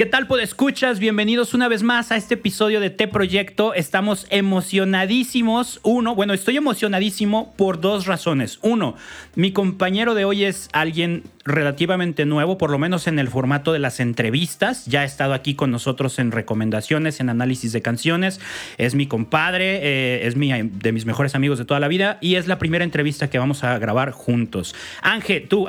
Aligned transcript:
¿Qué 0.00 0.06
tal, 0.06 0.26
escuchas? 0.40 0.98
Bienvenidos 0.98 1.52
una 1.52 1.68
vez 1.68 1.82
más 1.82 2.10
a 2.10 2.16
este 2.16 2.32
episodio 2.32 2.80
de 2.80 2.88
T 2.88 3.06
Proyecto. 3.06 3.74
Estamos 3.74 4.26
emocionadísimos. 4.30 5.78
Uno, 5.82 6.14
bueno, 6.14 6.32
estoy 6.32 6.56
emocionadísimo 6.56 7.52
por 7.58 7.82
dos 7.82 8.06
razones. 8.06 8.58
Uno, 8.62 8.96
mi 9.34 9.52
compañero 9.52 10.14
de 10.14 10.24
hoy 10.24 10.44
es 10.44 10.70
alguien 10.72 11.24
relativamente 11.50 12.26
nuevo, 12.26 12.58
por 12.58 12.70
lo 12.70 12.78
menos 12.78 13.06
en 13.06 13.18
el 13.18 13.28
formato 13.28 13.72
de 13.72 13.78
las 13.78 14.00
entrevistas. 14.00 14.84
Ya 14.86 15.00
ha 15.00 15.04
estado 15.04 15.34
aquí 15.34 15.54
con 15.54 15.70
nosotros 15.70 16.18
en 16.18 16.32
recomendaciones, 16.32 17.20
en 17.20 17.28
análisis 17.28 17.72
de 17.72 17.82
canciones. 17.82 18.40
Es 18.78 18.94
mi 18.94 19.06
compadre, 19.06 19.80
eh, 19.82 20.26
es 20.26 20.36
mi, 20.36 20.50
de 20.52 20.92
mis 20.92 21.06
mejores 21.06 21.34
amigos 21.34 21.58
de 21.58 21.64
toda 21.64 21.80
la 21.80 21.88
vida 21.88 22.18
y 22.20 22.36
es 22.36 22.46
la 22.46 22.58
primera 22.58 22.84
entrevista 22.84 23.28
que 23.30 23.38
vamos 23.38 23.64
a 23.64 23.78
grabar 23.78 24.10
juntos. 24.10 24.74
Ángel, 25.02 25.46
tú. 25.48 25.66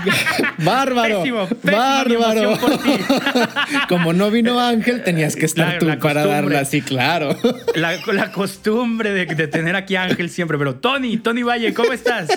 Bárbaro. 0.58 1.22
bárbaro. 1.62 2.58
Por 2.58 2.78
ti. 2.78 2.92
Como 3.88 4.12
no 4.12 4.30
vino 4.30 4.60
Ángel, 4.60 5.02
tenías 5.02 5.36
que 5.36 5.46
estar 5.46 5.78
tú 5.78 5.86
para 6.00 6.26
darla 6.26 6.60
así, 6.60 6.82
claro. 6.82 7.36
La, 7.74 8.32
costumbre 8.32 9.12
de, 9.12 9.48
tener 9.48 9.76
aquí 9.76 9.96
a 9.96 10.04
Ángel 10.04 10.30
siempre. 10.30 10.58
Pero 10.58 10.76
Tony, 10.76 11.18
Tony 11.18 11.42
Valle, 11.42 11.74
¿cómo 11.74 11.92
estás? 11.92 12.28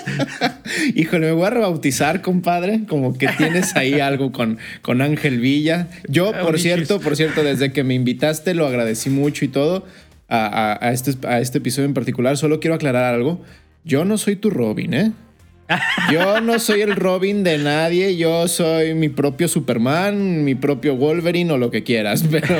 Híjole, 0.94 1.26
me 1.26 1.32
voy 1.32 1.46
a 1.46 1.50
rebautizar, 1.50 2.20
compadre. 2.22 2.81
Como 2.88 3.16
que 3.16 3.28
tienes 3.28 3.76
ahí 3.76 4.00
algo 4.00 4.32
con, 4.32 4.58
con 4.82 5.02
Ángel 5.02 5.40
Villa. 5.40 5.88
Yo, 6.08 6.32
por 6.42 6.58
cierto, 6.58 7.00
por 7.00 7.16
cierto, 7.16 7.42
desde 7.42 7.72
que 7.72 7.84
me 7.84 7.94
invitaste, 7.94 8.54
lo 8.54 8.66
agradecí 8.66 9.10
mucho 9.10 9.44
y 9.44 9.48
todo. 9.48 9.84
A, 10.34 10.90
este, 10.94 11.12
a 11.28 11.40
este 11.40 11.58
episodio 11.58 11.86
en 11.86 11.92
particular, 11.92 12.38
solo 12.38 12.58
quiero 12.58 12.74
aclarar 12.74 13.12
algo. 13.12 13.42
Yo 13.84 14.06
no 14.06 14.16
soy 14.16 14.36
tu 14.36 14.48
Robin, 14.48 14.94
¿eh? 14.94 15.12
Yo 16.12 16.40
no 16.40 16.58
soy 16.58 16.80
el 16.80 16.96
Robin 16.96 17.44
de 17.44 17.58
nadie, 17.58 18.16
yo 18.16 18.48
soy 18.48 18.94
mi 18.94 19.08
propio 19.08 19.48
Superman, 19.48 20.44
mi 20.44 20.54
propio 20.54 20.96
Wolverine 20.96 21.52
o 21.52 21.58
lo 21.58 21.70
que 21.70 21.82
quieras, 21.82 22.24
pero... 22.30 22.56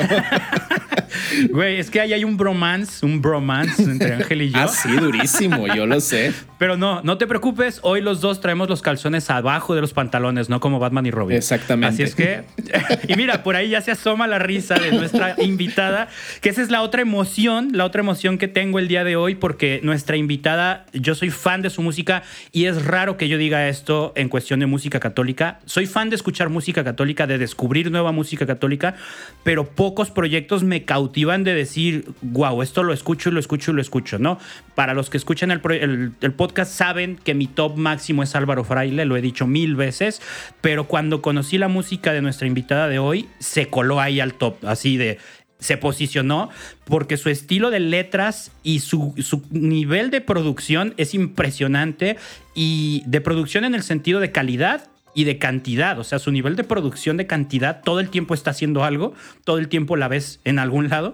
Güey, 1.49 1.79
es 1.79 1.89
que 1.89 2.01
ahí 2.01 2.13
hay 2.13 2.23
un 2.23 2.37
bromance, 2.37 3.05
un 3.05 3.21
bromance 3.21 3.83
entre 3.83 4.13
Ángel 4.13 4.41
y 4.43 4.49
yo. 4.51 4.59
Ah, 4.59 4.67
sí, 4.67 4.89
durísimo, 4.91 5.67
yo 5.73 5.85
lo 5.85 5.99
sé. 5.99 6.33
Pero 6.57 6.77
no, 6.77 7.01
no 7.03 7.17
te 7.17 7.27
preocupes, 7.27 7.79
hoy 7.83 8.01
los 8.01 8.21
dos 8.21 8.39
traemos 8.39 8.69
los 8.69 8.81
calzones 8.81 9.29
abajo 9.29 9.75
de 9.75 9.81
los 9.81 9.93
pantalones, 9.93 10.49
no 10.49 10.59
como 10.59 10.79
Batman 10.79 11.05
y 11.05 11.11
Robin. 11.11 11.35
Exactamente. 11.35 11.93
Así 11.93 12.03
es 12.03 12.15
que, 12.15 12.43
y 13.07 13.15
mira, 13.15 13.43
por 13.43 13.55
ahí 13.55 13.69
ya 13.69 13.81
se 13.81 13.91
asoma 13.91 14.27
la 14.27 14.39
risa 14.39 14.75
de 14.75 14.91
nuestra 14.91 15.35
invitada, 15.39 16.07
que 16.41 16.49
esa 16.49 16.61
es 16.61 16.69
la 16.69 16.81
otra 16.81 17.01
emoción, 17.01 17.69
la 17.73 17.85
otra 17.85 18.01
emoción 18.01 18.37
que 18.37 18.47
tengo 18.47 18.79
el 18.79 18.87
día 18.87 19.03
de 19.03 19.15
hoy, 19.15 19.35
porque 19.35 19.79
nuestra 19.83 20.15
invitada, 20.15 20.85
yo 20.93 21.15
soy 21.15 21.29
fan 21.29 21.61
de 21.61 21.69
su 21.69 21.81
música 21.81 22.23
y 22.51 22.65
es 22.65 22.85
raro 22.85 23.17
que 23.17 23.27
yo 23.27 23.37
diga 23.37 23.67
esto 23.67 24.13
en 24.15 24.29
cuestión 24.29 24.59
de 24.59 24.65
música 24.65 24.99
católica. 24.99 25.59
Soy 25.65 25.85
fan 25.85 26.09
de 26.09 26.15
escuchar 26.15 26.49
música 26.49 26.83
católica, 26.83 27.27
de 27.27 27.37
descubrir 27.37 27.91
nueva 27.91 28.11
música 28.11 28.45
católica, 28.45 28.95
pero 29.43 29.67
pocos 29.67 30.11
proyectos 30.11 30.63
me 30.63 30.85
cautivan 31.03 31.43
de 31.43 31.53
decir, 31.53 32.05
wow, 32.21 32.61
esto 32.61 32.81
lo 32.81 32.93
escucho 32.93 33.29
y 33.29 33.33
lo 33.33 33.39
escucho 33.41 33.71
y 33.71 33.73
lo 33.73 33.81
escucho, 33.81 34.19
¿no? 34.19 34.39
Para 34.73 34.93
los 34.93 35.09
que 35.09 35.17
escuchan 35.17 35.51
el, 35.51 36.13
el, 36.21 36.31
podcast 36.31 36.71
saben 36.71 37.17
que 37.17 37.33
mi 37.33 37.47
top 37.47 37.75
máximo 37.75 38.23
es 38.23 38.35
Álvaro 38.35 38.63
Fraile, 38.63 39.03
lo 39.03 39.17
he 39.17 39.21
dicho 39.21 39.45
mil 39.45 39.75
veces, 39.75 40.21
pero 40.61 40.87
cuando 40.87 41.21
conocí 41.21 41.57
la 41.57 41.67
música 41.67 42.13
de 42.13 42.21
nuestra 42.21 42.47
invitada 42.47 42.87
de 42.87 42.99
hoy, 42.99 43.27
se 43.39 43.67
coló 43.67 43.99
ahí 43.99 44.21
al 44.21 44.35
top, 44.35 44.65
así 44.65 44.95
de 44.95 45.17
se 45.59 45.77
posicionó 45.77 46.49
porque 46.85 47.15
su 47.15 47.29
estilo 47.29 47.69
de 47.69 47.79
letras 47.79 48.51
y 48.63 48.79
su, 48.79 49.13
su, 49.17 49.43
nivel 49.49 50.09
de 50.09 50.19
producción 50.19 50.93
es 50.97 51.13
impresionante 51.13 52.17
y 52.53 53.03
de 53.05 53.21
producción 53.21 53.63
en 53.63 53.73
el 53.73 53.83
sentido 53.83 54.19
de 54.19 54.31
calidad 54.31 54.89
y 55.13 55.25
de 55.25 55.37
cantidad, 55.37 55.99
o 55.99 56.03
sea, 56.03 56.19
su 56.19 56.31
nivel 56.31 56.55
de 56.55 56.63
producción 56.63 57.17
de 57.17 57.27
cantidad 57.27 57.81
todo 57.83 57.99
el 57.99 58.09
tiempo 58.09 58.33
está 58.33 58.51
haciendo 58.51 58.83
algo, 58.83 59.13
todo 59.43 59.57
el 59.57 59.67
tiempo 59.67 59.95
la 59.95 60.07
ves 60.07 60.39
en 60.43 60.59
algún 60.59 60.89
lado 60.89 61.13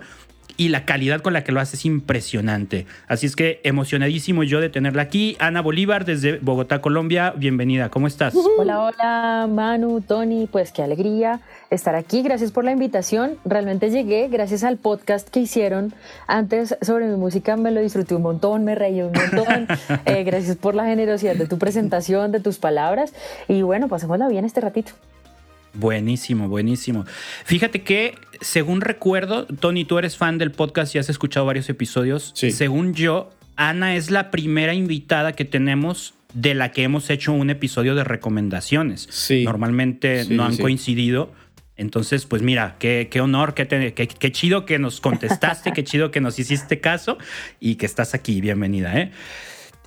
y 0.59 0.67
la 0.67 0.83
calidad 0.83 1.21
con 1.21 1.31
la 1.31 1.45
que 1.45 1.53
lo 1.53 1.61
hace 1.61 1.77
es 1.77 1.85
impresionante. 1.85 2.85
Así 3.07 3.25
es 3.25 3.37
que 3.37 3.61
emocionadísimo 3.63 4.43
yo 4.43 4.59
de 4.59 4.67
tenerla 4.67 5.03
aquí. 5.03 5.37
Ana 5.39 5.61
Bolívar 5.61 6.03
desde 6.03 6.37
Bogotá, 6.39 6.81
Colombia. 6.81 7.33
Bienvenida, 7.37 7.87
¿cómo 7.87 8.07
estás? 8.07 8.35
Hola, 8.57 8.81
hola, 8.81 9.47
Manu, 9.49 10.01
Tony, 10.01 10.47
pues 10.51 10.73
qué 10.73 10.83
alegría 10.83 11.39
estar 11.69 11.95
aquí. 11.95 12.23
Gracias 12.23 12.51
por 12.51 12.65
la 12.65 12.73
invitación. 12.73 13.37
Realmente 13.45 13.89
llegué 13.89 14.27
gracias 14.27 14.65
al 14.65 14.75
podcast 14.75 15.29
que 15.29 15.39
hicieron 15.39 15.93
antes 16.27 16.75
sobre 16.81 17.07
mi 17.07 17.15
música. 17.15 17.55
Me 17.55 17.71
lo 17.71 17.79
disfruté 17.79 18.15
un 18.15 18.23
montón, 18.23 18.65
me 18.65 18.75
reí 18.75 19.01
un 19.01 19.13
montón. 19.13 19.67
Eh, 20.05 20.23
gracias 20.23 20.55
por 20.55 20.75
la 20.75 20.85
generosidad 20.85 21.35
de 21.35 21.45
tu 21.45 21.57
presentación, 21.57 22.31
de 22.31 22.39
tus 22.39 22.57
palabras. 22.57 23.13
Y 23.47 23.61
bueno, 23.61 23.87
pasémosla 23.87 24.27
bien 24.27 24.45
este 24.45 24.61
ratito. 24.61 24.91
Buenísimo, 25.73 26.47
buenísimo. 26.47 27.05
Fíjate 27.45 27.83
que, 27.83 28.15
según 28.41 28.81
recuerdo, 28.81 29.45
Tony, 29.45 29.85
tú 29.85 29.97
eres 29.97 30.17
fan 30.17 30.37
del 30.37 30.51
podcast 30.51 30.95
y 30.95 30.99
has 30.99 31.09
escuchado 31.09 31.45
varios 31.45 31.69
episodios. 31.69 32.31
Sí. 32.35 32.51
Según 32.51 32.93
yo, 32.93 33.31
Ana 33.55 33.95
es 33.95 34.09
la 34.09 34.31
primera 34.31 34.73
invitada 34.73 35.33
que 35.33 35.45
tenemos 35.45 36.13
de 36.33 36.53
la 36.53 36.71
que 36.71 36.83
hemos 36.83 37.09
hecho 37.09 37.33
un 37.33 37.49
episodio 37.49 37.95
de 37.95 38.03
recomendaciones. 38.03 39.07
Sí. 39.11 39.43
Normalmente 39.43 40.25
no 40.29 40.45
han 40.45 40.57
coincidido. 40.57 41.31
Entonces, 41.75 42.25
pues 42.25 42.41
mira, 42.41 42.75
qué, 42.77 43.07
qué 43.09 43.21
honor, 43.21 43.53
qué, 43.53 43.65
qué, 43.93 44.31
chido 44.33 44.65
que 44.65 44.79
nos 44.79 44.99
contestaste, 44.99 45.71
qué 45.71 45.83
chido 45.85 46.11
que 46.11 46.19
nos 46.19 46.37
hiciste 46.37 46.81
caso 46.81 47.17
y 47.59 47.75
que 47.75 47.85
estás 47.85 48.13
aquí. 48.13 48.41
Bienvenida, 48.41 48.99
¿eh? 48.99 49.11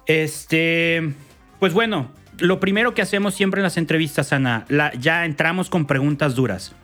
Este, 0.06 1.12
pues 1.58 1.74
bueno, 1.74 2.10
lo 2.42 2.60
primero 2.60 2.92
que 2.92 3.02
hacemos 3.02 3.34
siempre 3.34 3.60
en 3.60 3.62
las 3.62 3.76
entrevistas, 3.76 4.32
Ana, 4.32 4.66
ya 4.98 5.24
entramos 5.24 5.70
con 5.70 5.86
preguntas 5.86 6.34
duras. 6.34 6.74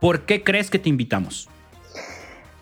¿Por 0.00 0.26
qué 0.26 0.44
crees 0.44 0.70
que 0.70 0.78
te 0.78 0.88
invitamos? 0.88 1.48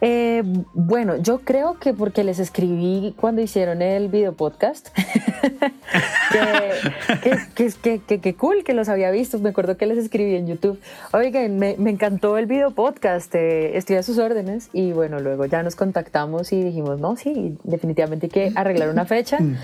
Eh, 0.03 0.43
bueno, 0.75 1.17
yo 1.17 1.41
creo 1.41 1.79
que 1.79 1.95
porque 1.95 2.23
les 2.23 2.39
escribí 2.39 3.15
cuando 3.19 3.43
hicieron 3.43 3.83
el 3.83 4.09
video 4.09 4.35
podcast. 4.35 4.89
que, 7.55 8.21
que, 8.21 8.35
cool 8.35 8.63
que 8.63 8.75
los 8.75 8.89
había 8.89 9.11
visto. 9.11 9.39
Me 9.39 9.49
acuerdo 9.49 9.77
que 9.77 9.87
les 9.87 9.99
escribí 9.99 10.37
en 10.37 10.47
YouTube. 10.47 10.81
Oigan, 11.13 11.59
me, 11.59 11.73
encantó 11.73 12.39
el 12.39 12.47
video 12.47 12.71
podcast. 12.71 13.35
Eh, 13.35 13.77
estoy 13.77 13.97
a 13.97 14.03
sus 14.03 14.19
órdenes. 14.19 14.69
Y 14.73 14.93
bueno, 14.93 15.19
luego 15.19 15.47
ya 15.47 15.63
nos 15.63 15.77
contactamos 15.77 16.53
y 16.53 16.63
dijimos, 16.63 17.01
no, 17.01 17.17
sí, 17.17 17.57
definitivamente 17.65 18.27
hay 18.27 18.31
que 18.31 18.53
arreglar 18.55 18.91
una 18.91 19.07
fecha. 19.07 19.39
Mm. 19.47 19.57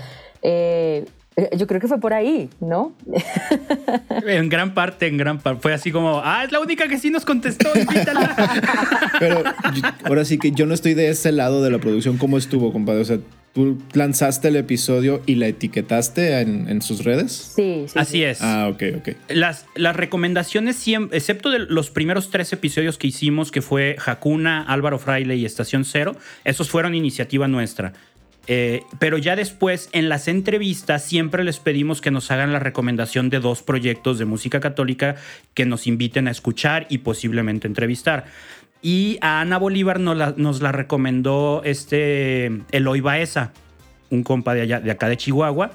Eh, 0.45 1.05
yo 1.57 1.67
creo 1.67 1.81
que 1.81 1.87
fue 1.87 1.99
por 1.99 2.13
ahí, 2.13 2.49
¿no? 2.59 2.93
En 4.27 4.49
gran 4.49 4.73
parte, 4.73 5.07
en 5.07 5.17
gran 5.17 5.39
parte. 5.39 5.61
Fue 5.61 5.73
así 5.73 5.91
como, 5.91 6.21
ah, 6.23 6.43
es 6.43 6.51
la 6.51 6.59
única 6.59 6.87
que 6.87 6.97
sí 6.97 7.09
nos 7.09 7.25
contestó, 7.25 7.69
invítala. 7.77 8.35
Pero 9.19 9.43
ahora 10.03 10.25
sí 10.25 10.37
que 10.37 10.51
yo 10.51 10.65
no 10.65 10.73
estoy 10.73 10.93
de 10.93 11.09
ese 11.09 11.31
lado 11.31 11.63
de 11.63 11.71
la 11.71 11.79
producción. 11.79 12.17
¿Cómo 12.17 12.37
estuvo, 12.37 12.71
compadre? 12.71 13.01
O 13.01 13.05
sea, 13.05 13.19
¿tú 13.53 13.77
lanzaste 13.93 14.49
el 14.49 14.55
episodio 14.55 15.21
y 15.25 15.35
la 15.35 15.47
etiquetaste 15.47 16.41
en, 16.41 16.81
sus 16.81 17.03
redes? 17.03 17.53
Sí, 17.55 17.85
sí. 17.87 17.99
Así 17.99 18.23
es. 18.23 18.41
Ah, 18.41 18.69
ok, 18.71 18.83
ok. 18.97 19.09
Las, 19.29 19.65
las 19.75 19.95
recomendaciones, 19.95 20.83
excepto 21.11 21.49
de 21.49 21.59
los 21.59 21.89
primeros 21.89 22.29
tres 22.29 22.51
episodios 22.53 22.97
que 22.97 23.07
hicimos, 23.07 23.51
que 23.51 23.61
fue 23.61 23.95
Hakuna, 24.03 24.63
Álvaro 24.63 24.99
Fraile 24.99 25.35
y 25.35 25.45
Estación 25.45 25.85
Cero, 25.85 26.15
esos 26.43 26.69
fueron 26.69 26.95
iniciativa 26.95 27.47
nuestra. 27.47 27.93
Eh, 28.47 28.83
pero 28.99 29.17
ya 29.17 29.35
después, 29.35 29.89
en 29.93 30.09
las 30.09 30.27
entrevistas, 30.27 31.03
siempre 31.03 31.43
les 31.43 31.59
pedimos 31.59 32.01
que 32.01 32.11
nos 32.11 32.29
hagan 32.31 32.51
la 32.51 32.59
recomendación 32.59 33.29
de 33.29 33.39
dos 33.39 33.63
proyectos 33.63 34.19
de 34.19 34.25
música 34.25 34.59
católica 34.59 35.15
que 35.53 35.65
nos 35.65 35.87
inviten 35.87 36.27
a 36.27 36.31
escuchar 36.31 36.85
y 36.89 36.99
posiblemente 36.99 37.67
entrevistar. 37.67 38.25
Y 38.81 39.17
a 39.21 39.39
Ana 39.39 39.57
Bolívar 39.57 39.99
nos 40.01 40.61
la, 40.61 40.71
recomendó 40.73 41.61
este 41.63 42.51
Eloy 42.71 42.99
Baeza, 42.99 43.53
un 44.09 44.23
compa 44.23 44.53
de, 44.53 44.61
allá, 44.61 44.81
de 44.81 44.91
acá 44.91 45.07
de 45.07 45.15
Chihuahua. 45.15 45.71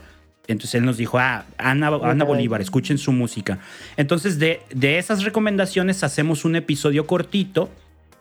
Entonces 0.46 0.74
él 0.76 0.84
nos 0.84 0.98
dijo, 0.98 1.18
ah, 1.18 1.44
Ana, 1.56 1.88
Ana 2.02 2.24
Bolívar, 2.24 2.60
escuchen 2.60 2.98
su 2.98 3.12
música. 3.12 3.58
Entonces 3.96 4.38
de, 4.38 4.60
de 4.74 4.98
esas 4.98 5.24
recomendaciones 5.24 6.04
hacemos 6.04 6.44
un 6.44 6.56
episodio 6.56 7.06
cortito 7.06 7.70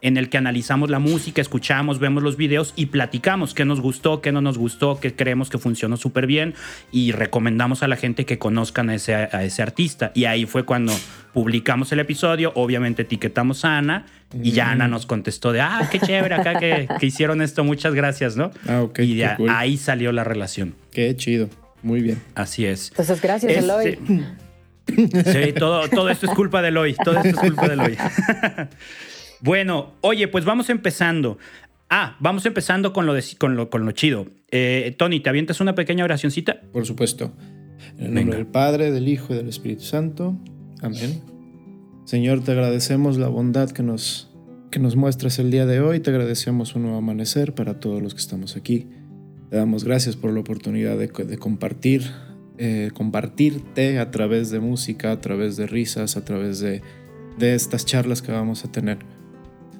en 0.01 0.17
el 0.17 0.29
que 0.29 0.38
analizamos 0.38 0.89
la 0.89 0.99
música, 0.99 1.41
escuchamos, 1.41 1.99
vemos 1.99 2.23
los 2.23 2.38
videos 2.38 2.73
y 2.75 2.88
platicamos 2.88 3.53
qué 3.53 3.65
nos 3.65 3.81
gustó, 3.81 4.21
qué 4.21 4.31
no 4.31 4.41
nos 4.41 4.57
gustó, 4.57 4.99
qué 4.99 5.15
creemos 5.15 5.49
que 5.49 5.57
funcionó 5.57 5.97
súper 5.97 6.27
bien 6.27 6.53
y 6.91 7.11
recomendamos 7.11 7.83
a 7.83 7.88
la 7.88 7.95
gente 7.95 8.25
que 8.25 8.38
conozcan 8.38 8.89
a 8.89 8.95
ese, 8.95 9.15
a 9.15 9.44
ese 9.44 9.61
artista. 9.61 10.11
Y 10.13 10.25
ahí 10.25 10.45
fue 10.45 10.65
cuando 10.65 10.94
publicamos 11.33 11.91
el 11.91 11.99
episodio, 11.99 12.51
obviamente 12.55 13.03
etiquetamos 13.03 13.65
a 13.65 13.77
Ana 13.77 14.05
y 14.41 14.51
ya 14.51 14.71
Ana 14.71 14.88
nos 14.88 15.05
contestó 15.05 15.51
de, 15.51 15.61
ah, 15.61 15.88
qué 15.91 15.99
chévere 15.99 16.35
acá 16.35 16.59
que, 16.59 16.88
hicieron 17.01 17.41
esto, 17.41 17.63
muchas 17.63 17.94
gracias, 17.94 18.35
¿no? 18.35 18.51
Ah, 18.67 18.81
ok. 18.81 18.99
Y 18.99 19.21
ahí 19.23 19.77
salió 19.77 20.11
la 20.11 20.23
relación. 20.23 20.75
Qué 20.91 21.15
chido, 21.15 21.49
muy 21.81 22.01
bien. 22.01 22.21
Así 22.35 22.65
es. 22.65 22.89
Entonces, 22.89 23.21
gracias, 23.21 23.51
este, 23.51 23.63
Eloy. 23.63 23.99
Sí, 24.88 25.53
todo, 25.53 25.89
todo 25.89 26.09
esto 26.09 26.27
es 26.27 26.31
culpa 26.33 26.61
de 26.61 26.69
Eloy, 26.69 26.95
todo 26.95 27.17
esto 27.17 27.29
es 27.29 27.35
culpa 27.35 27.67
de 27.67 27.73
Eloy. 27.73 27.97
Bueno, 29.41 29.93
oye, 30.01 30.27
pues 30.27 30.45
vamos 30.45 30.69
empezando. 30.69 31.37
Ah, 31.89 32.17
vamos 32.19 32.45
empezando 32.45 32.91
con 32.91 33.05
lo, 33.05 33.13
con 33.37 33.55
lo, 33.55 33.69
con 33.69 33.85
lo 33.85 33.91
chido. 33.91 34.27
Eh, 34.51 34.93
Tony, 34.97 35.19
¿te 35.19 35.29
avientas 35.29 35.61
una 35.61 35.75
pequeña 35.75 36.03
oracioncita? 36.03 36.61
Por 36.73 36.85
supuesto. 36.85 37.33
En 37.97 38.05
el 38.05 38.13
nombre 38.13 38.37
del 38.37 38.47
Padre, 38.47 38.91
del 38.91 39.07
Hijo 39.07 39.33
y 39.33 39.37
del 39.37 39.47
Espíritu 39.47 39.83
Santo. 39.83 40.35
Amén. 40.81 41.21
Señor, 42.05 42.43
te 42.43 42.51
agradecemos 42.51 43.17
la 43.17 43.27
bondad 43.27 43.69
que 43.71 43.83
nos, 43.83 44.29
que 44.71 44.79
nos 44.79 44.95
muestras 44.95 45.39
el 45.39 45.51
día 45.51 45.65
de 45.65 45.81
hoy, 45.81 45.99
te 45.99 46.09
agradecemos 46.09 46.75
un 46.75 46.83
nuevo 46.83 46.97
amanecer 46.97 47.53
para 47.53 47.79
todos 47.79 48.01
los 48.01 48.13
que 48.13 48.21
estamos 48.21 48.55
aquí. 48.55 48.87
Te 49.49 49.57
damos 49.57 49.83
gracias 49.83 50.15
por 50.15 50.31
la 50.31 50.39
oportunidad 50.39 50.97
de, 50.97 51.09
compartir, 51.37 52.03
eh, 52.57 52.91
compartirte 52.93 53.99
a 53.99 54.11
través 54.11 54.51
de 54.51 54.59
música, 54.59 55.11
a 55.11 55.21
través 55.21 55.57
de 55.57 55.67
risas, 55.67 56.17
a 56.17 56.25
través 56.25 56.59
de, 56.59 56.81
de 57.37 57.55
estas 57.55 57.85
charlas 57.85 58.21
que 58.21 58.31
vamos 58.31 58.65
a 58.65 58.71
tener. 58.71 58.99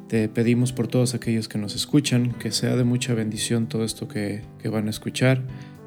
Te 0.07 0.30
pedimos 0.30 0.71
por 0.71 0.88
todos 0.88 1.13
aquellos 1.13 1.48
que 1.50 1.57
nos 1.57 1.75
escuchan, 1.75 2.31
que 2.33 2.51
sea 2.51 2.75
de 2.75 2.83
mucha 2.83 3.13
bendición 3.13 3.68
todo 3.68 3.83
esto 3.83 4.07
que, 4.07 4.42
que 4.62 4.69
van 4.69 4.88
a 4.88 4.89
escuchar, 4.89 5.44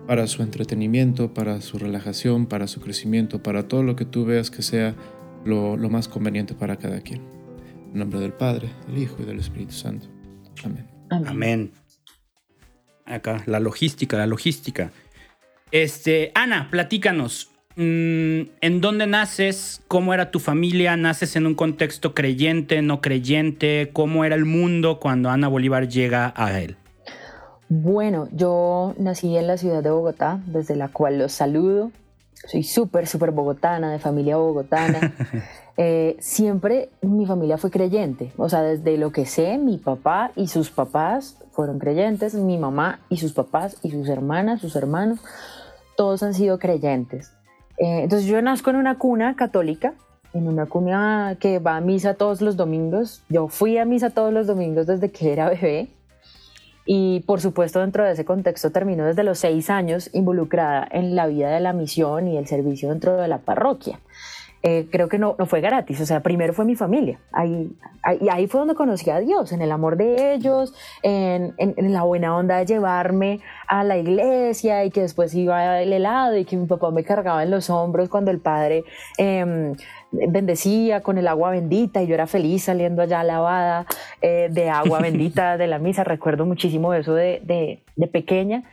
para 0.06 0.26
su 0.26 0.42
entretenimiento, 0.42 1.32
para 1.32 1.60
su 1.60 1.78
relajación, 1.78 2.46
para 2.46 2.66
su 2.66 2.80
crecimiento, 2.80 3.42
para 3.42 3.68
todo 3.68 3.82
lo 3.82 3.96
que 3.96 4.04
tú 4.04 4.24
veas 4.24 4.50
que 4.50 4.62
sea 4.62 4.94
lo, 5.44 5.76
más 5.88 6.08
conveniente 6.08 6.54
para 6.54 6.76
cada 6.76 7.00
quien. 7.00 7.22
En 7.92 7.98
nombre 7.98 8.20
del 8.20 8.32
Padre, 8.32 8.70
del 8.88 8.98
Hijo 8.98 9.16
y 9.20 9.24
del 9.24 9.38
Espíritu 9.38 9.72
Santo. 9.72 10.08
Amén. 10.64 10.86
Amén. 11.10 11.72
Acá, 13.06 13.42
la 13.46 13.60
logística, 13.60 14.16
la 14.16 14.26
logística. 14.26 14.92
Este, 15.70 16.32
Ana, 16.34 16.68
platícanos. 16.70 17.50
Mm, 17.76 18.50
¿En 18.60 18.80
dónde 18.80 19.06
naces? 19.06 19.82
¿Cómo 19.88 20.12
era 20.14 20.30
tu 20.30 20.38
familia? 20.38 20.96
¿Naces 20.96 21.36
en 21.36 21.46
un 21.46 21.54
contexto 21.54 22.14
creyente, 22.14 22.82
no 22.82 23.00
creyente? 23.00 23.90
¿Cómo 23.92 24.24
era 24.24 24.34
el 24.34 24.44
mundo 24.44 25.00
cuando 25.00 25.30
Ana 25.30 25.48
Bolívar 25.48 25.88
llega 25.88 26.32
a 26.36 26.60
él? 26.60 26.76
Bueno, 27.68 28.28
yo 28.32 28.94
nací 28.98 29.36
en 29.36 29.46
la 29.46 29.56
ciudad 29.56 29.82
de 29.82 29.90
Bogotá, 29.90 30.40
desde 30.46 30.74
la 30.74 30.88
cual 30.88 31.18
los 31.18 31.32
saludo 31.32 31.92
soy 32.46 32.62
súper, 32.62 33.06
súper 33.06 33.32
bogotana, 33.32 33.92
de 33.92 33.98
familia 33.98 34.36
bogotana. 34.36 35.12
Eh, 35.82 36.18
siempre 36.20 36.90
mi 37.00 37.24
familia 37.24 37.56
fue 37.56 37.70
creyente, 37.70 38.34
o 38.36 38.50
sea, 38.50 38.60
desde 38.60 38.98
lo 38.98 39.12
que 39.12 39.24
sé, 39.24 39.56
mi 39.56 39.78
papá 39.78 40.30
y 40.36 40.48
sus 40.48 40.70
papás 40.70 41.38
fueron 41.52 41.78
creyentes, 41.78 42.34
mi 42.34 42.58
mamá 42.58 43.00
y 43.08 43.16
sus 43.16 43.32
papás 43.32 43.78
y 43.82 43.90
sus 43.90 44.06
hermanas, 44.10 44.60
sus 44.60 44.76
hermanos, 44.76 45.20
todos 45.96 46.22
han 46.22 46.34
sido 46.34 46.58
creyentes. 46.58 47.32
Eh, 47.80 48.02
entonces 48.02 48.28
yo 48.28 48.40
nazco 48.42 48.70
en 48.70 48.76
una 48.76 48.98
cuna 48.98 49.34
católica, 49.36 49.94
en 50.34 50.46
una 50.46 50.66
cuna 50.66 51.36
que 51.40 51.58
va 51.58 51.76
a 51.76 51.80
misa 51.80 52.14
todos 52.14 52.42
los 52.42 52.56
domingos. 52.56 53.22
Yo 53.30 53.48
fui 53.48 53.78
a 53.78 53.86
misa 53.86 54.10
todos 54.10 54.32
los 54.32 54.46
domingos 54.46 54.86
desde 54.86 55.10
que 55.10 55.32
era 55.32 55.48
bebé. 55.48 55.88
Y 56.84 57.20
por 57.20 57.40
supuesto 57.40 57.80
dentro 57.80 58.04
de 58.04 58.12
ese 58.12 58.24
contexto 58.24 58.70
terminó 58.70 59.06
desde 59.06 59.24
los 59.24 59.38
seis 59.38 59.70
años 59.70 60.10
involucrada 60.12 60.86
en 60.90 61.14
la 61.14 61.26
vida 61.26 61.50
de 61.50 61.60
la 61.60 61.72
misión 61.72 62.28
y 62.28 62.36
el 62.36 62.46
servicio 62.46 62.90
dentro 62.90 63.16
de 63.16 63.28
la 63.28 63.38
parroquia. 63.38 64.00
Eh, 64.62 64.88
creo 64.90 65.08
que 65.08 65.18
no, 65.18 65.36
no 65.38 65.46
fue 65.46 65.62
gratis, 65.62 66.00
o 66.02 66.06
sea, 66.06 66.20
primero 66.20 66.52
fue 66.52 66.66
mi 66.66 66.76
familia, 66.76 67.18
ahí, 67.32 67.72
ahí, 68.02 68.28
ahí 68.30 68.46
fue 68.46 68.60
donde 68.60 68.74
conocí 68.74 69.08
a 69.08 69.18
Dios, 69.18 69.52
en 69.52 69.62
el 69.62 69.72
amor 69.72 69.96
de 69.96 70.34
ellos, 70.34 70.74
en, 71.02 71.54
en, 71.56 71.92
la 71.94 72.02
buena 72.02 72.36
onda 72.36 72.58
de 72.58 72.66
llevarme 72.66 73.40
a 73.66 73.84
la 73.84 73.96
iglesia 73.96 74.84
y 74.84 74.90
que 74.90 75.00
después 75.00 75.34
iba 75.34 75.80
el 75.80 75.92
helado 75.94 76.36
y 76.36 76.44
que 76.44 76.58
mi 76.58 76.66
papá 76.66 76.90
me 76.90 77.04
cargaba 77.04 77.42
en 77.42 77.50
los 77.50 77.70
hombros 77.70 78.10
cuando 78.10 78.30
el 78.30 78.38
padre 78.38 78.84
eh, 79.16 79.74
bendecía 80.12 81.02
con 81.02 81.18
el 81.18 81.28
agua 81.28 81.50
bendita 81.50 82.02
y 82.02 82.06
yo 82.06 82.14
era 82.14 82.26
feliz 82.26 82.64
saliendo 82.64 83.02
allá 83.02 83.22
lavada 83.22 83.86
eh, 84.20 84.48
de 84.50 84.68
agua 84.68 84.98
bendita 85.02 85.56
de 85.56 85.66
la 85.66 85.78
misa. 85.78 86.04
Recuerdo 86.04 86.46
muchísimo 86.46 86.92
eso 86.94 87.14
de, 87.14 87.40
de, 87.96 88.06
pequeña 88.08 88.64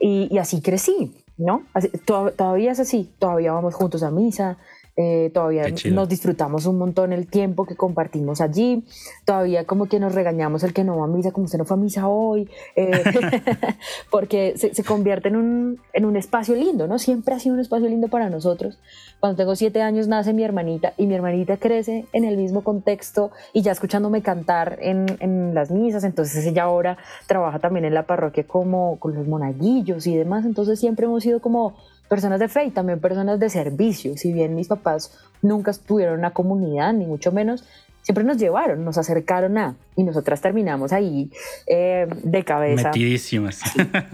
y, 0.00 0.38
así 0.38 0.60
crecí, 0.62 1.14
¿no? 1.36 1.62
todavía 2.04 2.72
es 2.72 2.80
así, 2.80 3.10
todavía 3.18 3.52
vamos 3.52 3.74
juntos 3.74 4.02
a 4.02 4.10
misa, 4.10 4.56
eh, 4.96 5.30
todavía 5.34 5.66
nos 5.92 6.08
disfrutamos 6.08 6.64
un 6.64 6.78
montón 6.78 7.12
el 7.12 7.26
tiempo 7.26 7.66
que 7.66 7.76
compartimos 7.76 8.40
allí, 8.40 8.82
todavía 9.26 9.64
como 9.64 9.86
que 9.86 10.00
nos 10.00 10.14
regañamos 10.14 10.64
el 10.64 10.72
que 10.72 10.84
no 10.84 10.96
va 10.96 11.04
a 11.04 11.08
misa, 11.08 11.32
como 11.32 11.44
usted 11.44 11.58
no 11.58 11.66
fue 11.66 11.76
a 11.76 11.80
misa 11.80 12.08
hoy, 12.08 12.48
eh, 12.76 13.02
porque 14.10 14.54
se, 14.56 14.74
se, 14.74 14.84
convierte 14.84 15.28
en 15.28 15.36
un, 15.36 15.80
en 15.92 16.04
un 16.06 16.16
espacio 16.16 16.54
lindo, 16.54 16.86
¿no? 16.86 16.98
Siempre 16.98 17.34
ha 17.34 17.38
sido 17.38 17.54
un 17.54 17.60
espacio 17.60 17.88
lindo 17.88 18.08
para 18.08 18.30
nosotros. 18.30 18.78
Cuando 19.20 19.36
tengo 19.36 19.54
siete 19.54 19.82
años 19.82 20.08
nace 20.08 20.32
mi 20.32 20.44
hermanita 20.44 20.94
y 20.96 21.06
mi 21.06 21.14
hermanita 21.14 21.58
crece 21.58 22.06
en 22.12 22.24
el 22.24 22.36
mismo 22.36 22.64
contexto 22.64 23.32
y 23.52 23.62
ya 23.62 23.72
escuchándome 23.72 24.22
cantar 24.22 24.78
en, 24.80 25.06
en 25.20 25.54
las 25.54 25.70
misas, 25.70 26.04
entonces 26.04 26.46
ella 26.46 26.64
ahora 26.64 26.96
trabaja 27.26 27.58
también 27.58 27.84
en 27.84 27.94
la 27.94 28.04
parroquia 28.04 28.44
como 28.46 28.98
con 28.98 29.14
los 29.14 29.26
monaguillos 29.26 30.06
y 30.06 30.16
demás, 30.16 30.46
entonces 30.46 30.78
siempre 30.78 31.06
hemos 31.06 31.22
sido 31.22 31.40
como 31.40 31.74
personas 32.08 32.40
de 32.40 32.48
fe 32.48 32.64
y 32.64 32.70
también 32.70 33.00
personas 33.00 33.38
de 33.40 33.50
servicio. 33.50 34.16
Si 34.16 34.32
bien 34.32 34.54
mis 34.54 34.68
papás 34.68 35.12
nunca 35.42 35.70
estuvieron 35.70 36.14
en 36.14 36.20
una 36.20 36.30
comunidad, 36.30 36.92
ni 36.92 37.06
mucho 37.06 37.32
menos, 37.32 37.64
siempre 38.02 38.22
nos 38.22 38.36
llevaron, 38.36 38.84
nos 38.84 38.98
acercaron 38.98 39.58
a, 39.58 39.74
y 39.96 40.04
nosotras 40.04 40.40
terminamos 40.40 40.92
ahí 40.92 41.30
eh, 41.66 42.06
de 42.22 42.44
cabeza. 42.44 42.88
Metidísimas. 42.88 43.60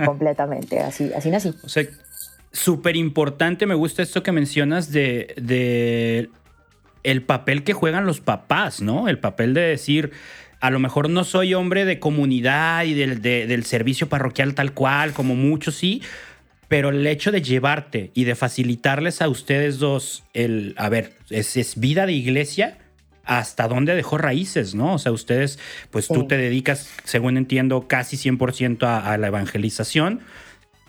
completamente, 0.04 0.80
así, 0.80 1.12
así 1.14 1.30
nací. 1.30 1.54
O 1.62 1.68
sea, 1.68 1.84
súper 2.52 2.96
importante, 2.96 3.66
me 3.66 3.74
gusta 3.74 4.02
esto 4.02 4.22
que 4.22 4.32
mencionas 4.32 4.92
de, 4.92 5.34
de 5.36 6.30
el 7.02 7.22
papel 7.22 7.64
que 7.64 7.74
juegan 7.74 8.06
los 8.06 8.20
papás, 8.20 8.80
¿no? 8.80 9.08
El 9.08 9.18
papel 9.18 9.52
de 9.52 9.60
decir, 9.60 10.12
a 10.60 10.70
lo 10.70 10.78
mejor 10.78 11.10
no 11.10 11.24
soy 11.24 11.52
hombre 11.52 11.84
de 11.84 11.98
comunidad 11.98 12.84
y 12.84 12.94
del, 12.94 13.20
del 13.20 13.64
servicio 13.64 14.08
parroquial 14.08 14.54
tal 14.54 14.72
cual, 14.72 15.12
como 15.12 15.34
muchos 15.34 15.74
sí, 15.74 16.00
pero 16.72 16.88
el 16.88 17.06
hecho 17.06 17.30
de 17.32 17.42
llevarte 17.42 18.12
y 18.14 18.24
de 18.24 18.34
facilitarles 18.34 19.20
a 19.20 19.28
ustedes 19.28 19.78
dos 19.78 20.22
el, 20.32 20.74
a 20.78 20.88
ver, 20.88 21.12
es, 21.28 21.78
vida 21.78 22.06
de 22.06 22.14
iglesia, 22.14 22.78
hasta 23.26 23.69
dónde 23.69 23.94
dejó 23.94 24.16
raíces, 24.16 24.74
¿no? 24.74 24.94
O 24.94 24.98
sea, 24.98 25.12
ustedes, 25.12 25.58
pues 25.90 26.08
tú 26.08 26.26
te 26.26 26.38
dedicas, 26.38 26.88
según 27.04 27.36
entiendo, 27.36 27.88
casi 27.88 28.16
100% 28.16 28.86
a, 28.86 29.19
la 29.19 29.26
evangelización. 29.26 30.20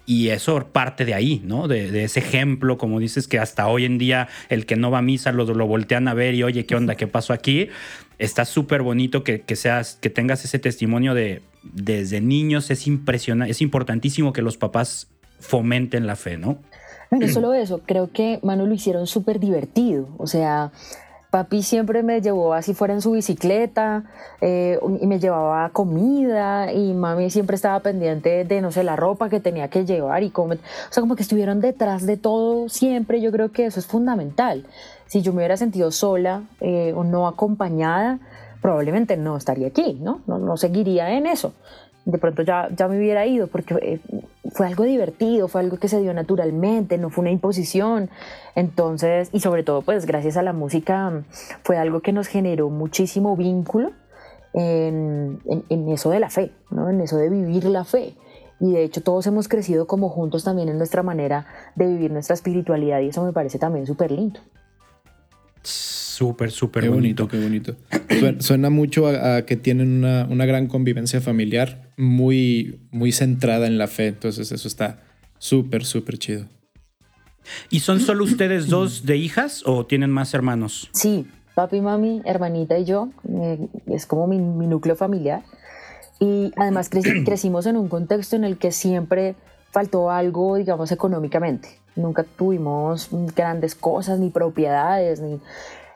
Y 0.06 0.30
eso 0.30 0.69
parte 0.71 1.03
de 1.03 1.15
ahí, 1.15 1.41
¿no? 1.44 1.68
De, 1.68 2.06
ese 2.06 2.21
ejemplo, 2.21 2.77
como 2.77 3.01
dices, 3.01 3.27
que 3.27 3.38
hasta 3.38 3.68
hoy 3.68 3.83
en 3.83 3.97
día 3.97 4.29
el 4.47 4.65
que 4.65 4.77
no 4.77 4.89
va 4.89 5.00
a 5.00 5.01
misa 5.01 5.33
lo, 5.33 5.44
lo 5.44 5.68
voltean 5.68 6.07
a 6.07 6.13
ver 6.13 6.33
y 6.33 6.44
oye, 6.44 6.65
¿qué 6.65 6.77
onda? 6.77 6.95
¿Qué 6.95 7.07
pasó 7.07 7.33
aquí? 7.33 7.68
Está 8.19 8.45
súper 8.45 8.83
bonito 8.83 9.25
que, 9.25 9.41
que, 9.41 9.57
seas, 9.57 9.97
que 10.01 10.09
tengas 10.09 10.45
ese 10.45 10.59
testimonio 10.59 11.13
de 11.13 11.41
desde 11.62 12.21
niños. 12.21 12.71
Es 12.71 12.88
impresionante, 12.88 13.51
es 13.51 13.62
importantísimo 13.62 14.31
que 14.31 14.41
los 14.41 14.56
papás 14.56 15.10
fomenten 15.43 16.07
la 16.07 16.15
fe, 16.15 16.38
¿no? 16.38 16.57
No 17.12 17.27
solo 17.27 17.53
eso, 17.53 17.81
creo 17.85 18.12
que 18.12 18.39
Manu 18.41 18.65
lo 18.65 18.73
hicieron 18.73 19.05
súper 19.05 19.39
divertido. 19.39 20.07
O 20.17 20.25
sea, 20.25 20.71
papi 21.29 21.62
siempre 21.62 22.01
me 22.01 22.21
llevó 22.21 22.53
así 22.53 22.73
fuera 22.73 22.93
en 22.93 23.01
su 23.01 23.12
bicicleta 23.12 24.03
eh, 24.41 24.79
y 25.00 25.05
me 25.05 25.19
llevaba 25.19 25.69
comida 25.69 26.73
y 26.73 26.93
mami 26.93 27.29
siempre 27.29 27.55
estaba 27.55 27.79
pendiente 27.81 28.45
de, 28.45 28.62
no 28.62 28.71
sé, 28.71 28.83
la 28.83 28.95
ropa 28.95 29.29
que 29.29 29.39
tenía 29.39 29.67
que 29.67 29.85
llevar 29.85 30.23
y 30.23 30.31
comer. 30.31 30.59
O 30.89 30.93
sea, 30.93 31.01
como 31.01 31.15
que 31.15 31.21
estuvieron 31.21 31.62
detrás 31.62 32.05
de 32.07 32.17
todo 32.17 32.67
siempre. 32.69 33.21
Yo 33.21 33.31
creo 33.31 33.51
que 33.51 33.65
eso 33.65 33.79
es 33.79 33.85
fundamental. 33.85 34.65
Si 35.05 35.21
yo 35.21 35.33
me 35.33 35.39
hubiera 35.39 35.57
sentido 35.57 35.91
sola 35.91 36.43
eh, 36.62 36.93
o 36.95 37.03
no 37.03 37.27
acompañada, 37.27 38.19
probablemente 38.62 39.17
no 39.17 39.38
estaría 39.38 39.67
aquí, 39.67 40.00
¿no? 40.01 40.21
No, 40.25 40.39
no 40.39 40.57
seguiría 40.57 41.12
en 41.12 41.27
eso 41.27 41.53
de 42.05 42.17
pronto 42.17 42.41
ya, 42.43 42.67
ya 42.75 42.88
me 42.88 42.98
hubiera 42.98 43.25
ido 43.25 43.48
porque 43.48 43.75
eh, 43.81 44.00
fue 44.51 44.67
algo 44.67 44.83
divertido, 44.83 45.48
fue 45.48 45.62
algo 45.62 45.77
que 45.77 45.88
se 45.88 46.01
dio 46.01 46.13
naturalmente, 46.13 46.98
no 46.98 47.10
fue 47.10 47.24
una 47.24 47.31
imposición. 47.31 48.10
Entonces, 48.55 49.29
y 49.31 49.39
sobre 49.39 49.63
todo, 49.63 49.81
pues 49.81 50.05
gracias 50.05 50.38
a 50.38 50.43
la 50.43 50.53
música, 50.53 51.24
fue 51.63 51.77
algo 51.77 52.01
que 52.01 52.12
nos 52.12 52.27
generó 52.27 52.69
muchísimo 52.69 53.36
vínculo 53.38 53.91
en, 54.53 55.39
en, 55.69 55.89
eso 55.89 56.10
de 56.10 56.19
la 56.19 56.29
fe, 56.29 56.51
¿no? 56.69 56.89
en 56.89 57.01
eso 57.01 57.17
de 57.17 57.29
vivir 57.29 57.65
la 57.65 57.83
fe. 57.83 58.15
Y 58.60 58.72
de 58.72 58.83
hecho 58.83 59.01
todos 59.01 59.25
hemos 59.27 59.48
crecido 59.48 59.88
como 59.88 60.10
juntos 60.10 60.43
también 60.43 60.69
en 60.69 60.77
nuestra 60.77 61.03
manera 61.03 61.48
de 61.75 61.88
vivir 61.88 62.12
nuestra 62.12 62.33
espiritualidad 62.33 63.00
y 63.00 63.10
eso 63.10 63.24
me 63.24 63.33
parece 63.33 63.60
también 63.60 63.88
súper 63.88 64.12
lindo. 64.12 64.39
Súper, 66.24 66.51
súper 66.51 66.89
bonito. 66.89 67.27
Qué 67.27 67.38
bonito. 67.38 67.75
Suena, 68.39 68.70
mucho 68.70 69.08
a, 69.08 69.42
que 69.42 69.58
tienen 69.58 70.06
una, 70.06 70.46
gran 70.46 70.68
convivencia 70.68 71.20
familiar 71.20 71.92
muy, 71.98 72.80
muy 72.92 73.12
centrada 73.12 73.68
en 73.68 73.77
la 73.77 73.88
fe. 73.88 74.08
Entonces 74.08 74.53
eso 74.53 74.65
está 74.70 75.01
súper, 75.38 75.84
súper 75.84 76.18
chido. 76.18 76.46
¿Y 77.70 77.82
son 77.82 78.00
solo 78.00 78.24
ustedes 78.24 78.70
dos 78.70 79.06
de 79.06 79.18
hijas 79.18 79.63
o 79.65 79.86
tienen 79.86 80.12
más 80.12 80.34
hermanos? 80.34 80.89
Sí, 80.94 81.27
papi, 81.56 81.82
mami, 81.82 82.22
hermanita 82.24 82.80
y 82.80 82.86
yo. 82.86 83.10
Eh, 83.27 83.68
es 83.88 84.06
como 84.06 84.25
mi, 84.25 84.38
núcleo 84.38 84.96
familiar. 84.96 85.44
Y 86.22 86.53
además 86.56 86.89
crecimos 87.25 87.65
en 87.65 87.75
un 87.75 87.89
contexto 87.89 88.38
en 88.38 88.46
el 88.46 88.58
que 88.58 88.72
siempre 88.72 89.36
faltó 89.72 90.10
algo, 90.10 90.56
digamos, 90.56 90.94
económicamente. 90.94 91.68
Nunca 91.98 92.24
tuvimos 92.24 93.10
grandes 93.36 93.75
cosas, 93.75 94.20
ni 94.20 94.30
propiedades, 94.30 95.20
ni 95.20 95.42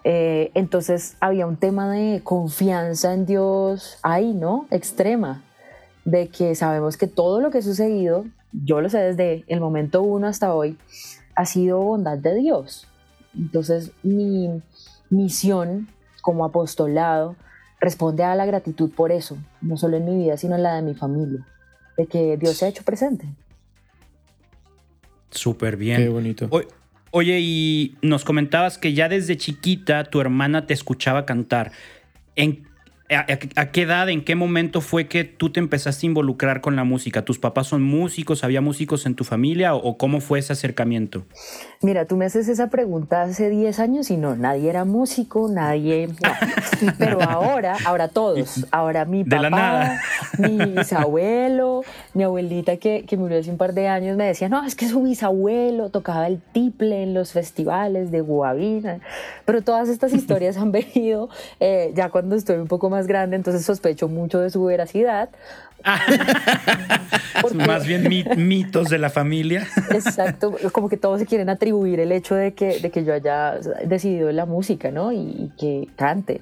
eh, 0.03 0.51
entonces 0.53 1.17
había 1.19 1.47
un 1.47 1.57
tema 1.57 1.91
de 1.91 2.21
confianza 2.23 3.13
en 3.13 3.25
Dios 3.25 3.99
ahí, 4.03 4.33
¿no? 4.33 4.67
Extrema, 4.71 5.43
de 6.05 6.29
que 6.29 6.55
sabemos 6.55 6.97
que 6.97 7.07
todo 7.07 7.41
lo 7.41 7.51
que 7.51 7.59
ha 7.59 7.61
sucedido, 7.61 8.25
yo 8.51 8.81
lo 8.81 8.89
sé 8.89 8.99
desde 8.99 9.43
el 9.47 9.59
momento 9.59 10.01
uno 10.01 10.27
hasta 10.27 10.53
hoy, 10.53 10.77
ha 11.35 11.45
sido 11.45 11.79
bondad 11.79 12.17
de 12.17 12.35
Dios. 12.35 12.87
Entonces 13.35 13.91
mi 14.03 14.61
misión 15.09 15.87
como 16.27 16.43
apostolado, 16.43 17.37
responde 17.79 18.23
a 18.23 18.35
la 18.35 18.45
gratitud 18.45 18.91
por 18.91 19.13
eso, 19.13 19.37
no 19.61 19.77
solo 19.77 19.95
en 19.95 20.03
mi 20.03 20.17
vida, 20.17 20.35
sino 20.35 20.55
en 20.55 20.63
la 20.63 20.75
de 20.75 20.81
mi 20.81 20.93
familia, 20.93 21.45
de 21.95 22.05
que 22.05 22.35
Dios 22.35 22.57
se 22.57 22.65
ha 22.65 22.67
hecho 22.67 22.83
presente. 22.83 23.27
Súper 25.29 25.77
bien. 25.77 26.01
Qué 26.01 26.09
bonito. 26.09 26.49
Oye, 27.17 27.39
y 27.41 27.95
nos 28.01 28.23
comentabas 28.23 28.77
que 28.77 28.93
ya 28.93 29.09
desde 29.09 29.37
chiquita 29.37 30.03
tu 30.05 30.21
hermana 30.21 30.65
te 30.65 30.73
escuchaba 30.73 31.25
cantar. 31.25 31.71
¿En 32.35 32.67
¿A, 33.09 33.71
qué 33.71 33.83
edad, 33.83 34.09
en 34.09 34.21
qué 34.21 34.35
momento 34.35 34.81
fue 34.81 35.07
que 35.07 35.23
tú 35.23 35.49
te 35.49 35.61
empezaste 35.61 36.05
a 36.05 36.09
involucrar 36.09 36.59
con 36.59 36.75
la 36.75 36.83
música? 36.83 37.23
¿Tus 37.23 37.39
papás 37.39 37.67
son 37.67 37.81
músicos? 37.81 38.43
¿Había 38.43 38.59
músicos 38.59 39.05
en 39.05 39.15
tu 39.15 39.23
familia? 39.23 39.75
¿O, 39.75 39.97
cómo 39.97 40.19
fue 40.19 40.39
ese 40.39 40.51
acercamiento? 40.51 41.25
Mira, 41.81 42.05
tú 42.05 42.17
me 42.17 42.25
haces 42.25 42.47
esa 42.47 42.67
pregunta 42.67 43.21
hace 43.21 43.51
10 43.51 43.79
años 43.79 44.09
y 44.09 44.17
no, 44.17 44.35
nadie 44.35 44.67
era 44.69 44.83
músico, 44.83 45.47
nadie. 45.47 46.09
Pero 46.97 47.21
ahora, 47.21 47.77
ahora 47.85 48.07
todos. 48.07 48.65
Ahora 48.71 49.05
mi 49.05 49.23
papá, 49.23 49.99
mi 50.39 50.57
bisabuelo, 50.57 51.83
mi 52.15 52.23
abuelita 52.23 52.77
que, 52.77 53.05
que 53.05 53.15
murió 53.15 53.39
hace 53.39 53.51
un 53.51 53.57
par 53.57 53.73
de 53.73 53.87
años 53.87 54.17
me 54.17 54.25
decía, 54.25 54.49
no, 54.49 54.65
es 54.65 54.73
que 54.75 54.87
su 54.87 55.03
bisabuelo 55.03 55.89
tocaba 55.89 56.25
el 56.25 56.41
tiple 56.41 57.03
en 57.03 57.13
los 57.13 57.31
festivales 57.31 58.09
de 58.09 58.21
Guavina. 58.21 58.99
Pero 59.45 59.61
todas 59.61 59.87
estas 59.87 60.13
historias 60.13 60.57
han 60.57 60.71
venido 60.71 61.29
eh, 61.59 61.91
ya 61.95 62.09
cuando 62.09 62.35
estoy 62.35 62.57
un 62.57 62.67
poco 62.67 62.89
más 62.89 63.05
grande, 63.05 63.35
entonces 63.35 63.63
sospecho 63.63 64.07
mucho 64.07 64.39
de 64.39 64.49
su 64.49 64.63
veracidad. 64.63 65.29
Más 67.67 67.85
bien 67.85 68.09
mitos 68.35 68.89
de 68.89 68.97
la 68.97 69.11
familia. 69.11 69.67
Exacto, 69.91 70.55
como 70.71 70.89
que 70.89 70.97
todos 70.97 71.19
se 71.19 71.27
quieren 71.27 71.49
atribuir 71.49 71.66
el 71.69 72.11
hecho 72.11 72.35
de 72.35 72.53
que, 72.53 72.79
de 72.79 72.89
que 72.91 73.03
yo 73.03 73.13
haya 73.13 73.59
decidido 73.85 74.31
la 74.31 74.45
música, 74.45 74.91
¿no? 74.91 75.11
Y, 75.11 75.51
que 75.57 75.87
cante. 75.95 76.41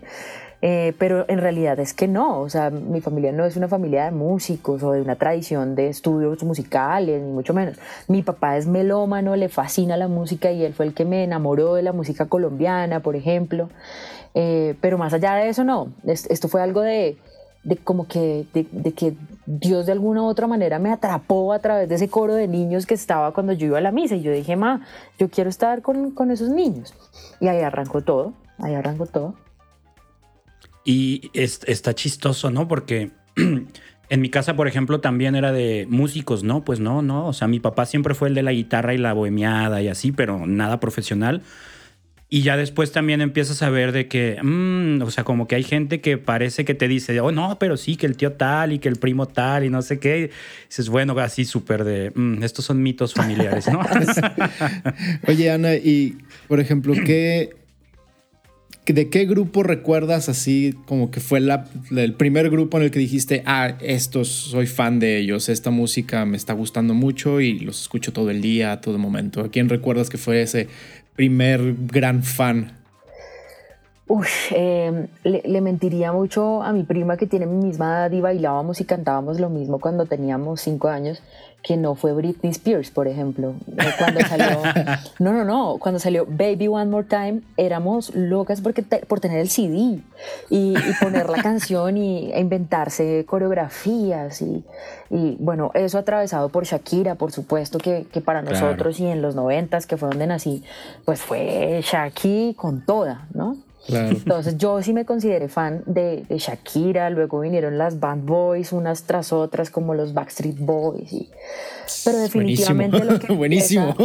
Eh, 0.62 0.94
pero 0.98 1.26
en 1.28 1.40
realidad 1.40 1.80
es 1.80 1.94
que 1.94 2.08
no, 2.08 2.40
o 2.40 2.50
sea, 2.50 2.72
mi 2.72 3.00
familia 3.00 3.32
no 3.32 3.46
es 3.46 3.56
una 3.56 3.68
familia 3.68 4.06
de 4.06 4.12
músicos 4.12 4.82
o 4.82 4.94
de 4.94 5.02
una 5.02 5.16
tradición 5.16 5.76
de 5.76 5.90
estudios 5.90 6.44
musicales, 6.44 7.22
ni 7.22 7.32
mucho 7.32 7.54
menos. 7.54 7.78
Mi 8.08 8.24
papá 8.24 8.58
es 8.58 8.66
melómano, 8.66 9.36
le 9.36 9.50
fascina 9.50 9.96
la 9.96 10.08
música 10.08 10.52
y 10.52 10.64
él 10.64 10.74
fue 10.74 10.88
el 10.88 10.94
que 10.94 11.06
me 11.06 11.24
enamoró 11.24 11.76
de 11.76 11.84
la 11.84 11.92
música 11.92 12.28
colombiana, 12.28 13.02
por 13.02 13.16
ejemplo. 13.16 13.70
Eh, 14.34 14.76
pero 14.82 14.98
más 14.98 15.14
allá 15.14 15.36
de 15.36 15.50
eso, 15.50 15.64
no. 15.64 15.94
Esto 16.06 16.48
fue 16.48 16.62
algo 16.62 16.82
de, 16.82 17.18
de 17.66 17.78
como 17.78 18.08
que, 18.08 18.46
de, 18.54 18.94
que 18.94 19.16
Dios 19.48 19.88
de 19.88 19.92
alguna 19.92 20.22
u 20.22 20.26
otra 20.26 20.46
manera 20.46 20.78
me 20.78 20.92
atrapó 20.92 21.52
a 21.52 21.60
través 21.60 21.90
de 21.90 21.96
ese 21.96 22.08
coro 22.08 22.36
de 22.36 22.48
niños 22.48 22.86
que 22.86 22.94
estaba 22.94 23.34
cuando 23.34 23.54
yo 23.54 23.66
iba 23.66 23.80
a 23.80 23.82
la 23.82 23.92
misa. 23.92 24.16
Y 24.16 24.22
yo 24.22 24.32
dije, 24.32 24.56
ma, 24.56 24.86
yo 25.18 25.30
quiero 25.30 25.50
estar 25.50 25.82
con, 25.82 26.12
con 26.12 26.30
esos 26.30 26.50
niños. 26.50 26.94
Y 27.42 27.48
ahí 27.48 27.62
arrancó 27.62 28.02
todo, 28.02 28.34
ahí 28.60 28.76
arrancó 28.76 29.08
todo. 29.08 29.34
Y 30.86 31.32
está 31.34 31.96
chistoso, 31.96 32.52
¿no? 32.52 32.68
Porque 32.68 33.10
en 33.36 34.22
mi 34.22 34.30
casa, 34.30 34.56
por 34.56 34.68
ejemplo, 34.68 35.02
también 35.02 35.36
era 35.36 35.52
de 35.52 35.88
músicos, 35.90 36.44
¿no? 36.44 36.64
Pues 36.64 36.80
no, 36.80 37.02
no. 37.02 37.26
O 37.26 37.34
sea, 37.34 37.48
mi 37.48 37.60
papá 37.60 37.88
siempre 37.88 38.14
fue 38.14 38.28
el 38.28 38.36
de 38.36 38.44
la 38.44 38.52
guitarra 38.52 38.94
y 38.94 39.00
la 39.00 39.14
bohemiada 39.14 39.82
y 39.82 39.88
así, 39.88 40.12
pero 40.12 40.46
nada 40.46 40.80
profesional. 40.80 41.42
Y 42.28 42.42
ya 42.42 42.58
después 42.58 42.92
también 42.92 43.22
empiezas 43.22 43.62
a 43.62 43.70
ver 43.70 43.92
de 43.92 44.08
que, 44.08 44.40
mm, 44.42 45.02
o 45.04 45.12
sea, 45.12 45.24
como 45.24 45.48
que 45.48 45.56
hay 45.56 45.64
gente 45.64 46.02
que 46.02 46.18
parece 46.18 46.66
que 46.66 46.74
te 46.74 46.88
dice, 46.88 47.20
oh, 47.20 47.32
no, 47.32 47.60
pero 47.60 47.78
sí, 47.78 47.98
que 47.98 48.08
el 48.08 48.18
tío 48.18 48.34
tal 48.34 48.74
y 48.74 48.80
que 48.80 48.90
el 48.90 48.96
primo 48.96 49.28
tal 49.28 49.64
y 49.64 49.70
no 49.70 49.84
sé 49.84 50.00
qué. 50.00 50.20
Y 50.20 50.30
dices, 50.68 50.90
bueno, 50.90 51.18
así 51.20 51.46
súper 51.46 51.84
de, 51.84 52.12
mm, 52.16 52.44
estos 52.44 52.66
son 52.66 52.82
mitos 52.82 53.14
familiares, 53.14 53.68
¿no? 53.72 53.80
Oye, 55.28 55.52
Ana, 55.52 55.76
y 55.76 56.18
por 56.48 56.60
ejemplo, 56.60 56.96
¿qué, 57.06 57.56
¿de 58.88 59.10
qué 59.10 59.26
grupo 59.26 59.62
recuerdas 59.62 60.28
así 60.28 60.74
como 60.86 61.12
que 61.12 61.20
fue 61.20 61.40
la, 61.40 61.70
el 61.96 62.16
primer 62.16 62.50
grupo 62.50 62.78
en 62.78 62.86
el 62.86 62.92
que 62.92 63.00
dijiste, 63.00 63.44
ah, 63.46 63.78
estos, 63.82 64.30
soy 64.30 64.66
fan 64.66 64.98
de 64.98 65.20
ellos, 65.20 65.48
esta 65.48 65.70
música 65.70 66.26
me 66.26 66.38
está 66.38 66.54
gustando 66.54 66.96
mucho 66.96 67.40
y 67.40 67.60
los 67.60 67.82
escucho 67.82 68.14
todo 68.14 68.32
el 68.32 68.42
día, 68.42 68.72
a 68.72 68.82
todo 68.82 68.98
momento? 68.98 69.42
¿A 69.42 69.52
quién 69.52 69.70
recuerdas 69.70 70.10
que 70.10 70.18
fue 70.18 70.42
ese 70.42 70.68
primer 71.16 71.76
gran 71.88 72.24
fan? 72.24 72.72
Uy, 74.08 74.28
em, 74.52 75.08
le, 75.24 75.62
mentiría 75.62 76.12
mucho 76.12 76.62
a 76.62 76.72
mi 76.72 76.84
prima 76.84 77.18
que 77.18 77.26
tiene 77.26 77.48
mi 77.48 77.66
misma 77.66 77.88
edad 77.92 78.12
y 78.12 78.22
bailábamos 78.22 78.80
y 78.80 78.86
cantábamos 78.86 79.40
lo 79.40 79.50
mismo 79.50 79.80
cuando 79.80 80.06
teníamos 80.06 80.62
cinco 80.62 80.90
años, 80.90 81.24
que 81.66 81.78
no 81.78 81.96
fue 81.96 82.14
Britney 82.14 82.52
Spears, 82.52 82.92
por 82.92 83.08
ejemplo. 83.08 83.56
Eh, 83.76 83.90
cuando 83.98 84.22
salió, 84.22 84.62
no, 85.20 85.34
no, 85.34 85.44
no, 85.44 85.78
cuando 85.80 86.00
salió 86.00 86.28
Baby 86.28 86.68
One 86.68 86.86
More 86.86 87.08
Time, 87.08 87.42
éramos 87.58 88.14
locas 88.14 88.62
porque 88.62 88.84
por 88.84 89.20
tener 89.20 89.40
el 89.40 89.50
CD 89.50 90.00
y, 90.52 90.76
poner 91.02 91.28
la 91.28 91.42
canción 91.42 91.98
y, 91.98 92.32
e 92.32 92.40
inventarse 92.40 93.26
coreografías 93.28 94.44
y, 94.44 94.64
y, 95.10 95.38
bueno, 95.40 95.72
eso 95.74 95.98
atravesado 95.98 96.50
por 96.50 96.66
Shakira, 96.66 97.16
por 97.16 97.32
supuesto, 97.32 97.80
que, 97.80 98.06
que 98.14 98.22
para 98.22 98.44
nosotros 98.44 99.00
y 99.00 99.08
en 99.08 99.24
los 99.24 99.34
noventas, 99.34 99.88
que 99.88 99.98
fue 99.98 100.10
donde 100.10 100.28
nací, 100.28 100.64
pues 101.04 101.22
fue 101.22 101.82
Shakira 101.84 102.56
con 102.56 102.86
toda, 102.86 103.26
¿no? 103.34 103.58
Entonces 103.88 104.58
yo 104.58 104.82
sí 104.82 104.94
me 104.94 105.06
consideré 105.06 105.48
fan 105.48 105.84
de, 105.86 106.26
Shakira, 106.30 107.10
luego 107.10 107.40
vinieron 107.40 107.78
las 107.78 108.00
Band 108.00 108.26
Boys 108.26 108.72
unas 108.72 109.04
tras 109.04 109.32
otras 109.32 109.70
como 109.70 109.94
los 109.94 110.14
Backstreet 110.14 110.58
Boys. 110.60 111.14
Y, 111.14 111.30
pero 112.04 112.18
definitivamente 112.20 112.98
Buenísimo. 112.98 113.14
lo 113.14 113.20
que 113.20 113.34
Buenísimo. 113.36 113.96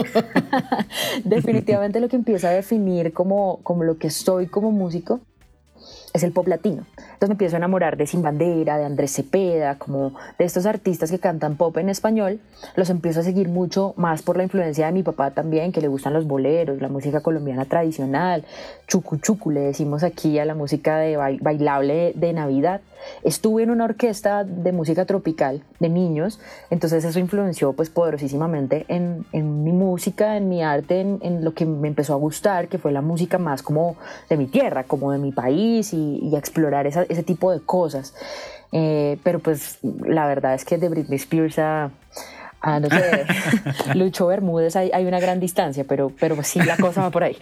definitivamente 1.24 2.00
lo 2.00 2.08
que 2.08 2.16
empieza 2.16 2.48
a 2.48 2.52
definir 2.52 3.12
como, 3.12 3.60
como 3.62 3.84
lo 3.84 3.96
que 3.96 4.10
soy 4.10 4.46
como 4.46 4.70
músico 4.70 5.20
es 6.12 6.22
el 6.22 6.32
pop 6.32 6.48
latino. 6.48 6.84
Entonces 6.96 7.28
me 7.28 7.34
empiezo 7.34 7.56
a 7.56 7.58
enamorar 7.58 7.96
de 7.96 8.06
Sin 8.06 8.22
Bandera, 8.22 8.78
de 8.78 8.84
Andrés 8.84 9.12
Cepeda, 9.12 9.76
como 9.76 10.14
de 10.38 10.44
estos 10.44 10.66
artistas 10.66 11.10
que 11.10 11.18
cantan 11.18 11.56
pop 11.56 11.76
en 11.78 11.88
español. 11.88 12.40
Los 12.76 12.90
empiezo 12.90 13.20
a 13.20 13.22
seguir 13.22 13.48
mucho 13.48 13.94
más 13.96 14.22
por 14.22 14.36
la 14.36 14.42
influencia 14.42 14.86
de 14.86 14.92
mi 14.92 15.02
papá 15.02 15.30
también, 15.30 15.72
que 15.72 15.80
le 15.80 15.88
gustan 15.88 16.12
los 16.12 16.26
boleros, 16.26 16.80
la 16.80 16.88
música 16.88 17.20
colombiana 17.20 17.64
tradicional, 17.64 18.44
chucu 18.86 19.18
chucu, 19.18 19.50
le 19.50 19.60
decimos 19.60 20.02
aquí 20.02 20.38
a 20.38 20.44
la 20.44 20.54
música 20.54 20.98
de 20.98 21.16
bailable 21.16 22.12
de 22.14 22.32
Navidad. 22.32 22.80
Estuve 23.22 23.62
en 23.62 23.70
una 23.70 23.84
orquesta 23.84 24.44
de 24.44 24.72
música 24.72 25.06
tropical 25.06 25.62
de 25.78 25.88
niños, 25.88 26.38
entonces 26.70 27.04
eso 27.04 27.18
influenció 27.18 27.72
pues 27.72 27.88
poderosísimamente 27.88 28.84
en, 28.88 29.24
en 29.32 29.64
mi 29.64 29.72
música, 29.72 30.36
en 30.36 30.48
mi 30.48 30.62
arte, 30.62 31.00
en, 31.00 31.18
en, 31.22 31.44
lo 31.44 31.54
que 31.54 31.64
me 31.64 31.88
empezó 31.88 32.12
a 32.12 32.16
gustar, 32.16 32.68
que 32.68 32.76
fue 32.78 32.92
la 32.92 33.00
música 33.00 33.38
más 33.38 33.62
como 33.62 33.96
de 34.28 34.36
mi 34.36 34.46
tierra, 34.46 34.84
como 34.84 35.12
de 35.12 35.18
mi 35.18 35.32
país 35.32 35.94
y 36.22 36.36
explorar 36.36 36.86
esa, 36.86 37.02
ese 37.04 37.22
tipo 37.22 37.52
de 37.52 37.60
cosas. 37.60 38.14
Eh, 38.72 39.18
pero 39.24 39.40
pues 39.40 39.78
la 39.82 40.26
verdad 40.26 40.54
es 40.54 40.64
que 40.64 40.78
de 40.78 40.88
Britney 40.88 41.16
Spears 41.16 41.58
a 41.58 41.90
Ah, 42.62 42.78
no 42.78 42.90
sé, 42.90 43.24
Lucho 43.94 44.26
Bermúdez 44.26 44.76
hay, 44.76 44.90
hay, 44.92 45.06
una 45.06 45.18
gran 45.18 45.40
distancia, 45.40 45.84
pero, 45.88 46.12
pero 46.20 46.42
sí 46.42 46.60
la 46.60 46.76
cosa 46.76 47.00
va 47.00 47.10
por 47.10 47.24
ahí. 47.24 47.36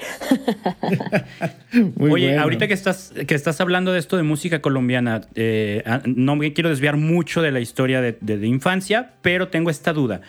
Oye, 1.98 2.38
ahorita 2.38 2.68
que 2.68 2.74
estás, 2.74 3.12
que 3.26 3.34
estás 3.34 3.60
hablando 3.60 3.92
de 3.92 3.98
esto 3.98 4.16
de 4.16 4.22
música 4.22 4.60
colombiana, 4.60 5.22
eh, 5.34 5.82
ah, 5.86 6.02
no 6.04 6.36
me 6.36 6.52
quiero 6.52 6.70
desviar 6.70 6.96
mucho 6.96 7.42
de 7.42 7.50
la 7.50 7.58
historia 7.58 8.00
de, 8.00 8.16
de, 8.20 8.46
infancia, 8.46 9.14
pero 9.20 9.48
tengo 9.48 9.70
esta 9.70 9.92
duda. 9.92 10.20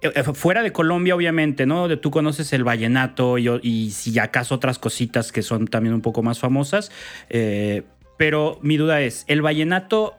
Eh, 0.00 0.12
eh, 0.14 0.22
fuera 0.22 0.62
de 0.62 0.72
Colombia, 0.72 1.14
obviamente, 1.14 1.66
¿no? 1.66 1.88
Tú 1.98 2.10
conoces 2.10 2.52
el 2.52 2.64
vallenato 2.64 3.38
y, 3.38 3.48
y, 3.62 3.90
si 3.90 4.18
acaso 4.18 4.54
otras 4.54 4.78
cositas 4.78 5.32
que 5.32 5.42
son 5.42 5.66
también 5.66 5.94
un 5.94 6.02
poco 6.02 6.22
más 6.22 6.38
famosas. 6.38 6.90
pero 8.16 8.58
mi 8.62 8.76
duda 8.76 9.00
es, 9.00 9.24
¿el 9.28 9.42
vallenato 9.42 10.16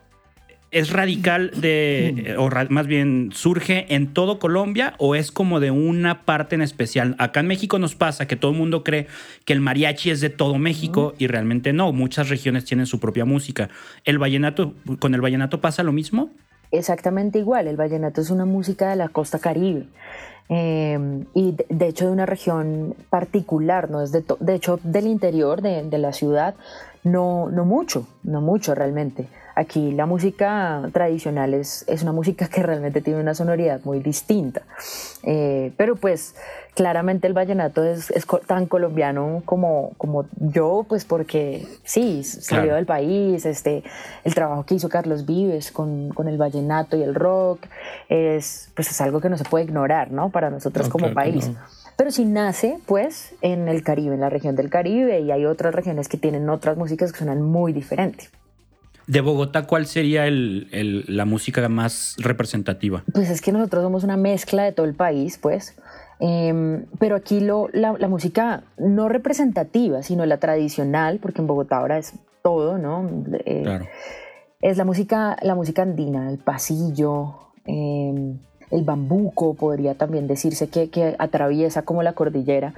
¿Es 0.71 0.91
radical 0.91 1.49
de, 1.55 2.35
o 2.37 2.47
más 2.69 2.85
bien 2.85 3.31
surge 3.33 3.87
en 3.89 4.13
todo 4.13 4.37
Colombia 4.37 4.93
o 4.99 5.15
es 5.15 5.31
como 5.31 5.59
de 5.59 5.71
una 5.71 6.25
parte 6.25 6.53
en 6.53 6.61
especial? 6.61 7.15
Acá 7.17 7.39
en 7.39 7.47
México 7.47 7.79
nos 7.79 7.95
pasa 7.95 8.27
que 8.27 8.35
todo 8.35 8.51
el 8.51 8.57
mundo 8.57 8.83
cree 8.83 9.07
que 9.45 9.53
el 9.53 9.61
mariachi 9.61 10.11
es 10.11 10.21
de 10.21 10.29
todo 10.29 10.59
México 10.59 11.15
y 11.17 11.25
realmente 11.25 11.73
no. 11.73 11.91
Muchas 11.91 12.29
regiones 12.29 12.65
tienen 12.65 12.85
su 12.85 12.99
propia 12.99 13.25
música. 13.25 13.69
¿El 14.05 14.19
vallenato, 14.19 14.75
con 14.99 15.15
el 15.15 15.21
vallenato 15.21 15.59
pasa 15.59 15.81
lo 15.81 15.91
mismo? 15.91 16.31
Exactamente 16.71 17.39
igual. 17.39 17.67
El 17.67 17.77
vallenato 17.77 18.21
es 18.21 18.29
una 18.29 18.45
música 18.45 18.89
de 18.89 18.95
la 18.95 19.09
costa 19.09 19.39
caribe. 19.39 19.87
Em, 20.49 21.25
y 21.35 21.55
de, 21.69 21.87
hecho 21.87 22.07
de 22.07 22.11
una 22.11 22.25
región 22.25 22.95
particular, 23.09 23.91
¿no? 23.91 24.01
Es 24.01 24.11
de, 24.11 24.23
de 24.39 24.55
hecho 24.55 24.79
del 24.83 25.05
interior 25.05 25.61
de, 25.61 25.83
de 25.83 25.97
la 25.99 26.11
ciudad, 26.11 26.55
no, 27.03 27.49
no 27.51 27.65
mucho, 27.65 28.07
no 28.23 28.41
mucho 28.41 28.73
realmente. 28.73 29.27
Aquí 29.59 29.91
la 29.91 30.05
música 30.05 30.89
tradicional 30.93 31.53
es, 31.53 31.83
es 31.89 32.01
una 32.01 32.13
música 32.13 32.47
que 32.47 32.63
realmente 32.63 33.01
tiene 33.01 33.19
una 33.19 33.35
sonoridad 33.35 33.81
muy 33.83 33.99
distinta. 33.99 34.61
Eh, 35.23 35.73
pero 35.75 35.97
pues 35.97 36.33
claramente 36.75 37.27
el 37.27 37.33
vallenato 37.33 37.83
es, 37.83 38.09
es, 38.11 38.25
tan 38.47 38.67
colombiano 38.67 39.41
como, 39.43 39.91
como 39.97 40.27
yo, 40.39 40.85
pues 40.87 41.03
porque 41.03 41.67
sí, 41.83 42.23
salió 42.23 42.75
del 42.75 42.85
país, 42.85 43.45
este, 43.45 43.83
el 44.23 44.33
trabajo 44.33 44.65
que 44.65 44.75
hizo 44.75 44.87
Carlos 44.87 45.25
Vives 45.25 45.73
con, 45.73 46.11
con, 46.13 46.29
el 46.29 46.37
vallenato 46.37 46.95
y 46.95 47.03
el 47.03 47.13
rock 47.13 47.65
es, 48.07 48.71
pues 48.75 48.89
es 48.89 49.01
algo 49.01 49.19
que 49.19 49.27
no 49.27 49.37
se 49.37 49.43
puede 49.43 49.65
ignorar, 49.65 50.09
¿no? 50.09 50.29
Para 50.29 50.49
nosotros 50.49 50.87
como 50.87 51.13
país. 51.13 51.51
pero 51.97 52.11
sí 52.11 52.23
nace 52.23 52.79
pues 52.85 53.33
en 53.41 53.67
el 53.67 53.83
Caribe, 53.83 54.15
en 54.15 54.21
la 54.21 54.29
región 54.29 54.55
del 54.55 54.69
Caribe, 54.69 55.19
y 55.19 55.31
hay 55.31 55.45
otras 55.45 55.75
regiones 55.75 56.07
que 56.07 56.15
tienen 56.15 56.47
otras 56.49 56.77
músicas 56.77 57.11
que 57.11 57.17
suenan 57.17 57.41
muy 57.41 57.73
diferentes. 57.73 58.31
De 59.09 59.21
Bogotá, 59.21 59.65
¿cuál 59.65 59.87
sería 59.87 60.25
la 60.29 61.25
música 61.25 61.67
más 61.67 62.15
representativa? 62.19 63.03
Pues 63.11 63.31
es 63.31 63.41
que 63.41 63.51
nosotros 63.51 63.81
somos 63.81 64.03
una 64.03 64.17
mezcla 64.17 64.63
de 64.63 64.71
todo 64.71 64.85
el 64.85 64.93
país, 64.93 65.39
pues. 65.39 65.75
Em, 66.19 66.85
pero 66.99 67.15
aquí 67.15 67.39
lo, 67.39 67.69
la, 67.73 68.07
música 68.07 68.65
no 68.77 69.09
representativa, 69.09 70.03
sino 70.03 70.27
la 70.27 70.37
tradicional, 70.37 71.17
porque 71.19 71.41
en 71.41 71.47
Bogotá 71.47 71.77
ahora 71.77 71.97
es 71.97 72.13
todo, 72.43 72.77
¿no? 72.77 73.09
Eh, 73.45 73.63
claro. 73.63 73.87
Es 74.61 74.77
la 74.77 74.85
música, 74.85 75.37
la 75.41 75.55
música 75.55 75.81
andina, 75.81 76.29
el 76.29 76.37
pasillo, 76.37 77.49
em, 77.65 78.37
el 78.69 78.83
bambuco, 78.83 79.55
podría 79.55 79.95
también 79.95 80.27
decirse 80.27 80.69
que, 80.69 80.91
que 80.91 81.15
atraviesa 81.17 81.81
como 81.81 82.03
la 82.03 82.13
cordillera. 82.13 82.75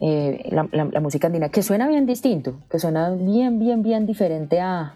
Eh, 0.00 0.48
la, 0.50 0.68
la, 0.72 1.00
música 1.00 1.28
andina, 1.28 1.50
que 1.50 1.62
suena 1.62 1.86
bien 1.86 2.04
distinto, 2.04 2.58
que 2.68 2.80
suena 2.80 3.10
bien, 3.10 3.60
bien, 3.60 3.84
bien 3.84 4.06
diferente 4.06 4.60
a, 4.60 4.94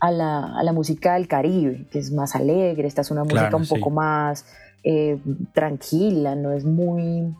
a 0.00 0.10
la, 0.10 0.72
música 0.72 1.14
del 1.14 1.28
Caribe, 1.28 1.86
que 1.90 1.98
es 1.98 2.10
más 2.10 2.34
alegre, 2.34 2.88
esta 2.88 3.02
es 3.02 3.10
una 3.10 3.24
música 3.24 3.54
un 3.54 3.66
poco 3.66 3.90
más 3.90 4.46
eh, 4.82 5.18
tranquila, 5.52 6.34
no 6.34 6.52
es 6.52 6.64
muy, 6.64 7.34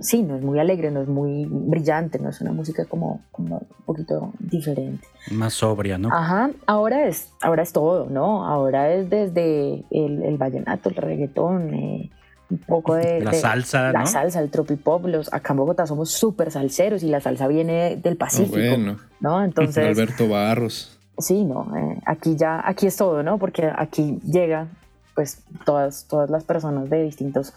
sí, 0.00 0.22
no 0.22 0.36
es 0.36 0.42
muy 0.42 0.60
alegre, 0.60 0.90
no 0.90 1.02
es 1.02 1.08
muy 1.08 1.46
brillante, 1.48 2.20
no 2.20 2.30
es 2.30 2.40
una 2.40 2.52
música 2.52 2.84
como, 2.84 3.20
un 3.36 3.60
poquito 3.84 4.32
diferente. 4.38 5.06
Más 5.32 5.54
sobria, 5.54 5.98
¿no? 5.98 6.08
Ajá, 6.12 6.50
ahora 6.66 7.08
es, 7.08 7.32
ahora 7.40 7.62
es 7.62 7.72
todo, 7.72 8.08
¿no? 8.08 8.46
Ahora 8.46 8.92
es 8.92 9.10
desde 9.10 9.84
el, 9.90 10.36
vallenato, 10.38 10.88
el 10.88 10.94
reggaetón, 10.94 11.74
eh, 11.74 12.10
un 12.48 12.58
poco 12.58 12.94
de... 12.94 13.20
La 13.22 13.32
salsa, 13.32 13.92
La 13.92 14.06
salsa, 14.06 14.40
el 14.40 14.50
tropipop, 14.50 15.06
los, 15.06 15.32
acá 15.32 15.52
en 15.52 15.56
Bogotá 15.56 15.86
somos 15.86 16.10
súper 16.10 16.52
salseros 16.52 17.02
y 17.02 17.08
la 17.08 17.20
salsa 17.20 17.48
viene 17.48 17.96
del 17.96 18.16
Pacífico, 18.16 18.56
bueno. 18.56 18.98
¿no? 19.20 19.42
Entonces... 19.42 19.84
Alberto 19.84 20.28
Barros. 20.28 20.91
Sí, 21.18 21.44
no, 21.44 21.70
eh, 21.76 21.98
aquí 22.06 22.36
ya, 22.36 22.62
aquí 22.64 22.86
es 22.86 22.96
todo, 22.96 23.22
¿no? 23.22 23.38
Porque 23.38 23.70
aquí 23.74 24.18
llega 24.24 24.68
pues 25.14 25.42
todas, 25.64 26.06
todas 26.08 26.30
las 26.30 26.44
personas 26.44 26.88
de 26.88 27.02
distintas 27.02 27.54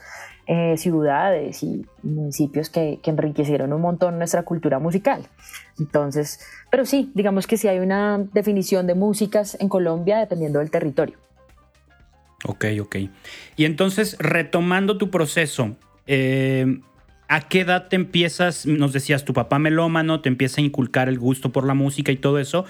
eh, 0.48 0.76
ciudades 0.78 1.64
y 1.64 1.86
municipios 2.04 2.70
que, 2.70 3.00
que, 3.02 3.10
enriquecieron 3.10 3.72
un 3.74 3.82
montón 3.82 4.18
nuestra 4.18 4.44
cultura 4.44 4.78
musical. 4.78 5.26
Entonces, 5.80 6.40
pero 6.70 6.86
sí, 6.86 7.12
digamos 7.16 7.48
que 7.48 7.58
sí 7.58 7.68
hay 7.68 7.80
una 7.80 8.20
definición 8.34 8.88
de 8.88 8.96
músicas 8.96 9.58
en 9.60 9.70
Colombia 9.70 10.20
dependiendo 10.20 10.60
del 10.60 10.70
territorio. 10.70 11.18
Ok, 12.46 12.66
ok. 12.80 12.96
Y 13.56 13.66
entonces, 13.66 14.18
retomando 14.20 14.98
tu 14.98 15.10
proceso, 15.10 15.76
eh, 16.06 16.80
¿a 17.28 17.42
qué 17.48 17.62
edad 17.62 17.88
te 17.88 17.96
empiezas? 17.96 18.66
Nos 18.66 18.94
decías, 18.94 19.26
tu 19.26 19.34
papá 19.34 19.58
melómano 19.58 20.22
te 20.22 20.30
empieza 20.30 20.62
a 20.62 20.64
inculcar 20.64 21.10
el 21.10 21.18
gusto 21.18 21.52
por 21.52 21.66
la 21.66 21.74
música 21.74 22.12
y 22.12 22.18
todo 22.18 22.38
eso. 22.38 22.66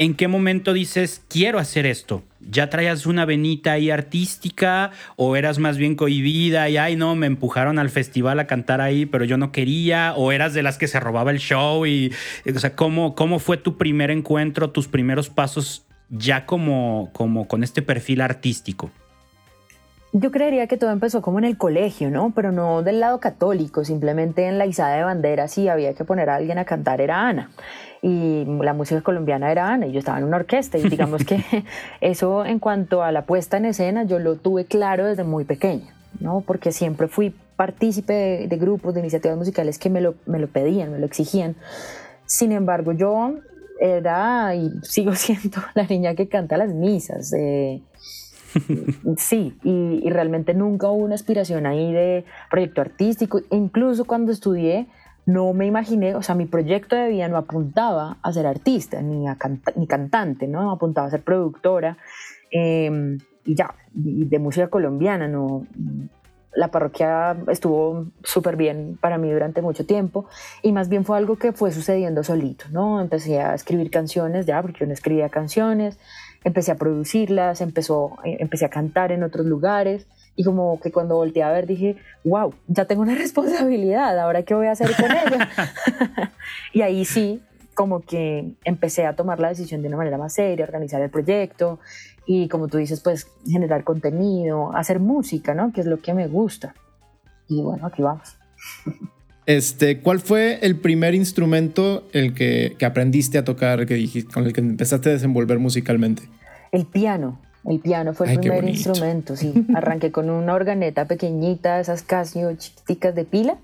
¿En 0.00 0.14
qué 0.14 0.28
momento 0.28 0.72
dices, 0.72 1.22
quiero 1.28 1.58
hacer 1.58 1.84
esto? 1.84 2.22
¿Ya 2.40 2.70
traías 2.70 3.04
una 3.04 3.26
venita 3.26 3.72
ahí 3.72 3.90
artística 3.90 4.92
o 5.16 5.36
eras 5.36 5.58
más 5.58 5.76
bien 5.76 5.94
cohibida 5.94 6.70
y, 6.70 6.78
ay, 6.78 6.96
no, 6.96 7.14
me 7.16 7.26
empujaron 7.26 7.78
al 7.78 7.90
festival 7.90 8.40
a 8.40 8.46
cantar 8.46 8.80
ahí, 8.80 9.04
pero 9.04 9.26
yo 9.26 9.36
no 9.36 9.52
quería? 9.52 10.14
¿O 10.16 10.32
eras 10.32 10.54
de 10.54 10.62
las 10.62 10.78
que 10.78 10.88
se 10.88 11.00
robaba 11.00 11.32
el 11.32 11.38
show? 11.38 11.84
Y, 11.84 12.14
o 12.46 12.58
sea, 12.58 12.74
¿cómo, 12.76 13.14
cómo 13.14 13.40
fue 13.40 13.58
tu 13.58 13.76
primer 13.76 14.10
encuentro, 14.10 14.70
tus 14.70 14.88
primeros 14.88 15.28
pasos 15.28 15.84
ya 16.08 16.46
como, 16.46 17.10
como 17.12 17.46
con 17.46 17.62
este 17.62 17.82
perfil 17.82 18.22
artístico? 18.22 18.90
Yo 20.12 20.32
creería 20.32 20.66
que 20.66 20.76
todo 20.76 20.90
empezó 20.90 21.22
como 21.22 21.38
en 21.38 21.44
el 21.44 21.56
colegio, 21.56 22.10
¿no? 22.10 22.32
Pero 22.34 22.50
no 22.50 22.82
del 22.82 22.98
lado 22.98 23.20
católico, 23.20 23.84
simplemente 23.84 24.46
en 24.46 24.58
la 24.58 24.66
izada 24.66 24.96
de 24.96 25.04
banderas 25.04 25.56
y 25.56 25.68
había 25.68 25.94
que 25.94 26.04
poner 26.04 26.30
a 26.30 26.36
alguien 26.36 26.58
a 26.58 26.64
cantar 26.64 27.00
era 27.00 27.28
Ana 27.28 27.50
y 28.02 28.44
la 28.46 28.72
música 28.72 29.02
colombiana 29.02 29.52
era 29.52 29.68
Ana 29.68 29.86
y 29.86 29.92
yo 29.92 29.98
estaba 29.98 30.18
en 30.18 30.24
una 30.24 30.38
orquesta 30.38 30.78
y 30.78 30.88
digamos 30.88 31.24
que 31.24 31.44
eso 32.00 32.44
en 32.44 32.58
cuanto 32.58 33.02
a 33.02 33.12
la 33.12 33.26
puesta 33.26 33.58
en 33.58 33.66
escena 33.66 34.04
yo 34.04 34.18
lo 34.18 34.36
tuve 34.36 34.64
claro 34.64 35.06
desde 35.06 35.24
muy 35.24 35.44
pequeña, 35.44 35.94
¿no? 36.18 36.40
Porque 36.40 36.72
siempre 36.72 37.08
fui 37.08 37.34
partícipe 37.56 38.46
de, 38.48 38.56
grupos, 38.56 38.94
de 38.94 39.00
iniciativas 39.00 39.36
musicales 39.36 39.78
que 39.78 39.90
me 39.90 40.00
lo, 40.00 40.14
me 40.24 40.38
lo 40.38 40.48
pedían, 40.48 40.90
me 40.92 40.98
lo 40.98 41.04
exigían. 41.04 41.56
Sin 42.24 42.52
embargo, 42.52 42.92
yo 42.92 43.34
era 43.78 44.54
y 44.54 44.70
sigo 44.82 45.14
siendo 45.14 45.58
la 45.74 45.84
niña 45.84 46.14
que 46.14 46.26
canta 46.26 46.56
las 46.56 46.72
misas. 46.72 47.34
Sí, 49.16 49.58
y, 49.62 50.00
y, 50.02 50.10
realmente 50.10 50.54
nunca 50.54 50.88
hubo 50.88 51.04
una 51.04 51.14
aspiración 51.14 51.66
ahí 51.66 51.92
de 51.92 52.24
proyecto 52.50 52.80
artístico. 52.80 53.40
Incluso 53.50 54.04
cuando 54.04 54.32
estudié, 54.32 54.86
no 55.26 55.52
me 55.52 55.66
imaginé, 55.66 56.14
o 56.14 56.22
sea, 56.22 56.34
mi 56.34 56.46
proyecto 56.46 56.96
de 56.96 57.08
vida 57.08 57.28
no 57.28 57.36
apuntaba 57.36 58.18
a 58.22 58.32
ser 58.32 58.46
artista 58.46 59.00
ni, 59.02 59.28
a 59.28 59.36
ni 59.76 59.86
cantante, 59.86 60.46
¿no? 60.46 60.70
Apuntaba 60.70 61.06
a 61.06 61.10
ser 61.10 61.22
productora 61.22 61.98
em, 62.50 63.18
y 63.44 63.54
ya, 63.54 63.74
de 63.92 64.38
música 64.38 64.68
colombiana, 64.68 65.28
¿no? 65.28 65.66
La 66.52 66.68
parroquia 66.68 67.36
estuvo 67.48 68.06
súper 68.24 68.56
bien 68.56 68.98
para 69.00 69.18
mí 69.18 69.30
durante 69.30 69.62
mucho 69.62 69.86
tiempo 69.86 70.26
y 70.62 70.72
más 70.72 70.88
bien 70.88 71.04
fue 71.04 71.16
algo 71.16 71.36
que 71.36 71.52
fue 71.52 71.70
sucediendo 71.70 72.24
solito, 72.24 72.64
¿no? 72.72 73.00
Empecé 73.00 73.40
a 73.40 73.54
escribir 73.54 73.90
canciones 73.90 74.46
ya, 74.46 74.60
porque 74.60 74.80
yo 74.80 74.86
no 74.86 74.92
escribía 74.92 75.28
canciones, 75.28 75.98
empecé 76.44 76.72
a 76.72 76.76
producirlas, 76.76 77.60
empezó, 77.60 78.16
eh, 78.24 78.38
empecé 78.40 78.64
a 78.64 78.70
cantar 78.70 79.12
en 79.12 79.22
otros 79.22 79.46
lugares 79.46 80.06
y 80.36 80.44
como 80.44 80.80
que 80.80 80.90
cuando 80.90 81.16
volteé 81.16 81.42
a 81.42 81.52
ver 81.52 81.66
dije, 81.66 81.96
wow, 82.24 82.54
ya 82.66 82.84
tengo 82.86 83.02
una 83.02 83.14
responsabilidad, 83.16 84.18
ahora 84.18 84.42
qué 84.42 84.54
voy 84.54 84.66
a 84.66 84.72
hacer 84.72 84.90
con 84.96 85.10
ella. 85.10 85.50
y 86.72 86.82
ahí 86.82 87.04
sí, 87.04 87.42
como 87.74 88.00
que 88.00 88.52
empecé 88.64 89.06
a 89.06 89.16
tomar 89.16 89.40
la 89.40 89.48
decisión 89.48 89.82
de 89.82 89.88
una 89.88 89.96
manera 89.96 90.18
más 90.18 90.34
seria, 90.34 90.64
organizar 90.64 91.00
el 91.02 91.10
proyecto 91.10 91.78
y 92.26 92.48
como 92.48 92.68
tú 92.68 92.78
dices, 92.78 93.00
pues 93.00 93.26
generar 93.46 93.84
contenido, 93.84 94.74
hacer 94.74 95.00
música, 95.00 95.54
¿no? 95.54 95.72
Que 95.72 95.80
es 95.80 95.86
lo 95.86 95.98
que 95.98 96.14
me 96.14 96.28
gusta. 96.28 96.74
Y 97.48 97.62
bueno, 97.62 97.86
aquí 97.86 98.02
vamos. 98.02 98.36
Este, 99.46 100.00
¿Cuál 100.00 100.20
fue 100.20 100.58
el 100.62 100.76
primer 100.76 101.14
instrumento 101.14 102.06
el 102.12 102.34
que, 102.34 102.76
que 102.78 102.84
aprendiste 102.84 103.38
a 103.38 103.44
tocar, 103.44 103.86
que 103.86 103.94
dijiste, 103.94 104.32
con 104.32 104.44
el 104.44 104.52
que 104.52 104.60
empezaste 104.60 105.08
a 105.08 105.12
desenvolver 105.12 105.58
musicalmente? 105.58 106.22
El 106.72 106.86
piano. 106.86 107.38
El 107.66 107.80
piano 107.80 108.14
fue 108.14 108.32
el 108.32 108.40
primer 108.40 108.68
instrumento, 108.68 109.36
sí. 109.36 109.66
Arranqué 109.74 110.10
con 110.10 110.30
una 110.30 110.54
organeta 110.54 111.04
pequeñita, 111.04 111.80
esas 111.80 112.02
Casio 112.02 112.54
chiquiticas 112.56 113.14
de 113.14 113.24
pila. 113.24 113.58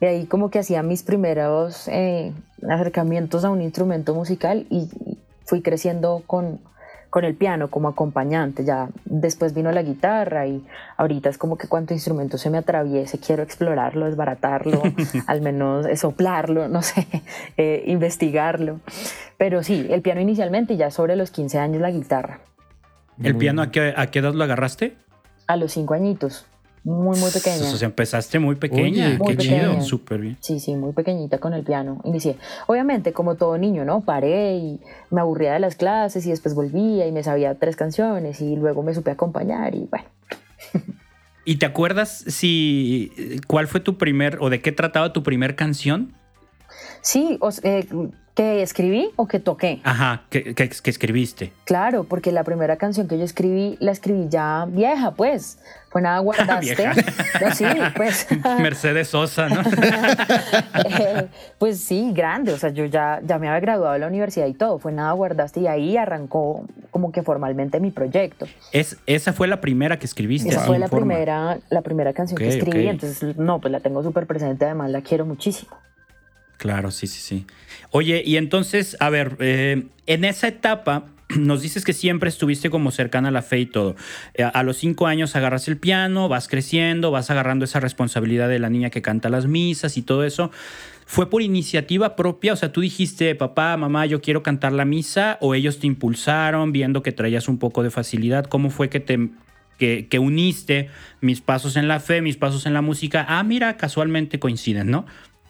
Y 0.00 0.06
ahí 0.06 0.26
como 0.26 0.50
que 0.50 0.60
hacía 0.60 0.82
mis 0.82 1.02
primeros 1.02 1.88
eh, 1.88 2.32
acercamientos 2.68 3.44
a 3.44 3.50
un 3.50 3.62
instrumento 3.62 4.14
musical 4.14 4.66
y 4.70 4.88
fui 5.44 5.60
creciendo 5.60 6.22
con, 6.26 6.60
con 7.10 7.24
el 7.24 7.34
piano 7.34 7.68
como 7.68 7.88
acompañante. 7.88 8.64
Ya 8.64 8.88
después 9.04 9.54
vino 9.54 9.72
la 9.72 9.82
guitarra 9.82 10.46
y 10.46 10.64
ahorita 10.96 11.28
es 11.28 11.38
como 11.38 11.56
que 11.56 11.68
cuánto 11.68 11.94
instrumento 11.94 12.38
se 12.38 12.50
me 12.50 12.58
atraviese, 12.58 13.18
quiero 13.18 13.42
explorarlo, 13.42 14.06
desbaratarlo, 14.06 14.82
al 15.26 15.40
menos 15.40 15.86
soplarlo, 15.98 16.68
no 16.68 16.82
sé, 16.82 17.06
eh, 17.56 17.84
investigarlo. 17.86 18.80
Pero 19.36 19.62
sí, 19.62 19.86
el 19.90 20.02
piano 20.02 20.20
inicialmente 20.20 20.74
y 20.74 20.76
ya 20.76 20.90
sobre 20.90 21.16
los 21.16 21.30
15 21.30 21.58
años 21.58 21.80
la 21.80 21.90
guitarra. 21.90 22.40
¿El 23.22 23.36
piano 23.36 23.62
a 23.62 23.70
qué, 23.70 23.94
a 23.96 24.06
qué 24.08 24.20
edad 24.20 24.34
lo 24.34 24.44
agarraste? 24.44 24.96
A 25.48 25.56
los 25.56 25.72
cinco 25.72 25.94
añitos. 25.94 26.46
Muy, 26.84 27.18
muy 27.18 27.30
pequeña. 27.30 27.56
Sea, 27.56 27.86
empezaste 27.86 28.38
muy 28.38 28.56
pequeña. 28.56 29.18
qué 29.26 29.36
chido, 29.36 29.80
súper 29.82 30.20
bien. 30.20 30.36
Sí, 30.40 30.60
sí, 30.60 30.74
muy 30.74 30.92
pequeñita 30.92 31.38
con 31.38 31.52
el 31.52 31.64
piano. 31.64 32.00
Inicié. 32.04 32.36
Obviamente, 32.66 33.12
como 33.12 33.34
todo 33.34 33.58
niño, 33.58 33.84
¿no? 33.84 34.02
Paré 34.02 34.56
y 34.56 34.80
me 35.10 35.20
aburría 35.20 35.52
de 35.52 35.60
las 35.60 35.76
clases 35.76 36.26
y 36.26 36.30
después 36.30 36.54
volvía 36.54 37.06
y 37.06 37.12
me 37.12 37.22
sabía 37.22 37.54
tres 37.56 37.76
canciones 37.76 38.40
y 38.40 38.56
luego 38.56 38.82
me 38.82 38.94
supe 38.94 39.10
acompañar 39.10 39.74
y 39.74 39.88
bueno. 39.90 40.06
¿Y 41.44 41.56
te 41.56 41.66
acuerdas 41.66 42.24
si 42.26 43.40
cuál 43.46 43.68
fue 43.68 43.80
tu 43.80 43.96
primer 43.96 44.36
o 44.40 44.50
de 44.50 44.60
qué 44.60 44.70
trataba 44.70 45.12
tu 45.12 45.22
primer 45.22 45.56
canción? 45.56 46.14
Sí, 47.00 47.38
o, 47.40 47.50
eh, 47.62 47.86
¿Que 48.38 48.62
escribí 48.62 49.10
o 49.16 49.26
que 49.26 49.40
toqué? 49.40 49.80
Ajá, 49.82 50.22
que, 50.30 50.54
que, 50.54 50.90
escribiste. 50.90 51.52
Claro, 51.64 52.04
porque 52.04 52.30
la 52.30 52.44
primera 52.44 52.76
canción 52.76 53.08
que 53.08 53.18
yo 53.18 53.24
escribí, 53.24 53.76
la 53.80 53.90
escribí 53.90 54.28
ya 54.28 54.64
vieja, 54.68 55.10
pues. 55.16 55.58
Fue 55.88 56.02
nada 56.02 56.18
guardaste. 56.20 56.86
no, 56.86 57.52
sí, 57.52 57.64
pues. 57.96 58.28
Mercedes 58.60 59.08
Sosa, 59.08 59.48
¿no? 59.48 59.62
Eh, 60.84 61.26
pues 61.58 61.80
sí, 61.80 62.12
grande. 62.12 62.52
O 62.52 62.58
sea, 62.58 62.70
yo 62.70 62.84
ya, 62.84 63.20
ya 63.24 63.40
me 63.40 63.48
había 63.48 63.58
graduado 63.58 63.94
de 63.94 63.98
la 63.98 64.06
universidad 64.06 64.46
y 64.46 64.54
todo. 64.54 64.78
Fue 64.78 64.92
nada 64.92 65.10
guardaste 65.14 65.58
y 65.58 65.66
ahí 65.66 65.96
arrancó 65.96 66.64
como 66.92 67.10
que 67.10 67.24
formalmente 67.24 67.80
mi 67.80 67.90
proyecto. 67.90 68.46
Es, 68.70 68.98
esa 69.06 69.32
fue 69.32 69.48
la 69.48 69.60
primera 69.60 69.98
que 69.98 70.06
escribiste. 70.06 70.50
Esa 70.50 70.60
fue 70.60 70.78
la 70.78 70.86
primera, 70.86 71.58
la 71.70 71.82
primera 71.82 72.12
canción 72.12 72.38
que 72.38 72.46
escribí. 72.46 72.86
Entonces, 72.86 73.36
no, 73.36 73.60
pues 73.60 73.72
la 73.72 73.80
tengo 73.80 74.04
súper 74.04 74.28
presente. 74.28 74.64
Además, 74.64 74.92
la 74.92 75.00
quiero 75.00 75.26
muchísimo. 75.26 75.76
Claro, 76.58 76.90
sí, 76.90 77.06
sí, 77.06 77.20
sí. 77.20 77.46
Oye, 77.90 78.22
y 78.24 78.36
entonces, 78.36 78.96
a 79.00 79.08
ver, 79.10 79.36
eh, 79.40 79.84
en 80.06 80.24
esa 80.24 80.48
etapa 80.48 81.06
nos 81.36 81.62
dices 81.62 81.84
que 81.84 81.92
siempre 81.92 82.28
estuviste 82.28 82.68
como 82.68 82.90
cercana 82.90 83.28
a 83.28 83.30
la 83.30 83.42
fe 83.42 83.60
y 83.60 83.66
todo. 83.66 83.96
Eh, 84.34 84.42
a 84.42 84.62
los 84.62 84.76
cinco 84.76 85.06
años 85.06 85.36
agarras 85.36 85.68
el 85.68 85.78
piano, 85.78 86.28
vas 86.28 86.48
creciendo, 86.48 87.10
vas 87.10 87.30
agarrando 87.30 87.64
esa 87.64 87.80
responsabilidad 87.80 88.48
de 88.48 88.58
la 88.58 88.70
niña 88.70 88.90
que 88.90 89.02
canta 89.02 89.28
las 89.28 89.46
misas 89.46 89.96
y 89.96 90.02
todo 90.02 90.24
eso. 90.24 90.50
¿Fue 91.06 91.30
por 91.30 91.42
iniciativa 91.42 92.16
propia? 92.16 92.52
O 92.52 92.56
sea, 92.56 92.72
tú 92.72 92.80
dijiste, 92.80 93.34
papá, 93.34 93.76
mamá, 93.76 94.04
yo 94.04 94.20
quiero 94.20 94.42
cantar 94.42 94.72
la 94.72 94.84
misa, 94.84 95.38
o 95.40 95.54
ellos 95.54 95.78
te 95.78 95.86
impulsaron 95.86 96.72
viendo 96.72 97.02
que 97.02 97.12
traías 97.12 97.48
un 97.48 97.58
poco 97.58 97.82
de 97.82 97.90
facilidad. 97.90 98.44
¿Cómo 98.44 98.68
fue 98.68 98.90
que 98.90 99.00
te 99.00 99.30
que, 99.78 100.18
uniste 100.18 100.90
mis 101.20 101.40
pasos 101.40 101.76
en 101.76 101.88
la 101.88 102.00
fe, 102.00 102.20
mis 102.20 102.36
pasos 102.36 102.66
en 102.66 102.74
la 102.74 102.82
música? 102.82 103.24
Ah, 103.28 103.42
mira, 103.44 103.76
casualmente 103.76 104.38
coinciden, 104.38 104.90
¿no? 104.90 105.06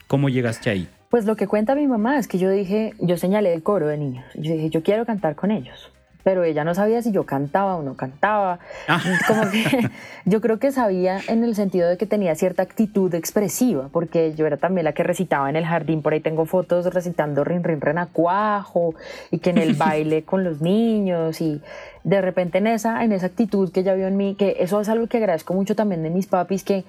¿Cómo 0.07 0.29
llegaste 0.29 0.69
ahí? 0.69 0.87
Pues 1.09 1.25
lo 1.25 1.35
que 1.35 1.47
cuenta 1.47 1.73
mi 1.73 1.87
mamá 1.87 2.19
es 2.19 2.27
que 2.27 2.37
yo 2.37 2.51
dije, 2.51 2.93
yo 2.99 3.17
señalé 3.17 3.51
el 3.53 3.63
coro 3.63 3.87
de 3.87 3.97
niños. 3.97 4.25
Yo 4.35 4.53
dije, 4.53 4.69
yo 4.69 4.83
quiero 4.83 5.07
cantar 5.07 5.35
con 5.35 5.49
ellos. 5.49 5.91
Pero 6.23 6.43
ella 6.43 6.63
no 6.63 6.75
sabía 6.75 7.01
si 7.01 7.11
yo 7.11 7.25
cantaba 7.25 7.77
o 7.77 7.81
no 7.81 7.95
cantaba. 7.95 8.59
Ah. 8.87 9.01
Como 9.27 9.49
que 9.49 9.89
yo 10.25 10.39
creo 10.39 10.59
que 10.59 10.71
sabía 10.71 11.19
en 11.27 11.43
el 11.43 11.55
sentido 11.55 11.89
de 11.89 11.97
que 11.97 12.05
tenía 12.05 12.35
cierta 12.35 12.61
actitud 12.61 13.11
expresiva, 13.15 13.89
porque 13.91 14.35
yo 14.35 14.45
era 14.45 14.57
también 14.57 14.85
la 14.85 14.93
que 14.93 15.01
recitaba 15.01 15.49
en 15.49 15.55
el 15.55 15.65
jardín. 15.65 16.03
Por 16.03 16.13
ahí 16.13 16.19
tengo 16.19 16.45
fotos 16.45 16.93
recitando 16.93 17.43
Rin 17.43 17.63
Rin 17.63 17.81
Renacuajo 17.81 18.93
y 19.31 19.39
que 19.39 19.49
en 19.49 19.57
el 19.57 19.73
baile 19.77 20.23
con 20.25 20.43
los 20.43 20.61
niños. 20.61 21.41
Y 21.41 21.59
de 22.03 22.21
repente 22.21 22.59
en 22.59 22.67
esa, 22.67 23.03
en 23.03 23.13
esa 23.13 23.25
actitud 23.25 23.71
que 23.71 23.79
ella 23.79 23.95
vio 23.95 24.05
en 24.05 24.15
mí, 24.15 24.35
que 24.35 24.57
eso 24.59 24.79
es 24.79 24.89
algo 24.89 25.07
que 25.07 25.17
agradezco 25.17 25.55
mucho 25.55 25.75
también 25.75 26.03
de 26.03 26.11
mis 26.11 26.27
papis, 26.27 26.63
que 26.63 26.85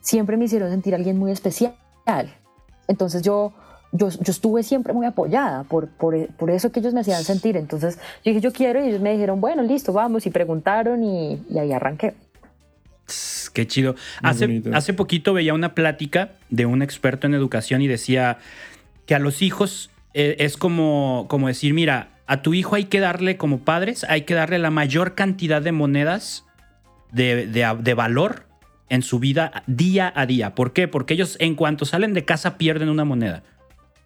siempre 0.00 0.38
me 0.38 0.46
hicieron 0.46 0.70
sentir 0.70 0.94
alguien 0.94 1.18
muy 1.18 1.32
especial. 1.32 1.74
Entonces 2.88 3.22
yo, 3.22 3.52
yo, 3.92 4.08
yo 4.08 4.30
estuve 4.30 4.62
siempre 4.62 4.92
muy 4.92 5.06
apoyada 5.06 5.64
por, 5.64 5.88
por, 5.88 6.26
por, 6.34 6.50
eso 6.50 6.72
que 6.72 6.80
ellos 6.80 6.94
me 6.94 7.00
hacían 7.00 7.22
sentir. 7.22 7.56
Entonces 7.56 7.96
yo 8.24 8.32
dije, 8.32 8.40
yo 8.40 8.52
quiero, 8.52 8.84
y 8.84 8.88
ellos 8.88 9.00
me 9.00 9.12
dijeron, 9.12 9.40
bueno, 9.40 9.62
listo, 9.62 9.92
vamos, 9.92 10.26
y 10.26 10.30
preguntaron, 10.30 11.04
y, 11.04 11.40
y 11.50 11.58
ahí 11.58 11.72
arranqué. 11.72 12.14
Qué 13.52 13.66
chido. 13.66 13.94
Hace, 14.22 14.62
hace 14.72 14.92
poquito 14.92 15.32
veía 15.32 15.54
una 15.54 15.74
plática 15.74 16.32
de 16.50 16.66
un 16.66 16.82
experto 16.82 17.26
en 17.26 17.34
educación 17.34 17.80
y 17.82 17.86
decía 17.86 18.38
que 19.06 19.14
a 19.14 19.18
los 19.18 19.42
hijos 19.42 19.90
eh, 20.14 20.36
es 20.38 20.56
como, 20.56 21.26
como 21.28 21.48
decir, 21.48 21.74
mira, 21.74 22.08
a 22.26 22.42
tu 22.42 22.52
hijo 22.52 22.76
hay 22.76 22.84
que 22.84 23.00
darle 23.00 23.36
como 23.36 23.60
padres, 23.60 24.04
hay 24.04 24.22
que 24.22 24.34
darle 24.34 24.58
la 24.58 24.70
mayor 24.70 25.14
cantidad 25.14 25.62
de 25.62 25.72
monedas 25.72 26.44
de, 27.10 27.46
de, 27.46 27.76
de 27.80 27.94
valor 27.94 28.47
en 28.88 29.02
su 29.02 29.18
vida 29.18 29.62
día 29.66 30.12
a 30.14 30.26
día. 30.26 30.54
¿Por 30.54 30.72
qué? 30.72 30.88
Porque 30.88 31.14
ellos 31.14 31.36
en 31.40 31.54
cuanto 31.54 31.84
salen 31.84 32.14
de 32.14 32.24
casa 32.24 32.58
pierden 32.58 32.88
una 32.88 33.04
moneda 33.04 33.42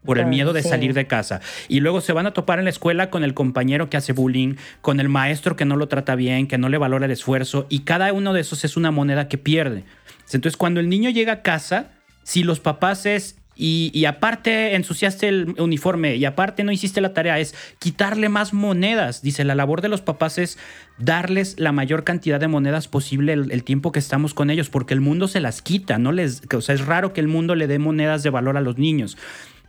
por 0.04 0.18
el 0.18 0.26
miedo 0.26 0.52
de 0.52 0.62
salir 0.62 0.94
de 0.94 1.06
casa. 1.06 1.40
Y 1.68 1.80
luego 1.80 2.00
se 2.00 2.12
van 2.12 2.26
a 2.26 2.32
topar 2.32 2.58
en 2.58 2.64
la 2.64 2.70
escuela 2.70 3.10
con 3.10 3.24
el 3.24 3.34
compañero 3.34 3.88
que 3.88 3.96
hace 3.96 4.12
bullying, 4.12 4.56
con 4.80 5.00
el 5.00 5.08
maestro 5.08 5.56
que 5.56 5.64
no 5.64 5.76
lo 5.76 5.88
trata 5.88 6.16
bien, 6.16 6.48
que 6.48 6.58
no 6.58 6.68
le 6.68 6.78
valora 6.78 7.06
el 7.06 7.12
esfuerzo, 7.12 7.66
y 7.68 7.80
cada 7.80 8.12
uno 8.12 8.32
de 8.32 8.40
esos 8.40 8.64
es 8.64 8.76
una 8.76 8.90
moneda 8.90 9.28
que 9.28 9.38
pierde. 9.38 9.84
Entonces, 10.32 10.56
cuando 10.56 10.80
el 10.80 10.88
niño 10.88 11.10
llega 11.10 11.32
a 11.32 11.42
casa, 11.42 11.92
si 12.22 12.42
los 12.42 12.58
papás 12.58 13.06
es 13.06 13.36
y, 13.54 14.04
aparte 14.06 14.74
ensuciaste 14.74 15.28
el 15.28 15.54
uniforme 15.58 16.16
y 16.16 16.24
aparte 16.24 16.64
no 16.64 16.72
hiciste 16.72 17.00
la 17.00 17.12
tarea, 17.12 17.38
es 17.38 17.54
quitarle 17.78 18.28
más 18.28 18.54
monedas. 18.54 19.22
Dice, 19.22 19.44
la 19.44 19.54
labor 19.54 19.82
de 19.82 19.88
los 19.88 20.00
papás 20.00 20.38
es 20.38 20.58
darles 20.98 21.56
la 21.58 21.72
mayor 21.72 22.04
cantidad 22.04 22.40
de 22.40 22.48
monedas 22.48 22.88
posible 22.88 23.34
el, 23.34 23.64
tiempo 23.64 23.92
que 23.92 23.98
estamos 23.98 24.32
con 24.32 24.50
ellos, 24.50 24.70
porque 24.70 24.94
el 24.94 25.00
mundo 25.00 25.28
se 25.28 25.40
las 25.40 25.60
quita, 25.60 25.98
no 25.98 26.12
les, 26.12 26.42
o 26.54 26.60
sea, 26.60 26.74
es 26.74 26.86
raro 26.86 27.12
que 27.12 27.20
el 27.20 27.28
mundo 27.28 27.54
le 27.54 27.66
dé 27.66 27.78
monedas 27.78 28.22
de 28.22 28.30
valor 28.30 28.56
a 28.56 28.62
los 28.62 28.78
niños. 28.78 29.18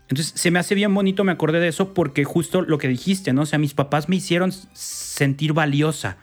Entonces, 0.10 0.34
se 0.36 0.52
me 0.52 0.60
hace 0.60 0.76
bien 0.76 0.94
bonito, 0.94 1.24
me 1.24 1.32
acordé 1.32 1.60
de 1.60 1.68
eso, 1.68 1.94
porque 1.94 2.24
justo 2.24 2.62
lo 2.62 2.78
que 2.78 2.88
dijiste, 2.88 3.34
¿no? 3.34 3.44
O 3.44 3.46
sea, 3.46 3.60
mis 3.60 3.74
papás 3.74 4.10
me 4.10 4.16
hicieron 4.16 4.52
sentir 4.74 5.54
valiosa. 5.54 6.18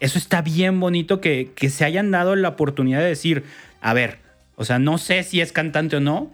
Eso 0.00 0.18
está 0.18 0.42
bien 0.42 0.80
bonito 0.80 1.20
que, 1.20 1.52
que 1.54 1.70
se 1.70 1.84
hayan 1.84 2.10
dado 2.10 2.34
la 2.36 2.48
oportunidad 2.48 3.00
de 3.00 3.06
decir, 3.06 3.44
a 3.80 3.94
ver, 3.94 4.18
o 4.56 4.64
sea, 4.64 4.78
no 4.78 4.98
sé 4.98 5.22
si 5.22 5.40
es 5.40 5.52
cantante 5.52 5.96
o 5.96 6.00
no, 6.00 6.32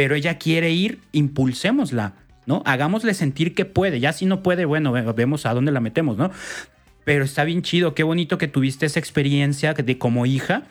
pero 0.00 0.14
ella 0.14 0.38
quiere 0.38 0.70
ir, 0.70 1.02
impulsémosla, 1.12 2.14
¿no? 2.46 2.62
Hagámosle 2.64 3.12
sentir 3.12 3.54
que 3.54 3.66
puede. 3.66 4.00
Ya 4.00 4.14
si 4.14 4.24
no 4.24 4.42
puede, 4.42 4.64
bueno, 4.64 4.92
vemos 4.92 5.44
a 5.44 5.52
dónde 5.52 5.72
la 5.72 5.80
metemos, 5.80 6.16
¿no? 6.16 6.30
Pero 7.04 7.22
está 7.22 7.44
bien 7.44 7.60
chido, 7.60 7.94
qué 7.94 8.02
bonito 8.02 8.38
que 8.38 8.48
tuviste 8.48 8.86
esa 8.86 8.98
experiencia 8.98 9.74
de 9.74 9.98
como 9.98 10.24
hija, 10.24 10.62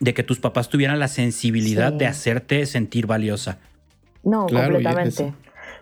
de 0.00 0.14
que 0.14 0.22
tus 0.22 0.40
papás 0.40 0.70
tuvieran 0.70 0.98
la 0.98 1.08
sensibilidad 1.08 1.92
de 1.92 2.06
hacerte 2.06 2.64
sentir 2.64 3.06
valiosa. 3.06 3.58
No, 4.22 4.46
completamente. 4.46 5.34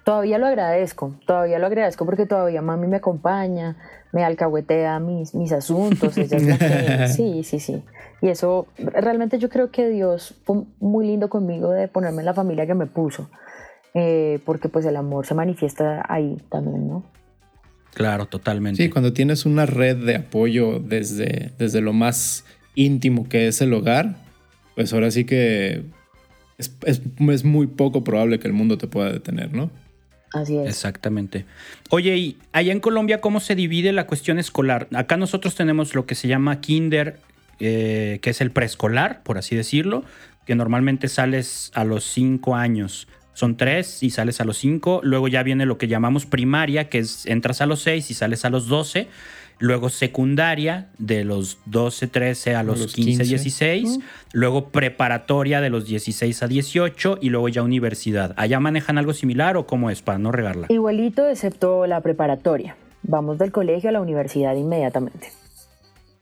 Todavía 0.03 0.39
lo 0.39 0.47
agradezco, 0.47 1.15
todavía 1.25 1.61
lo 1.61 1.69
agradezco 1.69 2.05
porque 2.05 2.27
todavía 2.27 2.63
mami 2.63 2.89
me 2.89 2.97
acompaña, 2.97 3.77
me 4.13 4.25
alcahuetea 4.25 5.01
mis, 5.01 5.35
mis 5.35 5.53
asuntos. 5.53 6.15
sí, 7.17 7.43
sí, 7.43 7.59
sí. 7.59 7.83
Y 8.21 8.29
eso, 8.29 8.69
realmente 8.79 9.39
yo 9.39 9.49
creo 9.49 9.71
que 9.71 9.89
Dios 9.89 10.35
fue 10.45 10.63
muy 10.79 11.07
lindo 11.07 11.29
conmigo 11.29 11.71
de 11.71 11.89
ponerme 11.89 12.21
en 12.21 12.27
la 12.27 12.35
familia 12.35 12.67
que 12.67 12.75
me 12.75 12.87
puso, 12.87 13.29
eh, 13.95 14.39
porque 14.45 14.69
pues 14.69 14.87
el 14.87 14.97
amor 14.97 15.27
se 15.27 15.35
manifiesta 15.35 16.05
ahí 16.09 16.37
también, 16.49 16.87
¿no? 16.87 17.03
Claro, 17.95 18.27
totalmente. 18.27 18.83
Sí, 18.83 18.89
cuando 18.89 19.13
tienes 19.13 19.45
una 19.45 19.67
red 19.67 19.97
de 19.97 20.17
apoyo 20.17 20.79
desde, 20.79 21.51
desde 21.59 21.81
lo 21.81 21.93
más 21.93 22.45
íntimo 22.75 23.29
que 23.29 23.49
es 23.49 23.61
el 23.61 23.75
hogar, 23.75 24.17
pues 24.77 24.93
ahora 24.95 25.11
sí 25.11 25.25
que 25.25 25.83
es, 26.59 26.73
es 26.87 27.45
muy 27.45 27.67
poco 27.67 28.05
probable 28.05 28.39
que 28.39 28.47
el 28.47 28.55
mundo 28.55 28.79
te 28.79 28.87
pueda 28.87 29.13
detener, 29.13 29.53
¿no? 29.53 29.71
Así 30.33 30.57
es. 30.59 30.69
Exactamente. 30.69 31.45
Oye, 31.91 32.17
y 32.17 32.39
allá 32.53 32.73
en 32.73 32.81
Colombia, 32.81 33.21
¿cómo 33.21 33.41
se 33.41 33.55
divide 33.55 33.93
la 33.93 34.07
cuestión 34.07 34.39
escolar? 34.39 34.89
Acá 34.95 35.17
nosotros 35.17 35.55
tenemos 35.55 35.95
lo 35.95 36.07
que 36.07 36.15
se 36.15 36.29
llama 36.29 36.61
kinder, 36.61 37.19
eh, 37.61 38.19
que 38.23 38.31
es 38.31 38.41
el 38.41 38.51
preescolar, 38.51 39.23
por 39.23 39.39
así 39.39 39.55
decirlo, 39.57 40.05
que 40.47 40.55
normalmente 40.55 41.09
sales 41.09 41.71
a 41.75 41.85
los 41.85 42.05
cinco 42.05 42.57
años. 42.57 43.09
Son 43.35 43.57
tres 43.57 44.03
y 44.03 44.11
sales 44.11 44.41
a 44.41 44.45
los 44.45 44.59
cinco. 44.59 45.01
Luego 45.03 45.29
ya 45.29 45.43
viene 45.43 45.65
lo 45.65 45.79
que 45.79 45.89
llamamos 45.89 46.27
primaria, 46.27 46.89
que 46.89 46.99
es 46.99 47.27
entras 47.27 47.61
a 47.61 47.67
los 47.67 47.83
seis 47.83 48.11
y 48.11 48.15
sales 48.15 48.45
a 48.45 48.51
los 48.51 48.69
doce 48.69 49.09
luego 49.63 49.91
secundaria 49.91 50.89
de 50.99 51.23
los 51.23 51.59
12, 51.67 52.09
13 52.09 52.57
a 52.57 52.65
los, 52.65 52.93
15, 52.93 53.23
16, 53.23 54.01
luego 54.33 54.71
preparatoria 54.71 55.61
de 55.61 55.71
los 55.71 55.87
16 55.87 56.43
a 56.43 56.49
18 56.49 57.19
y 57.21 57.31
luego 57.31 57.49
ya 57.49 57.63
universidad. 57.63 58.35
¿Allá 58.37 58.59
manejan 58.59 58.99
algo 58.99 59.13
similar 59.13 59.57
o 59.57 59.65
cómo 59.65 59.89
es 59.91 60.03
para 60.03 60.19
no 60.19 60.33
regarla? 60.33 60.67
Igualito, 60.69 61.29
excepto 61.29 61.87
la 61.87 62.01
preparatoria. 62.01 62.75
Vamos 63.05 63.39
del 63.39 63.53
colegio 63.53 63.91
a 63.91 63.93
la 63.93 64.01
universidad 64.01 64.57
inmediatamente. 64.57 65.31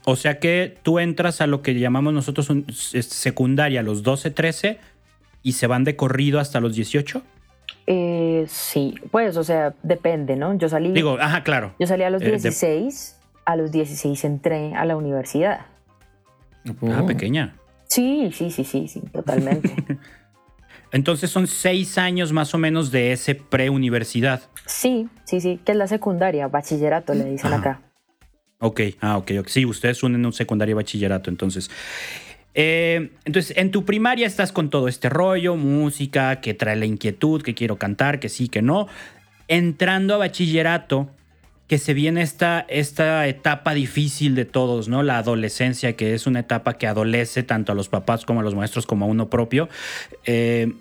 O 0.04 0.16
sea 0.16 0.38
que 0.38 0.76
tú 0.82 0.98
entras 0.98 1.40
a 1.40 1.46
lo 1.46 1.62
que 1.62 1.78
llamamos 1.78 2.12
nosotros 2.12 2.52
secundaria 2.68 3.80
a 3.80 3.82
los 3.82 4.02
12, 4.02 4.32
13 4.32 4.78
y 5.42 5.52
se 5.52 5.66
van 5.66 5.84
de 5.84 5.96
corrido 5.96 6.40
hasta 6.40 6.60
los 6.60 6.74
18. 6.74 7.22
Eh, 7.86 8.44
sí, 8.48 8.96
pues, 9.10 9.38
o 9.38 9.44
sea, 9.44 9.74
depende, 9.82 10.36
¿no? 10.36 10.52
Yo 10.58 10.68
salí. 10.68 10.92
Digo, 10.92 11.16
ajá, 11.18 11.42
claro. 11.42 11.74
Yo 11.78 11.86
salí 11.86 12.02
a 12.02 12.10
los 12.10 12.20
16 12.20 13.16
a 13.52 13.56
los 13.56 13.72
16 13.72 14.24
entré 14.24 14.74
a 14.74 14.84
la 14.84 14.96
universidad. 14.96 15.66
Ah, 16.82 17.04
pequeña. 17.06 17.56
Sí, 17.88 18.30
sí, 18.32 18.50
sí, 18.50 18.64
sí, 18.64 18.88
sí, 18.88 19.00
totalmente. 19.12 19.74
Entonces 20.92 21.30
son 21.30 21.46
seis 21.46 21.98
años 21.98 22.32
más 22.32 22.54
o 22.54 22.58
menos 22.58 22.90
de 22.90 23.12
ese 23.12 23.34
pre-universidad. 23.34 24.42
Sí, 24.66 25.08
sí, 25.24 25.40
sí, 25.40 25.60
que 25.64 25.72
es 25.72 25.78
la 25.78 25.86
secundaria, 25.86 26.48
bachillerato 26.48 27.14
le 27.14 27.24
dicen 27.24 27.52
acá. 27.52 27.80
Ok, 28.58 28.80
ah, 29.00 29.16
ok, 29.16 29.32
ok. 29.40 29.48
Sí, 29.48 29.64
ustedes 29.64 30.02
unen 30.02 30.24
un 30.26 30.32
secundario 30.32 30.72
y 30.72 30.76
bachillerato, 30.76 31.30
entonces. 31.30 31.70
Eh, 32.54 33.12
entonces, 33.24 33.56
en 33.56 33.70
tu 33.70 33.84
primaria 33.84 34.26
estás 34.26 34.52
con 34.52 34.68
todo 34.68 34.88
este 34.88 35.08
rollo, 35.08 35.56
música, 35.56 36.40
que 36.40 36.54
trae 36.54 36.76
la 36.76 36.86
inquietud, 36.86 37.42
que 37.42 37.54
quiero 37.54 37.76
cantar, 37.76 38.20
que 38.20 38.28
sí, 38.28 38.48
que 38.48 38.60
no. 38.60 38.88
Entrando 39.48 40.14
a 40.14 40.18
bachillerato, 40.18 41.08
que 41.70 41.78
se 41.78 41.94
viene 41.94 42.22
esta, 42.22 42.66
esta 42.68 43.28
etapa 43.28 43.74
difícil 43.74 44.34
de 44.34 44.44
todos, 44.44 44.88
¿no? 44.88 45.04
La 45.04 45.18
adolescencia, 45.18 45.94
que 45.94 46.14
es 46.14 46.26
una 46.26 46.40
etapa 46.40 46.76
que 46.78 46.88
adolece 46.88 47.44
tanto 47.44 47.70
a 47.70 47.76
los 47.76 47.88
papás 47.88 48.24
como 48.24 48.40
a 48.40 48.42
los 48.42 48.56
maestros 48.56 48.88
como 48.88 49.04
a 49.04 49.08
uno 49.08 49.30
propio. 49.30 49.68
Eh, 50.24 50.72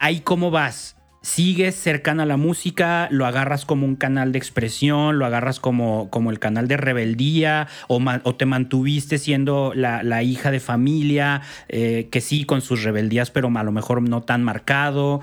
ahí 0.00 0.18
cómo 0.18 0.50
vas. 0.50 0.96
¿Sigues 1.20 1.76
cercana 1.76 2.24
a 2.24 2.26
la 2.26 2.36
música? 2.36 3.06
¿Lo 3.12 3.26
agarras 3.26 3.64
como 3.64 3.86
un 3.86 3.94
canal 3.94 4.32
de 4.32 4.38
expresión? 4.38 5.20
¿Lo 5.20 5.26
agarras 5.26 5.60
como, 5.60 6.10
como 6.10 6.32
el 6.32 6.40
canal 6.40 6.66
de 6.66 6.76
rebeldía? 6.76 7.68
¿O, 7.86 8.00
te 8.34 8.44
mantuviste 8.44 9.18
siendo 9.18 9.72
la, 9.76 10.22
hija 10.24 10.50
de 10.50 10.58
familia? 10.58 11.42
Eh, 11.68 12.08
que 12.10 12.20
sí, 12.20 12.42
con 12.46 12.62
sus 12.62 12.82
rebeldías, 12.82 13.30
pero 13.30 13.48
a 13.56 13.62
lo 13.62 13.70
mejor 13.70 14.02
no 14.02 14.22
tan 14.22 14.42
marcado 14.42 15.20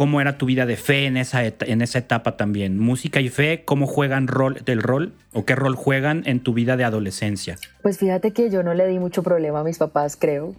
cómo 0.00 0.22
era 0.22 0.38
tu 0.38 0.46
vida 0.46 0.64
de 0.64 0.76
fe 0.76 1.04
en 1.04 1.18
esa, 1.18 1.42
en 1.44 1.82
esa 1.82 1.98
etapa 1.98 2.38
también. 2.38 2.78
Música 2.78 3.20
y 3.20 3.28
fe, 3.28 3.64
cómo 3.66 3.86
juegan 3.86 4.28
rol 4.28 4.62
del 4.64 4.80
rol 4.80 5.12
o 5.34 5.44
qué 5.44 5.54
rol 5.54 5.74
juegan 5.74 6.22
en 6.24 6.40
tu 6.40 6.54
vida 6.54 6.78
de 6.78 6.84
adolescencia. 6.84 7.56
Pues 7.82 7.98
fíjate 7.98 8.30
que 8.32 8.48
yo 8.48 8.62
no 8.62 8.72
le 8.72 8.86
di 8.86 8.98
mucho 8.98 9.22
problema 9.22 9.60
a 9.60 9.62
mis 9.62 9.76
papás, 9.76 10.16
creo. 10.16 10.54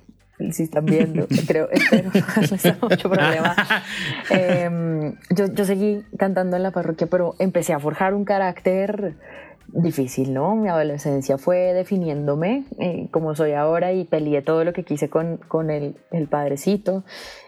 Si 0.51 0.61
están 0.61 0.85
viendo, 0.85 1.25
creo, 1.47 1.69
espero, 1.71 2.11
no 2.13 2.87
mucho 2.87 3.09
problema. 3.09 3.55
Em, 4.29 5.15
yo, 5.31 5.51
yo 5.51 5.65
seguí 5.65 6.03
cantando 6.19 6.55
en 6.55 6.61
la 6.61 6.69
parroquia, 6.69 7.07
pero 7.07 7.33
empecé 7.39 7.73
a 7.73 7.79
forjar 7.79 8.13
un 8.13 8.25
carácter 8.25 9.15
difícil, 9.73 10.35
¿no? 10.35 10.55
Mi 10.55 10.69
adolescencia 10.69 11.39
fue 11.39 11.73
definiéndome 11.73 12.65
eh, 12.77 13.07
como 13.09 13.33
soy 13.33 13.53
ahora 13.53 13.91
y 13.91 14.03
peleé 14.03 14.43
todo 14.43 14.63
lo 14.63 14.73
que 14.73 14.83
quise 14.83 15.09
con, 15.09 15.37
con 15.37 15.71
el, 15.71 15.95
el 16.11 16.27
padrecito 16.27 17.03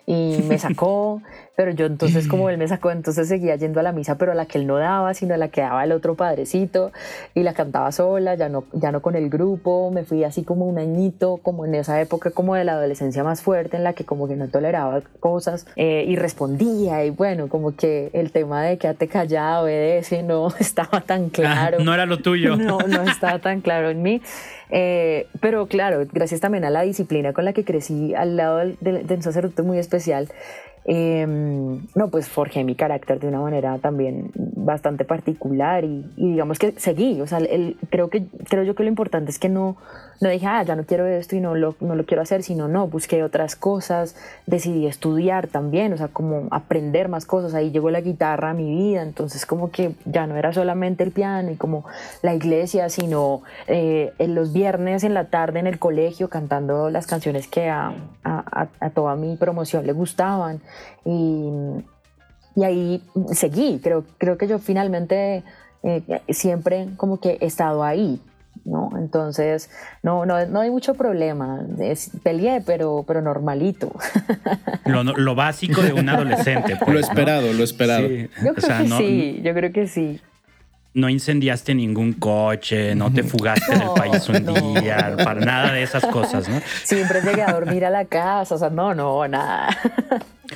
y 0.06 0.44
me 0.48 0.58
sacó, 0.60 1.22
pero 1.56 1.72
yo 1.72 1.86
entonces 1.86 2.28
como 2.28 2.50
él 2.50 2.58
me 2.58 2.68
sacó, 2.68 2.92
entonces 2.92 3.28
seguía 3.28 3.56
yendo 3.56 3.80
a 3.80 3.84
la 3.84 3.92
misa, 3.92 4.18
pero 4.18 4.32
a 4.32 4.36
la 4.36 4.46
que 4.46 4.58
él 4.58 4.68
no 4.68 4.78
daba, 4.78 5.13
sino 5.13 5.34
a 5.34 5.38
la 5.38 5.50
que 5.50 5.62
daba 5.62 5.84
el 5.84 5.92
otro 5.92 6.16
padrecito 6.16 6.92
y 7.36 7.44
la 7.44 7.54
cantaba 7.54 7.92
sola, 7.92 8.36
ya 8.36 8.50
no, 8.50 8.66
ya 8.74 8.92
no 8.92 9.02
con 9.02 9.16
el 9.16 9.30
grupo, 9.30 9.92
me 9.92 10.04
fui 10.04 10.24
así 10.24 10.44
como 10.44 10.66
un 10.66 10.80
añito, 10.80 11.38
como 11.38 11.66
en 11.66 11.76
esa 11.76 12.02
época 12.02 12.32
como 12.32 12.56
de 12.56 12.63
la 12.63 12.74
adolescencia 12.74 13.24
más 13.24 13.42
fuerte 13.42 13.78
en 13.78 13.84
la 13.84 13.94
que 13.94 14.04
como 14.04 14.28
que 14.28 14.36
no 14.36 14.48
toleraba 14.48 15.02
cosas 15.20 15.68
eh, 15.76 16.06
y 16.08 16.16
respondía 16.16 17.06
y 17.06 17.10
bueno, 17.10 17.48
como 17.48 17.76
que 17.76 18.10
el 18.13 18.32
tema 18.32 18.63
de 18.63 18.78
quédate 18.78 19.08
callado, 19.08 19.63
obedece, 19.63 20.24
no 20.24 20.48
estaba 20.60 21.02
tan 21.02 21.30
claro. 21.30 21.80
no 21.80 21.94
era 21.94 22.06
lo 22.06 22.18
tuyo. 22.18 22.58
No, 22.63 22.78
no 22.80 23.04
estaba 23.04 23.39
tan 23.39 23.60
claro 23.62 23.89
en 23.89 24.02
mí. 24.02 24.22
Eh, 24.75 25.27
pero 25.39 25.67
claro, 25.67 26.03
gracias 26.12 26.41
también 26.41 26.65
a 26.65 26.71
la 26.71 26.81
disciplina 26.81 27.31
con 27.31 27.45
la 27.45 27.53
que 27.53 27.63
crecí 27.63 28.15
al 28.15 28.36
lado 28.38 28.57
de, 28.57 29.05
un 29.07 29.21
sacerdote 29.21 29.62
muy 29.62 29.77
especial, 29.77 30.29
em, 30.86 31.88
no, 31.96 32.10
pues 32.10 32.28
forjé 32.28 32.63
mi 32.63 32.76
carácter 32.76 33.19
de 33.19 33.28
una 33.28 33.39
manera 33.39 33.78
también 33.80 34.32
bastante 34.36 35.06
particular 35.06 35.84
y, 35.84 36.06
digamos 36.15 36.60
que 36.60 36.74
seguí, 36.78 37.22
o 37.22 37.28
sea, 37.28 37.39
el, 37.39 37.78
creo, 37.89 38.10
que, 38.10 38.26
creo 38.50 38.63
yo 38.63 38.76
que 38.76 38.84
lo 38.84 38.89
importante 38.89 39.32
es 39.32 39.39
que 39.39 39.50
no, 39.50 39.78
no 40.22 40.30
dije, 40.30 40.46
ah, 40.48 40.63
ya 40.63 40.76
no 40.76 40.86
quiero 40.86 41.06
esto 41.06 41.36
y 41.36 41.41
no 41.41 41.56
lo, 41.56 41.76
no 41.80 41.96
lo 41.96 42.06
quiero 42.06 42.22
hacer, 42.22 42.43
sino 42.43 42.67
no, 42.67 42.88
busqué 42.88 43.24
otras 43.24 43.56
cosas, 43.56 44.15
decidí 44.46 44.88
estudiar 44.88 45.48
también, 45.48 45.93
o 45.93 45.98
sea, 45.98 46.08
como 46.08 46.48
aprender 46.52 47.10
más 47.10 47.26
cosas, 47.26 47.54
ahí 47.54 47.72
llegó 47.72 47.89
la 47.89 48.02
guitarra 48.02 48.52
a 48.52 48.54
mi 48.54 48.69
vida, 48.69 49.04
entonces 49.04 49.46
como 49.46 49.72
que 49.72 49.96
ya 50.06 50.28
no 50.28 50.36
era 50.36 50.54
solamente 50.54 51.04
el 51.04 51.12
piano 51.12 51.52
y 51.52 51.56
como 51.56 51.86
la 52.22 52.34
iglesia, 52.34 52.89
sino 52.89 53.43
eh, 53.67 54.13
en 54.17 54.36
los 54.36 54.54
viernes 54.54 55.04
en 55.04 55.13
la 55.13 55.26
tarde 55.26 55.60
en 55.60 55.67
el 55.67 55.80
colegio 55.80 56.30
cantando 56.30 56.89
las 56.89 57.08
canciones 57.08 57.48
que 57.48 57.69
a, 57.69 57.93
a, 58.24 58.67
a 58.80 58.89
toda 58.91 59.15
mi 59.15 59.36
promoción 59.36 59.86
le 59.86 59.93
gustaban 59.93 60.62
y, 61.05 61.49
y 62.55 62.63
ahí 62.63 63.03
seguí, 63.31 63.79
creo, 63.81 64.03
creo 64.17 64.38
que 64.38 64.47
yo 64.47 64.59
finalmente... 64.59 65.43
Eh, 65.86 66.01
siempre 66.29 66.88
como 66.95 67.19
que 67.19 67.38
he 67.41 67.45
estado 67.45 67.83
ahí, 67.83 68.21
¿no? 68.65 68.91
Entonces, 68.97 69.69
no, 70.01 70.25
no, 70.25 70.45
no 70.45 70.62
hay 70.62 70.69
mucho 70.69 70.93
problema. 70.93 71.62
Es, 71.79 72.12
peleé, 72.23 72.62
pero, 72.65 73.03
pero 73.07 73.21
normalito. 73.21 73.91
Lo, 74.86 75.36
básico 75.36 75.81
de 75.81 75.93
un 75.93 76.07
adolescente. 76.07 76.77
Pues, 76.77 76.93
lo 76.93 76.99
esperado, 76.99 77.53
lo 77.53 77.63
esperado. 77.63 78.07
Yo 78.07 78.53
creo 78.53 78.55
que 78.55 78.88
sí, 78.97 79.41
yo 79.43 79.53
creo 79.53 79.71
que 79.71 79.88
sí. 79.88 80.21
No 80.93 81.10
incendiaste 81.10 81.73
ningún 81.73 82.13
coche, 82.13 82.93
no 82.93 83.12
te 83.12 83.23
fugaste 83.23 83.77
del 83.77 83.89
país 83.95 84.29
un 84.29 84.75
día, 84.75 85.15
para 85.23 85.41
nada 85.41 85.73
de 85.73 85.82
esas 85.84 86.06
cosas, 86.06 86.47
¿no? 86.47 86.62
Siempre 86.84 87.21
llegué 87.21 87.41
a 87.41 87.51
dormir 87.51 87.84
a 87.86 87.89
la 87.89 88.06
casa, 88.06 88.53
o 88.56 88.58
sea, 88.58 88.69
no, 88.69 88.93
no, 88.93 89.27
nada. 89.27 89.75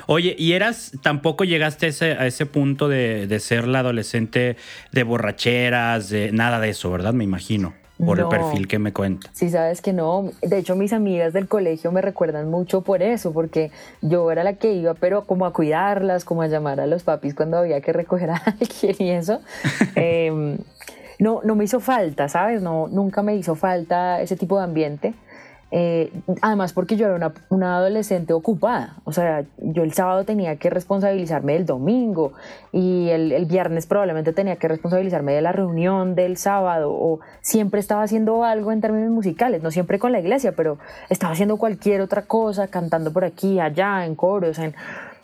Oye, 0.06 0.36
¿y 0.38 0.52
eras, 0.52 0.92
tampoco 1.02 1.44
llegaste 1.44 1.88
a 1.88 1.90
ese, 1.90 2.12
a 2.12 2.28
ese 2.28 2.46
punto 2.46 2.88
de, 2.88 3.26
de, 3.26 3.40
ser 3.40 3.68
la 3.68 3.80
adolescente 3.80 4.58
de 4.92 5.04
borracheras, 5.04 6.10
de 6.10 6.32
nada 6.32 6.60
de 6.60 6.70
eso, 6.70 6.92
¿verdad? 6.92 7.14
Me 7.14 7.24
imagino 7.24 7.74
por 8.06 8.20
el 8.20 8.28
perfil 8.28 8.68
que 8.68 8.80
me 8.80 8.94
cuenta. 8.94 9.30
Sí, 9.34 9.50
sabes 9.50 9.82
que 9.82 9.94
no. 9.94 10.32
De 10.42 10.58
hecho, 10.58 10.76
mis 10.76 10.94
amigas 10.94 11.34
del 11.34 11.48
colegio 11.48 11.92
me 11.92 12.02
recuerdan 12.02 12.50
mucho 12.50 12.82
por 12.82 13.02
eso, 13.02 13.34
porque 13.34 13.72
yo 14.02 14.32
era 14.32 14.44
la 14.44 14.54
que 14.54 14.74
iba, 14.74 14.94
pero 14.94 15.26
como 15.26 15.46
a 15.46 15.54
cuidarlas, 15.54 16.24
como 16.24 16.44
a 16.44 16.48
llamar 16.48 16.80
a 16.80 16.88
los 16.88 17.04
papis 17.04 17.34
cuando 17.34 17.58
había 17.58 17.82
que 17.82 17.94
recoger 17.94 18.30
a 18.30 18.36
alguien 18.60 18.96
y 19.00 19.10
eso. 19.12 19.42
Em, 19.96 20.58
no, 21.20 21.42
no 21.44 21.56
me 21.56 21.64
hizo 21.64 21.80
falta, 21.80 22.30
¿sabes? 22.30 22.62
No, 22.62 22.88
nunca 22.88 23.24
me 23.24 23.36
hizo 23.36 23.56
falta 23.56 24.22
ese 24.22 24.36
tipo 24.36 24.58
de 24.58 24.66
ambiente. 24.66 25.14
Eh, 25.70 26.14
además 26.42 26.72
porque 26.72 26.96
yo 26.96 27.08
era 27.08 27.34
una, 27.50 27.78
adolescente 27.78 28.32
ocupada, 28.32 28.96
o 29.04 29.12
sea, 29.12 29.44
yo 29.58 29.84
el 29.84 29.92
sábado 29.92 30.24
tenía 30.24 30.56
que 30.56 30.70
responsabilizarme 30.70 31.54
del 31.54 31.66
domingo 31.66 32.32
y 32.72 33.10
el, 33.10 33.46
viernes 33.48 33.86
probablemente 33.86 34.32
tenía 34.32 34.56
que 34.56 34.70
responsabilizarme 34.70 35.34
de 35.34 35.42
la 35.42 35.52
reunión 35.52 36.16
del 36.16 36.38
sábado 36.38 36.94
o 36.94 37.20
siempre 37.42 37.82
estaba 37.82 38.04
haciendo 38.04 38.46
algo 38.46 38.72
en 38.72 38.80
términos 38.80 39.12
musicales, 39.12 39.62
no 39.62 39.70
siempre 39.72 40.00
con 40.00 40.14
la 40.14 40.20
iglesia, 40.20 40.54
pero 40.54 40.78
estaba 41.10 41.34
haciendo 41.34 41.58
cualquier 41.58 42.00
otra 42.00 42.22
cosa, 42.22 42.70
cantando 42.70 43.12
por 43.12 43.26
aquí, 43.26 43.60
allá, 43.60 44.06
en 44.06 44.16
coros, 44.16 44.60
en... 44.60 44.74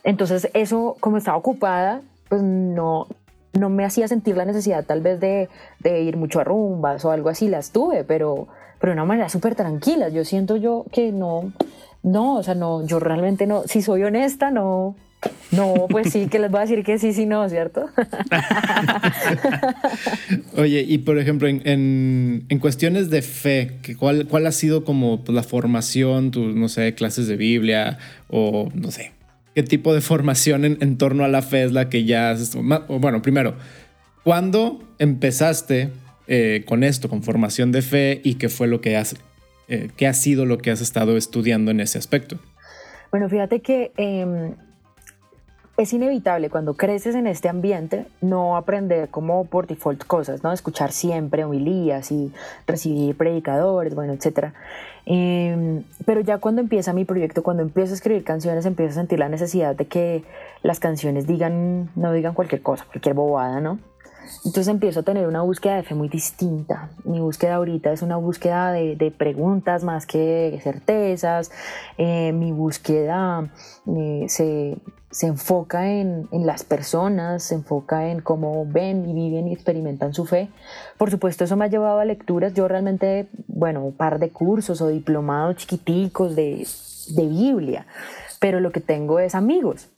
entonces 0.03 0.49
eso 0.53 0.97
como 0.99 1.17
estaba 1.17 1.38
ocupada, 1.38 2.01
pues 2.27 2.41
no, 2.41 3.08
no 3.53 3.69
me 3.69 3.86
hacía 3.86 4.10
sentir 4.10 4.36
la 4.36 4.43
necesidad 4.43 4.84
tal 4.84 4.99
vez 4.99 5.21
de, 5.21 5.47
de 5.79 6.01
ir 6.01 6.17
mucho 6.17 6.41
a 6.41 6.43
rumbas 6.43 7.06
o 7.06 7.12
algo 7.12 7.29
así, 7.29 7.47
las 7.47 7.71
tuve, 7.71 8.03
pero 8.03 8.49
pero 8.84 8.91
de 8.91 8.96
una 8.96 9.06
manera 9.06 9.30
súper 9.30 9.56
tranquila. 9.56 10.10
Yo 10.10 10.26
siento 10.26 10.58
yo 10.58 10.86
que 10.91 11.13
no, 11.13 11.54
no, 12.04 12.36
o 12.36 12.43
sea, 12.43 12.54
no, 12.54 12.86
yo 12.86 13.00
realmente 13.00 13.48
no, 13.48 13.63
si 13.65 13.82
soy 13.82 14.04
honesta, 14.04 14.52
no, 14.52 14.98
no, 15.52 15.88
pues 15.89 16.12
sí, 16.12 16.28
que 16.28 16.38
les 16.38 16.52
voy 16.52 16.58
a 16.58 16.62
decir 16.63 16.84
que 16.84 17.00
sí, 17.00 17.13
sí, 17.13 17.26
no, 17.26 17.48
¿cierto? 17.48 17.86
Oye, 20.58 20.82
y 20.82 20.98
por 20.98 21.17
ejemplo, 21.17 21.48
en, 21.48 21.62
en, 22.50 22.60
cuestiones 22.60 23.10
de 23.10 23.22
fe, 23.22 23.78
¿cuál, 23.98 24.28
¿cuál 24.28 24.48
ha 24.48 24.52
sido 24.52 24.84
como 24.84 25.24
pues, 25.24 25.34
la 25.34 25.43
formación, 25.43 26.32
tus, 26.32 26.54
no 26.54 26.67
sé, 26.67 26.93
clases 26.93 27.30
de 27.30 27.38
Biblia 27.38 28.00
o 28.28 28.67
no 28.74 28.91
sé, 28.91 29.13
qué 29.56 29.63
tipo 29.63 29.93
de 29.93 30.02
formación 30.02 30.65
en, 30.65 30.78
en 30.82 30.98
torno 30.98 31.24
a 31.24 31.30
la 31.30 31.41
fe 31.41 31.63
es 31.63 31.72
la 31.72 31.88
que 31.88 32.04
ya 32.04 32.32
has... 32.32 32.54
Bueno, 32.54 33.22
primero, 33.22 33.56
¿cuándo 34.26 34.84
empezaste 35.00 36.03
eh, 36.36 36.63
con 36.65 36.84
esto, 36.84 37.10
con 37.10 37.22
formación 37.22 37.72
de 37.72 37.84
fe 37.84 38.19
y 38.24 38.39
qué 38.39 38.50
fue 38.50 38.65
lo 38.65 38.82
que 38.82 38.98
has, 38.98 39.15
eh, 39.67 39.91
qué 39.96 40.08
ha 40.08 40.13
sido 40.15 40.48
lo 40.48 40.58
que 40.58 40.72
has 40.72 40.82
estado 40.82 41.15
estudiando 41.15 41.69
en 41.69 41.80
ese 41.80 42.00
aspecto. 42.00 42.39
Bueno, 43.12 43.30
fíjate 43.30 43.60
que 43.60 43.91
em, 43.98 44.56
es 45.78 45.93
inevitable 45.93 46.50
cuando 46.50 46.74
creces 46.74 47.13
en 47.13 47.28
este 47.28 47.50
ambiente 47.50 48.08
no 48.19 48.58
aprender 48.58 49.10
como 49.10 49.46
por 49.46 49.67
default 49.67 50.06
cosas, 50.06 50.41
¿no? 50.41 50.52
Escuchar 50.52 50.91
siempre 50.91 51.43
homilías 51.43 52.12
y 52.12 52.32
recibir 52.65 53.15
predicadores, 53.15 53.93
bueno, 53.93 54.13
etc. 54.13 54.54
Em, 55.06 55.84
pero 56.04 56.22
ya 56.22 56.39
cuando 56.39 56.62
empieza 56.62 56.93
mi 56.93 57.06
proyecto, 57.06 57.43
cuando 57.43 57.62
empiezo 57.62 57.91
a 57.91 57.96
escribir 57.96 58.24
canciones, 58.24 58.65
empiezo 58.65 58.93
a 58.93 58.96
sentir 58.96 59.19
la 59.19 59.30
necesidad 59.30 59.76
de 59.76 59.86
que 59.86 60.24
las 60.63 60.80
canciones 60.80 61.28
digan, 61.28 61.91
no 61.96 62.12
digan 62.12 62.34
cualquier 62.34 62.63
cosa, 62.63 62.86
cualquier 62.86 63.13
bobada, 63.13 63.62
¿no? 63.62 63.78
Entonces 64.46 64.67
empiezo 64.67 65.02
a 65.02 65.04
tener 65.04 65.28
una 65.28 65.41
búsqueda 65.41 65.76
de 65.76 65.84
fe 65.84 65.96
muy 65.96 66.10
distinta. 66.10 66.89
Mi 67.06 67.19
búsqueda 67.19 67.56
ahorita 67.56 67.91
es 67.91 68.02
una 68.02 68.17
búsqueda 68.17 68.72
de, 68.72 69.13
preguntas 69.17 69.84
más 69.84 70.06
que 70.06 70.52
de 70.52 70.60
certezas. 70.60 71.52
Eh, 71.98 72.32
mi 72.34 72.52
búsqueda 72.52 73.50
eh, 73.88 74.26
se, 74.28 74.78
se, 75.12 75.28
enfoca 75.28 75.89
en, 75.89 76.28
en, 76.32 76.46
las 76.46 76.63
personas, 76.63 77.43
se 77.43 77.56
enfoca 77.56 78.10
en 78.10 78.22
cómo 78.22 78.65
ven 78.65 79.10
y 79.10 79.13
viven 79.13 79.48
y 79.48 79.54
experimentan 79.54 80.13
su 80.13 80.26
fe. 80.26 80.50
Por 80.98 81.10
supuesto, 81.12 81.43
eso 81.43 81.56
me 81.56 81.65
ha 81.65 81.69
llevado 81.69 82.00
a 82.00 82.06
lecturas. 82.06 82.54
Yo 82.54 82.67
realmente, 82.67 83.30
bueno, 83.48 83.86
un 83.86 83.96
par 83.96 84.19
de 84.19 84.30
cursos 84.32 84.82
o 84.82 84.88
diplomados 84.88 85.58
chiquiticos 85.58 86.36
de, 86.36 86.67
de 87.15 87.28
Biblia, 87.28 87.86
pero 88.39 88.60
lo 88.60 88.72
que 88.72 88.82
tengo 88.82 89.19
es 89.19 89.36
amigos 89.36 89.92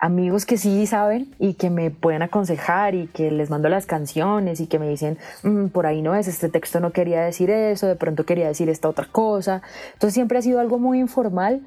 amigos 0.00 0.46
que 0.46 0.56
sí 0.56 0.86
saben 0.86 1.32
y 1.38 1.54
que 1.54 1.68
me 1.68 1.90
pueden 1.90 2.22
aconsejar 2.22 2.94
y 2.94 3.06
que 3.08 3.30
les 3.30 3.50
mando 3.50 3.68
las 3.68 3.84
canciones 3.84 4.58
y 4.60 4.66
que 4.66 4.78
me 4.78 4.88
dicen, 4.88 5.18
mm, 5.42 5.66
por 5.66 5.86
ahí 5.86 6.00
no 6.00 6.14
es, 6.14 6.26
este 6.26 6.48
texto 6.48 6.80
no 6.80 6.90
quería 6.90 7.20
decir 7.20 7.50
eso, 7.50 7.86
de 7.86 7.96
pronto 7.96 8.24
quería 8.24 8.48
decir 8.48 8.70
esta 8.70 8.88
otra 8.88 9.06
cosa. 9.12 9.62
Entonces 9.92 10.14
siempre 10.14 10.38
ha 10.38 10.42
sido 10.42 10.58
algo 10.58 10.78
muy 10.78 10.98
informal, 10.98 11.60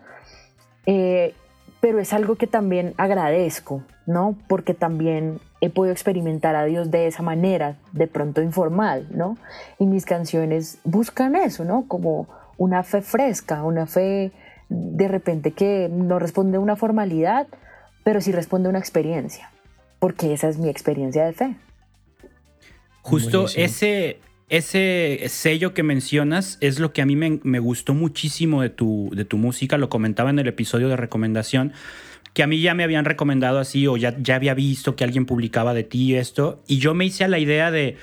eh, 0.88 1.36
pero 1.80 2.00
es 2.00 2.12
algo 2.12 2.36
que 2.36 2.48
también 2.48 2.96
agradezco, 2.98 3.84
¿no? 4.08 4.36
Porque 4.48 4.74
también 4.74 5.40
he 5.62 5.70
podido 5.70 5.94
experimentar 5.94 6.56
a 6.56 6.66
Dios 6.66 6.90
de 6.90 7.08
esa 7.08 7.22
manera, 7.22 7.76
de 7.92 8.08
pronto 8.08 8.42
informal, 8.42 9.08
¿no? 9.12 9.38
Y 9.78 9.86
mis 9.86 10.06
canciones 10.06 10.80
buscan 10.84 11.36
eso, 11.36 11.66
¿no? 11.66 11.86
Como 11.88 12.28
una 12.58 12.84
fe 12.84 13.02
fresca, 13.02 13.64
una 13.64 13.86
fe 13.86 14.32
de 14.70 15.08
repente 15.08 15.52
que 15.52 15.90
no 15.92 16.18
responde 16.18 16.58
a 16.58 16.62
una 16.62 16.76
formalidad, 16.76 17.48
pero 18.04 18.22
sí 18.22 18.32
responde 18.32 18.68
a 18.68 18.70
una 18.70 18.80
experiencia, 18.80 19.52
porque 20.00 20.34
esa 20.34 20.50
es 20.50 20.58
mi 20.58 20.70
experiencia 20.70 21.26
de 21.26 21.34
fe. 21.34 21.56
Justo 23.02 23.48
ese, 23.56 24.20
ese 24.50 25.24
sello 25.28 25.74
que 25.74 25.84
mencionas 25.84 26.58
es 26.62 26.80
lo 26.80 26.94
que 26.94 27.02
a 27.02 27.06
mí 27.06 27.16
me, 27.16 27.60
gustó 27.60 27.94
muchísimo 27.94 28.62
de 28.62 28.70
tu, 28.70 29.10
de 29.14 29.26
tu 29.26 29.38
música, 29.38 29.78
lo 29.78 29.90
comentaba 29.90 30.30
en 30.30 30.40
el 30.40 30.48
episodio 30.48 30.88
de 30.88 30.96
recomendación, 30.96 31.74
que 32.34 32.44
a 32.44 32.48
mí 32.48 32.62
ya 32.62 32.74
me 32.74 32.84
habían 32.84 33.06
recomendado 33.06 33.60
así 33.60 33.88
o 33.88 33.98
ya, 33.98 34.16
ya 34.20 34.36
había 34.36 34.54
visto 34.54 34.96
que 34.96 35.04
alguien 35.04 35.26
publicaba 35.26 35.74
de 35.74 35.84
ti 35.84 36.16
esto, 36.16 36.64
y 36.68 36.78
yo 36.78 36.94
me 36.94 37.06
hice 37.06 37.26
a 37.26 37.28
la 37.28 37.40
idea 37.40 37.72
de, 37.72 37.98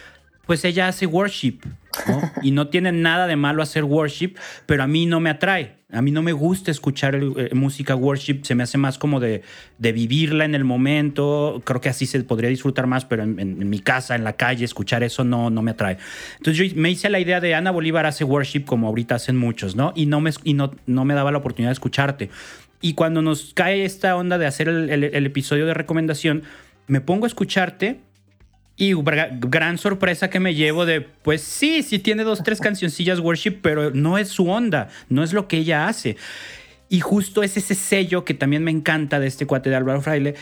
pues 0.47 0.65
ella 0.65 0.89
hace 0.89 1.07
worship, 1.07 1.61
¿no? 2.07 2.21
y 2.43 2.51
no 2.51 2.69
tiene 2.69 2.93
nada 2.93 3.27
de 3.27 3.37
malo 3.37 3.63
hacer 3.63 3.85
worship, 3.85 4.35
pero 4.67 4.83
a 4.83 4.87
mí 4.87 5.07
no 5.07 5.21
me 5.21 5.31
atrae. 5.31 5.80
A 5.93 6.03
mí 6.03 6.11
no 6.11 6.23
me 6.23 6.33
gusta 6.33 6.71
escuchar 6.71 7.15
eh, 7.17 7.51
música 7.55 7.95
worship, 7.95 8.41
se 8.43 8.55
me 8.55 8.63
hace 8.63 8.79
más 8.79 8.99
como 8.99 9.21
de, 9.21 9.43
de, 9.79 9.93
vivirla 9.93 10.45
en 10.45 10.55
el 10.55 10.65
momento. 10.65 11.63
Creo 11.65 11.81
que 11.81 11.89
así 11.89 12.07
se 12.07 12.23
podría 12.23 12.49
disfrutar 12.49 12.87
más, 12.87 13.05
pero 13.05 13.23
en, 13.23 13.69
mi 13.69 13.81
casa, 13.81 14.15
en 14.15 14.25
la 14.25 14.35
calle, 14.35 14.65
escuchar 14.65 15.03
eso 15.03 15.25
no, 15.25 15.51
no 15.51 15.63
me 15.63 15.73
atrae. 15.73 15.99
Entonces 16.37 16.73
yo 16.73 16.77
me 16.81 16.91
hice 16.91 17.11
la 17.11 17.21
idea 17.21 17.41
de 17.41 17.55
Ana 17.55 17.71
Bolívar 17.71 18.07
hace 18.07 18.25
worship 18.25 18.65
como 18.65 18.89
ahorita 18.89 19.17
hacen 19.17 19.37
muchos, 19.37 19.77
¿no? 19.77 19.93
Y 19.97 20.07
no 20.07 20.21
me, 20.21 20.31
y 20.45 20.55
no, 20.55 20.73
no 20.87 21.05
me 21.05 21.15
daba 21.15 21.33
la 21.33 21.39
oportunidad 21.39 21.71
de 21.71 21.75
escucharte. 21.75 22.31
Y 22.81 22.95
cuando 22.95 23.21
nos 23.21 23.53
cae 23.55 23.85
esta 23.85 24.17
onda 24.17 24.39
de 24.39 24.47
hacer 24.47 24.69
el 24.69 25.27
episodio 25.27 25.67
de 25.67 25.75
recomendación, 25.75 26.45
me 26.87 27.01
pongo 27.01 27.27
a 27.27 27.29
escucharte 27.29 28.01
y 28.81 28.95
gran 28.95 29.77
sorpresa 29.77 30.31
que 30.31 30.41
me 30.41 30.55
llevo 30.55 30.87
de, 30.87 31.03
pues 31.03 31.43
sí, 31.43 31.83
sí 31.83 31.99
tiene 31.99 32.25
dos, 32.25 32.43
tres 32.43 32.63
cancioncillas 32.63 33.21
worship, 33.21 33.59
pero 33.61 33.91
no 33.91 34.17
es 34.17 34.29
su 34.29 34.49
onda, 34.49 34.89
no 35.11 35.23
es 35.23 35.35
lo 35.35 35.49
que 35.49 35.59
ella 35.59 35.87
hace. 35.87 36.17
Y 36.89 37.01
justo 37.01 37.43
es 37.43 37.59
ese 37.59 37.75
sello 37.75 38.25
que 38.25 38.33
también 38.33 38.65
me 38.65 38.71
encanta 38.71 39.21
de 39.21 39.27
este 39.27 39.45
cuate 39.45 39.69
de 39.69 39.77
Álvaro 39.77 40.01
Fraile, 40.01 40.35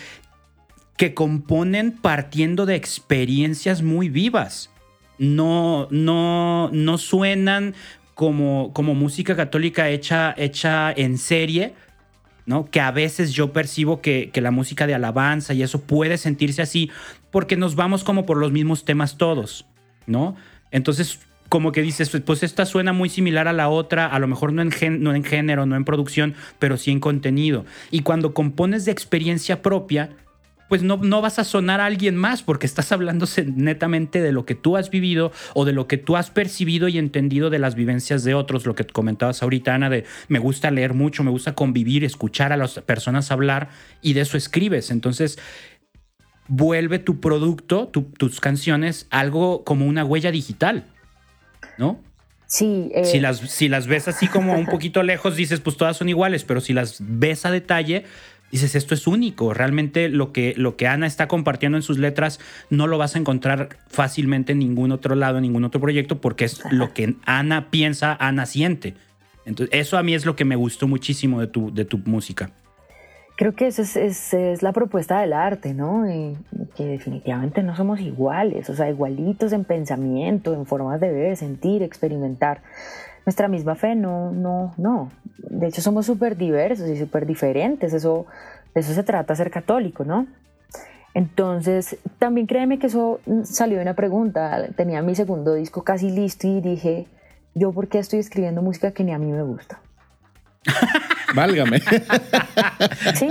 que 0.97 1.15
componen 1.15 1.91
partiendo 1.91 2.65
de 2.65 2.77
experiencias 2.77 3.83
muy 3.83 4.09
vivas. 4.09 4.71
No, 5.19 5.89
no, 5.91 6.71
no 6.73 6.97
suenan 6.97 7.75
como, 8.15 8.73
como 8.73 8.95
música 8.95 9.35
católica 9.35 9.89
hecha, 9.89 10.33
hecha 10.39 10.93
en 10.93 11.19
serie, 11.19 11.75
¿no? 12.49 12.71
Que 12.71 12.81
a 12.81 12.91
veces 12.91 13.33
yo 13.35 13.53
percibo 13.53 14.01
que, 14.01 14.31
que, 14.33 14.41
la 14.41 14.51
música 14.51 14.87
de 14.87 14.95
alabanza 14.95 15.53
y 15.53 15.63
eso 15.63 15.83
puede 15.83 16.17
sentirse 16.17 16.63
así 16.63 16.91
porque 17.31 17.57
nos 17.57 17.75
vamos 17.75 18.05
como 18.05 18.25
por 18.25 18.39
los 18.39 18.53
mismos 18.53 18.87
temas 18.87 19.19
todos, 19.19 19.67
¿no? 20.07 20.35
Entonces, 20.71 21.21
como 21.51 21.73
que 21.73 21.83
dices, 21.83 22.11
pues 22.25 22.43
esta 22.43 22.65
suena 22.65 22.95
muy 22.95 23.11
similar 23.11 23.49
a 23.49 23.53
la 23.53 23.69
otra, 23.69 24.07
a 24.07 24.19
lo 24.19 24.29
mejor 24.29 24.55
no 24.55 24.63
en, 24.63 25.03
no 25.03 25.15
en 25.15 25.25
género, 25.25 25.67
no 25.67 25.77
en 25.77 25.85
producción, 25.85 26.35
pero 26.59 26.79
sí 26.79 26.91
en 26.91 27.01
contenido. 27.01 27.67
Y 27.91 28.01
cuando 28.01 28.33
compones 28.33 28.87
de 28.87 28.93
experiencia 28.93 29.61
propia, 29.61 30.17
pues 30.69 30.83
no, 30.83 30.99
no 30.99 31.21
vas 31.21 31.39
a 31.39 31.45
sonar 31.45 31.81
a 31.81 31.87
alguien 31.87 32.17
más 32.17 32.43
porque 32.43 32.67
estás 32.67 32.93
hablando 32.93 33.27
netamente 33.55 34.21
de 34.21 34.33
lo 34.33 34.45
que 34.45 34.55
tú 34.55 34.77
has 34.77 34.91
vivido 34.91 35.33
o 35.55 35.65
de 35.65 35.73
lo 35.73 35.87
que 35.87 35.97
tú 35.97 36.17
has 36.17 36.31
percibido 36.31 36.89
y 36.89 36.99
entendido 36.99 37.51
de 37.51 37.59
las 37.59 37.75
vivencias 37.75 38.25
de 38.25 38.35
otros, 38.35 38.67
lo 38.67 38.75
que 38.75 38.85
comentabas 38.85 39.43
ahorita, 39.43 39.75
Ana, 39.75 39.91
de 39.91 40.05
me 40.29 40.39
gusta 40.39 40.71
leer 40.71 40.95
mucho, 40.95 41.25
me 41.25 41.31
gusta 41.31 41.55
convivir, 41.55 42.05
escuchar 42.05 42.53
a 42.53 42.57
las 42.57 42.81
personas 42.81 43.31
hablar 43.31 43.71
y 44.03 44.13
de 44.13 44.21
eso 44.21 44.37
escribes. 44.37 44.91
Entonces, 44.91 45.39
vuelve 46.49 46.99
tu 46.99 47.21
producto, 47.21 47.89
tus 47.89 48.41
canciones, 48.41 49.07
algo 49.11 49.65
como 49.65 49.87
una 49.87 50.05
huella 50.05 50.31
digital, 50.31 50.85
¿no? 51.77 52.01
Sí. 52.47 52.91
Eh, 52.95 53.05
si, 53.05 53.21
las, 53.21 53.39
si 53.39 53.69
las 53.69 53.87
ves 53.87 54.09
así 54.09 54.27
como 54.27 54.55
un 54.55 54.65
poquito 54.65 55.03
lejos, 55.03 55.37
dices, 55.37 55.61
pues 55.61 55.77
todas 55.77 55.99
son 55.99 56.09
iguales, 56.09 56.45
pero 56.45 56.63
si 56.63 56.73
las 56.73 56.97
ves 57.01 57.45
a 57.45 57.51
detalle, 57.51 58.05
dices, 58.51 58.75
esto 58.75 58.95
es 58.95 59.07
único. 59.07 59.55
Realmente 59.55 60.09
lo 60.09 60.33
que, 60.33 60.55
lo 60.57 60.77
que 60.77 60.87
Ana 60.87 61.07
está 61.07 61.29
compartiendo 61.29 61.79
en 61.79 61.83
sus 61.83 61.99
letras 61.99 62.41
no 62.71 62.87
lo 62.87 62.99
vas 62.99 63.17
a 63.17 63.19
encontrar 63.19 63.69
fácilmente 63.89 64.53
en 64.53 64.59
ningún 64.59 64.93
otro 64.93 65.15
lado, 65.15 65.39
en 65.39 65.43
ningún 65.43 65.65
otro 65.65 65.81
proyecto, 65.81 66.21
porque 66.21 66.45
es 66.45 66.63
lo 66.71 66.93
que 66.95 67.17
Ana 67.25 67.71
piensa, 67.71 68.17
Ana 68.19 68.47
siente. 68.47 68.95
Entonces, 69.45 69.79
eso 69.79 69.97
a 69.97 70.03
mí 70.03 70.15
es 70.15 70.27
lo 70.27 70.37
que 70.37 70.45
me 70.45 70.57
gustó 70.57 70.87
muchísimo 70.87 71.41
de 71.41 71.47
tu, 71.47 71.73
de 71.73 71.85
tu 71.85 71.99
música. 71.99 72.51
Creo 73.39 73.55
que 73.55 73.69
esa 73.69 73.83
es, 73.83 74.35
es, 74.35 74.63
la 74.65 74.73
propuesta 74.73 75.21
del 75.21 75.33
arte, 75.33 75.73
¿no? 75.73 76.11
Y, 76.11 76.37
que 76.75 76.85
definitivamente 76.85 77.63
no 77.63 77.77
somos 77.77 78.01
iguales, 78.01 78.69
o 78.69 78.75
sea, 78.75 78.91
igualitos 78.91 79.53
en 79.53 79.65
pensamiento, 79.65 80.55
en 80.55 80.67
formas 80.67 81.01
de 81.01 81.13
ver, 81.13 81.37
sentir, 81.37 81.83
experimentar 81.83 82.63
nuestra 83.29 83.47
misma 83.47 83.75
fe, 83.75 83.95
no, 83.95 84.33
no, 84.33 84.73
no. 84.79 85.13
De 85.37 85.67
hecho, 85.67 85.83
somos 85.83 86.07
súper 86.07 86.39
diversos 86.39 86.89
y 86.89 86.97
súper 86.97 87.27
diferentes. 87.27 87.93
Eso, 87.93 88.25
de 88.75 88.81
eso 88.81 88.95
se 88.95 89.03
trata 89.03 89.35
ser 89.35 89.51
católico, 89.51 90.03
¿no? 90.03 90.27
Entonces, 91.13 91.99
también 92.19 92.47
créeme 92.47 92.79
que 92.79 92.87
eso 92.87 93.21
salió 93.45 93.77
de 93.77 93.83
una 93.83 93.93
pregunta. 93.93 94.69
Tenía 94.75 95.03
mi 95.03 95.15
segundo 95.15 95.53
disco 95.53 95.85
casi 95.85 96.11
listo 96.11 96.49
y 96.49 96.63
dije, 96.63 97.07
¿yo 97.55 97.71
por 97.73 97.89
qué 97.89 97.99
estoy 97.99 98.21
escribiendo 98.21 98.63
música 98.63 98.93
que 98.93 99.05
ni 99.05 99.13
a 99.13 99.19
mí 99.19 99.31
me 99.31 99.43
gusta? 99.43 99.79
Válgame. 101.35 101.83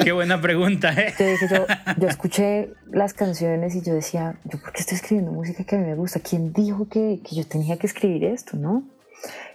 Qué 0.03 0.11
buena 0.11 0.39
pregunta, 0.39 0.93
¿eh? 0.93 1.15
yo, 1.49 1.65
yo, 1.97 2.07
escuché 2.07 2.69
las 2.91 3.15
canciones 3.15 3.73
y 3.73 3.81
yo 3.81 3.95
decía, 3.95 4.35
¿yo 4.43 4.59
por 4.59 4.73
qué 4.73 4.81
estoy 4.81 4.97
escribiendo 4.97 5.31
música 5.31 5.63
que 5.63 5.75
a 5.75 5.79
mí 5.79 5.87
me 5.87 5.95
gusta? 5.95 6.19
¿Quién 6.19 6.53
dijo 6.53 6.87
que, 6.87 7.19
que 7.27 7.35
yo 7.35 7.47
tenía 7.47 7.77
que 7.77 7.87
escribir 7.87 8.25
esto, 8.25 8.57
no? 8.57 8.83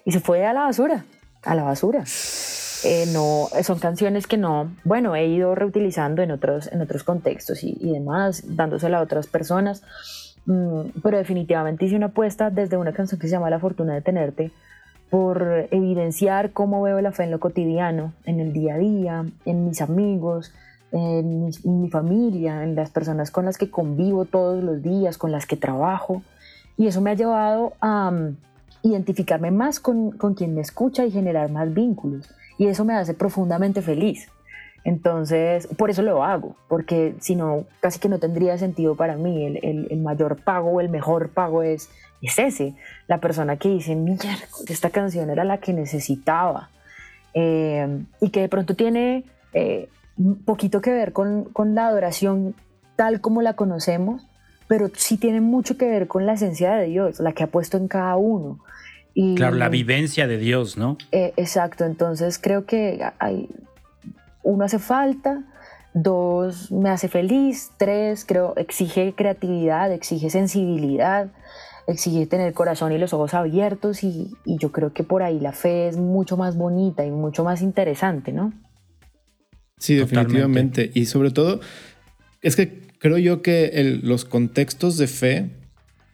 Y 0.04 0.12
se 0.12 0.20
fue 0.20 0.44
a 0.46 0.52
la 0.52 0.62
basura, 0.62 1.04
a 1.42 1.54
la 1.54 1.62
basura. 1.62 2.04
Eh, 2.84 3.06
no, 3.12 3.48
son 3.62 3.78
canciones 3.78 4.26
que 4.26 4.36
no, 4.36 4.72
bueno, 4.84 5.14
he 5.14 5.26
ido 5.26 5.54
reutilizando 5.54 6.22
en 6.22 6.32
otros, 6.32 6.70
en 6.72 6.80
otros 6.80 7.04
contextos 7.04 7.62
y, 7.62 7.92
demás, 7.92 8.42
dándosela 8.56 8.98
a 8.98 9.02
otras 9.02 9.28
personas, 9.28 9.82
mm, 10.46 11.00
pero 11.02 11.18
definitivamente 11.18 11.84
hice 11.84 11.94
una 11.94 12.06
apuesta 12.06 12.50
desde 12.50 12.76
una 12.76 12.92
canción 12.92 13.20
que 13.20 13.28
se 13.28 13.32
llama 13.32 13.50
La 13.50 13.60
fortuna 13.60 13.94
de 13.94 14.00
tenerte, 14.00 14.50
por 15.10 15.68
evidenciar 15.70 16.52
cómo 16.52 16.82
veo 16.82 17.00
la 17.00 17.12
fe 17.12 17.24
en 17.24 17.30
lo 17.30 17.38
cotidiano, 17.38 18.14
en 18.24 18.40
el 18.40 18.52
día 18.52 18.74
a 18.74 18.78
día, 18.78 19.24
en 19.44 19.66
mis 19.66 19.80
amigos, 19.80 20.52
en 20.90 21.50
mi 21.64 21.88
familia, 21.90 22.64
en 22.64 22.74
las 22.74 22.90
personas 22.90 23.30
con 23.30 23.44
las 23.44 23.58
que 23.58 23.70
convivo 23.70 24.24
todos 24.24 24.62
los 24.64 24.82
días, 24.82 25.18
con 25.18 25.30
las 25.30 25.46
que 25.46 25.56
trabajo, 25.56 26.22
y 26.76 26.86
eso 26.86 27.00
me 27.00 27.10
ha 27.10 27.14
llevado 27.14 27.74
a 27.80 28.10
identificarme 28.82 29.50
más 29.50 29.80
con, 29.80 30.12
con 30.12 30.34
quien 30.34 30.54
me 30.54 30.60
escucha 30.60 31.04
y 31.04 31.10
generar 31.10 31.50
más 31.50 31.72
vínculos. 31.72 32.28
Y 32.58 32.66
eso 32.66 32.84
me 32.84 32.94
hace 32.94 33.14
profundamente 33.14 33.82
feliz. 33.82 34.28
Entonces, 34.84 35.68
por 35.78 35.90
eso 35.90 36.02
lo 36.02 36.24
hago, 36.24 36.56
porque 36.68 37.14
si 37.20 37.36
no, 37.36 37.64
casi 37.80 38.00
que 38.00 38.08
no 38.08 38.18
tendría 38.18 38.58
sentido 38.58 38.96
para 38.96 39.16
mí. 39.16 39.46
El, 39.46 39.88
el, 39.90 39.98
mayor 40.00 40.42
pago 40.42 40.70
o 40.70 40.80
el 40.80 40.88
mejor 40.88 41.30
pago 41.30 41.62
es, 41.62 41.88
es 42.20 42.38
ese. 42.38 42.74
La 43.06 43.18
persona 43.18 43.56
que 43.56 43.68
dice, 43.68 43.94
mira, 43.94 44.36
esta 44.68 44.90
canción 44.90 45.30
era 45.30 45.44
la 45.44 45.58
que 45.58 45.72
necesitaba. 45.72 46.70
Eh, 47.34 48.04
y 48.20 48.30
que 48.30 48.40
de 48.40 48.48
pronto 48.48 48.74
tiene 48.74 49.24
eh, 49.54 49.88
un 50.18 50.42
poquito 50.42 50.80
que 50.80 50.92
ver 50.92 51.12
con, 51.12 51.44
con 51.44 51.74
la 51.74 51.86
adoración 51.86 52.54
tal 52.96 53.20
como 53.20 53.40
la 53.40 53.54
conocemos, 53.54 54.26
pero 54.66 54.90
sí 54.94 55.16
tiene 55.16 55.40
mucho 55.40 55.76
que 55.76 55.88
ver 55.88 56.08
con 56.08 56.26
la 56.26 56.34
esencia 56.34 56.74
de 56.74 56.86
Dios, 56.86 57.20
la 57.20 57.32
que 57.32 57.44
ha 57.44 57.46
puesto 57.46 57.76
en 57.76 57.88
cada 57.88 58.16
uno. 58.16 58.58
Y, 59.14 59.34
claro, 59.34 59.56
la 59.56 59.68
vivencia 59.68 60.26
de 60.26 60.38
Dios, 60.38 60.76
¿no? 60.76 60.96
Eh, 61.10 61.32
exacto, 61.36 61.84
entonces 61.84 62.38
creo 62.38 62.64
que 62.64 63.00
hay, 63.18 63.48
uno 64.42 64.64
hace 64.64 64.78
falta, 64.78 65.44
dos 65.94 66.72
me 66.72 66.88
hace 66.88 67.08
feliz, 67.08 67.70
tres 67.76 68.24
creo 68.24 68.54
exige 68.56 69.14
creatividad, 69.14 69.92
exige 69.92 70.30
sensibilidad, 70.30 71.30
exige 71.86 72.26
tener 72.26 72.54
corazón 72.54 72.92
y 72.92 72.98
los 72.98 73.12
ojos 73.12 73.34
abiertos 73.34 74.02
y, 74.02 74.32
y 74.44 74.56
yo 74.58 74.72
creo 74.72 74.92
que 74.92 75.02
por 75.02 75.22
ahí 75.22 75.40
la 75.40 75.52
fe 75.52 75.88
es 75.88 75.96
mucho 75.96 76.36
más 76.36 76.56
bonita 76.56 77.04
y 77.04 77.10
mucho 77.10 77.44
más 77.44 77.60
interesante, 77.60 78.32
¿no? 78.32 78.52
Sí, 79.82 79.96
definitivamente. 79.96 80.92
Y 80.94 81.06
sobre 81.06 81.32
todo, 81.32 81.60
es 82.40 82.54
que 82.54 82.82
creo 82.98 83.18
yo 83.18 83.42
que 83.42 83.98
los 84.04 84.24
contextos 84.24 84.96
de 84.96 85.08
fe, 85.08 85.50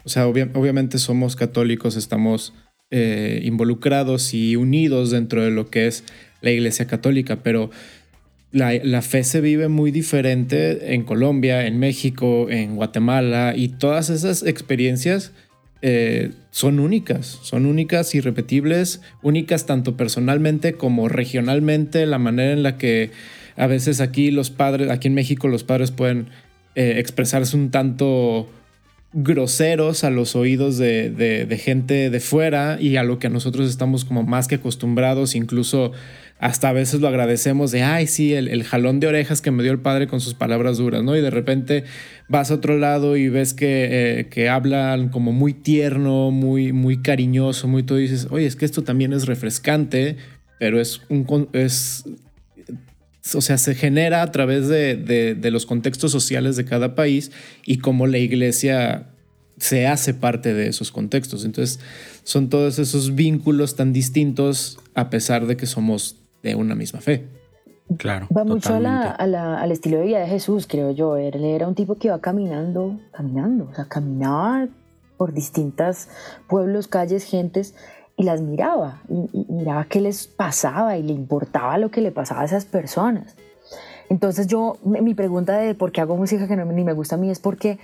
o 0.05 0.09
sea, 0.09 0.27
obviamente 0.27 0.97
somos 0.97 1.37
católicos, 1.37 1.95
estamos 1.95 2.55
eh, 2.91 3.41
involucrados 3.45 4.33
y 4.33 4.57
unidos 4.57 5.11
dentro 5.11 5.43
de 5.43 5.51
lo 5.51 5.69
que 5.69 5.87
es 5.87 6.05
la 6.41 6.51
Iglesia 6.51 6.87
Católica, 6.87 7.43
pero 7.43 7.71
la, 8.51 9.03
fe 9.03 9.25
se 9.25 9.41
vive 9.41 9.69
muy 9.69 9.91
diferente 9.91 10.95
en 10.95 11.03
Colombia, 11.05 11.67
en 11.67 11.79
México, 11.79 12.49
en 12.49 12.77
Guatemala 12.77 13.53
y 13.55 13.69
todas 13.69 14.09
esas 14.09 14.43
experiencias 14.43 15.33
eh, 15.83 16.31
son 16.51 16.81
únicas, 16.81 17.27
son 17.43 17.67
únicas, 17.67 18.15
irrepetibles, 18.15 19.03
únicas 19.23 19.67
tanto 19.67 19.97
personalmente 19.97 20.73
como 20.73 21.09
regionalmente, 21.09 22.07
la 22.07 22.19
manera 22.19 22.53
en 22.53 22.63
la 22.63 22.79
que 22.79 23.11
a 23.57 23.67
veces 23.67 24.01
aquí 24.01 24.31
los 24.31 24.51
padres, 24.51 24.91
aquí 24.91 25.09
en 25.09 25.15
México 25.15 25.49
los 25.49 25.63
padres 25.65 25.91
pueden 25.91 26.29
eh, 26.75 26.95
expresarse 26.97 27.57
un 27.57 27.71
tanto 27.71 28.49
groseros 29.13 30.05
a 30.05 30.11
los 30.11 30.37
oídos 30.37 30.77
de, 30.77 31.61
gente 31.63 32.11
de 32.11 32.21
fuera 32.21 32.79
y 32.81 32.97
a 32.97 33.03
lo 33.03 33.19
que 33.19 33.31
nosotros 33.31 33.69
estamos 33.69 34.05
como 34.05 34.23
más 34.23 34.49
que 34.49 34.57
acostumbrados, 34.57 35.35
incluso 35.35 35.93
hasta 36.39 36.69
a 36.69 36.73
veces 36.73 37.01
lo 37.01 37.09
agradecemos 37.09 37.73
de, 37.73 37.83
ay, 37.83 38.07
sí, 38.07 38.35
el, 38.35 38.63
jalón 38.63 39.01
de 39.01 39.09
orejas 39.09 39.41
que 39.41 39.51
me 39.51 39.63
dio 39.63 39.73
el 39.73 39.81
padre 39.81 40.07
con 40.07 40.21
sus 40.21 40.35
palabras 40.35 40.77
duras, 40.77 41.03
¿no? 41.03 41.17
Y 41.17 41.21
de 41.21 41.31
repente 41.31 41.85
vas 42.29 42.51
a 42.51 42.55
otro 42.55 42.77
lado 42.77 43.17
y 43.17 43.29
ves 43.29 43.55
que, 43.55 43.89
eh, 43.91 44.29
que 44.29 44.49
hablan 44.49 45.09
como 45.09 45.33
muy 45.33 45.53
tierno, 45.53 46.31
muy, 46.31 46.73
muy 46.73 47.03
cariñoso, 47.03 47.67
muy 47.67 47.83
todo, 47.83 47.99
y 47.99 48.03
dices, 48.03 48.29
oye, 48.31 48.47
es 48.47 48.55
que 48.55 48.67
esto 48.67 48.85
también 48.85 49.13
es 49.13 49.27
refrescante, 49.27 50.17
pero 50.59 50.81
es 50.81 51.01
un... 51.09 51.49
Es, 51.53 52.05
o 53.35 53.41
sea, 53.41 53.59
se 53.59 53.75
genera 53.75 54.23
a 54.23 54.33
través 54.33 54.69
de, 54.69 55.39
los 55.51 55.67
contextos 55.67 56.13
sociales 56.13 56.57
de 56.57 56.65
cada 56.65 56.95
país 56.95 57.31
y 57.65 57.79
cómo 57.79 58.07
la 58.07 58.19
iglesia 58.19 59.09
se 59.59 59.87
hace 59.87 60.15
parte 60.15 60.55
de 60.55 60.69
esos 60.69 60.93
contextos. 60.93 61.45
Entonces, 61.45 61.81
son 62.23 62.49
todos 62.49 62.79
esos 62.79 63.15
vínculos 63.15 63.77
tan 63.77 63.93
distintos 63.93 64.79
a 64.95 65.11
pesar 65.11 65.47
de 65.47 65.57
que 65.57 65.67
somos 65.67 66.17
de 66.43 66.55
una 66.55 66.75
misma 66.75 67.01
fe. 67.01 67.27
Claro. 67.97 68.29
Va 68.37 68.45
mucho 68.45 68.75
al 68.75 69.73
estilo 69.73 69.99
de 69.99 70.05
vida 70.05 70.21
de 70.21 70.27
Jesús, 70.27 70.67
creo 70.67 70.93
yo. 70.93 71.17
Él 71.17 71.43
era 71.43 71.67
un 71.67 71.75
tipo 71.75 71.97
que 71.97 72.09
iba 72.09 72.21
caminando, 72.21 73.01
caminando, 73.13 73.69
o 73.71 73.75
sea, 73.75 73.87
caminaba 73.87 74.69
por 75.17 75.33
distintas 75.33 76.09
pueblos, 76.49 76.87
calles, 76.87 77.25
gentes 77.25 77.75
y 78.19 78.25
las 78.25 78.43
miraba 78.43 79.01
y, 79.09 79.47
miraba 79.49 79.87
qué 79.87 80.03
les 80.03 80.27
pasaba 80.27 80.99
y 80.99 81.03
le 81.03 81.15
importaba 81.15 81.79
lo 81.79 81.91
que 81.91 82.03
le 82.03 82.11
pasaba 82.11 82.43
a 82.43 82.45
esas 82.45 82.67
personas. 82.67 83.37
Entonces 84.11 84.47
yo, 84.47 84.77
mi 84.85 85.15
pregunta 85.15 85.57
de 85.57 85.75
por 85.75 85.93
qué 85.93 86.03
hago 86.03 86.17
música 86.17 86.47
que 86.47 86.57
no, 86.57 86.67
ni 86.67 86.85
me 86.85 86.93
gusta 86.93 87.15
a 87.15 87.19
mí 87.19 87.31
es 87.31 87.39
porque 87.39 87.79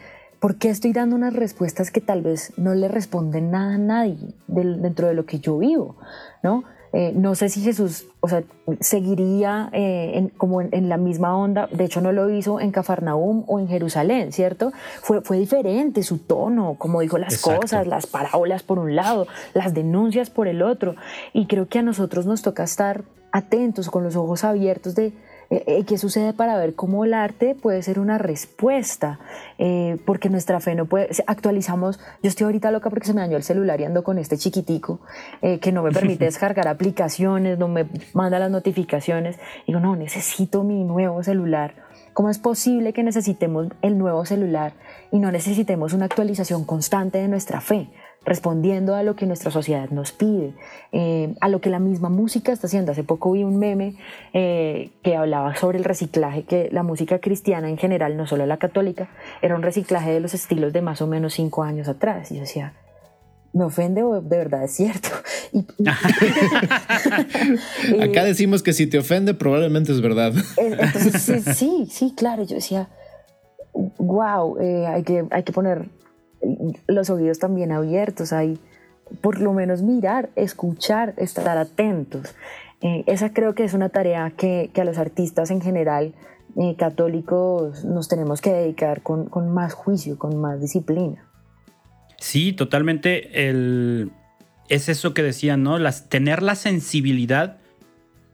¿Por 0.45 0.57
qué 0.57 0.69
estoy 0.69 0.93
dando 0.93 1.17
unas 1.17 1.33
respuestas 1.33 1.91
que 1.91 2.03
tal 2.03 2.21
vez 2.21 2.53
no 2.59 2.75
le 2.75 2.89
responden 2.89 3.51
nada 3.51 3.77
a 3.77 3.79
nadie 3.79 4.35
dentro 4.47 5.09
de 5.09 5.15
lo 5.15 5.25
que 5.25 5.39
yo 5.39 5.57
vivo? 5.57 5.97
¿no? 6.43 6.65
Eh, 6.95 7.13
no 7.13 7.35
sé 7.35 7.49
si 7.49 7.61
Jesús, 7.61 8.07
o 8.21 8.29
sea, 8.29 8.45
seguiría 8.79 9.69
eh, 9.73 10.31
como 10.37 10.63
en, 10.63 10.89
la 10.89 10.97
misma 10.97 11.37
onda. 11.37 11.69
De 11.73 11.85
hecho, 11.85 12.01
no 12.01 12.13
lo 12.13 12.31
hizo 12.31 12.61
en 12.61 12.71
Cafarnaum 12.71 13.43
o 13.49 13.59
en 13.59 13.67
Jerusalén, 13.67 14.33
¿cierto? 14.33 14.73
Fue, 15.03 15.21
fue 15.21 15.39
diferente 15.39 16.05
su 16.05 16.19
tono, 16.19 16.77
como 16.79 17.01
dijo 17.01 17.19
las 17.19 17.43
cosas, 17.43 17.89
las 17.89 18.07
parábolas 18.07 18.63
por 18.63 18.79
un 18.79 18.95
lado, 18.95 19.27
las 19.55 19.75
denuncias 19.75 20.31
por 20.31 20.47
el 20.47 20.63
otro. 20.63 20.95
Y 21.33 21.47
creo 21.47 21.67
que 21.67 21.81
a 21.81 21.83
nosotros 21.83 22.27
nos 22.27 22.43
toca 22.43 22.63
estar 22.63 23.03
atentos, 23.33 23.91
con 23.91 24.05
los 24.05 24.15
ojos 24.15 24.45
abiertos 24.45 24.95
de 24.95 25.13
¿Qué 25.87 25.99
sucede 25.99 26.33
para 26.33 26.57
ver 26.57 26.75
cómo 26.75 27.05
el 27.05 27.15
arte 27.15 27.55
puede 27.55 27.83
ser 27.83 27.99
una 27.99 28.19
respuesta? 28.19 29.21
Eh, 29.59 29.99
porque 30.05 30.29
nuestra 30.29 30.61
fe 30.61 30.75
no 30.75 30.87
puede... 30.87 31.11
Actualizamos... 31.27 32.01
Yo 32.23 32.29
estoy 32.29 32.47
ahorita 32.47 32.71
loca 32.71 32.91
porque 32.91 33.07
se 33.07 33.15
me 33.15 33.21
dañó 33.21 33.37
el 33.37 33.43
celular 33.43 33.81
y 33.81 33.85
ando 33.85 34.03
con 34.03 34.19
este 34.19 34.37
chiquitico 34.39 35.01
que 35.61 35.73
no 35.73 35.83
me 35.83 35.93
permite 35.93 36.25
descargar 36.27 36.69
aplicaciones, 36.69 37.59
no 37.59 37.69
me 37.69 37.87
manda 38.13 38.39
las 38.39 38.51
notificaciones. 38.51 39.39
Digo, 39.67 39.81
no, 39.81 39.97
necesito 39.97 40.65
mi 40.65 40.85
nuevo 40.85 41.23
celular. 41.23 41.85
¿Cómo 42.15 42.31
es 42.31 42.39
posible 42.39 42.93
que 42.93 43.03
necesitemos 43.03 43.69
el 43.83 43.99
nuevo 43.99 44.25
celular 44.25 44.75
y 45.11 45.19
no 45.19 45.33
necesitemos 45.33 45.93
una 45.93 46.05
actualización 46.05 46.65
constante 46.65 47.19
de 47.19 47.27
nuestra 47.27 47.61
fe? 47.61 47.91
Respondiendo 48.25 48.95
a 48.95 49.03
lo 49.03 49.17
que 49.17 49.27
nuestra 49.27 49.51
sociedad 49.51 49.91
nos 49.91 50.13
pide, 50.13 50.55
eh, 50.93 51.35
a 51.41 51.49
lo 51.49 51.61
que 51.61 51.71
la 51.71 51.79
misma 51.79 52.09
música 52.09 52.53
está 52.53 52.67
haciendo. 52.67 52.93
Hace 52.93 53.05
poco 53.05 53.33
vi 53.33 53.45
un 53.45 53.59
meme 53.59 53.97
eh, 54.33 54.91
que 55.03 55.17
hablaba 55.17 55.55
sobre 55.57 55.79
el 55.79 55.85
reciclaje, 55.85 56.45
que 56.45 56.69
la 56.73 56.83
música 56.83 57.19
cristiana 57.19 57.69
en 57.69 57.79
general, 57.79 58.17
no 58.17 58.27
solo 58.27 58.47
la 58.47 58.57
católica, 58.57 59.09
era 59.43 59.55
un 59.55 59.63
reciclaje 59.63 60.13
de 60.13 60.21
los 60.21 60.35
estilos 60.35 60.73
de 60.73 60.83
más 60.83 61.03
o 61.03 61.07
menos 61.07 61.35
cinco 61.35 61.63
años 61.63 61.89
atrás. 61.89 62.31
Y 62.31 62.37
yo 62.37 62.41
decía, 62.41 62.75
me 63.53 63.65
ofende 63.65 64.03
o 64.03 64.21
de 64.21 64.37
verdad 64.37 64.65
es 64.65 64.73
cierto. 64.73 65.09
Acá 68.03 68.25
decimos 68.25 68.63
que 68.63 68.73
si 68.73 68.87
te 68.87 68.99
ofende 68.99 69.35
probablemente 69.35 69.93
es 69.93 70.01
verdad. 70.01 70.33
Entonces, 70.57 71.45
sí, 71.57 71.87
sí, 71.91 72.15
claro. 72.17 72.45
Yo 72.45 72.57
decía, 72.57 72.89
wow, 73.99 74.59
eh, 74.59 74.87
hay, 74.87 75.03
que, 75.05 75.27
hay 75.31 75.43
que 75.43 75.53
poner 75.53 75.89
los 76.87 77.11
oídos 77.11 77.39
también 77.39 77.73
abiertos, 77.73 78.33
hay 78.33 78.59
por 79.21 79.41
lo 79.41 79.53
menos 79.53 79.83
mirar, 79.83 80.31
escuchar, 80.37 81.15
estar 81.17 81.59
atentos. 81.59 82.35
Eh, 82.81 83.05
esa 83.07 83.33
creo 83.33 83.55
que 83.55 83.65
es 83.65 83.75
una 83.75 83.89
tarea 83.89 84.33
que, 84.37 84.71
a 84.77 84.85
los 84.85 84.99
artistas 84.99 85.51
en 85.51 85.61
general 85.61 86.15
eh, 86.57 86.77
católicos 86.77 87.85
nos 87.85 88.09
tenemos 88.09 88.41
que 88.41 88.53
dedicar 88.53 89.03
con, 89.03 89.29
más 89.53 89.75
juicio, 89.75 90.19
con 90.19 90.41
más 90.41 90.61
disciplina. 90.61 91.25
Sí, 92.19 92.53
totalmente. 92.53 93.49
El, 93.49 94.13
es 94.69 94.89
eso 94.89 95.15
que 95.15 95.23
decían, 95.23 95.63
¿no? 95.63 95.79
Las, 95.79 96.09
tener 96.09 96.43
la 96.43 96.55
sensibilidad 96.55 97.59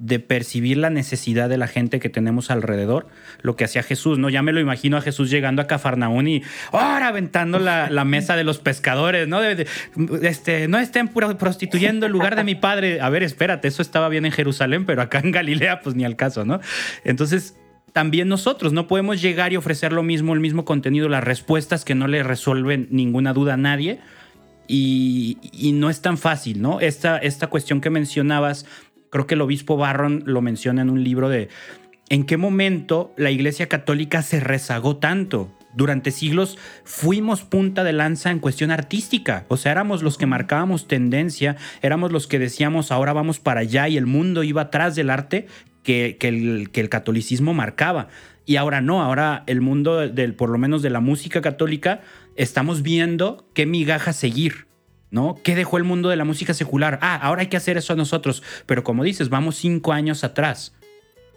de 0.00 0.18
percibir 0.18 0.78
la 0.78 0.88
necesidad 0.88 1.50
de 1.50 1.58
la 1.58 1.66
gente 1.66 2.00
que 2.00 2.08
tenemos 2.08 2.50
alrededor, 2.50 3.06
lo 3.42 3.54
que 3.54 3.64
hacía 3.64 3.82
Jesús, 3.82 4.18
¿no? 4.18 4.30
Ya 4.30 4.40
me 4.40 4.52
lo 4.52 4.58
imagino 4.58 4.96
a 4.96 5.02
Jesús 5.02 5.30
llegando 5.30 5.60
a 5.60 5.66
Cafarnaún 5.66 6.26
y 6.26 6.42
ahora 6.72 7.08
aventando 7.08 7.58
la, 7.58 8.04
mesa 8.06 8.34
de 8.34 8.42
los 8.42 8.58
pescadores, 8.58 9.28
¿no? 9.28 9.42
este, 9.42 10.68
no 10.68 10.78
estén 10.78 11.08
prostituyendo 11.08 12.06
el 12.06 12.12
lugar 12.12 12.34
de 12.34 12.44
mi 12.44 12.54
padre. 12.54 13.02
A 13.02 13.10
ver, 13.10 13.22
espérate, 13.22 13.68
eso 13.68 13.82
estaba 13.82 14.08
bien 14.08 14.24
en 14.24 14.32
Jerusalén, 14.32 14.86
pero 14.86 15.02
acá 15.02 15.20
en 15.22 15.32
Galilea, 15.32 15.80
pues 15.82 15.94
ni 15.94 16.06
al 16.06 16.16
caso, 16.16 16.46
¿no? 16.46 16.60
Entonces, 17.04 17.56
también 17.92 18.28
nosotros 18.28 18.72
no 18.72 18.86
podemos 18.86 19.20
llegar 19.20 19.52
y 19.52 19.58
ofrecer 19.58 19.92
lo 19.92 20.02
mismo, 20.02 20.32
el 20.32 20.40
mismo 20.40 20.64
contenido, 20.64 21.10
las 21.10 21.22
respuestas 21.22 21.84
que 21.84 21.94
no 21.94 22.08
le 22.08 22.22
resuelven 22.22 22.88
ninguna 22.90 23.34
duda 23.34 23.54
a 23.54 23.58
nadie. 23.58 24.00
Y, 24.72 25.36
no 25.74 25.90
es 25.90 26.00
tan 26.00 26.16
fácil, 26.16 26.62
¿no? 26.62 26.78
Esta, 26.78 27.18
esta 27.18 27.48
cuestión 27.48 27.80
que 27.80 27.90
mencionabas 27.90 28.66
Creo 29.10 29.26
que 29.26 29.34
el 29.34 29.40
obispo 29.40 29.76
Barron 29.76 30.22
lo 30.26 30.40
menciona 30.40 30.82
en 30.82 30.90
un 30.90 31.04
libro 31.04 31.28
de 31.28 31.48
en 32.08 32.24
qué 32.24 32.36
momento 32.36 33.12
la 33.16 33.30
Iglesia 33.30 33.68
Católica 33.68 34.22
se 34.22 34.40
rezagó 34.40 34.96
tanto. 34.96 35.52
Durante 35.74 36.10
siglos 36.10 36.58
fuimos 36.84 37.42
punta 37.42 37.84
de 37.84 37.92
lanza 37.92 38.32
en 38.32 38.40
cuestión 38.40 38.72
artística, 38.72 39.44
o 39.46 39.56
sea, 39.56 39.70
éramos 39.70 40.02
los 40.02 40.18
que 40.18 40.26
marcábamos 40.26 40.88
tendencia, 40.88 41.56
éramos 41.80 42.10
los 42.10 42.26
que 42.26 42.40
decíamos 42.40 42.90
ahora 42.90 43.12
vamos 43.12 43.38
para 43.38 43.60
allá 43.60 43.86
y 43.86 43.96
el 43.96 44.06
mundo 44.06 44.42
iba 44.42 44.62
atrás 44.62 44.96
del 44.96 45.10
arte 45.10 45.46
que, 45.84 46.16
el, 46.20 46.70
que 46.72 46.80
el 46.80 46.88
catolicismo 46.88 47.54
marcaba. 47.54 48.08
Y 48.46 48.56
ahora 48.56 48.80
no, 48.80 49.00
ahora 49.00 49.44
el 49.46 49.60
mundo 49.60 50.08
del, 50.08 50.34
por 50.34 50.50
lo 50.50 50.58
menos 50.58 50.82
de 50.82 50.90
la 50.90 50.98
música 50.98 51.40
católica, 51.40 52.00
estamos 52.34 52.82
viendo 52.82 53.46
qué 53.54 53.64
migaja 53.64 54.12
seguir. 54.12 54.66
¿No? 55.10 55.36
¿Qué 55.42 55.54
dejó 55.54 55.76
el 55.76 55.84
mundo 55.84 56.08
de 56.08 56.16
la 56.16 56.24
música 56.24 56.54
secular? 56.54 56.98
Ah, 57.02 57.16
ahora 57.16 57.42
hay 57.42 57.48
que 57.48 57.56
hacer 57.56 57.76
eso 57.76 57.92
a 57.92 57.96
nosotros. 57.96 58.42
Pero 58.66 58.84
como 58.84 59.04
dices, 59.04 59.28
vamos 59.28 59.56
cinco 59.56 59.92
años 59.92 60.24
atrás, 60.24 60.74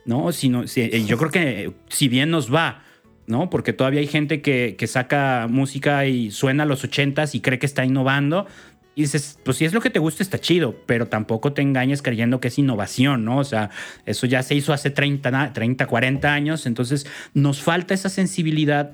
¿no? 0.06 0.32
Si 0.32 0.52
eh, 0.76 1.06
yo 1.06 1.18
creo 1.18 1.32
que 1.32 1.74
si 1.90 2.08
bien 2.08 2.30
nos 2.30 2.54
va, 2.54 2.84
¿no? 3.26 3.50
Porque 3.50 3.74
todavía 3.74 4.02
hay 4.02 4.08
gente 4.08 4.42
que, 4.42 4.88
saca 4.88 5.48
música 5.50 6.06
y 6.06 6.32
suena 6.32 6.64
a 6.64 6.66
los 6.66 6.84
ochentas 6.84 7.36
y 7.36 7.42
cree 7.42 7.60
que 7.60 7.66
está 7.66 7.86
innovando. 7.86 8.46
Y 8.96 9.02
dices, 9.02 9.40
pues 9.44 9.58
si 9.58 9.66
es 9.66 9.74
lo 9.74 9.82
que 9.82 9.90
te 9.90 9.98
gusta 9.98 10.22
está 10.22 10.40
chido, 10.40 10.76
pero 10.86 11.08
tampoco 11.08 11.54
te 11.54 11.64
engañes 11.64 12.04
creyendo 12.04 12.40
que 12.40 12.50
es 12.50 12.60
innovación, 12.60 13.26
¿no? 13.26 13.40
O 13.40 13.44
sea, 13.44 13.72
eso 14.06 14.28
ya 14.28 14.44
se 14.44 14.54
hizo 14.54 14.72
hace 14.72 14.92
30, 14.92 15.52
30 15.52 15.88
40 15.88 16.32
años, 16.32 16.68
entonces 16.68 17.08
nos 17.34 17.64
falta 17.64 17.96
esa 17.96 18.10
sensibilidad 18.10 18.92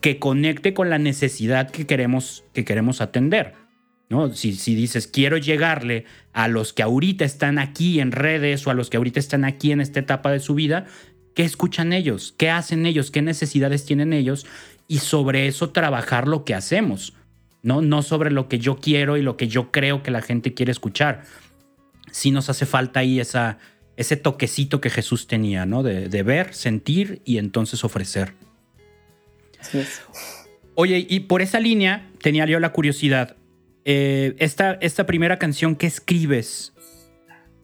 que 0.00 0.20
conecte 0.20 0.72
con 0.72 0.88
la 0.88 0.98
necesidad 0.98 1.68
que 1.68 1.84
queremos, 1.84 2.44
que 2.52 2.64
queremos 2.64 3.00
atender. 3.00 3.63
¿No? 4.08 4.32
Si, 4.34 4.52
dices, 4.74 5.06
quiero 5.06 5.36
llegarle 5.36 6.04
a 6.32 6.48
los 6.48 6.72
que 6.72 6.82
ahorita 6.82 7.24
están 7.24 7.58
aquí 7.58 8.00
en 8.00 8.12
redes 8.12 8.66
o 8.66 8.70
a 8.70 8.74
los 8.74 8.90
que 8.90 8.96
ahorita 8.96 9.20
están 9.20 9.44
aquí 9.44 9.72
en 9.72 9.80
esta 9.80 10.00
etapa 10.00 10.30
de 10.30 10.40
su 10.40 10.54
vida, 10.54 10.86
¿qué 11.34 11.44
escuchan 11.44 11.92
ellos? 11.92 12.34
¿Qué 12.36 12.50
hacen 12.50 12.86
ellos? 12.86 13.10
¿Qué 13.10 13.22
necesidades 13.22 13.84
tienen 13.84 14.12
ellos? 14.12 14.46
Y 14.88 14.98
sobre 14.98 15.46
eso 15.46 15.70
trabajar 15.70 16.28
lo 16.28 16.44
que 16.44 16.54
hacemos, 16.54 17.14
¿no? 17.62 17.80
No 17.80 18.02
sobre 18.02 18.30
lo 18.30 18.48
que 18.48 18.58
yo 18.58 18.76
quiero 18.76 19.16
y 19.16 19.22
lo 19.22 19.36
que 19.36 19.48
yo 19.48 19.70
creo 19.70 20.02
que 20.02 20.10
la 20.10 20.22
gente 20.22 20.54
quiere 20.54 20.72
escuchar. 20.72 21.24
Sí 22.10 22.30
nos 22.30 22.50
hace 22.50 22.66
falta 22.66 23.00
ahí 23.00 23.18
esa, 23.18 23.58
ese 23.96 24.16
toquecito 24.16 24.80
que 24.80 24.90
Jesús 24.90 25.26
tenía, 25.26 25.66
¿no? 25.66 25.82
De, 25.82 26.08
de 26.08 26.22
ver, 26.22 26.54
sentir 26.54 27.22
y 27.24 27.38
entonces 27.38 27.84
ofrecer. 27.84 28.34
Así 29.58 29.78
es. 29.78 30.02
Oye, 30.74 31.06
y 31.08 31.20
por 31.20 31.40
esa 31.40 31.60
línea 31.60 32.10
tenía 32.20 32.46
yo 32.46 32.60
la 32.60 32.72
curiosidad. 32.72 33.36
Eh, 33.84 34.34
esta, 34.38 34.72
esta 34.80 35.04
primera 35.04 35.38
canción 35.38 35.76
que 35.76 35.86
escribes, 35.86 36.72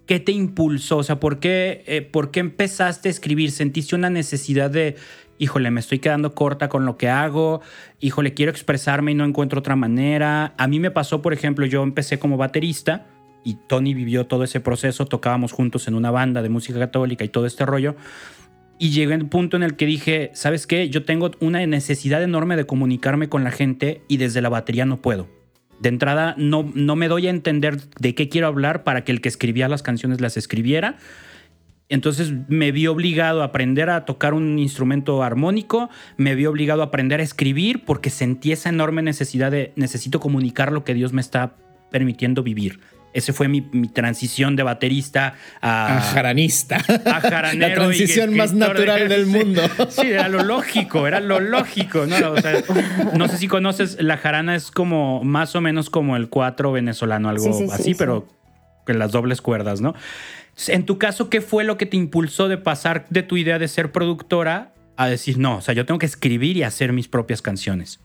¿qué 0.06 0.20
te 0.20 0.32
impulsó? 0.32 0.98
O 0.98 1.02
sea, 1.02 1.18
¿por 1.18 1.40
qué, 1.40 1.82
eh, 1.86 2.02
¿por 2.02 2.30
qué 2.30 2.40
empezaste 2.40 3.08
a 3.08 3.10
escribir? 3.10 3.50
¿Sentiste 3.50 3.96
una 3.96 4.10
necesidad 4.10 4.70
de, 4.70 4.96
híjole, 5.38 5.70
me 5.70 5.80
estoy 5.80 5.98
quedando 5.98 6.34
corta 6.34 6.68
con 6.68 6.84
lo 6.84 6.98
que 6.98 7.08
hago, 7.08 7.62
híjole, 8.00 8.34
quiero 8.34 8.50
expresarme 8.50 9.12
y 9.12 9.14
no 9.14 9.24
encuentro 9.24 9.60
otra 9.60 9.76
manera? 9.76 10.52
A 10.58 10.68
mí 10.68 10.78
me 10.78 10.90
pasó, 10.90 11.22
por 11.22 11.32
ejemplo, 11.32 11.64
yo 11.64 11.82
empecé 11.82 12.18
como 12.18 12.36
baterista 12.36 13.06
y 13.42 13.54
Tony 13.66 13.94
vivió 13.94 14.26
todo 14.26 14.44
ese 14.44 14.60
proceso, 14.60 15.06
tocábamos 15.06 15.52
juntos 15.52 15.88
en 15.88 15.94
una 15.94 16.10
banda 16.10 16.42
de 16.42 16.50
música 16.50 16.78
católica 16.78 17.24
y 17.24 17.30
todo 17.30 17.46
este 17.46 17.64
rollo. 17.64 17.96
Y 18.78 18.90
llegué 18.90 19.14
al 19.14 19.28
punto 19.28 19.56
en 19.56 19.62
el 19.62 19.76
que 19.76 19.86
dije, 19.86 20.30
¿sabes 20.34 20.66
qué? 20.66 20.90
Yo 20.90 21.04
tengo 21.04 21.30
una 21.40 21.64
necesidad 21.66 22.22
enorme 22.22 22.56
de 22.56 22.66
comunicarme 22.66 23.30
con 23.30 23.42
la 23.42 23.50
gente 23.50 24.02
y 24.08 24.18
desde 24.18 24.42
la 24.42 24.50
batería 24.50 24.84
no 24.84 25.00
puedo 25.00 25.39
de 25.80 25.88
entrada 25.88 26.34
no, 26.38 26.70
no 26.74 26.94
me 26.94 27.08
doy 27.08 27.26
a 27.26 27.30
entender 27.30 27.80
de 27.98 28.14
qué 28.14 28.28
quiero 28.28 28.46
hablar 28.46 28.84
para 28.84 29.02
que 29.02 29.12
el 29.12 29.20
que 29.20 29.28
escribía 29.28 29.68
las 29.68 29.82
canciones 29.82 30.20
las 30.20 30.36
escribiera. 30.36 30.98
Entonces 31.88 32.32
me 32.48 32.70
vi 32.70 32.86
obligado 32.86 33.42
a 33.42 33.46
aprender 33.46 33.90
a 33.90 34.04
tocar 34.04 34.32
un 34.32 34.60
instrumento 34.60 35.24
armónico, 35.24 35.90
me 36.16 36.36
vi 36.36 36.46
obligado 36.46 36.82
a 36.82 36.86
aprender 36.86 37.18
a 37.18 37.24
escribir 37.24 37.84
porque 37.84 38.10
sentí 38.10 38.52
esa 38.52 38.68
enorme 38.68 39.02
necesidad 39.02 39.50
de 39.50 39.72
necesito 39.74 40.20
comunicar 40.20 40.70
lo 40.70 40.84
que 40.84 40.94
Dios 40.94 41.12
me 41.12 41.20
está 41.20 41.56
permitiendo 41.90 42.44
vivir. 42.44 42.78
Ese 43.12 43.32
fue 43.32 43.48
mi, 43.48 43.62
transición 43.88 44.54
de 44.56 44.62
baterista 44.62 45.34
a, 45.60 45.98
a 45.98 46.00
jaranista. 46.00 46.76
A 46.76 47.20
jaranero. 47.20 47.68
La 47.68 47.74
transición 47.74 48.36
más 48.36 48.52
natural 48.52 49.08
del 49.08 49.26
mundo. 49.26 49.62
Sí, 49.88 50.08
era 50.08 50.28
lo 50.28 50.42
lógico, 50.44 51.06
era 51.06 51.20
lo 51.20 51.40
lógico. 51.40 52.06
¿no? 52.06 52.18
no 53.16 53.28
sé 53.28 53.36
si 53.36 53.48
conoces, 53.48 54.00
la 54.00 54.16
jarana 54.16 54.54
es 54.54 54.70
como 54.70 55.24
más 55.24 55.56
o 55.56 55.60
menos 55.60 55.90
como 55.90 56.16
el 56.16 56.28
cuatro 56.28 56.72
venezolano, 56.72 57.28
algo 57.28 57.72
así, 57.72 57.94
pero 57.94 58.28
en 58.86 58.98
las 58.98 59.12
dobles 59.12 59.40
cuerdas, 59.40 59.80
¿no? 59.80 59.94
En 60.68 60.84
tu 60.84 60.98
caso, 60.98 61.30
¿qué 61.30 61.40
fue 61.40 61.64
lo 61.64 61.76
que 61.76 61.86
te 61.86 61.96
impulsó 61.96 62.48
de 62.48 62.58
pasar 62.58 63.06
de 63.08 63.22
tu 63.22 63.36
idea 63.36 63.58
de 63.58 63.68
ser 63.68 63.92
productora 63.92 64.74
a 64.96 65.06
decir, 65.06 65.38
no, 65.38 65.56
o 65.56 65.60
sea, 65.60 65.74
yo 65.74 65.86
tengo 65.86 65.98
que 65.98 66.06
escribir 66.06 66.56
y 66.56 66.62
hacer 66.64 66.92
mis 66.92 67.08
propias 67.08 67.40
canciones? 67.40 68.00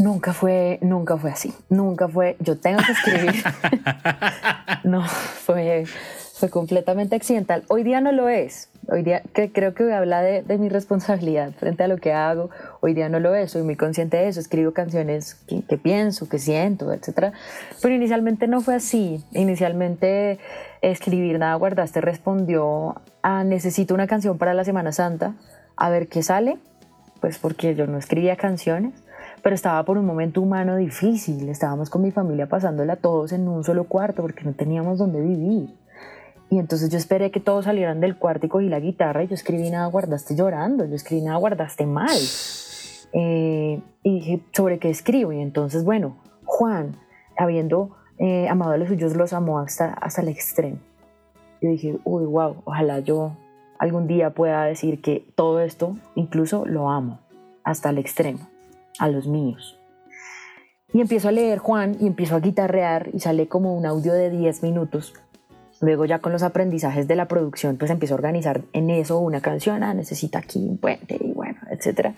Nunca 0.00 0.32
fue, 0.32 0.78
nunca 0.80 1.18
fue 1.18 1.30
así. 1.30 1.52
Nunca 1.68 2.08
fue, 2.08 2.36
yo 2.40 2.56
tengo 2.56 2.78
que 2.78 2.92
escribir. 2.92 3.44
no, 4.84 5.06
fue, 5.06 5.84
fue 6.36 6.48
completamente 6.48 7.16
accidental. 7.16 7.64
Hoy 7.68 7.82
día 7.82 8.00
no 8.00 8.10
lo 8.10 8.30
es. 8.30 8.70
Hoy 8.88 9.02
día 9.02 9.22
que, 9.34 9.52
creo 9.52 9.74
que 9.74 9.92
habla 9.92 10.22
de, 10.22 10.40
de, 10.40 10.56
mi 10.56 10.70
responsabilidad 10.70 11.52
frente 11.52 11.82
a 11.82 11.86
lo 11.86 11.98
que 11.98 12.14
hago. 12.14 12.48
Hoy 12.80 12.94
día 12.94 13.10
no 13.10 13.20
lo 13.20 13.34
es. 13.34 13.50
Soy 13.50 13.62
muy 13.62 13.76
consciente 13.76 14.16
de 14.16 14.28
eso. 14.28 14.40
Escribo 14.40 14.72
canciones 14.72 15.34
que, 15.34 15.60
que 15.66 15.76
pienso, 15.76 16.30
que 16.30 16.38
siento, 16.38 16.94
etc. 16.94 17.34
Pero 17.82 17.94
inicialmente 17.94 18.48
no 18.48 18.62
fue 18.62 18.76
así. 18.76 19.22
Inicialmente 19.32 20.38
escribir 20.80 21.38
nada 21.38 21.56
guardaste 21.56 22.00
respondió 22.00 23.02
a 23.20 23.44
necesito 23.44 23.92
una 23.92 24.06
canción 24.06 24.38
para 24.38 24.54
la 24.54 24.64
Semana 24.64 24.92
Santa. 24.92 25.34
A 25.76 25.90
ver 25.90 26.08
qué 26.08 26.22
sale. 26.22 26.56
Pues 27.20 27.36
porque 27.36 27.74
yo 27.74 27.86
no 27.86 27.98
escribía 27.98 28.36
canciones 28.36 28.94
pero 29.42 29.54
estaba 29.54 29.82
por 29.84 29.98
un 29.98 30.06
momento 30.06 30.40
humano 30.40 30.76
difícil. 30.76 31.48
Estábamos 31.48 31.90
con 31.90 32.02
mi 32.02 32.10
familia 32.10 32.46
pasándola 32.46 32.96
todos 32.96 33.32
en 33.32 33.48
un 33.48 33.64
solo 33.64 33.84
cuarto 33.84 34.22
porque 34.22 34.44
no 34.44 34.52
teníamos 34.52 34.98
dónde 34.98 35.20
vivir. 35.20 35.74
Y 36.50 36.58
entonces 36.58 36.90
yo 36.90 36.98
esperé 36.98 37.30
que 37.30 37.40
todos 37.40 37.66
salieran 37.66 38.00
del 38.00 38.16
cuarto 38.16 38.46
y 38.46 38.48
cogí 38.48 38.68
la 38.68 38.80
guitarra 38.80 39.22
y 39.22 39.28
yo 39.28 39.34
escribí 39.34 39.70
nada 39.70 39.86
guardaste 39.86 40.34
llorando, 40.34 40.84
yo 40.84 40.94
escribí 40.94 41.22
nada 41.22 41.38
guardaste 41.38 41.86
mal. 41.86 42.18
Eh, 43.12 43.80
y 44.02 44.14
dije, 44.14 44.40
¿sobre 44.52 44.78
qué 44.78 44.90
escribo? 44.90 45.32
Y 45.32 45.40
entonces, 45.40 45.84
bueno, 45.84 46.16
Juan, 46.44 46.96
habiendo 47.38 47.96
eh, 48.18 48.48
amado 48.48 48.72
a 48.72 48.76
los 48.76 48.88
suyos, 48.88 49.14
los 49.14 49.32
amó 49.32 49.60
hasta, 49.60 49.92
hasta 49.92 50.22
el 50.22 50.28
extremo. 50.28 50.78
Yo 51.62 51.70
dije, 51.70 51.98
uy, 52.04 52.24
wow, 52.24 52.62
ojalá 52.64 52.98
yo 52.98 53.36
algún 53.78 54.08
día 54.08 54.30
pueda 54.30 54.64
decir 54.64 55.00
que 55.00 55.26
todo 55.36 55.60
esto 55.60 55.96
incluso 56.16 56.66
lo 56.66 56.90
amo 56.90 57.20
hasta 57.62 57.90
el 57.90 57.98
extremo 57.98 58.49
a 59.00 59.08
los 59.08 59.26
míos. 59.26 59.78
Y 60.92 61.00
empiezo 61.00 61.28
a 61.28 61.32
leer 61.32 61.58
Juan 61.58 61.96
y 62.00 62.06
empiezo 62.06 62.36
a 62.36 62.40
guitarrear 62.40 63.10
y 63.12 63.20
sale 63.20 63.48
como 63.48 63.76
un 63.76 63.86
audio 63.86 64.12
de 64.12 64.30
10 64.30 64.62
minutos. 64.62 65.14
Luego 65.80 66.04
ya 66.04 66.18
con 66.18 66.32
los 66.32 66.42
aprendizajes 66.42 67.08
de 67.08 67.16
la 67.16 67.26
producción, 67.26 67.76
pues 67.76 67.90
empiezo 67.90 68.14
a 68.14 68.18
organizar 68.18 68.62
en 68.72 68.90
eso 68.90 69.18
una 69.18 69.40
canción, 69.40 69.82
ah, 69.82 69.94
necesita 69.94 70.38
aquí 70.38 70.66
un 70.68 70.78
puente 70.78 71.18
y 71.20 71.32
bueno, 71.32 71.58
etc. 71.70 72.14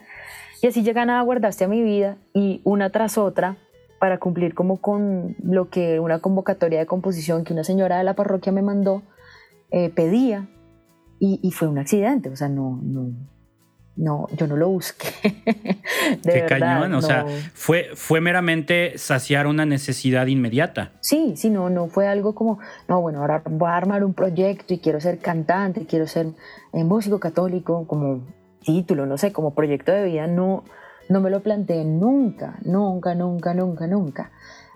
Y 0.62 0.66
así 0.66 0.82
llegan 0.82 1.10
a 1.10 1.22
Guardaste 1.22 1.64
a 1.64 1.68
mi 1.68 1.82
vida 1.82 2.16
y 2.34 2.60
una 2.64 2.90
tras 2.90 3.18
otra 3.18 3.56
para 4.00 4.18
cumplir 4.18 4.54
como 4.54 4.78
con 4.78 5.36
lo 5.44 5.70
que 5.70 6.00
una 6.00 6.18
convocatoria 6.18 6.80
de 6.80 6.86
composición 6.86 7.44
que 7.44 7.52
una 7.52 7.62
señora 7.62 7.98
de 7.98 8.04
la 8.04 8.14
parroquia 8.14 8.50
me 8.50 8.62
mandó, 8.62 9.02
eh, 9.70 9.90
pedía 9.90 10.48
y, 11.20 11.52
fue 11.52 11.68
un 11.68 11.78
accidente, 11.78 12.28
o 12.30 12.34
sea, 12.34 12.48
no, 12.48 12.80
no, 13.96 14.26
yo 14.36 14.46
no 14.46 14.56
lo 14.56 14.68
busqué. 14.68 15.08
de 16.22 16.32
Qué 16.32 16.46
cañón, 16.46 16.94
o 16.94 17.02
sea, 17.02 17.26
fue, 17.54 17.90
fue 17.94 18.20
meramente 18.20 18.96
saciar 18.96 19.46
una 19.46 19.66
necesidad 19.66 20.26
inmediata. 20.26 20.92
Sí, 21.00 21.34
sí, 21.36 21.50
no, 21.50 21.68
no 21.68 21.88
fue 21.88 22.06
algo 22.06 22.34
como, 22.34 22.58
no, 22.88 23.00
bueno, 23.00 23.20
ahora 23.20 23.42
voy 23.44 23.68
a 23.68 23.76
armar 23.76 24.04
un 24.04 24.14
proyecto 24.14 24.74
y 24.74 24.78
quiero 24.78 25.00
ser 25.00 25.18
cantante, 25.18 25.86
quiero 25.86 26.06
ser 26.06 26.28
eh, 26.72 26.84
músico 26.84 27.20
católico, 27.20 27.86
como 27.86 28.22
título, 28.64 29.06
no 29.06 29.18
sé, 29.18 29.32
como 29.32 29.54
proyecto 29.54 29.92
de 29.92 30.04
vida, 30.04 30.26
no, 30.26 30.64
no 31.08 31.20
me 31.20 31.30
lo 31.30 31.40
planteé 31.40 31.84
nunca, 31.84 32.58
nunca, 32.64 33.14
nunca, 33.14 33.52
nunca, 33.54 33.86
nunca. 33.86 34.30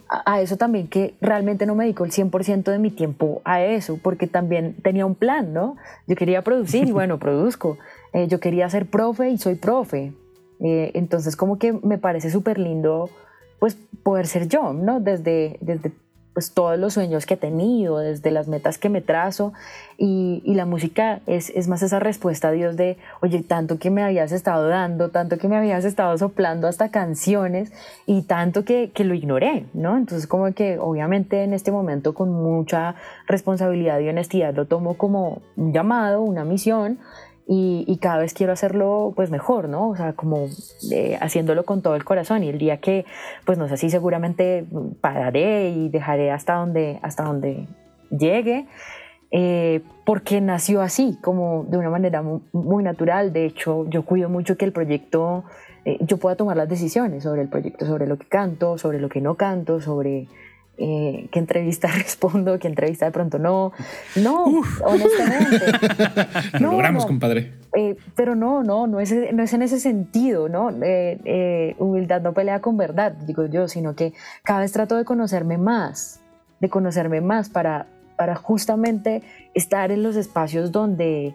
A, 0.08 0.34
a 0.34 0.40
eso 0.40 0.56
también 0.56 0.88
que 0.88 1.16
realmente 1.20 1.66
no 1.66 1.74
me 1.74 1.84
dedico 1.84 2.04
el 2.04 2.12
100% 2.12 2.64
de 2.64 2.78
mi 2.78 2.90
tiempo 2.90 3.40
a 3.44 3.62
eso, 3.62 3.98
porque 4.02 4.26
también 4.26 4.76
tenía 4.82 5.06
un 5.06 5.14
plan, 5.14 5.52
¿no? 5.52 5.76
Yo 6.06 6.16
quería 6.16 6.42
producir 6.42 6.86
y 6.86 6.92
bueno, 6.92 7.18
produzco 7.18 7.78
eh, 8.16 8.28
yo 8.28 8.40
quería 8.40 8.66
ser 8.70 8.86
profe 8.86 9.28
y 9.28 9.36
soy 9.36 9.56
profe. 9.56 10.14
Eh, 10.60 10.90
entonces 10.94 11.36
como 11.36 11.58
que 11.58 11.74
me 11.74 11.98
parece 11.98 12.30
súper 12.30 12.58
lindo 12.58 13.10
pues 13.58 13.76
poder 14.02 14.26
ser 14.26 14.48
yo, 14.48 14.72
¿no? 14.72 15.00
Desde, 15.00 15.58
desde 15.60 15.92
pues 16.32 16.52
todos 16.52 16.78
los 16.78 16.94
sueños 16.94 17.26
que 17.26 17.34
he 17.34 17.36
tenido, 17.36 17.98
desde 17.98 18.30
las 18.30 18.48
metas 18.48 18.78
que 18.78 18.88
me 18.88 19.02
trazo 19.02 19.52
y, 19.98 20.42
y, 20.44 20.54
la 20.54 20.66
música 20.66 21.20
es, 21.26 21.50
es, 21.50 21.66
más 21.66 21.82
esa 21.82 21.98
respuesta 21.98 22.48
a 22.48 22.52
Dios 22.52 22.76
de, 22.76 22.98
oye, 23.22 23.42
tanto 23.42 23.78
que 23.78 23.90
me 23.90 24.02
habías 24.02 24.32
estado 24.32 24.68
dando, 24.68 25.08
tanto 25.08 25.38
que 25.38 25.48
me 25.48 25.56
habías 25.56 25.86
estado 25.86 26.16
soplando 26.18 26.68
hasta 26.68 26.90
canciones 26.90 27.72
y 28.04 28.22
tanto 28.22 28.66
que, 28.66 28.90
que 28.92 29.04
lo 29.04 29.14
ignoré, 29.14 29.64
¿no? 29.72 29.96
Entonces 29.96 30.26
como 30.26 30.52
que 30.52 30.78
obviamente 30.78 31.42
en 31.42 31.54
este 31.54 31.72
momento 31.72 32.12
con 32.12 32.30
mucha 32.30 32.96
responsabilidad 33.26 34.00
y 34.00 34.08
honestidad 34.10 34.54
lo 34.54 34.66
tomo 34.66 34.98
como 34.98 35.40
un 35.56 35.72
llamado, 35.72 36.20
una 36.20 36.44
misión 36.44 36.98
y, 37.48 37.98
cada 38.00 38.18
vez 38.18 38.34
quiero 38.34 38.52
hacerlo 38.52 39.12
pues 39.14 39.30
mejor, 39.30 39.68
¿no? 39.68 39.90
O 39.90 39.96
sea, 39.96 40.14
como 40.14 40.48
eh, 40.90 41.16
haciéndolo 41.20 41.64
con 41.64 41.80
todo 41.80 41.94
el 41.94 42.04
corazón 42.04 42.42
y 42.42 42.48
el 42.48 42.58
día 42.58 42.78
que, 42.78 43.04
pues 43.44 43.56
no 43.56 43.68
sé 43.68 43.76
si 43.76 43.88
seguramente 43.88 44.66
pararé 45.00 45.70
y 45.70 45.88
dejaré 45.88 46.32
hasta 46.32 46.54
donde, 46.54 46.98
hasta 47.02 47.22
donde 47.22 47.68
llegue, 48.10 48.66
eh, 49.30 49.82
porque 50.04 50.40
nació 50.40 50.82
así, 50.82 51.18
como 51.22 51.64
de 51.68 51.78
una 51.78 51.90
manera 51.90 52.22
muy, 52.52 52.82
natural. 52.82 53.32
De 53.32 53.46
hecho, 53.46 53.88
yo 53.90 54.04
cuido 54.04 54.28
mucho 54.28 54.56
que 54.56 54.64
el 54.64 54.72
proyecto, 54.72 55.44
eh, 55.84 55.98
yo 56.00 56.16
pueda 56.16 56.34
tomar 56.34 56.56
las 56.56 56.68
decisiones 56.68 57.22
sobre 57.22 57.42
el 57.42 57.48
proyecto, 57.48 57.86
sobre 57.86 58.08
lo 58.08 58.18
que 58.18 58.26
canto, 58.26 58.76
sobre 58.76 58.98
lo 58.98 59.08
que 59.08 59.20
no 59.20 59.36
canto, 59.36 59.80
sobre 59.80 60.26
eh, 60.78 61.28
qué 61.32 61.38
entrevista 61.38 61.88
respondo, 61.94 62.58
qué 62.58 62.68
entrevista 62.68 63.06
de 63.06 63.12
pronto 63.12 63.38
no. 63.38 63.72
No, 64.16 64.62
honestamente. 64.84 65.66
Lo 66.60 66.72
logramos, 66.72 67.06
compadre. 67.06 67.54
Eh, 67.74 67.96
pero 68.14 68.34
no, 68.34 68.62
no, 68.62 68.86
no 68.86 69.00
es, 69.00 69.14
no 69.32 69.42
es 69.42 69.52
en 69.52 69.62
ese 69.62 69.80
sentido, 69.80 70.48
¿no? 70.48 70.70
Eh, 70.82 71.74
humildad 71.78 72.22
no 72.22 72.32
pelea 72.32 72.60
con 72.60 72.76
verdad, 72.76 73.12
digo 73.12 73.46
yo, 73.46 73.68
sino 73.68 73.94
que 73.94 74.12
cada 74.42 74.60
vez 74.60 74.72
trato 74.72 74.96
de 74.96 75.04
conocerme 75.04 75.58
más, 75.58 76.20
de 76.60 76.68
conocerme 76.68 77.20
más 77.20 77.48
para, 77.48 77.86
para 78.16 78.34
justamente 78.34 79.22
estar 79.54 79.90
en 79.90 80.02
los 80.02 80.16
espacios 80.16 80.72
donde 80.72 81.34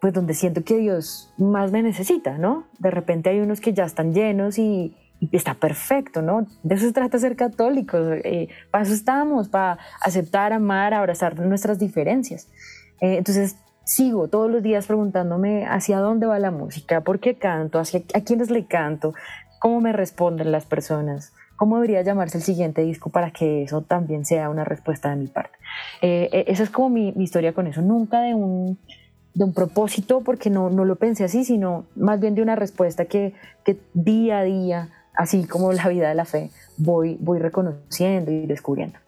pues 0.00 0.12
donde 0.12 0.34
siento 0.34 0.64
que 0.64 0.76
Dios 0.76 1.32
más 1.38 1.72
me 1.72 1.82
necesita, 1.82 2.36
¿no? 2.36 2.64
De 2.78 2.90
repente 2.90 3.30
hay 3.30 3.40
unos 3.40 3.62
que 3.62 3.72
ya 3.72 3.84
están 3.84 4.12
llenos 4.12 4.58
y 4.58 4.94
está 5.32 5.54
perfecto, 5.54 6.22
¿no? 6.22 6.46
De 6.62 6.74
eso 6.74 6.86
se 6.86 6.92
trata 6.92 7.18
ser 7.18 7.36
católicos, 7.36 8.06
eh, 8.24 8.48
para 8.70 8.84
eso 8.84 8.94
estamos, 8.94 9.48
para 9.48 9.78
aceptar, 10.00 10.52
amar, 10.52 10.94
abrazar 10.94 11.38
nuestras 11.38 11.78
diferencias. 11.78 12.48
Eh, 13.00 13.16
entonces 13.18 13.56
sigo 13.84 14.28
todos 14.28 14.50
los 14.50 14.62
días 14.62 14.86
preguntándome 14.86 15.66
hacia 15.66 15.98
dónde 15.98 16.26
va 16.26 16.38
la 16.38 16.50
música, 16.50 17.02
por 17.02 17.20
qué 17.20 17.34
canto, 17.34 17.78
hacia, 17.78 18.02
a 18.14 18.20
quiénes 18.20 18.50
le 18.50 18.66
canto, 18.66 19.14
cómo 19.58 19.80
me 19.80 19.92
responden 19.92 20.52
las 20.52 20.66
personas, 20.66 21.32
cómo 21.56 21.76
debería 21.76 22.02
llamarse 22.02 22.38
el 22.38 22.44
siguiente 22.44 22.82
disco 22.82 23.10
para 23.10 23.30
que 23.30 23.62
eso 23.62 23.82
también 23.82 24.24
sea 24.24 24.50
una 24.50 24.64
respuesta 24.64 25.10
de 25.10 25.16
mi 25.16 25.26
parte. 25.26 25.56
Eh, 26.02 26.44
esa 26.48 26.62
es 26.62 26.70
como 26.70 26.90
mi, 26.90 27.12
mi, 27.12 27.24
historia 27.24 27.52
con 27.52 27.66
eso, 27.66 27.82
nunca 27.82 28.20
de 28.20 28.34
un, 28.34 28.78
de 29.34 29.44
un 29.44 29.52
propósito, 29.52 30.22
porque 30.22 30.50
no, 30.50 30.70
no 30.70 30.84
lo 30.84 30.96
pensé 30.96 31.24
así, 31.24 31.44
sino 31.44 31.86
más 31.94 32.20
bien 32.20 32.34
de 32.34 32.42
una 32.42 32.56
respuesta 32.56 33.04
que, 33.04 33.34
que 33.64 33.78
día 33.92 34.38
a 34.38 34.44
día 34.44 34.88
así 35.14 35.44
como 35.44 35.72
la 35.72 35.88
vida 35.88 36.08
de 36.08 36.14
la 36.14 36.24
fe, 36.24 36.50
voy, 36.76 37.16
voy 37.20 37.38
reconociendo 37.38 38.30
y 38.30 38.46
descubriendo. 38.46 38.98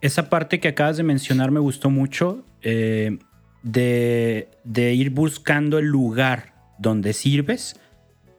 Esa 0.00 0.28
parte 0.28 0.60
que 0.60 0.68
acabas 0.68 0.96
de 0.96 1.02
mencionar 1.02 1.50
me 1.50 1.60
gustó 1.60 1.90
mucho, 1.90 2.44
eh, 2.62 3.18
de, 3.62 4.46
ir 4.94 5.10
buscando 5.10 5.78
el 5.78 5.86
lugar 5.86 6.54
donde 6.78 7.12
sirves 7.12 7.80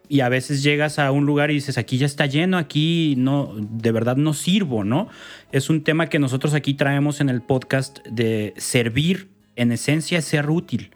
y 0.07 0.19
a 0.19 0.29
veces 0.29 0.61
llegas 0.61 0.99
a 0.99 1.11
un 1.11 1.25
lugar 1.25 1.49
y 1.49 1.55
dices, 1.55 1.77
aquí 1.77 1.97
ya 1.97 2.05
está 2.05 2.27
lleno, 2.27 2.57
aquí 2.57 3.15
no, 3.17 3.53
de 3.57 3.91
verdad 3.91 4.17
no 4.17 4.33
sirvo, 4.33 4.83
¿no? 4.83 5.07
Es 5.51 5.69
un 5.69 5.83
tema 5.83 6.07
que 6.09 6.19
nosotros 6.19 6.53
aquí 6.53 6.75
traemos 6.75 7.21
en 7.21 7.29
el 7.29 7.41
podcast 7.41 8.05
de 8.05 8.53
servir, 8.57 9.31
en 9.55 9.71
esencia 9.71 10.19
es 10.19 10.25
ser 10.25 10.49
útil. 10.49 10.91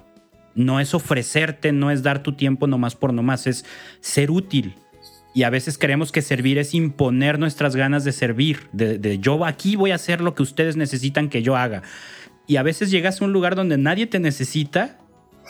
No 0.53 0.79
es 0.79 0.93
ofrecerte, 0.93 1.71
no 1.71 1.89
es 1.89 2.03
dar 2.03 2.21
tu 2.21 2.33
tiempo 2.33 2.67
nomás 2.67 2.95
por 2.95 3.13
nomás, 3.13 3.47
es 3.47 3.65
ser 4.01 4.29
útil 4.29 4.75
y 5.33 5.43
a 5.43 5.49
veces 5.49 5.77
creemos 5.77 6.11
que 6.11 6.21
servir 6.21 6.57
es 6.57 6.73
imponer 6.73 7.39
nuestras 7.39 7.75
ganas 7.75 8.03
de 8.03 8.11
servir, 8.11 8.67
de, 8.71 9.19
yo 9.19 9.45
aquí 9.45 9.75
voy 9.75 9.91
a 9.91 9.95
hacer 9.95 10.21
lo 10.21 10.33
que 10.35 10.43
ustedes 10.43 10.75
necesitan 10.75 11.29
que 11.29 11.43
yo 11.43 11.55
haga. 11.55 11.83
Y 12.47 12.57
a 12.57 12.63
veces 12.63 12.89
llegas 12.89 13.21
a 13.21 13.25
un 13.25 13.33
lugar 13.33 13.55
donde 13.55 13.77
nadie 13.77 14.07
te 14.07 14.19
necesita 14.19 14.97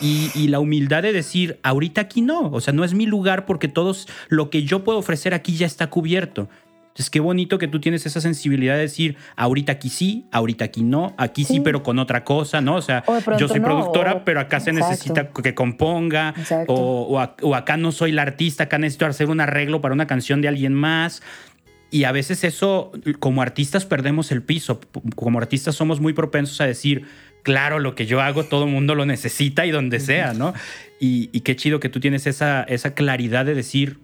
y, 0.02 0.48
la 0.48 0.60
humildad 0.60 1.04
de 1.04 1.14
decir, 1.14 1.60
ahorita 1.64 2.02
aquí 2.02 2.22
no, 2.22 2.52
o 2.52 2.62
sea, 2.62 2.74
no 2.74 2.84
es 2.84 2.94
mi 2.94 3.06
lugar 3.06 3.46
porque 3.46 3.68
todos 3.68 4.08
lo 4.30 4.50
que 4.50 4.64
yo 4.64 4.84
puedo 4.84 5.00
ofrecer 5.00 5.34
aquí 5.34 5.56
ya 5.56 5.66
está 5.66 5.90
cubierto. 5.90 6.50
Entonces, 6.90 7.12
qué 7.12 7.20
bonito 7.20 7.58
que 7.60 7.68
tú 7.68 7.80
tienes 7.80 8.06
esa 8.06 8.20
sensibilidad 8.20 8.74
de 8.74 8.82
decir, 8.82 9.16
ahorita 9.38 9.72
aquí 9.72 9.90
sí, 9.90 10.26
ahorita 10.32 10.66
aquí 10.66 10.84
no, 10.84 11.14
aquí 11.18 11.46
sí, 11.46 11.62
pero 11.62 11.82
con 11.82 11.98
otra 11.98 12.24
cosa, 12.24 12.60
¿no? 12.60 12.76
O 12.76 12.82
sea, 12.82 13.04
yo 13.38 13.48
soy 13.48 13.62
productora, 13.62 14.26
pero 14.26 14.42
acá 14.42 14.60
se 14.60 14.74
necesita 14.74 15.30
que 15.30 15.56
componga, 15.56 16.34
o, 16.68 17.26
o, 17.42 17.56
acá 17.56 17.78
no 17.78 17.92
soy 17.92 18.12
la 18.12 18.24
artista, 18.24 18.66
acá 18.66 18.80
necesito 18.80 19.06
hacer 19.06 19.30
un 19.30 19.40
arreglo 19.40 19.80
para 19.80 19.94
una 19.94 20.08
canción 20.08 20.42
de 20.42 20.50
alguien 20.50 20.74
más. 20.74 21.22
Y 21.92 22.04
a 22.04 22.12
veces 22.12 22.44
eso, 22.44 22.92
como 23.20 23.42
artistas, 23.42 23.86
perdemos 23.86 24.32
el 24.32 24.44
piso. 24.44 24.80
Como 25.16 25.40
artistas 25.40 25.76
somos 25.76 26.02
muy 26.02 26.14
propensos 26.14 26.60
a 26.62 26.66
decir, 26.66 27.06
claro, 27.44 27.80
lo 27.80 27.96
que 27.96 28.06
yo 28.06 28.22
hago, 28.22 28.44
todo 28.44 28.66
el 28.66 28.72
mundo 28.72 28.94
lo 28.94 29.06
necesita 29.06 29.66
y 29.66 29.72
donde 29.72 30.00
sea, 30.00 30.34
¿no? 30.34 30.54
Y, 31.00 31.30
y, 31.32 31.42
qué 31.42 31.56
chido 31.56 31.80
que 31.80 31.90
tú 31.90 32.00
tienes 32.00 32.28
esa, 32.28 32.64
esa 32.64 32.94
claridad 32.94 33.46
de 33.46 33.56
decir, 33.56 34.00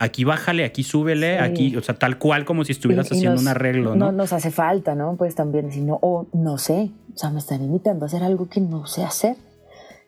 aquí 0.00 0.24
bájale, 0.24 0.64
aquí 0.64 0.82
súbele, 0.82 1.38
aquí, 1.38 1.76
o 1.76 1.82
sea, 1.82 1.94
tal 1.94 2.18
cual 2.18 2.46
como 2.46 2.64
si 2.64 2.72
estuvieras 2.72 3.12
haciendo 3.12 3.38
un 3.38 3.46
arreglo, 3.46 3.94
¿no? 3.94 4.10
Nos 4.10 4.32
hace 4.32 4.50
falta, 4.50 4.94
¿no? 4.94 5.14
Pues 5.16 5.34
también, 5.34 5.70
si 5.70 5.82
no, 5.82 5.98
o 6.00 6.26
no 6.32 6.56
sé, 6.56 6.90
o 7.14 7.18
sea, 7.18 7.30
me 7.30 7.38
están 7.38 7.62
invitando 7.62 8.06
a 8.06 8.08
hacer 8.08 8.22
algo 8.24 8.48
que 8.48 8.60
no 8.60 8.86
sé 8.86 9.04
hacer, 9.04 9.36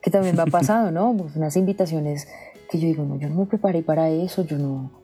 que 0.01 0.11
también 0.11 0.35
me 0.35 0.43
ha 0.43 0.47
pasado, 0.51 0.91
¿no? 0.91 1.15
Pues 1.17 1.37
unas 1.37 1.57
invitaciones 1.57 2.27
que 2.71 2.81
yo 2.81 2.87
digo, 2.89 3.05
no, 3.05 3.19
yo 3.19 3.29
no 3.29 3.35
me 3.35 3.47
preparé 3.47 3.83
para 3.83 4.09
eso, 4.09 4.47
yo 4.47 4.57
no, 4.57 5.02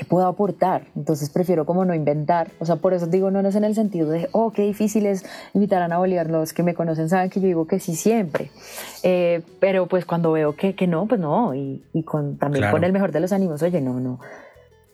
¿qué 0.00 0.06
puedo 0.06 0.26
aportar? 0.26 0.86
Entonces 0.96 1.28
prefiero 1.28 1.66
como 1.66 1.84
no 1.84 1.94
inventar, 1.94 2.50
o 2.58 2.64
sea, 2.64 2.76
por 2.76 2.94
eso 2.94 3.06
digo, 3.06 3.30
no, 3.30 3.42
no 3.42 3.50
es 3.50 3.54
en 3.54 3.64
el 3.64 3.74
sentido 3.74 4.08
de, 4.08 4.30
oh, 4.32 4.50
qué 4.50 4.62
difícil 4.62 5.04
es 5.04 5.26
invitar 5.52 5.82
a 5.82 5.84
Ana 5.84 5.98
Bolívar, 5.98 6.30
los 6.30 6.54
que 6.54 6.62
me 6.62 6.72
conocen 6.72 7.10
saben 7.10 7.28
que 7.28 7.38
yo 7.38 7.48
digo 7.48 7.66
que 7.66 7.80
sí 7.80 7.94
siempre, 7.94 8.50
eh, 9.02 9.42
pero 9.60 9.88
pues 9.88 10.06
cuando 10.06 10.32
veo 10.32 10.56
que, 10.56 10.74
que 10.74 10.86
no, 10.86 11.04
pues 11.04 11.20
no, 11.20 11.54
y, 11.54 11.84
y 11.92 12.02
con, 12.02 12.38
también 12.38 12.70
con 12.70 12.82
el 12.82 12.94
mejor 12.94 13.12
de 13.12 13.20
los 13.20 13.30
ánimos, 13.32 13.60
oye, 13.60 13.82
no, 13.82 14.00
no, 14.00 14.20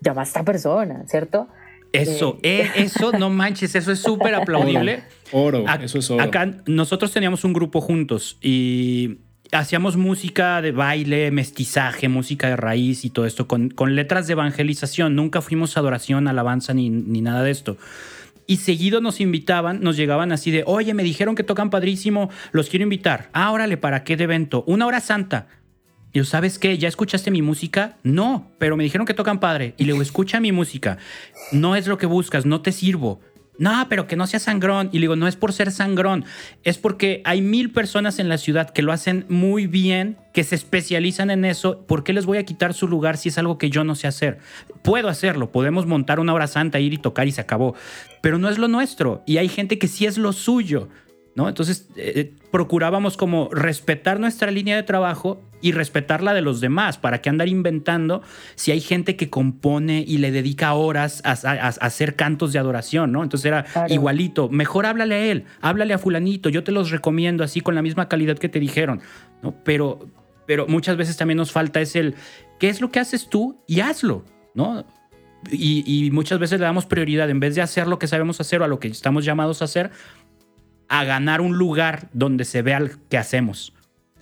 llama 0.00 0.22
a 0.22 0.24
esta 0.24 0.42
persona, 0.42 1.04
¿cierto? 1.06 1.46
Eso, 1.92 2.40
eh, 2.42 2.62
eh 2.62 2.82
eso, 2.82 3.12
no 3.12 3.30
manches, 3.30 3.76
eso 3.76 3.92
es 3.92 4.00
súper 4.00 4.34
aplaudible. 4.34 5.04
Oro, 5.30 5.66
eso 5.80 5.98
es 5.98 6.10
oro. 6.10 6.24
Acá 6.24 6.52
nosotros 6.66 7.12
teníamos 7.12 7.44
un 7.44 7.52
grupo 7.52 7.80
juntos 7.80 8.38
y 8.42 9.20
hacíamos 9.52 9.96
música 9.96 10.60
de 10.62 10.72
baile, 10.72 11.30
mestizaje, 11.30 12.08
música 12.08 12.48
de 12.48 12.56
raíz 12.56 13.04
y 13.04 13.10
todo 13.10 13.26
esto, 13.26 13.46
con, 13.46 13.70
con 13.70 13.94
letras 13.94 14.26
de 14.26 14.32
evangelización. 14.32 15.14
Nunca 15.14 15.40
fuimos 15.42 15.76
adoración, 15.76 16.28
alabanza 16.28 16.74
ni, 16.74 16.90
ni 16.90 17.20
nada 17.20 17.42
de 17.42 17.50
esto. 17.50 17.76
Y 18.46 18.58
seguido 18.58 19.00
nos 19.00 19.20
invitaban, 19.20 19.80
nos 19.82 19.96
llegaban 19.96 20.30
así 20.30 20.50
de, 20.50 20.62
oye, 20.66 20.94
me 20.94 21.02
dijeron 21.02 21.34
que 21.34 21.42
tocan 21.42 21.70
padrísimo, 21.70 22.30
los 22.52 22.68
quiero 22.68 22.84
invitar. 22.84 23.28
Ah, 23.32 23.50
órale, 23.50 23.76
¿para 23.76 24.04
qué 24.04 24.16
de 24.16 24.24
evento? 24.24 24.62
Una 24.66 24.86
hora 24.86 25.00
santa. 25.00 25.48
Y 26.12 26.18
yo, 26.18 26.24
¿sabes 26.24 26.58
qué? 26.58 26.78
¿Ya 26.78 26.88
escuchaste 26.88 27.30
mi 27.30 27.42
música? 27.42 27.96
No, 28.04 28.52
pero 28.58 28.76
me 28.76 28.84
dijeron 28.84 29.06
que 29.06 29.14
tocan 29.14 29.40
padre. 29.40 29.74
Y 29.76 29.84
luego, 29.84 30.00
escucha 30.00 30.38
mi 30.40 30.52
música. 30.52 30.98
No 31.50 31.74
es 31.74 31.88
lo 31.88 31.98
que 31.98 32.06
buscas, 32.06 32.46
no 32.46 32.62
te 32.62 32.70
sirvo. 32.72 33.20
No, 33.58 33.86
pero 33.88 34.06
que 34.06 34.16
no 34.16 34.26
sea 34.26 34.40
sangrón. 34.40 34.88
Y 34.92 34.98
le 34.98 35.02
digo, 35.02 35.16
no 35.16 35.28
es 35.28 35.36
por 35.36 35.52
ser 35.52 35.70
sangrón, 35.70 36.24
es 36.62 36.78
porque 36.78 37.22
hay 37.24 37.40
mil 37.40 37.70
personas 37.72 38.18
en 38.18 38.28
la 38.28 38.38
ciudad 38.38 38.70
que 38.70 38.82
lo 38.82 38.92
hacen 38.92 39.24
muy 39.28 39.66
bien, 39.66 40.18
que 40.32 40.44
se 40.44 40.54
especializan 40.54 41.30
en 41.30 41.44
eso. 41.44 41.86
¿Por 41.86 42.04
qué 42.04 42.12
les 42.12 42.26
voy 42.26 42.38
a 42.38 42.44
quitar 42.44 42.74
su 42.74 42.88
lugar 42.88 43.16
si 43.16 43.30
es 43.30 43.38
algo 43.38 43.58
que 43.58 43.70
yo 43.70 43.84
no 43.84 43.94
sé 43.94 44.06
hacer? 44.06 44.38
Puedo 44.82 45.08
hacerlo, 45.08 45.50
podemos 45.50 45.86
montar 45.86 46.20
una 46.20 46.34
hora 46.34 46.46
santa, 46.46 46.80
ir 46.80 46.92
y 46.92 46.98
tocar 46.98 47.26
y 47.26 47.32
se 47.32 47.40
acabó. 47.40 47.74
Pero 48.20 48.38
no 48.38 48.48
es 48.48 48.58
lo 48.58 48.68
nuestro. 48.68 49.22
Y 49.26 49.38
hay 49.38 49.48
gente 49.48 49.78
que 49.78 49.88
sí 49.88 50.06
es 50.06 50.18
lo 50.18 50.32
suyo. 50.32 50.88
¿No? 51.36 51.48
Entonces, 51.48 51.86
eh, 51.96 52.12
eh, 52.16 52.32
procurábamos 52.50 53.18
como 53.18 53.50
respetar 53.52 54.18
nuestra 54.18 54.50
línea 54.50 54.74
de 54.74 54.82
trabajo 54.82 55.42
y 55.60 55.72
respetar 55.72 56.22
la 56.22 56.32
de 56.32 56.40
los 56.40 56.62
demás. 56.62 56.96
¿Para 56.96 57.20
qué 57.20 57.28
andar 57.28 57.46
inventando 57.46 58.22
si 58.54 58.72
hay 58.72 58.80
gente 58.80 59.16
que 59.16 59.28
compone 59.28 60.02
y 60.06 60.16
le 60.16 60.32
dedica 60.32 60.72
horas 60.72 61.20
a, 61.24 61.32
hacer 61.32 62.16
cantos 62.16 62.54
de 62.54 62.58
adoración, 62.58 63.12
¿no? 63.12 63.22
Entonces 63.22 63.44
era 63.44 63.66
igualito. 63.88 64.48
Mejor 64.48 64.86
háblale 64.86 65.14
a 65.14 65.24
él, 65.26 65.44
háblale 65.60 65.92
a 65.92 65.98
fulanito, 65.98 66.48
yo 66.48 66.64
te 66.64 66.72
los 66.72 66.90
recomiendo 66.90 67.44
así 67.44 67.60
con 67.60 67.74
la 67.74 67.82
misma 67.82 68.08
calidad 68.08 68.38
que 68.38 68.48
te 68.48 68.58
dijeron, 68.58 69.02
¿no? 69.42 69.54
Pero, 69.62 70.08
pero 70.46 70.66
muchas 70.66 70.96
veces 70.96 71.18
también 71.18 71.36
nos 71.36 71.52
falta 71.52 71.82
es 71.82 71.94
el, 71.96 72.14
¿qué 72.58 72.70
es 72.70 72.80
lo 72.80 72.90
que 72.90 72.98
haces 72.98 73.28
tú? 73.28 73.62
Y 73.66 73.80
hazlo, 73.80 74.24
¿no? 74.54 74.86
Y, 75.50 75.84
y, 75.86 76.10
muchas 76.10 76.40
veces 76.40 76.58
le 76.58 76.64
damos 76.64 76.86
prioridad, 76.86 77.30
en 77.30 77.38
vez 77.38 77.54
de 77.54 77.60
hacer 77.60 77.86
lo 77.86 78.00
que 78.00 78.08
sabemos 78.08 78.40
hacer 78.40 78.62
o 78.62 78.64
a 78.64 78.68
lo 78.68 78.80
que 78.80 78.88
estamos 78.88 79.24
llamados 79.24 79.62
a 79.62 79.66
hacer, 79.66 79.92
a 80.88 81.04
ganar 81.04 81.40
un 81.40 81.56
lugar 81.56 82.08
donde 82.12 82.44
se 82.44 82.62
vea 82.62 82.80
lo 82.80 82.90
que 83.08 83.18
hacemos. 83.18 83.72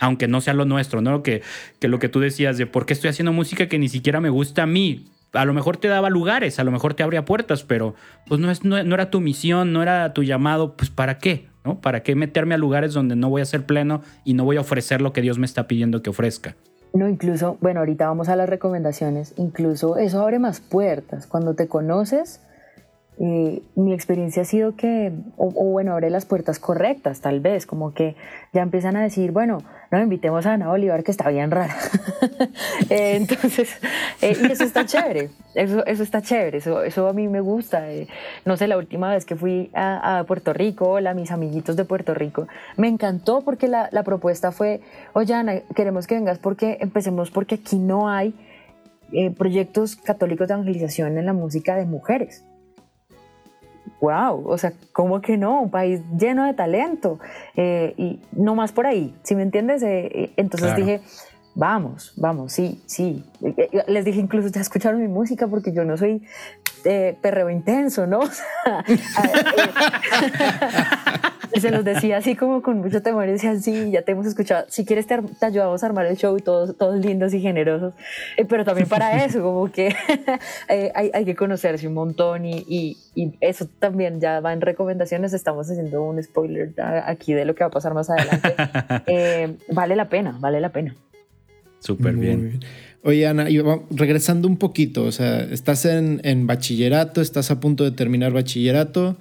Aunque 0.00 0.28
no 0.28 0.40
sea 0.40 0.54
lo 0.54 0.64
nuestro, 0.64 1.00
¿no? 1.00 1.22
Que, 1.22 1.42
que 1.78 1.88
lo 1.88 1.98
que 1.98 2.08
tú 2.08 2.20
decías 2.20 2.58
de 2.58 2.66
por 2.66 2.84
qué 2.84 2.92
estoy 2.92 3.10
haciendo 3.10 3.32
música 3.32 3.68
que 3.68 3.78
ni 3.78 3.88
siquiera 3.88 4.20
me 4.20 4.30
gusta 4.30 4.64
a 4.64 4.66
mí. 4.66 5.06
A 5.32 5.44
lo 5.44 5.52
mejor 5.52 5.76
te 5.76 5.88
daba 5.88 6.10
lugares, 6.10 6.58
a 6.58 6.64
lo 6.64 6.70
mejor 6.70 6.94
te 6.94 7.02
abría 7.02 7.24
puertas, 7.24 7.64
pero 7.64 7.94
pues 8.26 8.40
no, 8.40 8.50
es, 8.50 8.64
no, 8.64 8.76
era 8.76 9.10
tu 9.10 9.20
misión, 9.20 9.72
no 9.72 9.82
era 9.82 10.12
tu 10.12 10.22
llamado, 10.22 10.76
pues 10.76 10.90
¿para 10.90 11.18
qué? 11.18 11.48
¿No? 11.64 11.80
¿Para 11.80 12.02
qué 12.02 12.14
meterme 12.14 12.54
a 12.54 12.58
lugares 12.58 12.92
donde 12.92 13.16
no 13.16 13.30
voy 13.30 13.42
a 13.42 13.44
ser 13.44 13.64
pleno 13.64 14.02
y 14.24 14.34
no 14.34 14.44
voy 14.44 14.58
a 14.58 14.60
ofrecer 14.60 15.00
lo 15.00 15.12
que 15.12 15.22
Dios 15.22 15.38
me 15.38 15.46
está 15.46 15.66
pidiendo 15.66 16.02
que 16.02 16.10
ofrezca? 16.10 16.56
No, 16.92 17.08
incluso, 17.08 17.58
bueno, 17.60 17.80
ahorita 17.80 18.06
vamos 18.06 18.28
a 18.28 18.36
las 18.36 18.48
recomendaciones, 18.48 19.34
incluso 19.36 19.96
eso 19.96 20.22
abre 20.22 20.38
más 20.38 20.60
puertas. 20.60 21.26
Cuando 21.26 21.54
te 21.54 21.66
conoces, 21.66 22.40
mi 23.18 23.92
experiencia 23.92 24.42
ha 24.42 24.44
sido 24.44 24.74
que, 24.74 25.12
o, 25.36 25.50
bueno, 25.50 25.92
abre 25.92 26.10
las 26.10 26.26
puertas 26.26 26.58
correctas, 26.58 27.20
tal 27.20 27.40
vez, 27.40 27.64
como 27.64 27.94
que 27.94 28.16
ya 28.52 28.62
empiezan 28.62 28.96
a 28.96 29.02
decir, 29.02 29.30
bueno, 29.30 29.58
no 29.90 30.00
invitemos 30.00 30.46
a 30.46 30.54
Ana 30.54 30.68
Bolívar, 30.68 31.04
que 31.04 31.12
está 31.12 31.28
bien 31.30 31.50
rara. 31.50 31.76
Eh, 32.90 33.16
entonces, 33.16 33.70
eh, 34.20 34.36
y 34.40 34.52
eso 34.52 34.64
está 34.64 34.84
chévere, 34.84 35.30
eso, 35.54 35.86
eso 35.86 36.02
está 36.02 36.20
chévere, 36.20 36.58
eso, 36.58 36.82
eso 36.82 37.08
a 37.08 37.12
mí 37.12 37.28
me 37.28 37.40
gusta. 37.40 37.90
Eh, 37.90 38.08
no 38.44 38.56
sé, 38.56 38.66
la 38.66 38.76
última 38.76 39.10
vez 39.10 39.24
que 39.24 39.36
fui 39.36 39.70
a, 39.74 40.24
Puerto 40.26 40.52
Rico, 40.52 40.90
hola, 40.90 41.14
mis 41.14 41.30
amiguitos 41.30 41.76
de 41.76 41.84
Puerto 41.84 42.14
Rico, 42.14 42.46
me 42.76 42.88
encantó 42.88 43.42
porque 43.42 43.68
la, 43.68 43.88
la 43.92 44.02
propuesta 44.02 44.52
fue, 44.52 44.80
oye, 45.12 45.34
Ana, 45.34 45.60
queremos 45.74 46.06
que 46.06 46.16
vengas 46.16 46.38
porque 46.38 46.78
empecemos 46.80 47.30
porque 47.30 47.56
aquí 47.56 47.78
no 47.78 48.08
hay 48.08 48.34
proyectos 49.38 49.96
católicos 49.96 50.48
de 50.48 50.54
evangelización 50.54 51.16
en 51.16 51.26
la 51.26 51.32
música 51.32 51.76
de 51.76 51.86
mujeres 51.86 52.44
wow, 54.00 54.46
o 54.46 54.58
sea, 54.58 54.72
¿cómo 54.92 55.20
que 55.20 55.36
no? 55.36 55.62
Un 55.62 55.70
país 55.70 56.00
lleno 56.18 56.44
de 56.44 56.54
talento. 56.54 57.18
Eh, 57.56 57.94
y 57.96 58.20
no 58.32 58.54
más 58.54 58.72
por 58.72 58.86
ahí, 58.86 59.14
¿sí 59.22 59.34
me 59.34 59.42
entiendes? 59.42 59.82
Eh, 59.82 60.10
eh, 60.12 60.32
entonces 60.36 60.76
dije, 60.76 61.00
vamos, 61.54 62.12
vamos, 62.16 62.52
sí, 62.52 62.82
sí. 62.86 63.24
Les 63.86 64.04
dije 64.04 64.20
incluso, 64.20 64.48
ya 64.48 64.60
escucharon 64.60 65.00
mi 65.00 65.08
música 65.08 65.46
porque 65.46 65.72
yo 65.72 65.84
no 65.84 65.96
soy 65.96 66.22
perreo 67.20 67.50
intenso, 67.50 68.06
¿no? 68.06 68.20
se 71.60 71.70
los 71.70 71.84
decía 71.84 72.18
así 72.18 72.36
como 72.36 72.62
con 72.62 72.78
mucho 72.78 73.02
temor 73.02 73.28
y 73.28 73.32
decían, 73.32 73.60
sí, 73.62 73.90
ya 73.90 74.02
te 74.02 74.12
hemos 74.12 74.26
escuchado, 74.26 74.66
si 74.68 74.84
quieres 74.84 75.06
te, 75.06 75.18
ayudamos 75.40 75.82
a 75.82 75.86
armar 75.86 76.06
el 76.06 76.16
show 76.16 76.36
y 76.36 76.42
todos, 76.42 76.76
todos 76.76 77.04
lindos 77.04 77.32
y 77.34 77.40
generosos, 77.40 77.94
eh, 78.36 78.44
pero 78.44 78.64
también 78.64 78.88
para 78.88 79.24
eso, 79.24 79.42
como 79.42 79.70
que 79.70 79.94
eh, 80.68 80.92
hay, 80.94 81.10
hay, 81.14 81.24
que 81.24 81.34
conocerse 81.34 81.86
un 81.86 81.94
montón 81.94 82.44
y, 82.44 82.64
y, 82.68 82.98
eso 83.40 83.66
también 83.78 84.20
ya 84.20 84.40
va 84.40 84.52
en 84.52 84.60
recomendaciones, 84.60 85.32
estamos 85.32 85.70
haciendo 85.70 86.02
un 86.02 86.22
spoiler 86.22 86.72
aquí 87.06 87.32
de 87.32 87.44
lo 87.44 87.54
que 87.54 87.64
va 87.64 87.68
a 87.68 87.70
pasar 87.70 87.94
más 87.94 88.10
adelante. 88.10 88.54
Eh, 89.06 89.56
vale 89.68 89.96
la 89.96 90.08
pena, 90.08 90.36
vale 90.40 90.60
la 90.60 90.70
pena. 90.70 90.96
Súper 91.78 92.14
bien. 92.14 92.60
Oye, 93.06 93.26
Ana, 93.26 93.46
regresando 93.90 94.48
un 94.48 94.56
poquito, 94.56 95.04
o 95.04 95.12
sea, 95.12 95.42
estás 95.42 95.84
en, 95.84 96.46
bachillerato, 96.46 97.20
estás 97.20 97.50
a 97.50 97.60
punto 97.60 97.84
de 97.84 97.90
terminar 97.90 98.32
bachillerato 98.32 99.18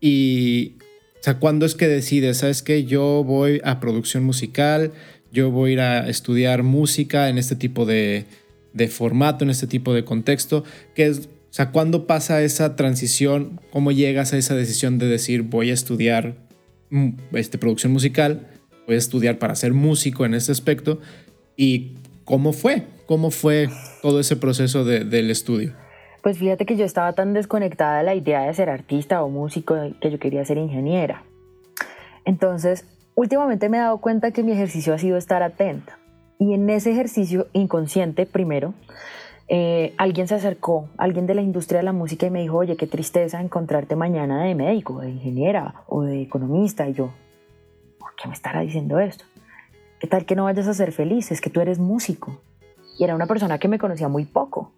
y 0.00 0.76
o 1.20 1.22
sea, 1.22 1.38
¿cuándo 1.38 1.66
es 1.66 1.74
que 1.74 1.86
decides, 1.86 2.38
sabes 2.38 2.62
que 2.62 2.84
yo 2.84 3.24
voy 3.24 3.60
a 3.62 3.78
producción 3.78 4.24
musical, 4.24 4.92
yo 5.32 5.50
voy 5.50 5.70
a 5.70 5.72
ir 5.74 5.80
a 5.80 6.08
estudiar 6.08 6.62
música 6.62 7.28
en 7.28 7.36
este 7.36 7.56
tipo 7.56 7.84
de, 7.84 8.24
formato, 8.88 9.44
en 9.44 9.50
este 9.50 9.66
tipo 9.66 9.92
de 9.92 10.02
contexto? 10.02 10.64
¿Qué 10.94 11.04
es, 11.04 11.26
o 11.26 11.52
sea, 11.52 11.72
¿cuándo 11.72 12.06
pasa 12.06 12.40
esa 12.40 12.74
transición? 12.74 13.60
¿Cómo 13.70 13.92
llegas 13.92 14.32
a 14.32 14.38
esa 14.38 14.54
decisión 14.54 14.96
de 14.96 15.08
decir 15.08 15.42
voy 15.42 15.68
a 15.68 15.74
estudiar 15.74 16.36
mm, 16.88 17.10
este, 17.34 17.58
producción 17.58 17.92
musical? 17.92 18.46
Voy 18.86 18.94
a 18.94 18.98
estudiar 18.98 19.38
para 19.38 19.54
ser 19.56 19.74
músico 19.74 20.24
en 20.24 20.32
este 20.32 20.52
aspecto. 20.52 21.00
¿Y 21.54 21.96
cómo 22.26 22.52
fue? 22.52 22.82
¿Cómo 23.06 23.30
fue 23.30 23.68
todo 24.02 24.20
ese 24.20 24.36
proceso 24.36 24.84
del 24.84 25.30
estudio? 25.30 25.72
Pues 26.22 26.38
fíjate 26.38 26.66
que 26.66 26.76
yo 26.76 26.84
estaba 26.84 27.12
tan 27.14 27.32
desconectada 27.32 27.98
de 27.98 28.04
la 28.04 28.14
idea 28.14 28.42
de 28.42 28.52
ser 28.52 28.68
artista 28.68 29.22
o 29.22 29.30
músico 29.30 29.76
que 30.00 30.10
yo 30.10 30.18
quería 30.18 30.44
ser 30.44 30.58
ingeniera. 30.58 31.22
Entonces, 32.24 32.84
últimamente 33.14 33.68
me 33.68 33.78
he 33.78 33.80
dado 33.80 33.98
cuenta 33.98 34.32
que 34.32 34.42
mi 34.42 34.52
ejercicio 34.52 34.92
ha 34.92 34.98
sido 34.98 35.16
estar 35.16 35.42
atenta. 35.44 35.98
Y 36.38 36.52
en 36.52 36.68
ese 36.68 36.90
ejercicio 36.90 37.46
inconsciente, 37.52 38.26
primero, 38.26 38.74
eh, 39.48 39.94
alguien 39.96 40.26
se 40.26 40.34
acercó, 40.34 40.88
alguien 40.98 41.28
de 41.28 41.34
la 41.34 41.42
industria 41.42 41.78
de 41.78 41.84
la 41.84 41.92
música 41.92 42.26
y 42.26 42.30
me 42.30 42.42
dijo, 42.42 42.56
oye, 42.56 42.76
qué 42.76 42.88
tristeza 42.88 43.40
encontrarte 43.40 43.94
mañana 43.94 44.42
de 44.42 44.56
médico, 44.56 45.00
de 45.00 45.10
ingeniera 45.10 45.84
o 45.86 46.02
de 46.02 46.22
economista. 46.22 46.88
Y 46.88 46.94
yo, 46.94 47.12
¿por 48.00 48.16
qué 48.16 48.26
me 48.26 48.34
estará 48.34 48.60
diciendo 48.62 48.98
esto? 48.98 49.24
¿Qué 50.00 50.06
tal 50.06 50.26
que 50.26 50.36
no 50.36 50.44
vayas 50.44 50.66
a 50.68 50.74
ser 50.74 50.92
feliz? 50.92 51.30
Es 51.30 51.40
que 51.40 51.50
tú 51.50 51.60
eres 51.60 51.78
músico. 51.78 52.40
Y 52.98 53.04
era 53.04 53.14
una 53.14 53.26
persona 53.26 53.58
que 53.58 53.68
me 53.68 53.78
conocía 53.78 54.08
muy 54.08 54.24
poco 54.24 54.72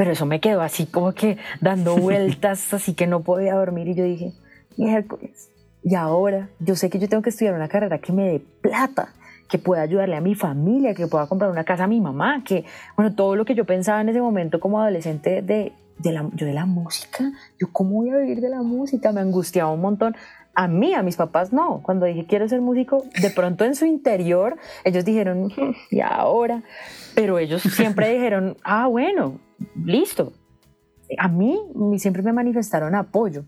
pero 0.00 0.12
eso 0.12 0.24
me 0.24 0.40
quedó 0.40 0.62
así 0.62 0.86
como 0.86 1.12
que 1.12 1.36
dando 1.60 1.94
vueltas, 1.98 2.72
así 2.72 2.94
que 2.94 3.06
no 3.06 3.20
podía 3.20 3.54
dormir 3.54 3.86
y 3.86 3.94
yo 3.94 4.02
dije, 4.02 4.32
miércoles, 4.78 5.50
y 5.82 5.94
ahora 5.94 6.48
yo 6.58 6.74
sé 6.74 6.88
que 6.88 6.98
yo 6.98 7.06
tengo 7.06 7.22
que 7.22 7.28
estudiar 7.28 7.52
una 7.52 7.68
carrera 7.68 7.98
que 7.98 8.10
me 8.10 8.26
dé 8.26 8.42
plata, 8.62 9.12
que 9.46 9.58
pueda 9.58 9.82
ayudarle 9.82 10.16
a 10.16 10.22
mi 10.22 10.34
familia, 10.34 10.94
que 10.94 11.06
pueda 11.06 11.26
comprar 11.26 11.50
una 11.50 11.64
casa 11.64 11.84
a 11.84 11.86
mi 11.86 12.00
mamá, 12.00 12.42
que, 12.44 12.64
bueno, 12.96 13.14
todo 13.14 13.36
lo 13.36 13.44
que 13.44 13.54
yo 13.54 13.66
pensaba 13.66 14.00
en 14.00 14.08
ese 14.08 14.22
momento 14.22 14.58
como 14.58 14.80
adolescente 14.80 15.42
de, 15.42 15.74
de 15.98 16.12
la, 16.12 16.26
yo 16.32 16.46
de 16.46 16.54
la 16.54 16.64
música, 16.64 17.30
yo 17.58 17.68
cómo 17.70 17.96
voy 17.96 18.08
a 18.08 18.16
vivir 18.16 18.40
de 18.40 18.48
la 18.48 18.62
música, 18.62 19.12
me 19.12 19.20
angustiaba 19.20 19.70
un 19.70 19.82
montón. 19.82 20.16
A 20.60 20.68
mí, 20.68 20.92
a 20.92 21.02
mis 21.02 21.16
papás 21.16 21.54
no. 21.54 21.80
Cuando 21.82 22.04
dije 22.04 22.26
quiero 22.26 22.46
ser 22.46 22.60
músico, 22.60 23.04
de 23.22 23.30
pronto 23.30 23.64
en 23.64 23.74
su 23.74 23.86
interior 23.86 24.58
ellos 24.84 25.06
dijeron, 25.06 25.46
mm, 25.46 25.74
y 25.90 26.00
ahora, 26.02 26.62
pero 27.14 27.38
ellos 27.38 27.62
siempre 27.62 28.10
dijeron, 28.12 28.58
ah, 28.62 28.86
bueno, 28.86 29.40
listo. 29.82 30.34
A 31.16 31.28
mí 31.28 31.58
siempre 31.96 32.22
me 32.22 32.34
manifestaron 32.34 32.94
apoyo. 32.94 33.44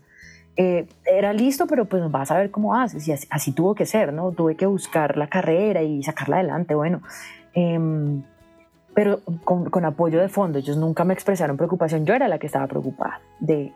Eh, 0.57 0.87
era 1.05 1.33
listo, 1.33 1.67
pero 1.67 1.85
pues 1.85 2.09
vas 2.09 2.31
a 2.31 2.37
ver 2.37 2.49
cómo 2.49 2.73
haces. 2.73 3.07
Y 3.07 3.11
así, 3.11 3.51
tuvo 3.51 3.75
que 3.75 3.85
ser, 3.85 4.11
¿no? 4.11 4.31
Tuve 4.31 4.55
que 4.55 4.65
buscar 4.65 5.15
la 5.15 5.27
carrera 5.27 5.83
y 5.83 6.01
sacarla 6.01 6.37
adelante, 6.37 6.73
bueno. 6.73 7.03
Em, 7.53 8.23
pero 8.95 9.19
con, 9.43 9.85
apoyo 9.85 10.19
de 10.19 10.29
fondo. 10.29 10.57
Ellos 10.57 10.77
nunca 10.77 11.03
me 11.03 11.13
expresaron 11.13 11.57
preocupación. 11.57 12.07
Yo 12.07 12.15
era 12.15 12.27
la 12.27 12.39
que 12.39 12.47
estaba 12.47 12.65
preocupada. 12.65 13.21
De, 13.39 13.71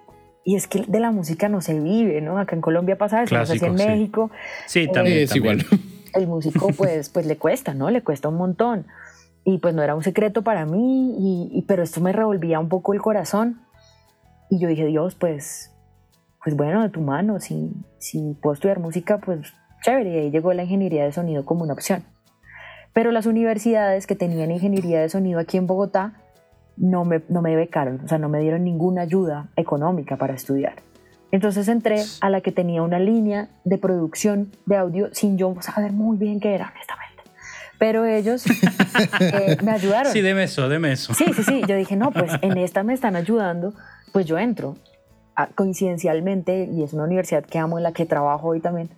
y 0.47 0.55
es 0.55 0.65
que 0.65 0.85
de 0.87 1.01
la 1.01 1.11
música 1.11 1.49
no 1.49 1.59
se 1.59 1.77
vive, 1.77 2.21
¿no? 2.21 2.39
Acá 2.39 2.55
en 2.55 2.61
Colombia 2.61 2.97
pasa 2.97 3.21
eso, 3.21 3.35
no 3.35 3.45
sé 3.45 3.59
si 3.59 3.65
en 3.65 3.75
México. 3.75 4.31
Sí, 4.65 4.87
también 4.89 5.17
es 5.17 5.35
igual. 5.35 5.65
El 6.13 6.25
músico, 6.25 6.69
pues, 6.77 7.09
pues 7.09 7.25
le 7.25 7.35
cuesta, 7.35 7.73
¿no? 7.73 7.91
Le 7.91 8.01
cuesta 8.01 8.29
un 8.29 8.35
montón 8.35 8.85
y 9.43 9.57
pues 9.57 9.75
no 9.75 9.83
era 9.83 9.93
un 9.93 10.03
secreto 10.03 10.43
para 10.43 10.65
mí, 10.65 11.49
y, 11.51 11.63
pero 11.63 11.83
esto 11.83 11.99
me 11.99 12.13
revolvía 12.13 12.61
un 12.61 12.69
poco 12.69 12.93
el 12.93 13.01
corazón. 13.01 13.59
Y 14.49 14.57
yo 14.57 14.69
dije, 14.69 14.85
Dios, 14.85 15.15
pues, 15.15 15.73
pues 16.41 16.55
bueno, 16.55 16.81
de 16.81 16.89
tu 16.91 17.01
mano, 17.01 17.41
si, 17.41 17.73
si 17.97 18.37
puedo 18.41 18.53
estudiar 18.53 18.79
música, 18.79 19.17
pues 19.17 19.53
chévere. 19.83 20.13
Y 20.13 20.17
ahí 20.17 20.31
llegó 20.31 20.53
la 20.53 20.63
ingeniería 20.63 21.03
de 21.03 21.11
sonido 21.11 21.43
como 21.43 21.63
una 21.63 21.73
opción. 21.73 22.05
Pero 22.93 23.11
las 23.11 23.25
universidades 23.25 24.07
que 24.07 24.15
tenían 24.15 24.51
ingeniería 24.51 25.01
de 25.01 25.09
sonido 25.09 25.41
aquí 25.41 25.57
en 25.57 25.67
Bogotá 25.67 26.13
no 26.77 27.05
me, 27.05 27.21
no 27.29 27.41
me 27.41 27.55
becaron, 27.55 28.01
o 28.03 28.07
sea, 28.07 28.17
no 28.17 28.29
me 28.29 28.39
dieron 28.39 28.63
ninguna 28.63 29.01
ayuda 29.01 29.47
económica 29.55 30.15
para 30.17 30.33
estudiar. 30.33 30.75
Entonces 31.31 31.67
entré 31.67 32.03
a 32.21 32.29
la 32.29 32.41
que 32.41 32.51
tenía 32.51 32.81
una 32.81 32.99
línea 32.99 33.49
de 33.65 33.77
producción 33.77 34.51
de 34.65 34.77
audio 34.77 35.09
sin 35.13 35.37
yo 35.37 35.55
saber 35.61 35.91
muy 35.91 36.17
bien 36.17 36.39
qué 36.39 36.55
era, 36.55 36.71
honestamente. 36.73 37.23
Pero 37.77 38.05
ellos 38.05 38.45
eh, 39.19 39.57
me 39.63 39.71
ayudaron. 39.71 40.11
Sí, 40.11 40.21
deme 40.21 40.43
eso, 40.43 40.69
deme 40.69 40.93
eso. 40.93 41.13
Sí, 41.13 41.25
sí, 41.35 41.43
sí. 41.43 41.61
Yo 41.67 41.75
dije, 41.75 41.95
no, 41.95 42.11
pues 42.11 42.31
en 42.41 42.57
esta 42.57 42.83
me 42.83 42.93
están 42.93 43.15
ayudando, 43.15 43.73
pues 44.13 44.25
yo 44.25 44.37
entro. 44.37 44.77
Ah, 45.35 45.49
coincidencialmente, 45.53 46.67
y 46.71 46.81
es 46.81 46.93
una 46.93 47.03
universidad 47.03 47.45
que 47.45 47.59
amo, 47.59 47.77
en 47.77 47.83
la 47.83 47.91
que 47.91 48.05
trabajo 48.05 48.47
hoy 48.47 48.59
también, 48.59 48.89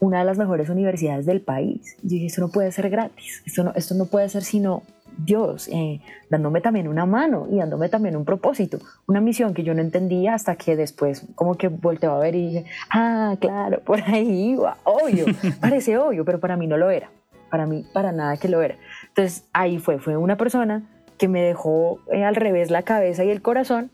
una 0.00 0.20
de 0.20 0.24
las 0.24 0.38
mejores 0.38 0.68
universidades 0.70 1.26
del 1.26 1.40
país. 1.40 1.96
Yo 2.02 2.10
dije, 2.10 2.26
esto 2.26 2.40
no 2.40 2.48
puede 2.48 2.72
ser 2.72 2.90
gratis, 2.90 3.42
esto 3.46 3.62
no, 3.62 3.72
esto 3.76 3.94
no 3.94 4.06
puede 4.06 4.28
ser 4.28 4.42
sino 4.42 4.82
Dios, 5.18 5.68
eh, 5.68 6.00
dándome 6.30 6.60
también 6.60 6.88
una 6.88 7.04
mano 7.04 7.46
y 7.50 7.58
dándome 7.58 7.88
también 7.88 8.16
un 8.16 8.24
propósito, 8.24 8.78
una 9.06 9.20
misión 9.20 9.52
que 9.52 9.64
yo 9.64 9.74
no 9.74 9.80
entendía 9.80 10.34
hasta 10.34 10.56
que 10.56 10.76
después 10.76 11.26
como 11.34 11.56
que 11.56 11.68
volteaba 11.68 12.16
a 12.16 12.20
ver 12.20 12.34
y 12.34 12.46
dije, 12.46 12.64
ah, 12.90 13.36
claro, 13.40 13.80
por 13.84 14.00
ahí 14.00 14.52
iba, 14.52 14.78
obvio, 14.84 15.26
parece 15.60 15.98
obvio, 15.98 16.24
pero 16.24 16.40
para 16.40 16.56
mí 16.56 16.66
no 16.66 16.76
lo 16.76 16.90
era 16.90 17.10
para 17.50 17.66
mí 17.66 17.84
para 17.92 18.12
nada 18.12 18.36
que 18.36 18.48
lo 18.48 18.62
era. 18.62 18.76
Entonces 19.08 19.44
ahí 19.52 19.78
fue, 19.78 19.98
fue 19.98 20.16
una 20.16 20.36
persona 20.36 20.82
que 21.18 21.28
me 21.28 21.42
dejó 21.42 21.98
eh, 22.12 22.24
al 22.24 22.36
revés 22.36 22.70
la 22.70 22.82
cabeza 22.82 23.24
y 23.24 23.30
el 23.30 23.42
corazón 23.42 23.90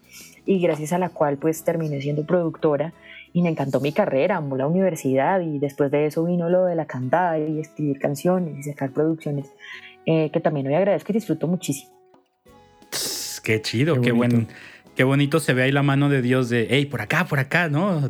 y 0.46 0.60
gracias 0.60 0.92
a 0.92 0.98
la 0.98 1.08
cual 1.08 1.38
pues 1.38 1.64
terminé 1.64 2.00
siendo 2.00 2.24
productora 2.24 2.92
y 3.32 3.42
me 3.42 3.48
encantó 3.48 3.80
mi 3.80 3.92
carrera, 3.92 4.36
amo 4.36 4.56
la 4.56 4.66
universidad 4.66 5.40
y 5.40 5.58
después 5.58 5.90
de 5.90 6.06
eso 6.06 6.24
vino 6.24 6.48
lo 6.48 6.64
de 6.66 6.76
la 6.76 6.84
cantada 6.84 7.38
y 7.38 7.58
escribir 7.58 7.98
canciones 7.98 8.58
y 8.58 8.62
sacar 8.62 8.90
producciones 8.90 9.50
eh, 10.06 10.30
que 10.32 10.40
también 10.40 10.66
hoy 10.66 10.74
agradezco 10.74 11.12
y 11.12 11.14
disfruto 11.14 11.46
muchísimo. 11.46 11.92
Qué 13.42 13.60
chido, 13.60 14.00
qué, 14.00 14.12
buen, 14.12 14.48
qué 14.94 15.04
bonito 15.04 15.38
se 15.38 15.52
ve 15.52 15.64
ahí 15.64 15.72
la 15.72 15.82
mano 15.82 16.08
de 16.08 16.22
Dios 16.22 16.48
de, 16.48 16.66
hey, 16.70 16.86
por 16.86 17.02
acá, 17.02 17.26
por 17.26 17.38
acá, 17.38 17.68
¿no? 17.68 18.08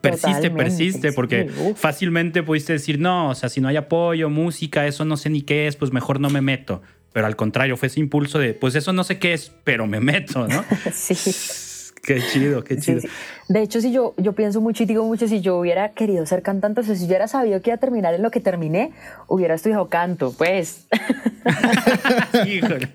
Persiste, 0.00 0.50
persiste, 0.50 1.12
porque 1.12 1.50
fácilmente 1.74 2.42
pudiste 2.42 2.74
decir, 2.74 3.00
no, 3.00 3.30
o 3.30 3.34
sea, 3.34 3.48
si 3.48 3.60
no 3.60 3.68
hay 3.68 3.76
apoyo, 3.76 4.30
música, 4.30 4.86
eso 4.86 5.04
no 5.04 5.16
sé 5.16 5.30
ni 5.30 5.42
qué 5.42 5.66
es, 5.66 5.76
pues 5.76 5.92
mejor 5.92 6.20
no 6.20 6.30
me 6.30 6.40
meto. 6.40 6.82
Pero 7.12 7.26
al 7.26 7.34
contrario, 7.34 7.76
fue 7.76 7.88
ese 7.88 8.00
impulso 8.00 8.38
de, 8.38 8.54
pues 8.54 8.74
eso 8.76 8.92
no 8.92 9.02
sé 9.02 9.18
qué 9.18 9.32
es, 9.32 9.52
pero 9.64 9.86
me 9.86 9.98
meto, 9.98 10.46
¿no? 10.46 10.64
sí. 10.92 11.67
Qué 12.08 12.22
chido, 12.22 12.64
qué 12.64 12.78
chido. 12.78 13.02
De 13.48 13.60
hecho, 13.60 13.82
si 13.82 13.92
yo, 13.92 14.14
yo 14.16 14.32
pienso 14.32 14.62
mucho 14.62 14.82
y 14.82 14.86
digo 14.86 15.04
mucho, 15.04 15.28
si 15.28 15.42
yo 15.42 15.58
hubiera 15.58 15.90
querido 15.90 16.24
ser 16.24 16.40
cantante, 16.40 16.80
o 16.80 16.84
si 16.84 17.00
yo 17.00 17.06
hubiera 17.06 17.28
sabido 17.28 17.60
que 17.60 17.68
iba 17.68 17.74
a 17.74 17.78
terminar 17.78 18.14
en 18.14 18.22
lo 18.22 18.30
que 18.30 18.40
terminé, 18.40 18.92
hubiera 19.26 19.54
estudiado 19.54 19.88
canto, 19.90 20.32
pues. 20.32 20.86
Híjole. 22.46 22.88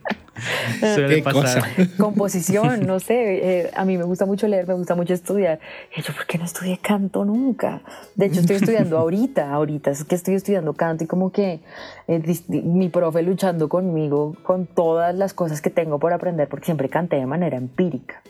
Suele 0.80 1.22
pasar. 1.22 1.64
Composición, 1.95 2.88
no 2.88 2.99
sé. 2.99 3.59
Eh, 3.59 3.72
a 3.76 3.86
mí 3.86 3.99
me 3.99 4.03
gusta 4.03 4.26
mucho 4.26 4.47
leer, 4.47 4.68
me 4.68 4.74
gusta 4.74 4.95
mucho 4.95 5.14
estudiar. 5.14 5.59
Y 5.95 6.01
yo, 6.01 6.11
¿por 6.11 6.26
qué 6.26 6.39
no 6.39 6.45
estudié 6.45 6.80
canto 6.80 7.24
nunca? 7.24 7.84
De 8.16 8.26
hecho, 8.26 8.39
estoy 8.39 8.55
estudiando 8.55 8.97
ahorita, 8.97 9.53
ahorita. 9.53 9.91
Es 9.91 10.05
que 10.05 10.16
estoy 10.16 10.34
estudiando 10.34 10.74
canto 10.74 11.03
y 11.03 11.07
como 11.07 11.32
que 11.32 11.59
eh, 12.07 12.36
mi 12.47 12.89
profe 12.89 13.22
luchando 13.22 13.70
conmigo 13.70 14.36
con 14.41 14.66
todas 14.66 15.14
las 15.14 15.36
cosas 15.36 15.61
que 15.61 15.70
tengo 15.70 15.99
por 15.99 16.14
aprender, 16.14 16.47
porque 16.47 16.66
siempre 16.66 16.89
canté 16.89 17.18
de 17.18 17.28
manera 17.28 17.57
empírica. 17.57 18.24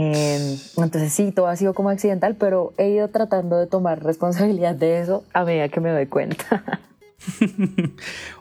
Em, 0.00 0.56
entonces 0.76 1.12
sí, 1.12 1.32
todo 1.32 1.48
ha 1.48 1.56
sido 1.56 1.74
como 1.74 1.90
accidental, 1.90 2.36
pero 2.36 2.72
he 2.78 2.90
ido 2.90 3.08
tratando 3.08 3.58
de 3.58 3.66
tomar 3.66 4.04
responsabilidad 4.04 4.76
de 4.76 5.00
eso 5.00 5.24
a 5.32 5.44
medida 5.44 5.68
que 5.68 5.80
me 5.80 5.90
doy 5.90 6.06
cuenta. 6.06 6.62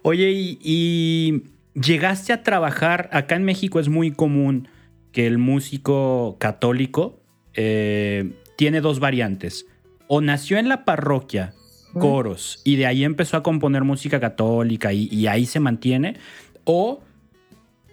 Oye, 0.03 0.30
y, 0.36 1.45
llegaste 1.74 2.32
a 2.32 2.43
trabajar, 2.43 3.10
acá 3.12 3.36
en 3.36 3.43
México 3.43 3.80
es 3.80 3.89
muy 3.89 4.12
común 4.12 4.68
que 5.12 5.26
el 5.26 5.39
músico 5.39 6.36
católico 6.38 7.22
eh, 7.55 8.34
tiene 8.55 8.80
dos 8.80 8.99
variantes. 8.99 9.66
O 10.08 10.22
nació 10.22 10.60
en 10.60 10.70
la 10.70 10.86
parroquia, 10.86 11.55
coros, 11.93 12.62
y 12.66 12.76
de 12.76 12.86
ahí 12.86 13.03
empezó 13.03 13.36
a 13.36 13.41
componer 13.41 13.84
música 13.84 14.20
católica 14.20 14.93
y, 14.93 15.08
y 15.12 15.26
ahí 15.26 15.47
se 15.47 15.60
mantiene, 15.60 16.18
o 16.66 17.01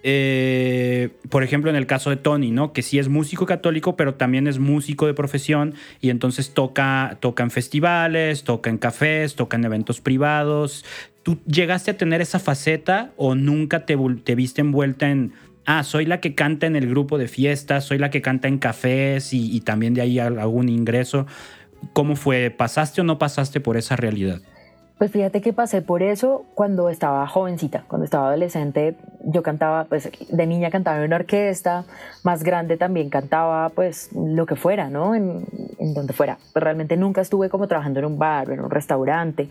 eh, 0.07 1.09
por 1.31 1.43
ejemplo, 1.43 1.71
en 1.71 1.77
el 1.77 1.87
caso 1.87 2.11
de 2.11 2.17
Tony, 2.17 2.51
¿no? 2.51 2.75
Que 2.75 2.83
sí 2.83 2.99
es 2.99 3.09
músico 3.09 3.47
católico, 3.47 3.97
pero 3.97 4.15
también 4.15 4.47
es 4.47 4.59
músico 4.59 5.07
de 5.07 5.15
profesión 5.15 5.73
y 6.03 6.11
entonces 6.11 6.53
toca, 6.53 7.17
toca 7.21 7.43
en 7.43 7.51
festivales, 7.51 8.45
toca 8.45 8.69
en 8.69 8.77
cafés, 8.77 9.35
toca 9.35 9.57
en 9.57 9.65
eventos 9.65 10.03
privados. 10.03 10.85
¿Tú 11.23 11.39
llegaste 11.47 11.93
a 11.93 11.97
tener 11.97 12.21
esa 12.21 12.39
faceta 12.39 13.13
o 13.17 13.35
nunca 13.35 13.87
te, 13.87 13.97
te 14.25 14.35
viste 14.35 14.61
envuelta 14.61 15.11
en, 15.11 15.33
ah, 15.65 15.83
soy 15.83 16.05
la 16.05 16.21
que 16.21 16.35
canta 16.35 16.67
en 16.67 16.77
el 16.77 16.87
grupo 16.87 17.17
de 17.17 17.27
fiestas, 17.27 17.87
soy 17.87 17.97
la 17.97 18.11
que 18.11 18.21
canta 18.21 18.47
en 18.47 18.59
cafés 18.59 19.33
y 19.33 19.59
también 19.63 19.95
de 19.95 20.03
ahí 20.03 20.19
algún 20.19 20.69
ingreso? 20.69 21.27
¿Cómo 21.95 22.15
fue? 22.15 22.51
¿Pasaste 22.51 23.01
o 23.01 23.05
no 23.05 23.19
pasaste 23.19 23.61
por 23.61 23.79
esa 23.79 23.97
realidad? 23.97 24.43
Pues 24.99 25.11
fíjate 25.11 25.41
que 25.41 25.53
pasé 25.53 25.83
por 25.83 26.05
eso 26.05 26.45
cuando 26.55 26.89
estaba 26.89 27.27
jovencita, 27.27 27.85
cuando 27.89 28.05
estaba 28.05 28.29
adolescente, 28.29 28.97
yo 29.25 29.43
cantaba, 29.43 29.85
pues 29.85 30.09
de 30.29 30.47
niña 30.47 30.71
cantaba 30.71 30.99
en 30.99 31.05
una 31.05 31.17
orquesta, 31.17 31.85
más 32.23 32.45
grande 32.45 32.77
también 32.77 33.11
cantaba 33.11 33.71
pues 33.71 34.11
lo 34.15 34.47
que 34.47 34.55
fuera, 34.55 34.91
¿no? 34.91 35.17
En, 35.17 35.45
donde 35.95 36.13
fuera. 36.13 36.39
Pues 36.53 36.63
realmente 36.63 36.97
nunca 36.97 37.21
estuve 37.21 37.51
como 37.51 37.67
trabajando 37.67 37.99
en 37.99 38.07
un 38.07 38.19
bar 38.19 38.51
en 38.51 38.61
un 38.61 38.71
restaurante, 38.71 39.49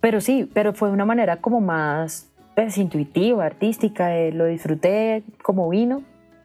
pero 0.00 0.20
sí, 0.20 0.48
pero 0.54 0.72
fue 0.72 0.88
de 0.88 0.94
una 0.94 1.04
manera 1.04 1.38
como 1.38 1.60
más 1.60 2.28
pues, 2.54 2.78
intuitiva, 2.78 3.44
artística, 3.44 4.16
eh, 4.16 4.30
lo 4.32 4.46
disfruté 4.46 5.24
como 5.42 5.68
vino. 5.68 6.02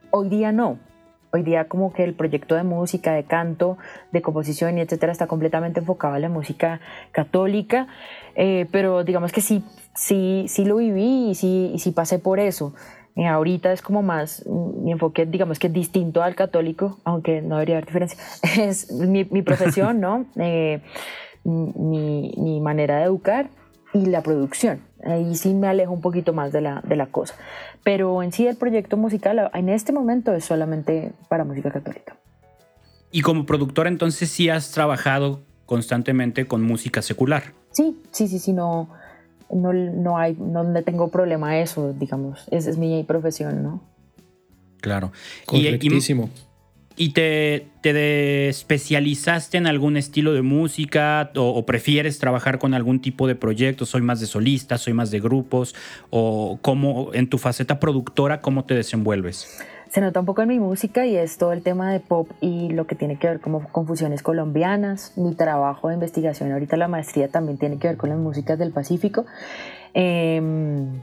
Hoy 0.10 0.30
día 0.30 0.52
no, 0.52 0.80
Hoy 1.38 1.44
día 1.44 1.68
como 1.68 1.94
que 1.94 2.04
el 2.04 2.16
proyecto 2.16 2.56
de 2.56 2.64
música, 2.64 3.14
de 3.14 3.24
canto, 3.24 3.78
de 4.12 4.24
composición 4.24 4.76
y 4.76 4.82
etcétera 4.82 5.12
está 5.12 5.28
completamente 5.28 5.82
enfocado 5.82 6.16
a 6.16 6.20
la 6.20 6.30
música 6.30 6.82
católica, 7.12 7.86
eh, 8.36 8.66
pero 8.72 9.04
digamos 9.04 9.32
que 9.32 9.42
sí, 9.42 9.64
sí, 9.94 10.46
sí 10.48 10.66
lo 10.66 10.78
viví 10.78 11.30
y 11.30 11.36
sí, 11.36 11.76
sí 11.78 11.92
pasé 11.92 12.18
por 12.18 12.40
eso. 12.40 12.74
Eh, 13.16 13.28
ahorita 13.28 13.72
es 13.72 13.84
como 13.84 14.02
más, 14.02 14.48
mi 14.48 14.92
enfoque 14.92 15.28
digamos 15.28 15.60
que 15.60 15.68
es 15.68 15.74
distinto 15.74 16.24
al 16.24 16.34
católico, 16.34 16.98
aunque 17.04 17.44
no 17.44 17.58
debería 17.58 17.76
haber 17.76 17.86
diferencia, 17.86 18.20
es 18.60 18.92
mi, 18.92 19.26
mi 19.26 19.44
profesión, 19.44 20.02
¿no? 20.02 20.26
Eh, 20.38 20.82
mi, 21.44 22.34
mi 22.36 22.60
manera 22.62 22.98
de 22.98 23.04
educar 23.04 23.52
y 23.94 24.08
la 24.08 24.24
producción. 24.24 24.87
Ahí 25.08 25.36
sí 25.36 25.54
me 25.54 25.68
alejo 25.68 25.94
un 25.94 26.02
poquito 26.02 26.34
más 26.34 26.52
de 26.52 26.62
la, 26.62 26.82
de 26.82 26.96
la 26.96 27.08
cosa. 27.08 27.36
Pero 27.84 28.22
en 28.22 28.32
sí 28.32 28.46
el 28.46 28.58
proyecto 28.58 28.98
musical 28.98 29.50
en 29.54 29.70
este 29.70 29.94
momento 29.94 30.34
es 30.34 30.46
solamente 30.46 31.14
para 31.30 31.44
música 31.44 31.72
católica. 31.72 32.18
Y 33.12 33.22
como 33.22 33.46
productora 33.46 33.90
entonces 33.90 34.30
sí 34.30 34.50
has 34.50 34.72
trabajado 34.72 35.42
constantemente 35.66 36.46
con 36.46 36.62
música 36.64 37.02
secular. 37.02 37.54
Sí, 37.72 38.02
sí, 38.12 38.28
sí, 38.28 38.40
sí, 38.40 38.54
no, 38.54 38.90
no, 39.52 39.74
no 39.74 40.18
hay, 40.18 40.36
no 40.36 40.64
tengo 40.84 41.10
problema 41.10 41.60
eso, 41.60 41.94
digamos, 41.94 42.48
esa 42.52 42.70
es 42.70 42.78
mi 42.78 43.04
profesión, 43.04 43.64
¿no? 43.64 43.82
Claro. 44.82 45.12
Correctísimo. 45.46 46.30
¿Y, 46.34 46.47
te, 47.14 47.68
te, 47.82 48.50
especializaste 48.50 49.58
en 49.58 49.68
algún 49.68 49.98
estilo 49.98 50.34
de 50.34 50.42
música 50.42 51.32
o, 51.36 51.66
prefieres 51.66 52.18
trabajar 52.18 52.58
con 52.58 52.74
algún 52.74 53.00
tipo 53.02 53.28
de 53.28 53.36
proyecto? 53.36 53.86
¿Soy 53.86 54.02
más 54.02 54.20
de 54.20 54.26
solistas, 54.26 54.82
soy 54.82 54.94
más 54.94 55.12
de 55.12 55.20
grupos? 55.20 55.76
¿O 56.10 56.58
cómo, 56.62 57.14
en 57.14 57.30
tu 57.30 57.38
faceta 57.38 57.80
productora, 57.80 58.42
cómo 58.42 58.66
te 58.66 58.74
desenvuelves? 58.74 59.48
Se 59.90 60.02
nota 60.02 60.20
un 60.20 60.26
poco 60.26 60.42
en 60.42 60.50
mi 60.50 60.60
música 60.60 61.06
y 61.06 61.16
es 61.16 61.38
todo 61.38 61.54
el 61.54 61.62
tema 61.62 61.92
de 61.92 62.00
pop 62.00 62.30
y 62.42 62.70
lo 62.70 62.88
que 62.88 62.96
tiene 62.96 63.18
que 63.18 63.28
ver 63.28 63.40
como 63.40 63.68
con 63.70 63.88
fusiones 63.88 64.22
colombianas. 64.22 65.14
Mi 65.16 65.34
trabajo 65.36 65.90
de 65.90 65.94
investigación, 65.94 66.52
ahorita 66.52 66.76
la 66.78 66.88
maestría 66.88 67.30
también 67.30 67.58
tiene 67.58 67.78
que 67.78 67.88
ver 67.88 67.98
con 67.98 68.10
las 68.10 68.18
músicas 68.18 68.60
del 68.60 68.72
Pacífico. 68.72 69.26
Em, 69.94 71.00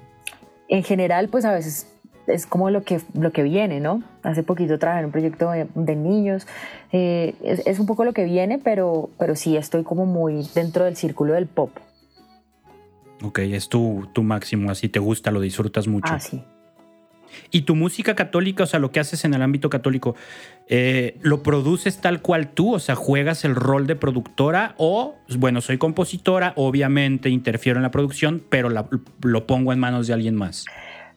en 0.68 0.82
general, 0.82 1.28
pues 1.28 1.44
a 1.44 1.52
veces 1.52 1.93
es 2.26 2.46
como 2.46 2.70
lo 2.70 2.82
que, 2.84 3.00
lo 3.18 3.32
que 3.32 3.42
viene, 3.42 3.80
¿no? 3.80 4.02
Hace 4.22 4.42
poquito 4.42 4.78
trabajé 4.78 5.00
en 5.00 5.06
un 5.06 5.12
proyecto 5.12 5.50
de, 5.50 5.96
niños, 5.96 6.46
eh, 6.92 7.34
es, 7.42 7.78
un 7.78 7.86
poco 7.86 8.04
lo 8.04 8.12
que 8.12 8.24
viene, 8.24 8.58
pero, 8.58 9.10
pero 9.18 9.36
sí 9.36 9.56
estoy 9.56 9.84
como 9.84 10.06
muy 10.06 10.48
dentro 10.54 10.84
del 10.84 10.96
círculo 10.96 11.34
del 11.34 11.46
pop. 11.46 11.70
Ok, 13.22 13.40
es 13.40 13.68
tu, 13.68 14.08
tu 14.12 14.22
máximo, 14.22 14.70
así 14.70 14.88
te 14.88 14.98
gusta, 14.98 15.30
lo 15.30 15.40
disfrutas 15.40 15.86
mucho. 15.86 16.12
Ah, 16.12 16.20
sí. 16.20 16.42
Y 17.50 17.62
tu 17.62 17.74
música 17.74 18.14
católica, 18.14 18.64
o 18.64 18.66
sea, 18.66 18.80
lo 18.80 18.90
que 18.90 19.00
haces 19.00 19.24
en 19.24 19.34
el 19.34 19.42
ámbito 19.42 19.70
católico, 19.70 20.14
eh, 20.68 21.18
¿lo 21.22 21.42
produces 21.42 22.00
tal 22.00 22.22
cual 22.22 22.48
tú? 22.48 22.74
O 22.74 22.78
sea, 22.78 22.94
¿juegas 22.94 23.44
el 23.44 23.54
rol 23.54 23.86
de 23.86 23.96
productora 23.96 24.74
o, 24.78 25.16
bueno, 25.38 25.60
soy 25.60 25.78
compositora, 25.78 26.52
obviamente 26.56 27.28
interfiero 27.28 27.78
en 27.78 27.82
la 27.82 27.90
producción, 27.90 28.42
pero 28.48 28.68
lo 29.22 29.46
pongo 29.46 29.72
en 29.72 29.78
manos 29.78 30.06
de 30.06 30.14
alguien 30.14 30.36
más? 30.36 30.64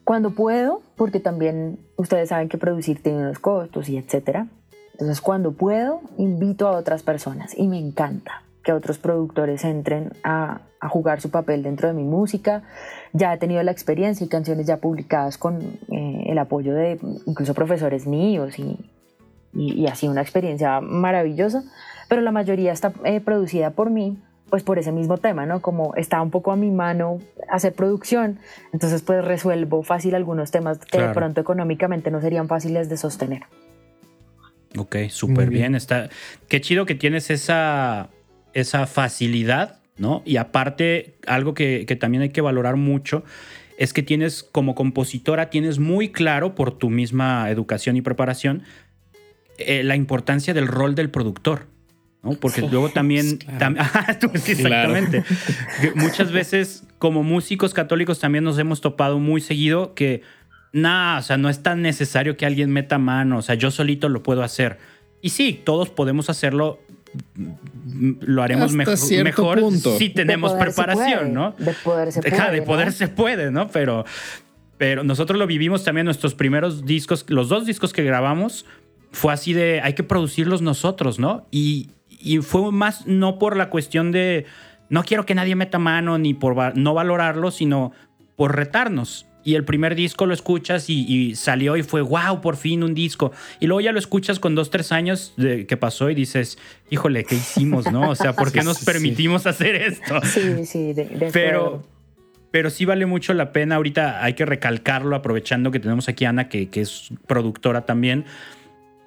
Cuando 0.08 0.30
puedo, 0.30 0.82
porque 0.96 1.20
también 1.20 1.80
ustedes 1.98 2.30
saben 2.30 2.48
que 2.48 2.58
producir 2.58 3.04
tiene 3.04 3.18
unos 3.20 3.40
costos 3.40 3.90
y 3.90 3.98
etcétera. 3.98 4.48
Entonces, 4.94 5.20
cuando 5.20 5.52
puedo, 5.52 6.00
invito 6.18 6.70
a 6.70 6.78
otras 6.78 7.04
personas 7.04 7.54
y 7.58 7.68
me 7.68 7.78
encanta 7.78 8.42
que 8.64 8.72
otros 8.72 9.00
productores 9.00 9.66
entren 9.66 10.14
a, 10.24 10.62
jugar 10.90 11.20
su 11.20 11.30
papel 11.30 11.62
dentro 11.62 11.90
de 11.90 11.94
mi 11.94 12.06
música. 12.06 12.64
Ya 13.12 13.34
he 13.34 13.38
tenido 13.38 13.62
la 13.64 13.72
experiencia 13.72 14.24
y 14.24 14.30
canciones 14.30 14.66
ya 14.66 14.78
publicadas 14.78 15.38
con 15.38 15.62
eh, 15.62 16.24
el 16.28 16.38
apoyo 16.38 16.74
de 16.74 16.98
incluso 17.26 17.54
profesores 17.54 18.08
míos 18.08 18.58
y, 18.60 18.90
y, 19.54 19.88
ha 19.88 19.96
sido 19.96 20.14
una 20.14 20.22
experiencia 20.22 20.80
maravillosa, 20.80 21.66
pero 22.08 22.22
la 22.22 22.32
mayoría 22.32 22.72
está 22.72 22.94
eh, 23.04 23.20
producida 23.20 23.72
por 23.72 23.90
mí 23.90 24.18
pues 24.50 24.64
por 24.64 24.80
ese 24.80 24.92
mismo 24.92 25.18
tema, 25.18 25.46
¿no? 25.46 25.62
Como 25.62 25.94
está 25.96 26.22
un 26.22 26.32
poco 26.32 26.52
a 26.52 26.56
mi 26.56 26.72
mano 26.72 27.20
hacer 27.50 27.74
producción, 27.74 28.40
entonces 28.74 29.02
pues 29.02 29.24
resuelvo 29.24 29.84
fácil 29.84 30.16
algunos 30.16 30.52
temas 30.52 30.80
que 30.80 31.02
de 31.02 31.10
pronto 31.10 31.42
económicamente 31.42 32.12
no 32.12 32.22
serían 32.22 32.48
fáciles 32.48 32.90
de 32.90 32.98
sostener. 32.98 33.44
Ok, 34.78 34.96
súper 35.10 35.50
bien. 35.50 35.76
Está, 35.76 36.10
qué 36.48 36.62
chido 36.62 36.86
que 36.86 36.96
tienes 36.96 37.30
esa, 37.30 38.10
esa 38.54 38.86
facilidad, 38.88 39.80
¿no? 39.98 40.22
Y 40.26 40.38
aparte, 40.38 41.16
algo 41.26 41.54
que, 41.54 41.86
también 42.00 42.24
hay 42.24 42.30
que 42.30 42.42
valorar 42.42 42.76
mucho 42.76 43.24
es 43.78 43.94
que 43.94 44.02
tienes 44.02 44.44
como 44.44 44.74
compositora, 44.74 45.50
tienes 45.50 45.78
muy 45.78 46.12
claro 46.12 46.56
por 46.56 46.72
tu 46.72 46.90
misma 46.90 47.50
educación 47.52 47.96
y 47.96 48.02
preparación 48.02 48.64
eh, 49.60 49.84
la 49.84 49.96
importancia 49.96 50.54
del 50.54 50.68
rol 50.68 50.96
del 50.96 51.12
productor. 51.12 51.68
Porque 52.22 52.62
luego 52.62 52.90
también, 52.90 53.40
exactamente. 54.34 55.24
Muchas 55.96 56.32
veces 56.32 56.84
como 57.00 57.24
músicos 57.24 57.74
católicos 57.74 58.20
también 58.20 58.44
nos 58.44 58.58
hemos 58.58 58.82
topado 58.82 59.20
muy 59.20 59.40
seguido 59.40 59.94
que, 59.94 60.24
nada, 60.74 61.20
o 61.20 61.22
sea, 61.22 61.38
no 61.38 61.50
es 61.50 61.64
tan 61.64 61.82
necesario 61.82 62.36
que 62.38 62.46
alguien 62.46 62.72
meta 62.72 62.98
mano, 62.98 63.38
o 63.38 63.42
sea, 63.42 63.56
yo 63.56 63.72
solito 63.72 64.10
lo 64.10 64.24
puedo 64.24 64.44
hacer. 64.44 64.78
Y 65.22 65.30
sí, 65.30 65.62
todos 65.64 65.90
podemos 65.90 66.30
hacerlo, 66.30 66.80
lo 68.22 68.44
haremos 68.44 68.74
mejor, 68.74 68.98
mejor 69.24 69.72
si 69.98 70.10
tenemos 70.10 70.54
preparación, 70.54 71.34
¿no? 71.34 71.54
De 71.58 71.74
poder 71.74 72.12
se 72.12 72.22
puede. 72.22 72.52
de 72.52 72.62
poder 72.62 72.92
se 72.92 73.08
puede, 73.08 73.52
¿no? 73.52 73.70
Pero, 73.70 74.06
pero 74.78 75.04
nosotros 75.04 75.40
lo 75.40 75.48
vivimos 75.48 75.84
también 75.84 76.06
nuestros 76.06 76.36
primeros 76.36 76.86
discos, 76.86 77.26
los 77.30 77.50
dos 77.50 77.66
discos 77.66 77.94
que 77.94 78.04
grabamos, 78.04 78.66
fue 79.12 79.34
así 79.34 79.54
de 79.54 79.82
hay 79.82 79.94
que 79.94 80.04
producirlos 80.04 80.62
nosotros, 80.62 81.20
¿no? 81.20 81.48
Y, 81.52 81.92
y 82.20 82.40
fue 82.40 82.72
más 82.72 83.06
no 83.06 83.40
por 83.40 83.56
la 83.56 83.70
cuestión 83.70 84.12
de 84.12 84.46
no 84.90 85.04
quiero 85.04 85.26
que 85.26 85.36
nadie 85.36 85.56
meta 85.56 85.80
mano 85.80 86.18
ni 86.18 86.34
por 86.34 86.78
no 86.78 86.94
valorarlo, 86.94 87.52
sino 87.52 87.92
por 88.36 88.56
retarnos. 88.56 89.26
Y 89.44 89.56
el 89.56 89.64
primer 89.64 89.96
disco 89.96 90.26
lo 90.26 90.34
escuchas 90.34 90.90
y, 90.90 91.36
salió 91.36 91.78
y 91.78 91.84
fue, 91.84 92.02
wow, 92.02 92.42
por 92.42 92.58
fin 92.58 92.84
un 92.84 92.94
disco. 92.94 93.32
Y 93.62 93.68
luego 93.68 93.80
ya 93.80 93.94
lo 93.94 94.00
escuchas 94.00 94.40
con 94.40 94.56
dos, 94.56 94.70
tres 94.70 94.92
años 94.92 95.34
de, 95.38 95.66
que 95.66 95.78
pasó 95.78 96.10
y 96.10 96.16
dices, 96.16 96.58
híjole, 96.90 97.24
¿qué 97.24 97.36
hicimos, 97.36 97.90
no? 97.90 98.10
O 98.10 98.16
sea, 98.16 98.34
¿por 98.34 98.52
qué 98.54 98.62
nos 98.62 98.84
permitimos 98.84 99.48
hacer 99.48 99.76
esto? 99.76 100.20
Sí, 100.26 100.66
sí, 100.66 100.92
de, 100.92 101.30
pero, 101.32 101.82
pero 102.52 102.70
sí 102.70 102.84
vale 102.84 103.06
mucho 103.06 103.34
la 103.34 103.54
pena. 103.54 103.76
Ahorita 103.76 104.22
hay 104.22 104.34
que 104.34 104.46
recalcarlo, 104.46 105.16
aprovechando 105.16 105.72
que 105.72 105.80
tenemos 105.80 106.10
aquí 106.10 106.26
a 106.26 106.30
Ana, 106.30 106.50
que, 106.50 106.68
que 106.68 106.82
es 106.82 107.10
productora 107.26 107.86
también 107.86 108.26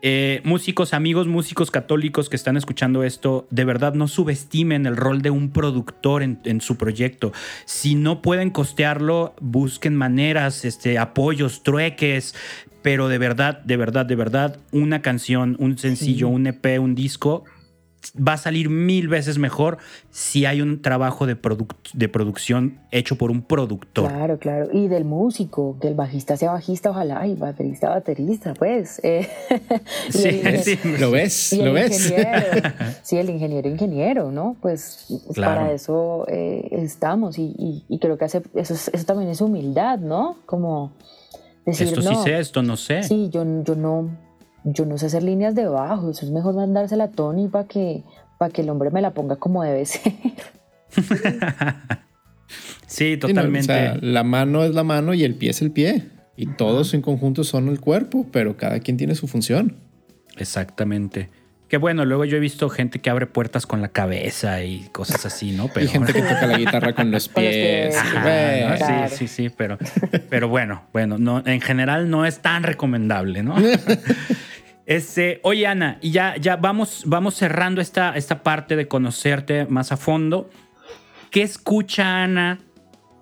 eh, 0.03 0.41
músicos, 0.45 0.95
amigos, 0.95 1.27
músicos 1.27 1.71
católicos 1.71 2.29
que 2.29 2.37
están 2.37 2.57
escuchando 2.57 3.03
esto, 3.03 3.47
de 3.51 3.65
verdad 3.65 3.95
no 3.95 4.09
subestimen 4.09 4.87
el 4.87 4.97
rol 4.97 5.21
de 5.21 5.31
un 5.31 5.51
productor 5.51 6.23
en, 6.23 6.61
su 6.61 6.77
proyecto. 6.77 7.33
Si 7.67 7.95
no 7.95 8.23
pueden 8.23 8.51
costearlo, 8.51 9.35
busquen 9.41 9.95
maneras, 9.97 10.65
este, 10.65 10.99
apoyos, 10.99 11.63
trueques, 11.63 12.35
pero 12.83 13.09
de 13.09 13.19
verdad, 13.19 13.61
de 13.63 13.77
verdad, 13.77 14.07
de 14.07 14.17
verdad, 14.17 14.57
una 14.73 15.03
canción, 15.03 15.57
un 15.59 15.77
sencillo, 15.77 16.29
un 16.29 16.47
EP, 16.47 16.81
un 16.81 16.95
disco 16.95 17.45
va 18.17 18.35
a 18.35 18.37
salir 18.37 18.71
mil 18.71 19.09
veces 19.09 19.39
mejor 19.39 19.79
si 20.11 20.47
hay 20.47 20.61
un 20.61 20.83
trabajo 20.83 21.27
de, 21.27 21.37
de 21.95 22.09
producción 22.09 22.81
hecho 22.91 23.17
por 23.17 23.31
un 23.31 23.43
productor. 23.43 24.09
Claro, 24.09 24.39
claro. 24.39 24.69
Y 24.73 24.89
del 24.89 25.05
músico, 25.05 25.77
que 25.81 25.89
el 25.89 25.95
bajista 25.95 26.37
sea 26.37 26.53
bajista, 26.53 26.91
ojalá, 26.91 27.27
y 27.27 27.35
baterista, 27.35 27.91
baterista, 27.91 28.55
pues. 28.55 29.01
Eh, 29.11 29.27
sí, 30.11 30.77
sí, 30.77 30.97
lo 30.99 31.11
ves, 31.11 31.53
lo 31.53 31.73
ves. 31.73 32.13
sí, 33.03 33.17
el 33.17 33.31
ingeniero, 33.31 33.69
ingeniero, 33.69 34.31
¿no? 34.31 34.57
Pues, 34.61 35.07
pues 35.27 35.39
para 35.39 35.73
eso 35.73 36.27
eh, 36.29 36.69
estamos 36.73 37.39
y, 37.39 37.85
creo 38.01 38.17
que 38.17 38.25
hace, 38.27 38.43
eso, 38.55 38.75
eso 38.75 39.05
también 39.05 39.31
es 39.31 39.41
humildad, 39.41 39.99
¿no? 39.99 40.37
Como 40.47 40.93
decir, 41.67 41.89
esto 41.89 42.03
sí 42.03 42.15
sé, 42.23 42.39
esto 42.39 42.63
no 42.63 42.77
sé. 42.77 43.03
Sí, 43.03 43.31
yo, 43.33 43.45
yo 43.65 43.75
no 43.75 44.11
yo 44.65 44.85
no 44.85 44.99
sé 44.99 45.07
hacer 45.07 45.23
líneas 45.23 45.55
de 45.55 45.67
bajo, 45.67 46.11
eso 46.11 46.25
es 46.25 46.31
mejor 46.33 46.55
mandársela 46.55 47.05
a 47.05 47.11
Tony 47.11 47.49
para 47.49 47.67
que, 47.67 48.03
para 48.39 48.53
que 48.53 48.63
el 48.63 48.71
hombre 48.71 48.91
me 48.91 49.01
la 49.01 49.13
ponga 49.13 49.37
como 49.37 49.63
debe 49.63 49.87
ser. 49.87 50.13
sí, 52.87 53.17
totalmente. 53.17 53.97
la 54.01 54.25
mano 54.25 54.65
es 54.65 54.75
la 54.75 54.85
mano 54.85 55.15
y 55.15 55.25
el 55.25 55.35
pie 55.35 55.51
es 55.51 55.63
el 55.63 55.71
pie. 55.71 56.11
Y 56.37 56.47
todos 56.47 56.95
en 56.95 57.03
conjunto 57.03 57.45
son 57.45 57.69
el 57.69 57.81
cuerpo, 57.81 58.27
pero 58.33 58.57
cada 58.57 58.81
quien 58.81 58.97
tiene 58.97 59.15
su 59.15 59.29
función. 59.29 59.77
Exactamente. 60.39 61.29
Que 61.69 61.77
bueno, 61.77 62.05
luego 62.05 62.25
yo 62.25 62.37
he 62.37 62.41
visto 62.41 62.69
gente 62.69 62.99
que 62.99 63.11
abre 63.11 63.27
puertas 63.27 63.65
con 63.65 63.81
la 63.81 63.89
cabeza 63.89 64.65
y 64.65 64.89
cosas 64.91 65.25
así, 65.25 65.53
¿no? 65.53 65.69
Pero... 65.73 65.87
Y 65.87 65.89
gente 65.89 66.13
que 66.13 66.21
toca 66.21 66.47
la 66.47 66.59
guitarra 66.59 66.95
con 66.95 67.13
los 67.13 67.29
pies. 67.29 67.95
Sí, 67.95 69.17
sí, 69.17 69.29
sí, 69.29 69.51
pero, 69.57 69.79
pero 70.29 70.49
bueno, 70.49 70.83
bueno, 70.93 71.17
no, 71.17 71.45
en 71.47 71.61
general 71.61 72.11
no 72.11 72.27
es 72.27 72.41
tan 72.41 72.65
recomendable, 72.65 73.45
¿no? 73.45 73.55
Este, 74.91 75.39
oye, 75.45 75.69
Ana, 75.69 75.99
y 76.03 76.11
ya, 76.11 76.37
ya 76.37 76.57
vamos, 76.57 77.05
vamos 77.07 77.37
cerrando 77.37 77.81
esta, 77.81 78.17
esta 78.17 78.43
parte 78.43 78.75
de 78.75 78.89
conocerte 78.89 79.65
más 79.67 79.93
a 79.93 79.97
fondo. 79.97 80.51
¿Qué 81.31 81.43
escucha 81.43 82.25
Ana? 82.25 82.59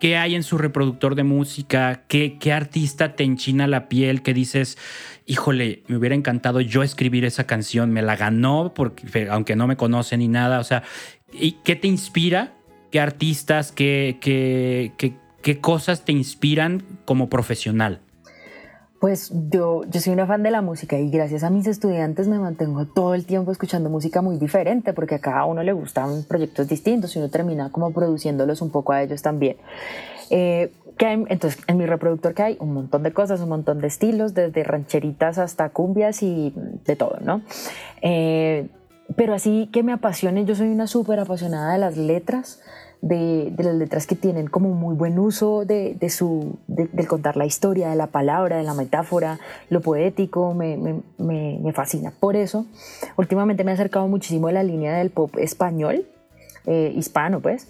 ¿Qué 0.01 0.17
hay 0.17 0.35
en 0.35 0.45
su 0.45 0.57
reproductor 0.57 1.15
de 1.15 1.25
música? 1.25 2.05
¿Qué, 2.09 2.39
qué 2.41 2.55
artista 2.55 3.17
te 3.17 3.25
enchina 3.25 3.67
la 3.67 3.91
piel? 3.91 4.23
Que 4.23 4.33
dices, 4.33 4.79
híjole, 5.27 5.83
me 5.89 5.99
hubiera 5.99 6.15
encantado 6.15 6.63
yo 6.63 6.83
escribir 6.83 7.27
esa 7.27 7.47
canción, 7.47 7.93
me 7.93 8.01
la 8.01 8.17
ganó, 8.17 8.73
porque, 8.75 9.29
aunque 9.29 9.55
no 9.55 9.67
me 9.67 9.77
conoce 9.77 10.17
ni 10.17 10.27
nada, 10.27 10.61
o 10.61 10.65
sea, 10.65 10.85
¿y 11.35 11.59
qué 11.65 11.77
te 11.77 11.87
inspira? 11.87 12.55
¿Qué 12.91 12.99
artistas, 12.99 13.73
qué, 13.73 14.91
cosas 15.61 16.07
te 16.07 16.13
inspiran 16.13 16.83
como 17.05 17.29
profesional? 17.29 18.01
Pues 19.01 19.33
yo, 19.51 19.85
yo 19.85 20.01
soy 20.01 20.13
una 20.13 20.27
fan 20.27 20.43
de 20.43 20.51
la 20.51 20.61
música 20.61 20.99
y 20.99 21.09
gracias 21.09 21.45
a 21.45 21.51
mis 21.51 21.67
estudiantes 21.69 22.27
me 22.27 22.39
mantengo 22.39 22.85
todo 22.87 23.15
el 23.15 23.27
tiempo 23.27 23.53
escuchando 23.53 23.89
música 23.91 24.23
muy 24.23 24.39
diferente 24.39 24.93
porque 24.93 25.15
a 25.15 25.21
cada 25.21 25.45
uno 25.45 25.63
le 25.63 25.73
gustan 25.73 26.25
proyectos 26.25 26.69
distintos 26.69 27.15
y 27.15 27.21
uno 27.21 27.29
termina 27.29 27.71
como 27.71 27.93
produciéndolos 27.93 28.61
un 28.61 28.71
poco 28.71 28.93
a 28.93 29.03
ellos 29.03 29.23
también. 29.23 29.57
Eh, 30.31 30.73
entonces, 31.01 31.63
en 31.69 31.77
mi 31.77 31.87
reproductor 31.87 32.35
que 32.35 32.43
hay 32.43 32.57
un 32.59 32.75
montón 32.75 33.05
de 33.05 33.13
cosas, 33.13 33.41
un 33.41 33.51
montón 33.51 33.81
de 33.81 33.87
estilos, 33.87 34.35
desde 34.35 34.65
rancheritas 34.65 35.39
hasta 35.39 35.69
cumbias 35.69 36.23
y 36.23 36.53
de 36.85 36.97
todo, 36.97 37.19
¿no? 37.21 37.43
Eh, 38.03 38.69
pero 39.17 39.33
así 39.33 39.69
que 39.73 39.83
me 39.83 39.93
apasione, 39.93 40.45
yo 40.45 40.55
soy 40.55 40.69
una 40.69 40.87
súper 40.87 41.21
apasionada 41.21 41.73
de 41.73 41.79
las 41.79 41.97
letras, 41.97 42.61
de, 43.01 43.53
las 43.57 43.75
letras 43.75 44.07
que 44.07 44.17
tienen 44.17 44.49
como 44.49 44.71
muy 44.71 44.95
buen 44.95 45.19
uso 45.19 45.65
de, 45.65 45.97
su, 46.11 46.59
del 46.67 47.07
contar 47.07 47.37
la 47.37 47.47
historia, 47.47 47.91
de 47.91 47.97
la 47.97 48.09
palabra, 48.09 48.57
de 48.57 48.65
la 48.65 48.75
metáfora, 48.75 49.39
lo 49.71 49.81
poético, 49.81 50.55
me, 50.55 50.77
me, 51.19 51.73
fascina. 51.73 52.13
Por 52.19 52.37
eso, 52.37 52.67
últimamente 53.17 53.65
me 53.65 53.71
he 53.71 53.75
acercado 53.75 54.09
muchísimo 54.09 54.49
a 54.49 54.53
la 54.53 54.63
línea 54.63 54.97
del 54.97 55.11
pop 55.11 55.37
español, 55.39 56.07
eh, 56.67 56.93
hispano 56.97 57.41
pues, 57.41 57.69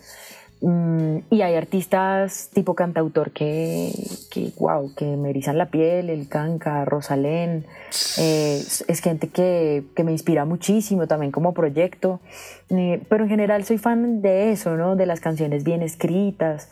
Mm, 0.61 1.19
y 1.31 1.43
hay 1.43 1.55
artistas 1.55 2.51
tipo 2.53 2.75
cantautor 2.75 3.31
que, 3.31 3.93
que, 4.31 4.53
wow, 4.59 4.93
que 4.95 5.05
me 5.17 5.31
erizan 5.31 5.57
la 5.57 5.67
piel, 5.67 6.11
el 6.11 6.29
Canca, 6.29 6.85
Rosalén. 6.85 7.65
Eh, 8.19 8.61
es, 8.89 9.01
gente 9.01 9.29
que, 9.29 9.85
que, 9.95 10.03
me 10.03 10.11
inspira 10.11 10.45
muchísimo 10.45 11.07
también 11.07 11.31
como 11.31 11.55
proyecto. 11.55 12.21
Eh, 12.71 13.01
pero 13.09 13.25
en 13.25 13.31
general 13.31 13.65
soy 13.65 13.79
fan 13.79 14.21
de 14.21 14.51
eso, 14.51 14.77
¿no? 14.77 14.97
De 14.97 15.07
las 15.07 15.21
canciones 15.21 15.63
bien 15.63 15.83
escritas. 15.83 16.71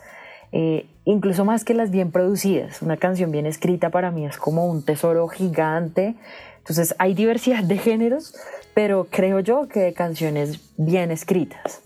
Eh, 0.52 0.86
incluso 1.04 1.44
más 1.44 1.64
que 1.64 1.74
las 1.74 1.90
bien 1.90 2.10
producidas. 2.10 2.82
Una 2.82 2.96
canción 2.96 3.30
bien 3.30 3.46
escrita 3.46 3.90
para 3.90 4.10
mí 4.10 4.26
es 4.26 4.36
como 4.36 4.66
un 4.66 4.84
tesoro 4.84 5.28
gigante. 5.28 6.16
Entonces 6.58 6.96
hay 6.98 7.14
diversidad 7.14 7.62
de 7.62 7.78
géneros, 7.78 8.34
pero 8.74 9.06
creo 9.08 9.38
yo 9.38 9.68
que 9.68 9.80
de 9.80 9.92
canciones 9.92 10.60
bien 10.76 11.12
escritas. 11.12 11.85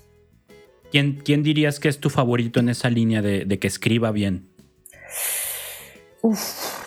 ¿Quién, 0.91 1.43
dirías 1.43 1.81
que 1.81 1.89
es 1.89 2.01
tu 2.01 2.11
favorito 2.11 2.61
en 2.61 2.69
esa 2.69 2.91
línea 2.91 3.23
de, 3.23 3.59
que 3.59 3.67
escriba 3.67 4.11
bien? 4.11 4.49
Uf, 6.23 6.41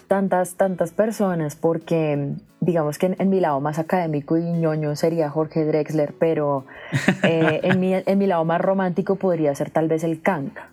tantas, 0.08 0.56
tantas 0.56 0.91
personas, 0.91 1.56
porque 1.56 2.34
digamos 2.60 2.97
que 2.97 3.16
en, 3.18 3.30
mi 3.30 3.39
lado 3.39 3.60
más 3.62 3.80
académico 3.80 4.38
y 4.38 4.43
ñoño 4.43 4.95
sería 4.95 5.30
Jorge 5.30 5.66
Drexler, 5.66 6.14
pero 6.20 6.66
eh, 7.24 7.62
en, 7.64 7.80
mi, 7.80 7.93
en 7.93 8.18
mi 8.18 8.28
lado 8.28 8.45
más 8.45 8.62
romántico 8.62 9.16
podría 9.16 9.56
ser 9.56 9.72
tal 9.72 9.88
vez 9.88 10.04
el 10.04 10.22
Kanka. 10.22 10.70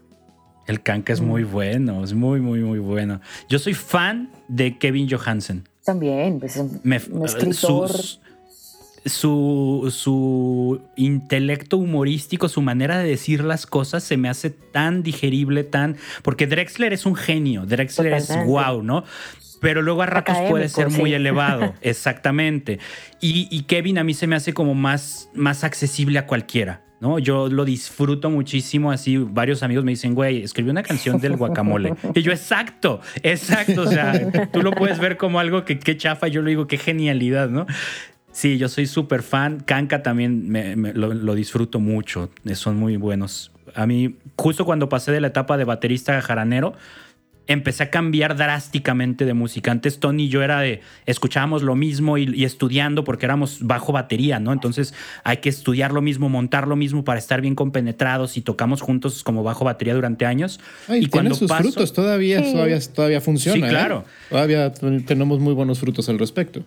El 0.66 0.82
Kanka 0.82 1.12
es 1.12 1.20
muy 1.20 1.44
mm. 1.44 1.50
bueno, 1.50 2.04
es 2.04 2.12
muy, 2.14 2.40
muy, 2.40 2.60
muy 2.60 2.78
bueno. 2.78 3.20
Yo 3.48 3.58
soy 3.58 3.74
fan 3.74 4.30
de 4.48 4.78
Kevin 4.78 5.08
Johansen. 5.10 5.68
También, 5.84 6.38
pues, 6.38 6.56
un 6.56 7.24
escritor 7.24 7.90
su, 9.04 9.92
su 9.94 10.82
intelecto 10.96 11.76
humorístico, 11.78 12.48
su 12.48 12.62
manera 12.62 12.98
de 12.98 13.08
decir 13.08 13.44
las 13.44 13.66
cosas 13.66 14.04
se 14.04 14.16
me 14.16 14.28
hace 14.28 14.50
tan 14.50 15.02
digerible, 15.02 15.64
tan... 15.64 15.96
Porque 16.22 16.46
Drexler 16.46 16.92
es 16.92 17.06
un 17.06 17.14
genio, 17.14 17.66
Drexler 17.66 18.14
es 18.14 18.28
wow, 18.46 18.82
¿no? 18.82 19.04
Pero 19.60 19.82
luego 19.82 20.02
a 20.02 20.06
ratos 20.06 20.36
puede 20.48 20.68
ser 20.68 20.90
muy 20.90 21.12
elevado, 21.14 21.74
exactamente. 21.82 22.78
Y, 23.20 23.62
Kevin 23.62 23.98
a 23.98 24.04
mí 24.04 24.14
se 24.14 24.26
me 24.26 24.36
hace 24.36 24.52
como 24.54 24.74
más, 24.74 25.30
más 25.34 25.64
accesible 25.64 26.18
a 26.18 26.26
cualquiera. 26.26 26.82
¿no? 27.00 27.18
Yo 27.18 27.48
lo 27.48 27.64
disfruto 27.64 28.28
muchísimo, 28.28 28.92
así 28.92 29.16
varios 29.16 29.62
amigos 29.62 29.84
me 29.84 29.92
dicen, 29.92 30.14
güey, 30.14 30.42
escribí 30.42 30.68
una 30.68 30.82
canción 30.82 31.18
del 31.18 31.36
guacamole. 31.36 31.94
Y 32.14 32.20
yo, 32.20 32.30
exacto, 32.30 33.00
exacto, 33.22 33.82
o 33.82 33.86
sea, 33.86 34.48
tú 34.52 34.60
lo 34.60 34.72
puedes 34.72 34.98
ver 34.98 35.16
como 35.16 35.40
algo 35.40 35.64
que, 35.64 35.78
que 35.78 35.96
chafa, 35.96 36.28
yo 36.28 36.42
lo 36.42 36.48
digo, 36.48 36.66
qué 36.66 36.76
genialidad, 36.76 37.48
¿no? 37.48 37.66
Sí, 38.32 38.58
yo 38.58 38.68
soy 38.68 38.86
súper 38.86 39.22
fan. 39.22 39.60
Kanka 39.60 40.02
también 40.02 40.52
lo, 40.94 41.34
disfruto 41.34 41.80
mucho. 41.80 42.30
Son 42.54 42.76
muy 42.76 42.96
buenos. 42.96 43.52
A 43.74 43.86
mí, 43.86 44.16
justo 44.36 44.64
cuando 44.64 44.88
pasé 44.88 45.12
de 45.12 45.20
la 45.20 45.28
etapa 45.28 45.56
de 45.56 45.64
baterista 45.64 46.16
a 46.16 46.22
jaranero, 46.22 46.74
empecé 47.46 47.82
a 47.82 47.90
cambiar 47.90 48.36
drásticamente 48.36 49.24
de 49.24 49.34
música. 49.34 49.72
Antes 49.72 49.98
Tony 49.98 50.24
y 50.24 50.28
yo 50.28 50.42
era 50.42 50.60
de, 50.60 50.80
escuchábamos 51.06 51.62
lo 51.62 51.74
mismo 51.74 52.16
y, 52.16 52.44
estudiando 52.44 53.02
porque 53.02 53.26
éramos 53.26 53.58
bajo 53.60 53.92
batería, 53.92 54.38
¿no? 54.38 54.52
Entonces 54.52 54.94
hay 55.24 55.38
que 55.38 55.48
estudiar 55.48 55.92
lo 55.92 56.00
mismo, 56.00 56.28
montar 56.28 56.68
lo 56.68 56.76
mismo 56.76 57.02
para 57.02 57.18
estar 57.18 57.40
bien 57.40 57.56
compenetrados 57.56 58.36
y 58.36 58.42
tocamos 58.42 58.80
juntos 58.80 59.24
como 59.24 59.42
bajo 59.42 59.64
batería 59.64 59.94
durante 59.94 60.26
años. 60.26 60.60
y 60.88 61.06
cuando 61.06 61.34
sus 61.34 61.52
frutos, 61.52 61.92
todavía, 61.92 62.40
todavía, 62.40 62.78
todavía 62.80 63.20
funciona. 63.20 63.58
Sí, 63.58 63.64
¿eh? 63.64 63.68
claro. 63.68 64.04
Todavía 64.28 64.72
tenemos 64.72 65.40
muy 65.40 65.54
buenos 65.54 65.80
frutos 65.80 66.08
al 66.08 66.20
respecto. 66.20 66.64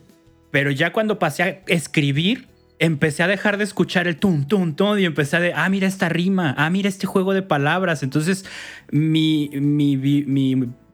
Pero 0.54 0.70
ya 0.70 0.94
cuando 0.94 1.18
pasé 1.18 1.42
a 1.42 1.48
escribir, 1.66 2.46
empecé 2.78 3.24
a 3.24 3.28
dejar 3.28 3.58
de 3.58 3.64
escuchar 3.64 4.08
el 4.08 4.18
tum, 4.18 4.46
y 5.00 5.06
empecé 5.06 5.38
a 5.38 5.40
de, 5.40 5.52
ah, 5.56 5.68
mira 5.68 5.88
esta 5.88 6.10
rima, 6.10 6.54
ah, 6.60 6.70
mira 6.70 6.90
este 6.90 7.08
juego 7.08 7.34
de 7.34 7.42
palabras. 7.42 8.04
Entonces 8.04 8.46
mi, 8.92 9.50
mi, 9.56 9.96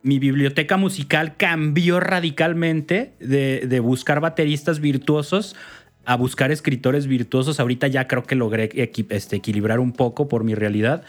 biblioteca 0.02 0.78
musical 0.78 1.36
cambió 1.36 2.00
radicalmente 2.00 3.12
de, 3.20 3.82
buscar 3.82 4.22
bateristas 4.22 4.80
virtuosos 4.80 5.58
a 6.06 6.16
buscar 6.16 6.52
escritores 6.52 7.06
virtuosos. 7.06 7.60
Ahorita 7.60 7.88
ya 7.88 8.08
creo 8.08 8.24
que 8.24 8.36
logré 8.36 8.70
este, 9.10 9.36
equilibrar 9.36 9.82
un 9.82 9.92
poco 9.92 10.30
por 10.30 10.46
mi 10.46 10.56
realidad, 10.56 11.04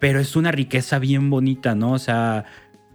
pero 0.00 0.18
es 0.18 0.34
una 0.34 0.50
riqueza 0.50 0.98
bien 0.98 1.30
bonita, 1.30 1.76
¿no? 1.76 1.92
O 1.92 2.00
sea, 2.00 2.44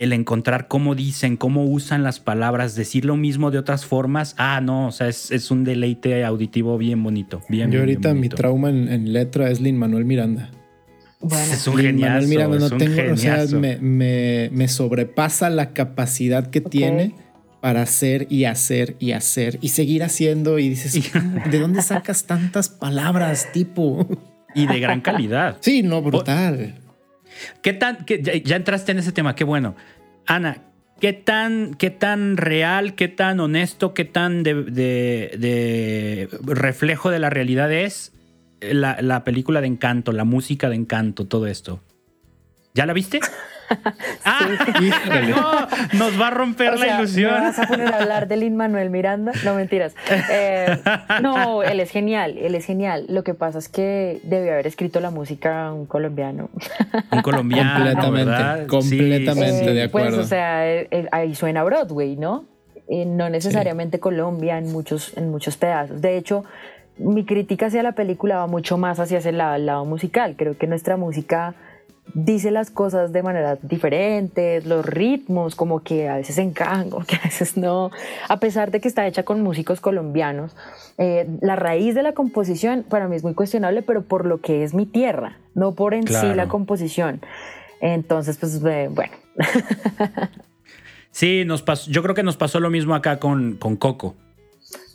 el 0.04 0.12
encontrar 0.12 0.68
cómo 0.68 0.96
dicen, 0.96 1.38
cómo 1.38 1.64
usan 1.64 2.04
las 2.04 2.20
palabras, 2.20 2.76
decir 2.76 3.06
lo 3.06 3.16
mismo 3.16 3.52
de 3.52 3.58
otras 3.58 3.86
formas. 3.86 4.36
Ah, 4.38 4.60
no, 4.62 4.88
o 4.88 4.92
sea, 4.92 5.08
es, 5.08 5.50
un 5.50 5.64
deleite 5.64 6.26
auditivo 6.26 6.78
bien 6.78 7.02
bonito. 7.02 7.42
Bien, 7.48 7.72
Yo 7.72 7.80
ahorita 7.80 8.14
mi 8.14 8.28
trauma 8.28 8.70
en, 8.70 9.14
letra 9.14 9.50
es 9.50 9.62
Lin 9.62 9.78
Manuel 9.78 10.04
Miranda. 10.04 10.52
Bueno, 11.22 11.54
es 11.54 11.66
un 11.68 11.78
genial. 11.78 12.28
Miranda 12.28 12.60
no 12.60 12.70
tengo, 12.72 13.14
o 13.14 13.18
sea, 13.18 13.46
me, 13.82 14.68
sobrepasa 14.68 15.50
la 15.50 15.72
capacidad 15.72 16.50
que 16.50 16.60
tiene 16.60 17.16
para 17.62 17.84
hacer 17.84 18.28
y 18.30 18.44
hacer 18.44 18.98
y 19.00 19.14
hacer 19.14 19.58
y 19.62 19.70
seguir 19.70 20.04
haciendo 20.04 20.60
y 20.60 20.68
dices, 20.68 21.12
¿de 21.50 21.60
dónde 21.60 21.82
sacas 21.82 22.26
tantas 22.26 22.68
palabras, 22.68 23.54
tipo? 23.54 24.06
Y 24.54 24.68
de 24.68 24.82
gran 24.82 25.00
calidad. 25.00 25.58
Sí, 25.62 25.82
no, 25.82 26.02
brutal. 26.02 26.83
¿Qué 27.62 27.74
tan, 27.74 28.06
ya, 28.06 28.56
entraste 28.56 28.92
en 28.92 29.00
ese 29.00 29.12
tema, 29.12 29.36
qué 29.36 29.44
bueno. 29.44 29.76
Ana, 30.26 30.64
¿qué 31.00 31.14
tan, 31.14 31.74
qué 31.76 31.90
tan 31.90 32.38
real, 32.38 32.96
qué 32.96 33.08
tan 33.08 33.40
honesto, 33.40 33.94
qué 33.94 34.06
tan 34.06 34.44
de, 34.44 36.30
reflejo 36.42 37.10
de 37.10 37.20
la 37.20 37.30
realidad 37.30 37.72
es 37.72 38.14
la, 38.62 39.02
la 39.02 39.24
película 39.24 39.62
de 39.62 39.68
Encanto, 39.68 40.12
la 40.12 40.24
música 40.24 40.70
de 40.70 40.76
Encanto, 40.76 41.26
todo 41.28 41.48
esto? 41.48 41.82
¿Ya 42.74 42.86
la 42.86 42.94
viste? 42.94 43.20
ah, 44.26 44.48
no, 45.28 45.98
nos 45.98 46.20
va 46.20 46.28
a 46.28 46.32
romper 46.32 46.78
la 46.78 46.98
ilusión. 46.98 47.32
vas 47.32 47.60
a 47.60 47.68
poner 47.68 47.94
a 47.94 47.98
hablar 47.98 48.28
de 48.28 48.38
Lin 48.38 48.56
Manuel 48.56 48.90
Miranda? 48.90 49.32
No, 49.44 49.56
mentiras. 49.56 49.96
Eh, 50.30 50.78
no, 51.22 51.64
él 51.64 51.80
es 51.80 51.92
genial, 51.92 52.38
él 52.38 52.56
es 52.56 52.66
genial. 52.66 53.06
Lo 53.10 53.24
que 53.24 53.34
pasa 53.34 53.60
es 53.60 53.70
que 53.70 54.20
debió 54.24 54.54
haber 54.54 54.68
escrito 54.68 55.00
la 55.00 55.12
música 55.12 55.72
un 55.74 55.86
colombiano. 55.86 56.50
Un 57.12 57.22
colombiano. 57.22 57.74
completamente, 58.02 58.68
completamente 58.68 59.74
de 59.74 59.84
acuerdo. 59.84 60.16
Pues, 60.18 60.26
o 60.26 60.30
sea, 60.30 60.70
eh, 60.70 61.08
ahí 61.12 61.36
suena 61.36 61.64
Broadway, 61.64 62.16
¿no? 62.16 62.46
no 62.90 63.30
necesariamente 63.30 64.00
Colombia 64.00 64.58
en 64.58 64.72
muchos, 64.72 65.16
en 65.18 65.32
muchos 65.32 65.58
pedazos. 65.58 66.02
De 66.02 66.18
hecho, 66.18 66.44
mi 66.98 67.26
crítica 67.26 67.68
hacia 67.68 67.82
la 67.84 67.94
película 67.94 68.38
va 68.38 68.48
mucho 68.48 68.78
más 68.78 69.00
hacia 69.00 69.18
ese 69.20 69.32
lado 69.32 69.86
musical. 69.86 70.36
Creo 70.38 70.58
que 70.58 70.68
nuestra 70.68 70.98
música 70.98 71.56
dice 72.14 72.52
las 72.52 72.70
cosas 72.70 73.12
de 73.12 73.24
manera 73.24 73.58
diferentes, 73.62 74.66
los 74.66 74.86
ritmos 74.86 75.56
como 75.56 75.82
que 75.82 76.10
a 76.10 76.18
veces 76.18 76.38
encajan, 76.38 76.90
como 76.90 77.06
que 77.06 77.16
a 77.16 77.22
veces 77.24 77.58
no, 77.58 77.92
a 78.30 78.40
pesar 78.40 78.72
de 78.72 78.80
que 78.80 78.88
está 78.88 79.08
hecha 79.08 79.24
con 79.24 79.42
músicos 79.42 79.82
colombianos. 79.82 80.56
Eh, 80.98 81.28
la 81.42 81.56
raíz 81.56 81.96
de 81.96 82.04
la 82.04 82.14
composición 82.14 82.86
para 82.88 83.08
mí 83.08 83.16
es 83.16 83.24
muy 83.24 83.34
cuestionable, 83.34 83.82
pero 83.82 84.04
por 84.04 84.26
lo 84.26 84.42
que 84.42 84.64
es 84.64 84.74
mi 84.74 84.86
tierra, 84.86 85.38
no 85.56 85.74
por 85.74 85.94
en 85.94 86.08
sí 86.08 86.34
la 86.36 86.48
composición. 86.48 87.22
Entonces, 87.82 88.38
pues 88.38 88.62
bueno. 88.62 89.14
sí, 91.12 91.44
nos 91.46 91.64
pasó, 91.64 91.90
yo 91.90 92.04
creo 92.04 92.16
que 92.16 92.24
nos 92.24 92.38
pasó 92.38 92.60
lo 92.60 92.70
mismo 92.70 92.96
acá 92.96 93.20
con, 93.20 93.56
con 93.58 93.76
Coco. 93.76 94.16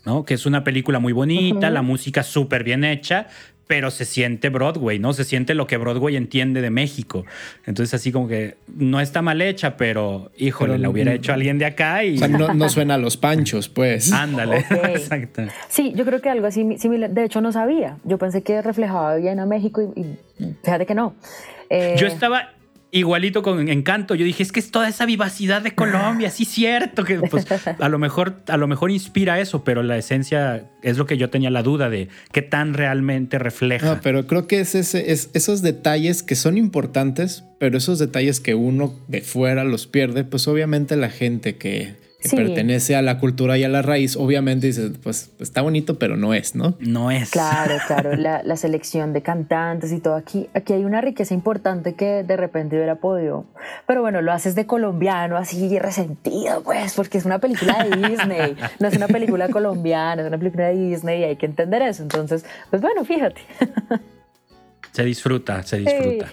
¿no? 0.07 0.25
Que 0.25 0.35
es 0.35 0.47
una 0.47 0.65
película 0.65 1.01
muy 1.01 1.13
bonita, 1.13 1.69
la 1.69 1.83
música 1.83 2.23
súper 2.23 2.65
bien 2.65 2.85
hecha, 2.85 3.27
pero 3.69 3.91
se 3.93 4.05
siente 4.05 4.49
Broadway, 4.49 4.99
¿no? 4.99 5.13
Se 5.13 5.23
siente 5.23 5.55
lo 5.55 5.67
que 5.69 5.77
Broadway 5.77 6.17
entiende 6.17 6.63
de 6.63 6.71
México. 6.71 7.25
Entonces, 7.67 7.95
así 7.95 8.11
como 8.11 8.27
que 8.27 8.57
no 8.67 8.99
está 9.01 9.23
mal 9.23 9.41
hecha, 9.43 9.77
pero 9.77 10.33
híjole, 10.37 10.79
la 10.79 10.89
hubiera 10.89 11.13
hecho 11.13 11.33
alguien 11.33 11.59
de 11.59 11.67
acá 11.67 12.03
y. 12.03 12.17
O 12.17 12.19
sea, 12.19 12.29
no, 12.29 12.69
suena 12.71 12.95
a 12.95 12.99
los 12.99 13.17
panchos, 13.17 13.69
pues. 13.69 14.11
Ándale, 14.19 14.65
exacto. 14.95 15.43
Sí, 15.69 15.93
yo 15.95 16.05
creo 16.05 16.21
que 16.21 16.31
algo 16.31 16.47
así 16.47 16.79
similar. 16.79 17.11
De 17.11 17.25
hecho, 17.25 17.41
no 17.41 17.53
sabía. 17.53 17.99
Yo 18.05 18.19
pensé 18.19 18.43
que 18.43 18.63
reflejaba 18.63 19.15
bien 19.17 19.39
a 19.39 19.47
México 19.47 19.83
y, 19.95 20.17
fíjate 20.65 20.87
que 20.87 20.95
no. 20.95 21.15
yo 21.71 21.77
eh, 21.77 22.07
estaba 22.07 22.55
igualito 22.91 23.43
con 23.43 23.69
Encanto. 23.69 24.15
Yo 24.15 24.25
dije, 24.25 24.43
es 24.43 24.53
que 24.53 24.61
es 24.61 24.71
toda 24.71 24.89
esa 24.89 25.07
vivacidad 25.07 25.63
de 25.63 25.75
Colombia, 25.75 26.31
sí 26.31 26.45
cierto, 26.45 27.05
que 27.05 27.19
pues 27.21 27.47
a 27.79 27.89
lo 27.89 27.99
mejor, 27.99 28.43
a 28.49 28.57
lo 28.57 28.67
mejor 28.67 28.91
inspira 28.91 29.41
eso, 29.41 29.65
pero 29.65 29.83
la 29.83 29.97
esencia 29.97 30.71
es 30.83 30.97
lo 30.97 31.07
que 31.07 31.17
yo 31.17 31.31
tenía 31.31 31.51
la 31.51 31.63
duda 31.63 31.91
de 31.91 32.09
qué 32.33 32.43
tan 32.43 32.75
realmente 32.75 33.39
refleja. 33.39 33.95
No, 33.95 34.01
pero 34.03 34.27
creo 34.27 34.47
que 34.47 34.61
es, 34.61 34.75
ese, 34.75 35.13
es 35.13 35.31
esos 35.35 35.63
detalles 35.63 36.23
que 36.23 36.35
son 36.35 36.57
importantes, 36.57 37.45
pero 37.59 37.79
esos 37.79 37.99
detalles 37.99 38.41
que 38.41 38.55
uno 38.55 38.95
de 39.09 39.21
fuera 39.21 39.65
los 39.65 39.87
pierde, 39.87 40.25
pues 40.25 40.49
obviamente 40.49 40.97
la 40.97 41.11
gente 41.11 41.57
que, 41.57 41.97
pertenece 42.35 42.97
a 42.97 43.03
la 43.03 43.19
cultura 43.19 43.57
y 43.59 43.65
a 43.65 43.69
la 43.69 43.81
raíz, 43.81 44.17
obviamente 44.17 44.67
dices, 44.67 44.93
pues 45.03 45.31
está 45.39 45.63
bonito, 45.63 45.99
pero 45.99 46.17
no 46.17 46.35
es, 46.35 46.57
¿no? 46.57 46.75
No 46.81 47.11
es. 47.11 47.31
Claro, 47.31 47.77
claro, 47.87 48.17
la, 48.17 48.43
la, 48.43 48.57
selección 48.57 49.13
de 49.13 49.23
cantantes 49.23 49.93
y 49.93 50.01
todo 50.01 50.17
aquí, 50.17 50.49
aquí 50.53 50.73
hay 50.73 50.85
una 50.85 51.01
riqueza 51.01 51.35
importante 51.35 51.95
que 51.95 52.25
de 52.25 52.37
repente 52.37 52.77
hubiera 52.77 52.97
podido, 52.97 53.47
pero 53.87 54.01
bueno, 54.01 54.21
lo 54.21 54.33
haces 54.33 54.55
de 54.57 54.67
colombiano, 54.67 55.37
así 55.37 55.79
resentido, 55.79 56.63
pues, 56.65 56.95
porque 56.95 57.19
es 57.19 57.25
una 57.25 57.39
película 57.39 57.85
de 57.85 58.09
Disney, 58.09 58.57
no 58.81 58.89
es 58.89 58.97
una 58.97 59.07
película 59.07 59.49
colombiana, 59.51 60.23
es 60.23 60.29
una 60.29 60.39
película 60.39 60.67
de 60.67 60.75
Disney 60.75 61.21
y 61.21 61.25
hay 61.25 61.37
que 61.37 61.47
entender 61.47 61.83
eso, 61.83 62.03
entonces, 62.03 62.45
pues 62.71 62.83
bueno, 62.83 63.05
fíjate. 63.05 63.41
Se 64.93 65.05
disfruta, 65.05 65.63
se 65.63 65.79
disfruta. 65.79 66.29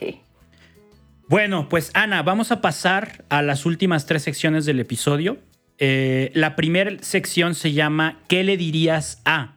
Bueno, 1.28 1.70
pues 1.70 1.92
Ana, 1.94 2.24
vamos 2.24 2.52
a 2.52 2.62
pasar 2.62 3.24
a 3.30 3.44
las 3.44 3.68
últimas 3.68 4.08
tres 4.08 4.24
secciones 4.24 4.66
del 4.66 4.80
episodio. 4.80 5.38
Eh, 5.78 6.32
la 6.34 6.56
primera 6.56 6.92
sección 7.02 7.56
se 7.56 7.74
llama 7.74 8.20
¿Qué 8.28 8.44
le 8.44 8.58
dirías 8.58 9.22
a? 9.26 9.56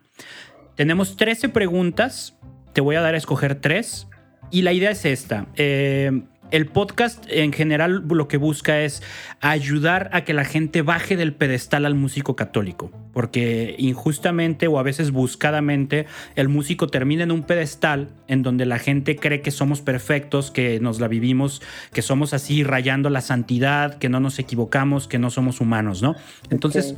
Tenemos 0.75 1.16
13 1.16 1.49
preguntas, 1.49 2.37
te 2.73 2.81
voy 2.81 2.97
a 2.97 3.01
dar 3.01 3.14
a 3.14 3.19
escoger 3.19 3.57
tres 3.57 4.07
y 4.51 4.62
la 4.62 4.73
idea 4.73 4.91
es 4.91 5.05
esta. 5.05 5.47
Eh, 5.57 6.23
el 6.51 6.66
podcast 6.66 7.24
en 7.28 7.53
general 7.53 8.05
lo 8.09 8.28
que 8.28 8.36
busca 8.36 8.80
es 8.80 9.03
ayudar 9.40 10.11
a 10.12 10.24
que 10.24 10.34
la 10.34 10.44
gente 10.44 10.82
baje 10.82 11.16
del 11.16 11.34
pedestal 11.34 11.86
al 11.86 11.94
músico 11.94 12.36
católico, 12.36 12.90
porque 13.12 13.74
injustamente 13.78 14.66
o 14.66 14.78
a 14.78 14.82
veces 14.82 15.11
buscadamente 15.11 16.07
el 16.36 16.49
músico 16.49 16.86
termina 16.86 17.24
en 17.24 17.32
un 17.32 17.42
pedestal 17.42 18.09
en 18.26 18.42
donde 18.42 18.66
la 18.66 18.78
gente 18.78 19.16
cree 19.16 19.40
que 19.40 19.51
somos 19.51 19.80
perfectos, 19.80 20.51
que 20.51 20.80
nos 20.80 21.01
la 21.01 21.09
vivimos, 21.09 21.62
que 21.92 22.03
somos 22.03 22.34
así 22.34 22.64
rayando 22.64 23.11
la 23.11 23.20
santidad, 23.20 23.99
que 23.99 24.09
no 24.09 24.20
nos 24.20 24.38
equivocamos, 24.38 25.09
que 25.09 25.18
no 25.18 25.30
somos 25.30 25.61
humanos, 25.61 26.03
¿no? 26.03 26.16
Entonces 26.51 26.96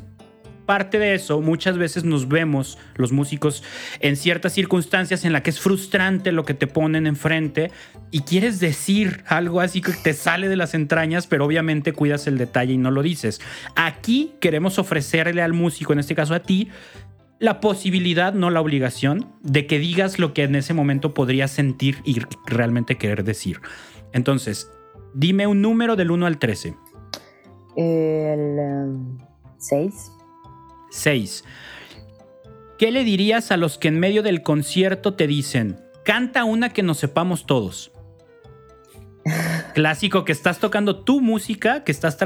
parte 0.71 1.01
de 1.01 1.17
eso, 1.17 1.41
muchas 1.41 1.79
veces 1.79 2.05
nos 2.05 2.29
vemos 2.29 2.79
los 2.95 3.11
músicos 3.11 3.65
en 3.99 4.15
ciertas 4.15 4.53
circunstancias 4.53 5.25
en 5.25 5.33
las 5.33 5.43
que 5.43 5.51
es 5.51 5.59
frustrante 5.59 6.31
lo 6.31 6.45
que 6.45 6.55
te 6.55 6.69
ponen 6.69 7.09
enfrente 7.09 7.73
y 8.13 8.21
quieres 8.21 8.61
decir 8.61 9.25
algo 9.27 9.61
así 9.61 9.81
que 9.81 9.91
te 9.91 10.13
sale 10.13 10.49
de 10.49 10.55
las 10.55 10.75
entrañas, 10.75 11.27
pero 11.27 11.45
obviamente 11.45 11.93
cuidas 11.93 12.29
el 12.29 12.39
detalle 12.39 12.75
y 12.75 12.79
no 12.79 12.93
lo 12.93 13.03
dices. 13.03 13.41
Aquí 13.75 14.35
queremos 14.39 14.79
ofrecerle 14.79 15.43
al 15.43 15.55
músico, 15.55 15.93
en 15.93 15.99
este 15.99 16.15
caso 16.15 16.35
a 16.35 16.41
ti, 16.45 16.69
la 17.41 17.59
posibilidad, 17.59 18.33
no 18.33 18.49
la 18.51 18.61
obligación, 18.61 19.27
de 19.43 19.67
que 19.67 19.81
digas 19.81 20.21
lo 20.21 20.35
que 20.35 20.45
en 20.45 20.55
ese 20.55 20.73
momento 20.73 21.15
podrías 21.15 21.51
sentir 21.51 21.97
y 22.05 22.21
realmente 22.47 22.95
querer 22.95 23.25
decir. 23.25 23.61
Entonces, 24.13 24.71
dime 25.15 25.49
un 25.49 25.63
número 25.63 25.97
del 25.97 26.13
1 26.13 26.27
al 26.27 26.39
13. 26.39 26.77
El 27.75 28.99
6. 29.59 30.20
Um, 30.91 30.95
6. 30.95 31.45
¿Qué 32.79 32.91
le 32.91 33.05
dirías 33.05 33.51
a 33.51 33.57
los 33.57 33.79
que 33.79 33.89
en 33.89 34.01
medio 34.01 34.23
del 34.23 34.43
concierto 34.43 35.15
te 35.15 35.27
dicen, 35.27 35.81
canta 36.05 36.45
una 36.45 36.71
que 36.71 36.83
nos 36.83 36.99
sepamos 36.99 37.47
todos? 37.47 37.93
Clásico 39.75 40.25
que 40.25 40.33
estás 40.33 40.59
tocando 40.59 41.05
tu 41.05 41.21
música, 41.21 41.85
que 41.85 41.93
estás 41.93 42.17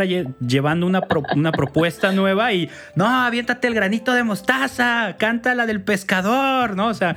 llevando 0.46 0.86
una, 0.86 1.02
una, 1.34 1.50
propuesta 1.50 2.12
nueva 2.12 2.52
y 2.52 2.70
no, 2.94 3.06
aviéntate 3.06 3.66
el 3.66 3.74
granito 3.74 4.12
de 4.12 4.22
mostaza, 4.22 5.16
canta 5.18 5.56
la 5.56 5.66
del 5.66 5.82
pescador, 5.82 6.76
¿no? 6.76 6.86
O 6.86 6.94
sea, 6.94 7.16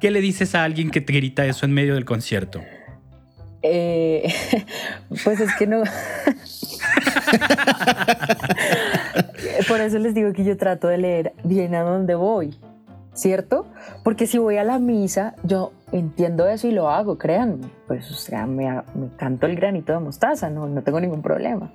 ¿qué 0.00 0.10
le 0.10 0.22
dices 0.22 0.54
a 0.54 0.64
alguien 0.64 0.90
que 0.90 1.02
te 1.02 1.12
grita 1.12 1.44
eso 1.44 1.66
en 1.66 1.72
medio 1.72 1.94
del 1.94 2.06
concierto? 2.06 2.62
Eh, 3.62 4.32
pues 5.22 5.38
es 5.38 5.54
que 5.56 5.66
no. 5.66 5.82
Por 9.70 9.80
eso 9.80 10.00
les 10.00 10.14
digo 10.14 10.32
que 10.32 10.42
yo 10.42 10.56
trato 10.56 10.88
de 10.88 10.98
leer 10.98 11.32
bien 11.44 11.76
a 11.76 11.82
dónde 11.82 12.16
voy, 12.16 12.58
¿cierto? 13.14 13.66
Porque 14.02 14.26
si 14.26 14.36
voy 14.36 14.56
a 14.56 14.64
la 14.64 14.80
misa, 14.80 15.36
yo 15.44 15.70
entiendo 15.92 16.48
eso 16.48 16.66
y 16.66 16.72
lo 16.72 16.90
hago, 16.90 17.18
créanme. 17.18 17.68
Pues, 17.86 18.10
o 18.10 18.14
sea, 18.14 18.46
me, 18.46 18.82
canto 19.16 19.46
el 19.46 19.54
granito 19.54 19.92
de 19.92 20.00
mostaza, 20.00 20.50
no, 20.50 20.66
no 20.66 20.82
tengo 20.82 21.00
ningún 21.00 21.22
problema. 21.22 21.72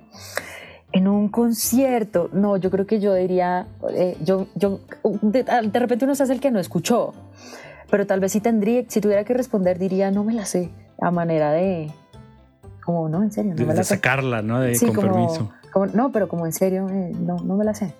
En 0.92 1.08
un 1.08 1.30
concierto, 1.30 2.28
no, 2.34 2.58
yo 2.58 2.70
creo 2.70 2.86
que 2.86 3.00
yo 3.00 3.14
diría, 3.14 3.66
eh, 3.94 4.18
yo, 4.22 4.46
yo, 4.54 4.80
de, 5.22 5.44
de, 5.44 5.78
repente 5.78 6.04
uno 6.04 6.14
se 6.14 6.24
hace 6.24 6.34
el 6.34 6.40
que 6.40 6.50
no 6.50 6.60
escuchó, 6.60 7.14
pero 7.90 8.06
tal 8.06 8.20
vez 8.20 8.32
si 8.32 8.40
tendría, 8.40 8.84
si 8.88 9.00
tuviera 9.00 9.24
que 9.24 9.32
responder, 9.32 9.78
diría, 9.78 10.10
no 10.10 10.22
me 10.22 10.34
la 10.34 10.44
sé, 10.44 10.68
a 11.00 11.10
manera 11.10 11.50
de, 11.50 11.90
como, 12.86 13.10
no, 13.10 13.22
en 13.22 13.30
serio, 13.30 13.50
no 13.50 13.56
de, 13.56 13.66
me 13.66 13.74
la 13.74 13.84
sacarla, 13.84 14.40
¿no? 14.40 14.60
De 14.60 14.78
compromiso 14.78 15.52
no, 15.84 16.10
pero 16.10 16.28
como 16.28 16.46
en 16.46 16.52
serio, 16.52 16.88
eh, 16.88 17.12
no, 17.20 17.36
no 17.36 17.56
me 17.56 17.64
la 17.64 17.74
sé. 17.74 17.92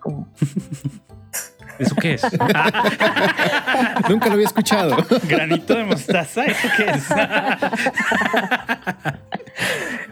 Como... 0.00 0.28
¿Eso 1.78 1.94
qué 1.96 2.14
es? 2.14 2.22
Nunca 4.08 4.26
lo 4.26 4.32
había 4.34 4.46
escuchado. 4.46 4.96
Granito 5.28 5.74
de 5.74 5.84
mostaza, 5.84 6.44
¿eso 6.44 6.68
qué 6.76 6.84
es? 6.84 7.04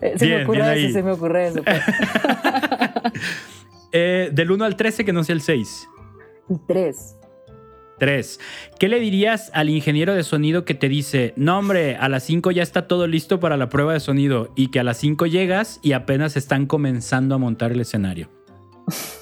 Eh, 0.01 0.15
se 0.17 0.27
me 0.27 0.45
ocurre 0.45 0.85
eso, 0.85 0.93
se 0.95 1.03
me 1.03 1.13
ocurre 1.13 1.49
eso. 1.49 1.63
Pues. 1.63 1.83
Eh, 3.93 4.31
del 4.33 4.51
1 4.51 4.65
al 4.65 4.77
13, 4.77 5.05
que 5.05 5.13
no 5.13 5.23
sea 5.23 5.35
el 5.35 5.43
6. 5.43 5.89
3. 6.67 7.17
3. 8.01 8.41
¿Qué 8.81 8.89
le 8.89 8.99
dirías 8.99 9.53
al 9.55 9.71
ingeniero 9.71 10.15
de 10.15 10.25
sonido 10.25 10.65
que 10.65 10.75
te 10.75 10.89
dice, 10.89 11.33
no 11.37 11.59
hombre, 11.59 11.95
a 11.95 12.09
las 12.09 12.25
5 12.25 12.51
ya 12.51 12.65
está 12.65 12.89
todo 12.89 13.07
listo 13.07 13.39
para 13.39 13.57
la 13.57 13.69
prueba 13.69 13.93
de 13.93 14.01
sonido 14.01 14.53
y 14.57 14.69
que 14.69 14.81
a 14.81 14.85
las 14.85 14.97
5 14.97 15.27
llegas 15.27 15.79
y 15.83 15.93
apenas 15.93 16.37
están 16.37 16.67
comenzando 16.67 17.37
a 17.37 17.39
montar 17.39 17.71
el 17.71 17.81
escenario? 17.81 18.29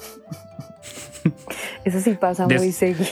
Eso 1.85 1.99
sí 1.99 2.13
pasa 2.13 2.47
muy 2.47 2.71
seguido. 2.71 3.05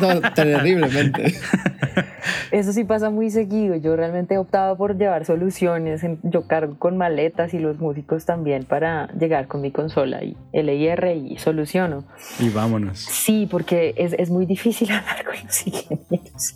no, 0.00 0.20
terriblemente. 0.32 1.34
Eso 2.50 2.72
sí 2.72 2.84
pasa 2.84 3.10
muy 3.10 3.30
seguido. 3.30 3.76
Yo 3.76 3.96
realmente 3.96 4.34
he 4.34 4.38
optado 4.38 4.76
por 4.76 4.96
llevar 4.96 5.24
soluciones. 5.24 6.02
Yo 6.22 6.46
cargo 6.46 6.78
con 6.78 6.96
maletas 6.96 7.54
y 7.54 7.58
los 7.58 7.78
músicos 7.78 8.24
también 8.24 8.64
para 8.64 9.08
llegar 9.18 9.48
con 9.48 9.60
mi 9.60 9.70
consola 9.70 10.22
y 10.22 10.36
LIR 10.52 11.04
y 11.16 11.38
soluciono. 11.38 12.04
Y 12.38 12.48
vámonos. 12.50 12.98
Sí, 12.98 13.48
porque 13.50 13.94
es, 13.96 14.14
es 14.14 14.30
muy 14.30 14.46
difícil 14.46 14.90
hablar 14.92 15.24
con 15.24 15.34
los 15.44 15.66
ingenieros. 15.66 16.54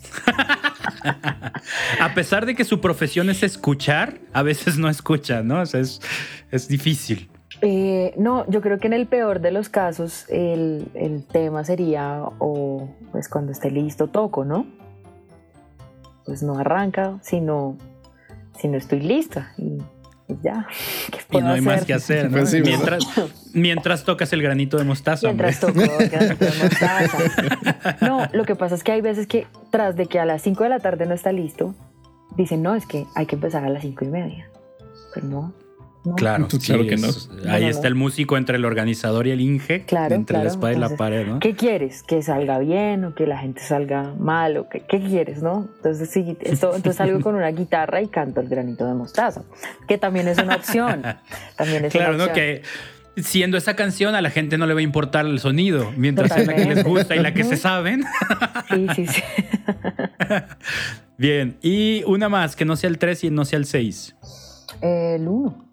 a 1.99 2.13
pesar 2.13 2.45
de 2.45 2.55
que 2.55 2.63
su 2.63 2.79
profesión 2.79 3.29
es 3.29 3.43
escuchar, 3.43 4.19
a 4.33 4.43
veces 4.43 4.77
no 4.77 4.89
escucha, 4.89 5.43
¿no? 5.43 5.61
O 5.61 5.65
sea, 5.65 5.81
es, 5.81 6.01
es 6.51 6.67
difícil. 6.67 7.29
Eh, 7.61 8.13
no, 8.17 8.49
yo 8.49 8.61
creo 8.61 8.79
que 8.79 8.87
en 8.87 8.93
el 8.93 9.07
peor 9.07 9.41
de 9.41 9.51
los 9.51 9.69
casos 9.69 10.25
el, 10.29 10.87
el, 10.93 11.25
tema 11.25 11.65
sería 11.65 12.23
o 12.39 12.89
pues 13.11 13.27
cuando 13.27 13.51
esté 13.51 13.69
listo 13.69 14.07
toco, 14.07 14.45
¿no? 14.45 14.65
Pues 16.25 16.41
no 16.41 16.57
arranca, 16.57 17.19
sino, 17.21 17.77
si 18.57 18.69
no 18.69 18.77
estoy 18.77 19.01
lista 19.01 19.51
y 19.57 19.77
pues 20.29 20.41
ya. 20.43 20.67
y 21.31 21.41
no 21.41 21.49
hay 21.49 21.61
más 21.61 21.85
que 21.85 21.93
hacer, 21.93 22.29
¿no? 22.29 22.37
Pues 22.37 22.53
mientras, 22.53 23.03
mientras, 23.53 24.03
tocas 24.05 24.31
el 24.31 24.41
granito 24.41 24.77
de 24.77 24.83
mostaza. 24.83 25.27
Mientras 25.27 25.59
toco 25.59 25.81
el 25.81 26.09
granito 26.09 26.45
de 26.45 26.51
mostaza. 26.63 27.97
No, 28.05 28.27
lo 28.31 28.45
que 28.45 28.55
pasa 28.55 28.75
es 28.75 28.83
que 28.83 28.91
hay 28.91 29.01
veces 29.01 29.27
que 29.27 29.47
tras 29.71 29.95
de 29.95 30.05
que 30.05 30.19
a 30.19 30.25
las 30.25 30.43
5 30.43 30.63
de 30.63 30.69
la 30.69 30.79
tarde 30.79 31.07
no 31.07 31.15
está 31.15 31.31
listo, 31.31 31.73
dicen, 32.37 32.61
no, 32.61 32.75
es 32.75 32.85
que 32.85 33.05
hay 33.15 33.25
que 33.25 33.35
empezar 33.35 33.65
a 33.65 33.69
las 33.69 33.81
5 33.81 34.05
y 34.05 34.07
media. 34.07 34.49
Pues 35.13 35.25
no, 35.25 35.53
Claro, 36.15 36.47
claro 36.65 36.87
que 36.87 36.95
no. 36.95 37.09
Ahí 37.49 37.65
está 37.65 37.87
el 37.87 37.95
músico 37.95 38.37
entre 38.37 38.55
el 38.55 38.63
organizador 38.63 39.27
y 39.27 39.31
el 39.31 39.41
Inge, 39.41 39.83
claro, 39.85 40.15
entre 40.15 40.37
la 40.37 40.45
espada 40.45 40.73
y 40.73 40.77
la 40.77 40.95
pared, 40.95 41.27
¿no? 41.27 41.39
¿Qué 41.39 41.55
quieres? 41.55 42.03
¿Que 42.03 42.21
salga 42.21 42.57
bien 42.59 43.03
o 43.03 43.13
que 43.13 43.27
la 43.27 43.37
gente 43.37 43.61
salga 43.61 44.13
mal? 44.17 44.57
O 44.57 44.69
qué, 44.69 44.81
quieres, 44.81 45.43
no? 45.43 45.69
Entonces, 45.75 46.09
sí, 46.09 46.37
esto, 46.41 46.73
entonces 46.75 46.95
salgo 46.95 47.19
con 47.19 47.35
una 47.35 47.49
guitarra 47.49 48.01
y 48.01 48.07
canto 48.07 48.39
el 48.39 48.47
granito 48.47 48.85
de 48.87 48.93
mostaza, 48.93 49.43
que 49.87 49.97
también 49.97 50.29
es 50.29 50.37
una 50.37 50.55
opción. 50.55 51.03
También 51.57 51.85
es 51.85 51.91
claro, 51.91 52.15
una 52.15 52.27
¿no? 52.27 52.33
Que 52.33 52.61
siendo 53.17 53.57
esa 53.57 53.75
canción 53.75 54.15
a 54.15 54.21
la 54.21 54.29
gente 54.29 54.57
no 54.57 54.65
le 54.65 54.73
va 54.73 54.79
a 54.79 54.83
importar 54.83 55.25
el 55.25 55.39
sonido, 55.39 55.91
mientras 55.97 56.31
sea 56.31 56.45
la 56.45 56.55
que 56.55 56.65
les 56.65 56.83
gusta 56.85 57.17
y 57.17 57.19
la 57.19 57.33
que 57.33 57.43
se 57.43 57.57
saben. 57.57 58.05
Sí, 58.69 58.87
sí, 58.95 59.07
sí. 59.07 59.21
Bien, 61.17 61.57
y 61.61 62.03
una 62.05 62.29
más, 62.29 62.55
que 62.55 62.63
no 62.63 62.77
sea 62.77 62.89
el 62.89 62.97
3 62.97 63.25
y 63.25 63.29
no 63.31 63.43
sea 63.43 63.59
el 63.59 63.65
6. 63.65 64.15
El 64.81 65.27
1 65.27 65.68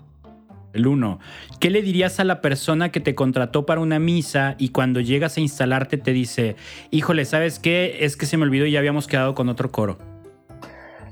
el 0.76 0.86
uno. 0.86 1.18
¿Qué 1.60 1.70
le 1.70 1.82
dirías 1.82 2.20
a 2.20 2.24
la 2.24 2.40
persona 2.40 2.90
que 2.90 3.00
te 3.00 3.14
contrató 3.14 3.66
para 3.66 3.80
una 3.80 3.98
misa 3.98 4.54
y 4.58 4.68
cuando 4.68 5.00
llegas 5.00 5.36
a 5.36 5.40
instalarte 5.40 5.98
te 5.98 6.12
dice, 6.12 6.56
híjole, 6.90 7.24
¿sabes 7.24 7.58
qué? 7.58 8.04
Es 8.04 8.16
que 8.16 8.26
se 8.26 8.36
me 8.36 8.44
olvidó 8.44 8.66
y 8.66 8.72
ya 8.72 8.78
habíamos 8.78 9.06
quedado 9.06 9.34
con 9.34 9.48
otro 9.48 9.70
coro. 9.70 9.98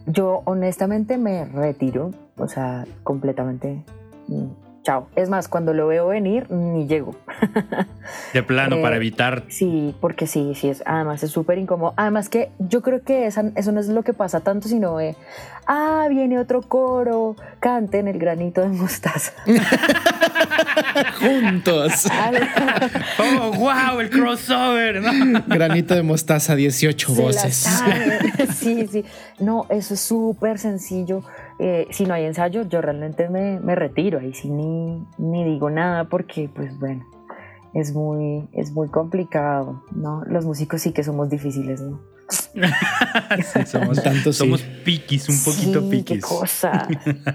Yo 0.06 0.42
honestamente 0.44 1.16
me 1.18 1.46
retiro, 1.46 2.12
o 2.36 2.46
sea, 2.46 2.86
completamente 3.02 3.82
chao. 4.84 5.08
Es 5.16 5.28
más, 5.28 5.48
cuando 5.48 5.72
lo 5.74 5.86
veo 5.88 6.06
venir, 6.06 6.48
ni 6.50 6.86
llego. 6.86 7.16
De 8.32 8.42
plano, 8.42 8.76
Eh, 8.76 8.82
para 8.82 8.96
evitar. 8.96 9.42
Sí, 9.48 9.94
porque 10.00 10.26
sí, 10.28 10.54
sí, 10.54 10.68
es, 10.68 10.82
además 10.86 11.22
es 11.24 11.30
súper 11.32 11.58
incómodo. 11.58 11.94
Además 11.96 12.28
que 12.28 12.50
yo 12.58 12.82
creo 12.82 13.02
que 13.02 13.26
esa- 13.26 13.50
eso 13.56 13.72
no 13.72 13.80
es 13.80 13.88
lo 13.88 14.02
que 14.02 14.12
pasa 14.12 14.40
tanto, 14.40 14.68
sino 14.68 14.96
de, 14.98 15.16
ah, 15.66 16.06
viene 16.10 16.38
otro 16.38 16.62
coro, 16.62 17.34
canten 17.60 18.06
el 18.08 18.18
granito 18.18 18.60
de 18.60 18.68
mostaza. 18.68 19.32
Juntos. 21.20 22.06
¡Oh, 23.18 23.52
wow! 23.52 24.00
El 24.00 24.10
crossover. 24.10 25.00
¿no? 25.02 25.42
Granito 25.46 25.94
de 25.94 26.02
mostaza, 26.02 26.54
18 26.54 27.08
Se 27.08 27.14
la 27.14 27.26
voces. 27.26 27.68
Sí, 28.56 28.86
sí. 28.90 29.04
No, 29.38 29.66
eso 29.70 29.94
es 29.94 30.00
súper 30.00 30.58
sencillo. 30.58 31.24
Eh, 31.58 31.86
si 31.90 32.04
no 32.04 32.14
hay 32.14 32.24
ensayo, 32.24 32.62
yo 32.62 32.80
realmente 32.80 33.28
me, 33.28 33.60
me 33.60 33.74
retiro. 33.74 34.18
Ahí 34.18 34.34
sí 34.34 34.50
ni, 34.50 35.06
ni 35.18 35.44
digo 35.44 35.70
nada 35.70 36.04
porque, 36.04 36.50
pues 36.54 36.78
bueno, 36.78 37.06
es 37.74 37.92
muy, 37.92 38.48
es 38.52 38.72
muy 38.72 38.88
complicado, 38.88 39.82
¿no? 39.94 40.22
Los 40.26 40.44
músicos 40.44 40.82
sí 40.82 40.92
que 40.92 41.04
somos 41.04 41.28
difíciles, 41.30 41.80
¿no? 41.80 42.00
Sí, 43.52 43.66
somos, 43.66 44.02
Tanto 44.02 44.32
sí. 44.32 44.38
somos 44.38 44.62
piquis, 44.62 45.28
un 45.28 45.42
poquito 45.44 45.80
sí, 45.80 45.90
qué 45.90 45.96
piquis. 45.96 46.24
cosa. 46.24 46.88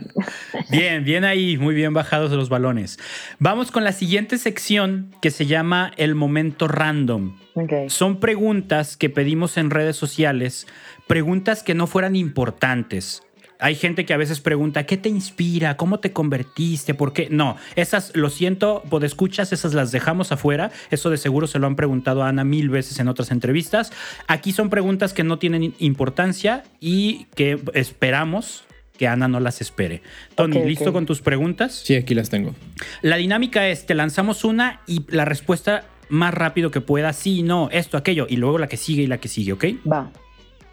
Bien, 0.70 1.04
bien 1.04 1.24
ahí, 1.26 1.58
muy 1.58 1.74
bien 1.74 1.94
bajados 1.94 2.32
los 2.32 2.50
balones. 2.50 3.00
Vamos 3.40 3.72
con 3.72 3.84
la 3.84 3.92
siguiente 3.92 4.38
sección 4.38 5.12
que 5.22 5.32
se 5.32 5.46
llama 5.46 5.92
el 5.98 6.16
momento 6.16 6.68
random. 6.68 7.38
Ok. 7.56 7.74
Son 7.88 8.20
preguntas 8.20 8.98
que 8.98 9.10
pedimos 9.10 9.58
en 9.58 9.72
redes 9.72 9.96
sociales, 9.96 10.68
preguntas 11.08 11.64
que 11.64 11.74
no 11.74 11.88
fueran 11.88 12.16
importantes. 12.16 13.24
Hay 13.62 13.76
gente 13.76 14.06
que 14.06 14.14
a 14.14 14.18
veces 14.18 14.40
pregunta, 14.40 14.86
¿qué 14.86 14.96
te 14.96 15.10
inspira? 15.10 15.76
¿Cómo 15.76 16.00
te 16.00 16.14
convertiste? 16.14 16.94
¿Por 16.94 17.12
qué? 17.12 17.28
No, 17.30 17.58
esas, 17.76 18.16
lo 18.16 18.30
siento, 18.30 18.84
escuchas, 19.04 19.52
esas 19.52 19.74
las 19.74 19.92
dejamos 19.92 20.32
afuera. 20.32 20.72
Eso 20.92 21.10
de 21.10 21.18
seguro 21.18 21.46
se 21.46 21.60
lo 21.60 21.68
han 21.68 21.76
preguntado 21.76 22.24
a 22.24 22.30
Ana 22.30 22.46
mil 22.46 22.70
veces 22.70 23.00
en 23.00 23.10
otras 23.10 23.32
entrevistas. 23.32 23.92
Aquí 24.28 24.54
son 24.54 24.70
preguntas 24.70 25.12
que 25.12 25.26
no 25.26 25.40
tienen 25.40 25.76
importancia 25.80 26.64
y 26.80 27.26
que 27.36 27.60
esperamos 27.74 28.64
que 28.98 29.08
Ana 29.08 29.28
no 29.28 29.42
las 29.42 29.60
espere. 29.60 30.04
Tony. 30.36 30.64
¿listo 30.64 30.94
con 30.94 31.06
tus 31.06 31.20
preguntas? 31.20 31.82
Sí, 31.84 31.96
aquí 31.96 32.16
las 32.16 32.30
tengo. 32.30 32.56
La 33.02 33.18
dinámica 33.18 33.68
es, 33.68 33.86
te 33.86 33.94
lanzamos 33.94 34.46
una 34.46 34.80
y 34.88 35.06
la 35.10 35.26
respuesta 35.26 35.84
más 36.08 36.34
rápido 36.34 36.72
que 36.72 36.80
pueda, 36.80 37.12
sí, 37.12 37.44
no, 37.44 37.70
esto, 37.72 37.98
aquello, 37.98 38.26
y 38.30 38.38
luego 38.38 38.58
la 38.58 38.68
que 38.68 38.78
sigue 38.78 39.04
y 39.04 39.08
la 39.08 39.20
que 39.20 39.28
sigue, 39.28 39.52
¿ok? 39.54 39.66
Va. 39.90 40.12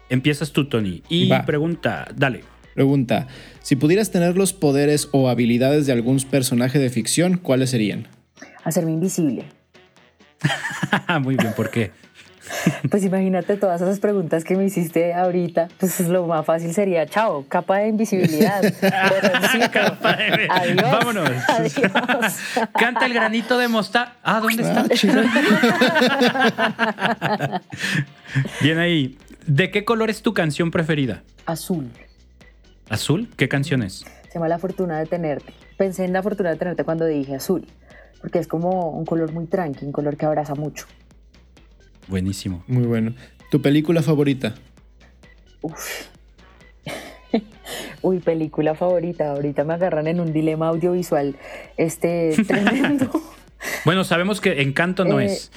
Empiezas 0.09 0.51
tú, 0.51 0.65
Tony. 0.65 1.03
Y 1.09 1.29
Va. 1.29 1.45
pregunta, 1.45 2.07
dale. 2.15 2.43
Pregunta: 2.77 3.25
Si 3.63 3.75
pudieras 3.75 4.11
tener 4.11 4.37
los 4.37 4.53
poderes 4.53 5.09
o 5.11 5.29
habilidades 5.29 5.87
de 5.87 5.93
algún 5.93 6.19
personaje 6.19 6.77
de 6.77 6.91
ficción, 6.91 7.37
¿cuáles 7.39 7.71
serían? 7.71 8.07
Hacerme 8.63 8.91
invisible. 8.91 9.45
Muy 11.21 11.37
bien, 11.37 11.53
¿por 11.55 11.71
qué? 11.71 11.89
Pues 12.91 13.03
imagínate 13.03 13.57
todas 13.57 13.81
esas 13.81 13.99
preguntas 13.99 14.43
que 14.45 14.55
me 14.55 14.63
hiciste 14.65 15.13
ahorita. 15.15 15.67
Pues 15.79 15.99
lo 16.07 16.27
más 16.27 16.45
fácil 16.45 16.71
sería, 16.73 17.05
chao, 17.07 17.45
capa 17.49 17.79
de 17.79 17.87
invisibilidad. 17.89 18.61
Botoncito. 19.21 19.71
Capa 19.71 20.13
de- 20.15 20.47
Adiós. 20.49 20.81
Vámonos. 20.91 21.29
Adiós. 21.49 21.73
Canta 22.79 23.05
el 23.07 23.13
granito 23.15 23.57
de 23.57 23.67
mostaza. 23.67 24.13
Ah, 24.23 24.39
¿dónde 24.39 24.61
está? 24.63 24.85
Bien 28.61 28.77
ahí. 28.77 29.17
¿De 29.47 29.71
qué 29.71 29.83
color 29.83 30.09
es 30.11 30.21
tu 30.21 30.33
canción 30.33 30.69
preferida? 30.71 31.23
Azul. 31.47 31.89
¿Azul? 32.89 33.29
¿Qué 33.35 33.47
canción 33.49 33.83
es? 33.83 34.05
Se 34.27 34.33
llama 34.35 34.47
La 34.47 34.59
Fortuna 34.59 34.99
de 34.99 35.05
Tenerte. 35.05 35.53
Pensé 35.77 36.05
en 36.05 36.13
La 36.13 36.23
Fortuna 36.23 36.49
de 36.51 36.55
Tenerte 36.57 36.83
cuando 36.83 37.05
dije 37.05 37.35
azul, 37.35 37.65
porque 38.21 38.39
es 38.39 38.47
como 38.47 38.91
un 38.91 39.05
color 39.05 39.31
muy 39.33 39.45
tranqui, 39.45 39.85
un 39.85 39.91
color 39.91 40.17
que 40.17 40.25
abraza 40.25 40.55
mucho. 40.55 40.85
Buenísimo. 42.07 42.63
Muy 42.67 42.85
bueno. 42.85 43.13
¿Tu 43.51 43.61
película 43.61 44.01
favorita? 44.01 44.55
Uf. 45.61 46.07
Uy, 48.01 48.19
película 48.19 48.75
favorita. 48.75 49.31
Ahorita 49.31 49.63
me 49.65 49.73
agarran 49.73 50.07
en 50.07 50.19
un 50.19 50.31
dilema 50.31 50.67
audiovisual 50.69 51.35
este 51.77 52.33
tremendo. 52.47 53.11
Bueno, 53.85 54.03
sabemos 54.03 54.39
que 54.39 54.61
Encanto 54.61 55.03
no 55.03 55.19
Eh, 55.19 55.25
es. 55.25 55.51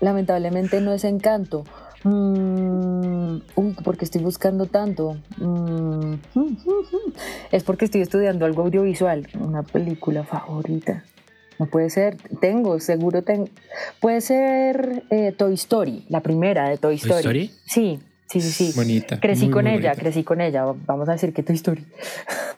Lamentablemente 0.00 0.80
no 0.80 0.92
es 0.92 1.04
encanto. 1.04 1.64
Mm, 2.04 3.36
uy, 3.56 3.76
porque 3.84 4.04
estoy 4.04 4.22
buscando 4.22 4.66
tanto. 4.66 5.16
Mm, 5.38 6.14
es 7.52 7.64
porque 7.64 7.84
estoy 7.84 8.02
estudiando 8.02 8.46
algo 8.46 8.62
audiovisual. 8.62 9.26
Una 9.38 9.62
película 9.62 10.24
favorita. 10.24 11.04
No 11.58 11.66
puede 11.66 11.90
ser. 11.90 12.16
Tengo, 12.40 12.78
seguro 12.80 13.22
tengo. 13.22 13.48
Puede 14.00 14.20
ser 14.20 15.02
eh, 15.10 15.32
Toy 15.36 15.54
Story, 15.54 16.04
la 16.08 16.20
primera 16.20 16.68
de 16.68 16.78
Toy 16.78 16.94
Story. 16.94 17.18
Story? 17.18 17.50
Sí, 17.66 17.98
sí, 18.28 18.40
sí, 18.40 18.50
sí. 18.50 18.72
Bonita, 18.76 19.18
Crecí 19.18 19.46
muy, 19.46 19.52
con 19.52 19.64
muy 19.64 19.72
ella, 19.74 19.88
bonita. 19.90 20.00
crecí 20.02 20.22
con 20.22 20.40
ella. 20.40 20.64
Vamos 20.86 21.08
a 21.08 21.12
decir 21.12 21.32
que 21.32 21.42
Toy 21.42 21.56
Story. 21.56 21.84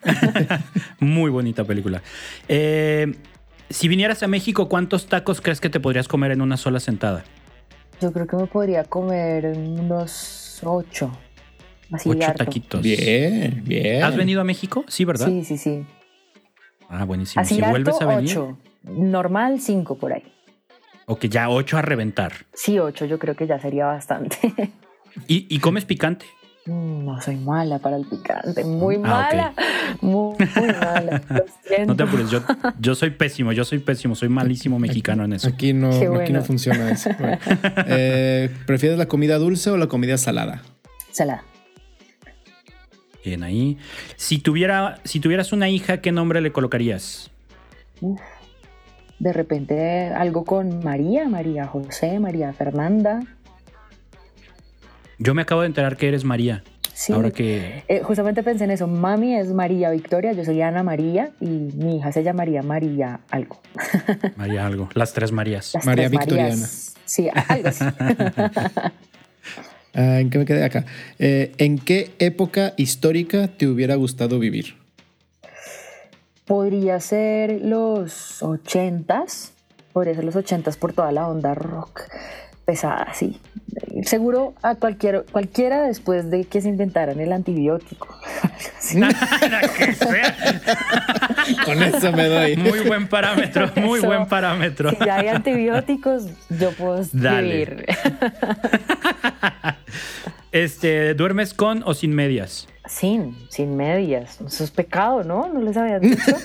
Muy 1.00 1.30
bonita 1.30 1.64
película. 1.64 2.02
Eh, 2.48 3.14
si 3.68 3.88
vinieras 3.88 4.22
a 4.22 4.28
México, 4.28 4.68
¿cuántos 4.68 5.06
tacos 5.06 5.40
crees 5.40 5.60
que 5.60 5.68
te 5.70 5.78
podrías 5.80 6.08
comer 6.08 6.30
en 6.32 6.40
una 6.40 6.56
sola 6.56 6.80
sentada? 6.80 7.24
Yo 8.00 8.12
creo 8.12 8.26
que 8.26 8.36
me 8.36 8.46
podría 8.46 8.84
comer 8.84 9.46
unos 9.46 10.60
ocho. 10.64 11.10
Así 11.92 12.08
Ocho 12.08 12.28
harto. 12.28 12.44
taquitos. 12.44 12.82
Bien, 12.82 13.62
bien. 13.64 14.02
¿Has 14.04 14.16
venido 14.16 14.40
a 14.40 14.44
México? 14.44 14.84
Sí, 14.88 15.04
¿verdad? 15.04 15.26
Sí, 15.26 15.44
sí, 15.44 15.58
sí. 15.58 15.84
Ah, 16.88 17.04
buenísimo. 17.04 17.42
Así 17.42 17.56
si 17.56 17.60
harto, 17.60 17.70
vuelves 17.70 18.00
a 18.00 18.06
venir, 18.06 18.30
ocho. 18.30 18.58
Normal, 18.84 19.60
cinco 19.60 19.98
por 19.98 20.12
ahí. 20.12 20.22
o 21.06 21.16
que 21.18 21.28
ya 21.28 21.48
ocho 21.50 21.76
a 21.76 21.82
reventar. 21.82 22.32
Sí, 22.54 22.78
ocho 22.78 23.04
yo 23.06 23.18
creo 23.18 23.34
que 23.34 23.46
ya 23.46 23.58
sería 23.58 23.86
bastante. 23.86 24.38
¿Y, 25.26 25.46
y 25.54 25.58
comes 25.58 25.84
picante? 25.84 26.26
Mm, 26.70 27.04
no 27.04 27.20
soy 27.20 27.36
mala 27.36 27.80
para 27.80 27.96
el 27.96 28.04
picante. 28.06 28.64
Muy 28.64 28.94
Ah, 28.96 28.98
mala. 28.98 29.54
Muy, 30.00 30.36
muy 30.38 30.68
mala. 30.68 31.22
Lo 31.30 31.44
siento. 31.66 31.86
No 31.86 31.96
te 31.96 32.02
apures, 32.04 32.30
yo, 32.30 32.40
yo 32.78 32.94
soy 32.94 33.10
pésimo, 33.10 33.50
yo 33.52 33.64
soy 33.64 33.80
pésimo, 33.80 34.14
soy 34.14 34.28
malísimo 34.28 34.78
mexicano 34.78 35.24
en 35.24 35.32
eso. 35.32 35.48
Aquí 35.48 35.72
no, 35.72 35.90
aquí 36.16 36.32
no 36.32 36.42
funciona 36.42 36.90
eso. 36.90 37.10
Bueno. 37.18 37.38
Eh, 37.86 38.50
¿Prefieres 38.66 38.98
la 38.98 39.06
comida 39.06 39.38
dulce 39.38 39.70
o 39.70 39.76
la 39.76 39.88
comida 39.88 40.16
salada? 40.16 40.62
Salada. 41.10 41.42
Bien 43.24 43.42
ahí. 43.42 43.76
Si, 44.16 44.38
tuviera, 44.38 45.00
si 45.04 45.18
tuvieras 45.20 45.52
una 45.52 45.68
hija, 45.68 46.00
¿qué 46.00 46.12
nombre 46.12 46.40
le 46.40 46.52
colocarías? 46.52 47.30
Uf. 48.00 48.20
De 49.18 49.32
repente 49.34 50.08
algo 50.08 50.44
con 50.44 50.82
María, 50.82 51.28
María 51.28 51.66
José, 51.66 52.18
María 52.20 52.52
Fernanda. 52.54 53.20
Yo 55.22 55.34
me 55.34 55.42
acabo 55.42 55.60
de 55.60 55.66
enterar 55.66 55.98
que 55.98 56.08
eres 56.08 56.24
María. 56.24 56.64
Sí. 56.94 57.12
Ahora 57.12 57.30
que... 57.30 57.84
Eh, 57.88 58.00
justamente 58.02 58.42
pensé 58.42 58.64
en 58.64 58.70
eso. 58.70 58.86
Mami 58.86 59.36
es 59.36 59.52
María 59.52 59.90
Victoria, 59.90 60.32
yo 60.32 60.46
soy 60.46 60.62
Ana 60.62 60.82
María 60.82 61.32
y 61.40 61.46
mi 61.46 61.98
hija 61.98 62.10
se 62.10 62.22
llamaría 62.22 62.62
María 62.62 63.20
algo. 63.30 63.60
María 64.36 64.66
algo. 64.66 64.88
Las 64.94 65.12
tres 65.12 65.30
Marías. 65.30 65.72
Las 65.74 65.84
María 65.84 66.08
tres 66.08 66.18
Victoriana. 66.18 66.48
Marías. 66.48 66.94
Sí, 67.04 67.28
algo 67.48 67.68
así. 67.68 67.84
Ah, 69.92 70.20
¿En 70.20 70.30
qué 70.30 70.38
me 70.38 70.44
quedé 70.44 70.62
acá? 70.62 70.84
Eh, 71.18 71.50
¿En 71.58 71.76
qué 71.76 72.12
época 72.20 72.74
histórica 72.76 73.48
te 73.48 73.66
hubiera 73.66 73.96
gustado 73.96 74.38
vivir? 74.38 74.76
Podría 76.46 77.00
ser 77.00 77.60
los 77.60 78.40
ochentas, 78.40 79.52
podría 79.92 80.14
ser 80.14 80.22
los 80.22 80.36
ochentas 80.36 80.76
por 80.76 80.92
toda 80.92 81.10
la 81.10 81.26
onda 81.26 81.54
rock 81.54 82.02
pesada, 82.70 83.08
sí. 83.14 83.36
Seguro 84.04 84.54
a 84.62 84.76
cualquier, 84.76 85.24
cualquiera 85.32 85.82
después 85.82 86.30
de 86.30 86.44
que 86.44 86.60
se 86.60 86.68
inventaran 86.68 87.18
el 87.18 87.32
antibiótico. 87.32 88.08
Sí. 88.78 89.00
Que 89.76 89.94
sea. 89.94 90.36
Con 91.64 91.82
eso 91.82 92.12
me 92.12 92.26
doy. 92.26 92.56
Muy 92.56 92.80
buen 92.80 93.08
parámetro, 93.08 93.70
muy 93.76 93.98
Eso. 93.98 94.08
buen 94.08 94.26
parámetro. 94.26 94.90
Si 94.90 94.96
ya 95.04 95.16
hay 95.16 95.28
antibióticos, 95.28 96.24
yo 96.50 96.72
puedo 96.72 97.02
Dale. 97.12 97.64
vivir. 97.66 97.86
Este, 100.52 101.14
¿duermes 101.14 101.54
con 101.54 101.82
o 101.86 101.94
sin 101.94 102.12
medias? 102.12 102.66
Sin, 102.86 103.36
sin 103.50 103.76
medias. 103.76 104.40
Eso 104.44 104.64
es 104.64 104.70
pecado, 104.72 105.22
¿no? 105.22 105.48
¿No 105.48 105.60
les 105.60 105.76
había 105.76 106.00
dicho? 106.00 106.20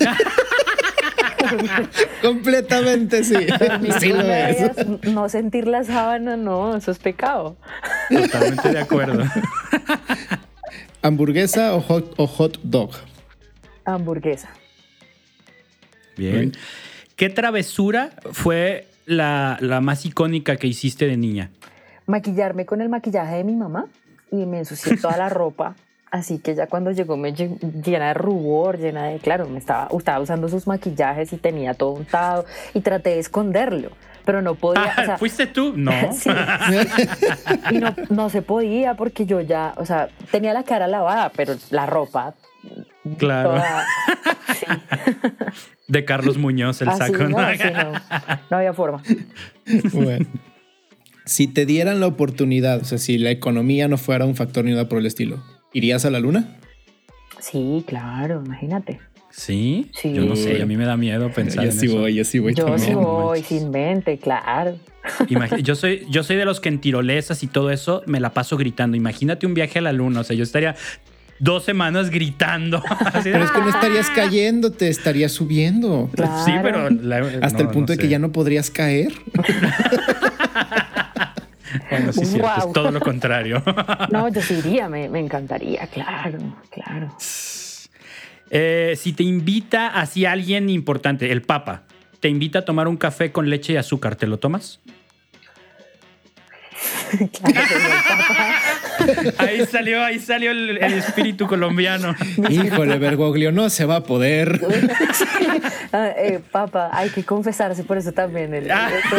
Completamente 2.21 3.23
sí. 3.23 3.35
Lo 3.35 4.21
es. 4.21 4.87
no 5.03 5.29
sentir 5.29 5.67
la 5.67 5.83
sábana, 5.83 6.37
no, 6.37 6.75
eso 6.75 6.91
es 6.91 6.99
pecado. 6.99 7.55
Totalmente 8.09 8.69
de 8.69 8.79
acuerdo. 8.79 9.23
¿Hamburguesa 11.01 11.75
o 11.75 11.81
hot, 11.81 12.13
o 12.17 12.27
hot 12.27 12.59
dog? 12.63 12.91
Hamburguesa. 13.85 14.49
Bien. 16.17 16.53
¿Qué 17.15 17.29
travesura 17.29 18.11
fue 18.31 18.87
la, 19.05 19.57
la 19.61 19.81
más 19.81 20.05
icónica 20.05 20.55
que 20.55 20.67
hiciste 20.67 21.07
de 21.07 21.17
niña? 21.17 21.51
Maquillarme 22.07 22.65
con 22.65 22.81
el 22.81 22.89
maquillaje 22.89 23.35
de 23.35 23.43
mi 23.43 23.55
mamá 23.55 23.87
y 24.31 24.45
me 24.45 24.59
ensucié 24.59 24.97
toda 24.97 25.17
la 25.17 25.29
ropa 25.29 25.75
Así 26.11 26.39
que 26.39 26.55
ya 26.55 26.67
cuando 26.67 26.91
llegó 26.91 27.17
me 27.17 27.33
lle- 27.33 27.57
llena 27.83 28.09
de 28.09 28.13
rubor, 28.13 28.77
llena 28.79 29.05
de, 29.07 29.19
claro, 29.19 29.47
me 29.49 29.59
estaba, 29.59 29.89
estaba 29.97 30.19
usando 30.19 30.47
sus 30.47 30.65
maquillajes 30.67 31.33
y 31.33 31.37
tenía 31.37 31.73
todo 31.73 31.91
untado 31.91 32.45
y 32.73 32.79
traté 32.81 33.09
de 33.11 33.19
esconderlo, 33.19 33.89
pero 34.23 34.41
no 34.41 34.55
podía. 34.55 34.93
o 34.97 35.01
sea, 35.05 35.17
¿Fuiste 35.17 35.47
tú? 35.47 35.73
No. 35.75 35.91
Sí. 36.13 36.29
y 37.71 37.77
no, 37.79 37.93
no 38.09 38.29
se 38.29 38.41
podía 38.41 38.93
porque 38.93 39.25
yo 39.25 39.41
ya, 39.41 39.73
o 39.77 39.85
sea, 39.85 40.07
tenía 40.31 40.53
la 40.53 40.63
cara 40.63 40.87
lavada, 40.87 41.31
pero 41.35 41.55
la 41.71 41.85
ropa. 41.85 42.33
Claro. 43.17 43.49
toda- 43.51 43.85
sí. 44.55 44.65
De 45.87 46.05
Carlos 46.05 46.37
Muñoz, 46.37 46.81
el 46.81 46.89
Así, 46.89 46.99
saco. 46.99 47.23
no, 47.23 47.29
¿no? 47.29 47.39
así 47.39 47.63
no, 47.73 47.91
no 48.49 48.57
había 48.57 48.73
forma. 48.73 49.01
Bueno. 49.93 50.25
Si 51.25 51.47
te 51.47 51.65
dieran 51.65 51.99
la 51.99 52.07
oportunidad, 52.07 52.81
o 52.81 52.85
sea, 52.85 52.97
si 52.99 53.17
la 53.17 53.31
economía 53.31 53.87
no 53.87 53.97
fuera 53.97 54.25
un 54.25 54.35
factor 54.35 54.63
ni 54.65 54.71
nada 54.71 54.87
por 54.87 54.99
el 54.99 55.05
estilo, 55.07 55.43
¿irías 55.75 56.03
a 56.05 56.09
la 56.09 56.19
luna? 56.19 56.55
Sí, 57.39 57.83
claro, 57.85 58.41
imagínate. 58.43 58.99
¿Sí? 59.29 59.91
Sí. 59.93 60.13
Yo 60.13 60.23
no 60.23 60.35
sé, 60.37 60.61
a 60.61 60.65
mí 60.65 60.77
me 60.77 60.85
da 60.85 60.95
miedo 60.95 61.29
pensar 61.31 61.65
yo 61.65 61.69
en 61.71 61.77
sí 61.77 61.85
eso. 61.87 61.99
voy, 61.99 62.13
yo 62.15 62.23
sí 62.23 62.39
voy 62.39 62.53
Yo 62.55 62.65
sí 62.65 62.71
también. 62.71 62.95
voy 63.03 63.39
manches. 63.41 63.47
sin 63.59 63.69
mente, 63.69 64.17
claro. 64.17 64.77
Imagi- 65.27 65.61
yo, 65.61 65.75
soy, 65.75 66.05
yo 66.09 66.23
soy 66.23 66.37
de 66.37 66.45
los 66.45 66.59
que 66.61 66.69
en 66.69 66.79
tirolesas 66.79 67.43
y 67.43 67.47
todo 67.47 67.69
eso 67.69 68.01
me 68.07 68.19
la 68.21 68.31
paso 68.33 68.55
gritando. 68.57 68.95
Imagínate 68.97 69.45
un 69.45 69.53
viaje 69.53 69.79
a 69.79 69.81
la 69.81 69.91
luna. 69.91 70.21
O 70.21 70.23
sea, 70.23 70.35
yo 70.37 70.43
estaría 70.43 70.75
dos 71.39 71.65
semanas 71.65 72.09
gritando. 72.09 72.81
Pero 73.23 73.43
es 73.43 73.51
que 73.51 73.59
no 73.59 73.69
estarías 73.69 74.09
cayendo, 74.09 74.71
te 74.71 74.87
estarías 74.87 75.33
subiendo. 75.33 76.09
Claro. 76.15 76.45
Sí, 76.45 76.51
pero... 76.63 76.89
la- 76.89 77.17
Hasta 77.41 77.59
no, 77.63 77.69
el 77.69 77.73
punto 77.73 77.91
no 77.91 77.95
de 77.95 77.97
que 77.97 78.03
sé. 78.05 78.09
ya 78.09 78.19
no 78.19 78.31
podrías 78.31 78.71
caer. 78.71 79.11
Bueno, 81.89 82.11
sí, 82.13 82.25
cierto, 82.25 82.47
Guau. 82.47 82.67
es 82.67 82.73
todo 82.73 82.91
lo 82.91 82.99
contrario. 82.99 83.63
No, 84.11 84.27
yo 84.29 84.41
sí 84.41 84.55
iría, 84.55 84.89
me, 84.89 85.09
me 85.09 85.19
encantaría, 85.19 85.87
claro, 85.87 86.39
claro. 86.71 87.15
Eh, 88.49 88.95
si 88.97 89.13
te 89.13 89.23
invita 89.23 89.87
así 89.87 90.25
alguien 90.25 90.69
importante, 90.69 91.31
el 91.31 91.41
Papa, 91.41 91.83
te 92.19 92.29
invita 92.29 92.59
a 92.59 92.65
tomar 92.65 92.87
un 92.87 92.97
café 92.97 93.31
con 93.31 93.49
leche 93.49 93.73
y 93.73 93.77
azúcar, 93.77 94.15
¿te 94.15 94.27
lo 94.27 94.37
tomas? 94.37 94.79
Claro, 97.31 97.67
señor 97.67 98.03
Papa. 98.07 98.55
Ahí 99.37 99.65
salió, 99.65 100.03
ahí 100.03 100.19
salió 100.19 100.51
el, 100.51 100.77
el 100.77 100.93
espíritu 100.93 101.47
colombiano. 101.47 102.15
Híjole, 102.49 102.97
Bergoglio, 102.97 103.51
no 103.51 103.69
se 103.69 103.85
va 103.85 103.97
a 103.97 104.03
poder. 104.03 104.59
Ah, 105.93 106.09
eh, 106.17 106.41
Papa, 106.51 106.89
hay 106.91 107.09
que 107.09 107.23
confesarse 107.23 107.85
por 107.85 107.97
eso 107.97 108.11
también. 108.11 108.53
el- 108.53 108.69
esto 108.69 109.15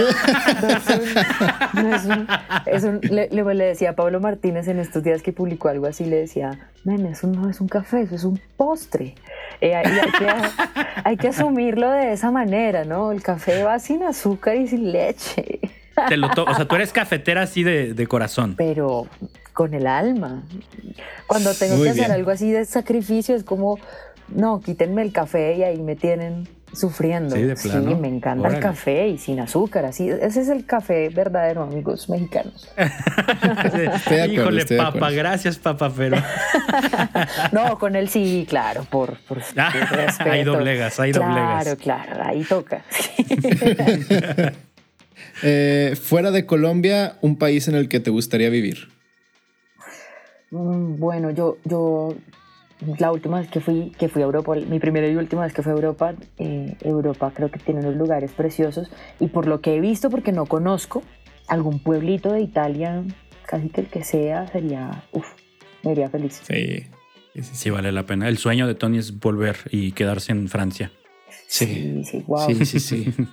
no 0.63 0.69
es 0.69 0.87
un- 0.99 1.83
no 1.89 1.97
es 1.97 2.05
un- 2.05 2.27
es 2.67 2.85
un- 2.85 3.01
le, 3.01 3.65
decía 3.65 3.91
a 3.91 3.93
Pablo 3.95 4.21
Martínez 4.21 4.69
en 4.69 4.79
estos 4.79 5.03
días 5.03 5.23
que 5.23 5.33
publicó 5.33 5.69
algo 5.69 5.87
así, 5.87 6.05
le 6.05 6.17
decía, 6.17 6.69
men, 6.85 7.07
eso 7.07 7.29
no 7.29 7.49
es 7.49 7.61
un 7.63 7.69
café, 7.69 8.03
eso 8.03 8.15
es 8.15 8.25
un 8.25 8.39
postre. 8.59 9.15
Eh, 9.63 9.71
y 9.71 9.73
hay, 9.73 9.85
que, 9.85 10.27
hay 11.05 11.17
que 11.17 11.29
asumirlo 11.29 11.91
de 11.91 12.13
esa 12.13 12.31
manera, 12.31 12.85
¿no? 12.85 13.11
El 13.11 13.23
café 13.23 13.63
va 13.63 13.79
sin 13.79 14.03
azúcar 14.03 14.57
y 14.57 14.67
sin 14.69 14.93
leche, 14.93 15.61
Te 16.09 16.17
lo 16.19 16.27
o 16.29 16.55
sea, 16.55 16.67
tú 16.67 16.75
eres 16.75 16.93
cafetera 16.93 17.43
así 17.43 17.63
de, 17.63 17.95
de 17.95 18.07
corazón. 18.07 18.55
pero 18.57 19.07
con 19.57 19.73
el 19.73 19.87
alma. 19.87 20.43
Cuando 21.27 21.55
tengo 21.55 21.77
Muy 21.77 21.85
que 21.85 21.91
hacer 21.93 22.03
bien. 22.05 22.13
algo 22.13 22.31
así 22.31 22.53
de 22.53 22.67
sacrificio, 22.67 23.35
es 23.35 23.43
como, 23.43 23.79
no, 24.29 24.61
quítenme 24.61 25.01
el 25.01 25.13
café 25.13 25.55
y 25.57 25.63
ahí 25.63 25.81
me 25.81 25.97
tienen 25.97 26.47
sufriendo. 26.75 27.35
Sí, 27.35 27.43
de 27.43 27.55
plano. 27.57 27.97
me 27.99 28.09
encanta 28.09 28.41
Órale. 28.43 28.57
el 28.59 28.63
café 28.63 29.09
y 29.09 29.17
sin 29.17 29.41
azúcar, 29.41 29.87
así. 29.87 30.11
Ese 30.11 30.43
es 30.43 30.49
el 30.51 30.67
café 30.67 31.09
verdadero, 31.09 31.63
amigos 31.63 32.11
mexicanos. 32.11 32.69
acuerdo, 32.77 34.27
Híjole, 34.31 34.65
de 34.67 34.77
papa, 34.77 34.89
acuerdo. 34.99 35.17
gracias, 35.17 35.57
papa, 35.57 35.91
pero. 35.97 36.19
No, 37.53 37.79
con 37.79 37.97
el 37.97 38.11
sí, 38.11 38.45
claro, 38.47 38.85
por, 38.91 39.17
por, 39.21 39.39
por 39.43 39.45
Ah, 39.57 39.71
respeto. 39.91 40.31
ahí 40.31 40.45
doblegas, 40.45 41.01
ahí 41.01 41.13
claro, 41.13 41.29
doblegas. 41.33 41.77
Claro, 41.77 42.23
ahí 42.27 42.45
toca. 42.45 42.83
Eh, 45.43 45.97
fuera 46.03 46.31
de 46.31 46.45
Colombia, 46.47 47.17
un 47.23 47.37
país 47.39 47.69
en 47.69 47.75
el 47.75 47.89
que 47.89 48.01
te 48.01 48.11
gustaría 48.11 48.51
vivir. 48.51 48.89
Mm, 50.57 50.99
Bueno, 50.99 51.31
yo, 51.31 51.59
yo 51.65 52.15
la 52.99 53.13
última 53.13 53.41
vez 53.41 53.49
que 53.51 53.61
fui, 53.61 53.93
que 53.99 54.09
fui 54.09 54.23
a 54.23 54.25
Europa, 54.25 54.55
mi 54.55 54.79
primera 54.79 55.09
y 55.09 55.17
última 55.17 55.43
vez 55.43 55.53
que 55.53 55.63
fui 55.63 55.73
a 55.73 55.75
Europa, 55.75 56.15
eh, 56.39 56.77
Europa 56.83 57.33
creo 57.35 57.51
que 57.51 57.59
tiene 57.59 57.81
unos 57.81 57.97
lugares 57.97 58.33
preciosos 58.33 58.91
y 59.21 59.29
por 59.29 59.47
lo 59.47 59.61
que 59.61 59.77
he 59.77 59.81
visto, 59.81 60.11
porque 60.11 60.33
no 60.33 60.47
conozco, 60.47 61.03
algún 61.49 61.79
pueblito 61.79 62.33
de 62.33 62.41
Italia, 62.41 63.05
casi 63.47 63.69
que 63.69 63.83
el 63.83 63.87
que 63.89 64.05
sea, 64.05 64.47
sería, 64.49 65.05
uff, 65.13 65.27
me 65.83 65.93
iría 65.93 66.09
feliz. 66.11 66.43
Sí. 66.47 66.87
Sí, 67.43 67.69
vale 67.69 67.93
la 67.93 68.07
pena. 68.07 68.29
El 68.29 68.39
sueño 68.39 68.67
de 68.67 68.75
Tony 68.75 68.97
es 68.97 69.19
volver 69.21 69.57
y 69.71 69.93
quedarse 69.93 70.33
en 70.33 70.49
Francia. 70.49 70.91
Sí. 71.49 71.67
Sí, 71.67 72.05
sí, 72.05 72.25
wow. 72.27 72.47
Sí, 72.47 72.65
sí, 72.65 72.81
sí. 72.81 73.15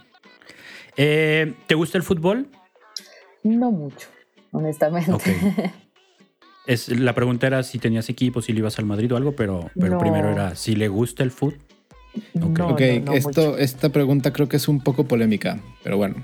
Eh, 0.95 1.55
¿Te 1.65 1.73
gusta 1.73 1.97
el 1.97 2.03
fútbol? 2.03 2.49
No 3.41 3.71
mucho, 3.71 4.09
honestamente. 4.51 5.11
Ok. 5.11 5.23
Es, 6.65 6.87
la 6.89 7.13
pregunta 7.13 7.47
era 7.47 7.61
si 7.63 7.77
tenías 7.79 8.07
equipo, 8.09 8.41
si 8.41 8.53
le 8.53 8.59
ibas 8.59 8.79
al 8.79 8.85
Madrid 8.85 9.11
o 9.13 9.17
algo, 9.17 9.35
pero, 9.35 9.69
pero 9.79 9.93
No. 9.93 9.99
primero 9.99 10.29
era 10.31 10.55
si 10.55 10.75
le 10.75 10.87
gusta 10.87 11.23
el 11.23 11.31
fútbol. 11.31 11.59
No, 12.35 12.67
ok, 12.69 12.81
no, 12.81 13.05
no 13.05 13.13
esto, 13.13 13.29
mucho. 13.51 13.57
esta 13.57 13.89
pregunta 13.89 14.31
creo 14.31 14.47
que 14.47 14.57
es 14.57 14.67
un 14.67 14.79
poco 14.81 15.05
polémica, 15.07 15.59
pero 15.83 15.97
bueno. 15.97 16.15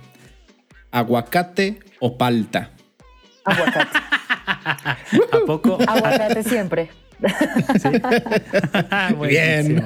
¿Aguacate 0.91 1.79
o 1.99 2.17
palta? 2.17 2.71
Aguacate. 3.43 3.97
¿A 5.31 5.39
poco? 5.45 5.77
Aguacate 5.85 6.43
siempre. 6.43 6.89
Bien. 9.27 9.83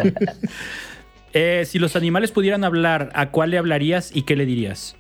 Eh, 1.34 1.64
si 1.66 1.80
los 1.80 1.96
animales 1.96 2.32
pudieran 2.32 2.64
hablar, 2.64 3.10
¿a 3.16 3.30
cuál 3.32 3.52
le 3.52 3.58
hablarías 3.58 4.16
y 4.16 4.22
qué 4.24 4.36
le 4.36 4.46
dirías? 4.46 4.96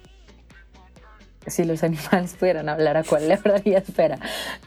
Si 1.48 1.64
los 1.64 1.84
animales 1.84 2.34
pudieran 2.40 2.70
hablar, 2.70 2.98
¿a 2.98 3.04
cuál 3.04 3.28
le 3.28 3.36
hablaría? 3.36 3.78
Espera, 3.88 4.20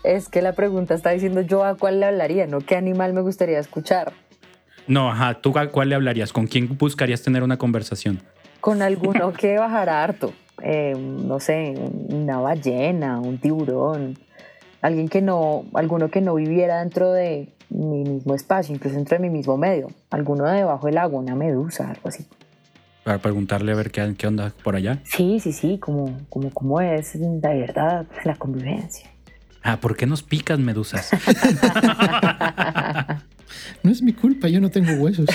es 0.05 0.29
que 0.29 0.43
la 0.43 0.53
pregunta 0.53 0.95
está 0.95 1.11
diciendo 1.11 1.41
yo 1.41 1.65
a 1.65 1.77
cuál 1.77 2.01
le 2.01 2.07
hablaría, 2.07 2.47
no 2.47 2.61
qué 2.61 2.77
animal 2.77 3.13
me 3.13 3.21
gustaría 3.21 3.59
escuchar. 3.59 4.13
No, 4.87 5.11
ajá, 5.11 5.41
¿tú 5.41 5.57
a 5.59 5.69
cuál 5.69 5.89
le 5.89 5.95
hablarías? 5.97 6.33
¿Con 6.33 6.47
quién 6.47 6.77
buscarías 6.79 7.23
tener 7.23 7.43
una 7.43 7.57
conversación? 7.57 8.23
Con 8.61 8.83
alguno 8.83 9.33
que 9.39 9.59
bajara 9.59 10.05
harto. 10.05 10.33
Eh, 10.63 10.95
no 10.97 11.41
sé, 11.41 11.75
una 12.09 12.39
ballena, 12.39 13.19
un 13.21 13.39
tiburón. 13.39 14.19
Alguien 14.81 15.09
que 15.09 15.23
no, 15.23 15.65
alguno 15.75 16.09
que 16.09 16.21
no 16.21 16.35
viviera 16.35 16.79
dentro 16.79 17.13
de 17.13 17.49
mi 17.69 18.05
mismo 18.05 18.35
espacio, 18.35 18.75
incluso 18.75 18.97
dentro 18.97 19.17
de 19.17 19.23
mi 19.23 19.31
mismo 19.31 19.57
medio. 19.57 19.89
Alguno 20.11 20.45
debajo 20.45 20.87
del 20.87 20.99
agua, 20.99 21.21
una 21.21 21.35
medusa, 21.35 21.91
algo 21.91 22.09
así. 22.09 22.27
Para 23.07 23.19
preguntarle 23.19 23.71
a 23.71 23.77
ver 23.77 23.93
qué, 23.93 24.17
qué 24.19 24.27
onda 24.27 24.53
por 24.65 24.75
allá. 24.75 24.99
Sí, 25.05 25.39
sí, 25.39 25.53
sí, 25.53 25.79
como, 25.79 26.19
como, 26.29 26.51
como 26.51 26.81
es 26.81 27.15
la 27.15 27.51
verdad, 27.51 28.05
la 28.25 28.35
convivencia. 28.35 29.09
Ah, 29.63 29.79
¿por 29.79 29.97
qué 29.97 30.07
nos 30.07 30.25
picas, 30.25 30.59
medusas? 30.59 31.11
No 33.85 33.93
es 33.93 34.03
mi 34.03 34.13
culpa, 34.13 34.49
yo 34.49 34.61
no 34.61 34.71
tengo 34.73 34.93
huesos. 34.95 35.29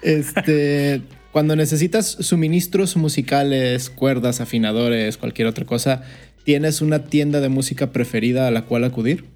este, 0.00 1.02
cuando 1.30 1.56
necesitas 1.56 2.06
suministros 2.06 2.96
musicales, 2.96 3.90
cuerdas, 3.90 4.40
afinadores, 4.40 5.18
cualquier 5.18 5.46
otra 5.46 5.66
cosa, 5.66 6.04
¿tienes 6.44 6.80
una 6.80 7.04
tienda 7.04 7.40
de 7.40 7.50
música 7.50 7.92
preferida 7.92 8.48
a 8.48 8.50
la 8.50 8.62
cual 8.62 8.84
acudir? 8.84 9.26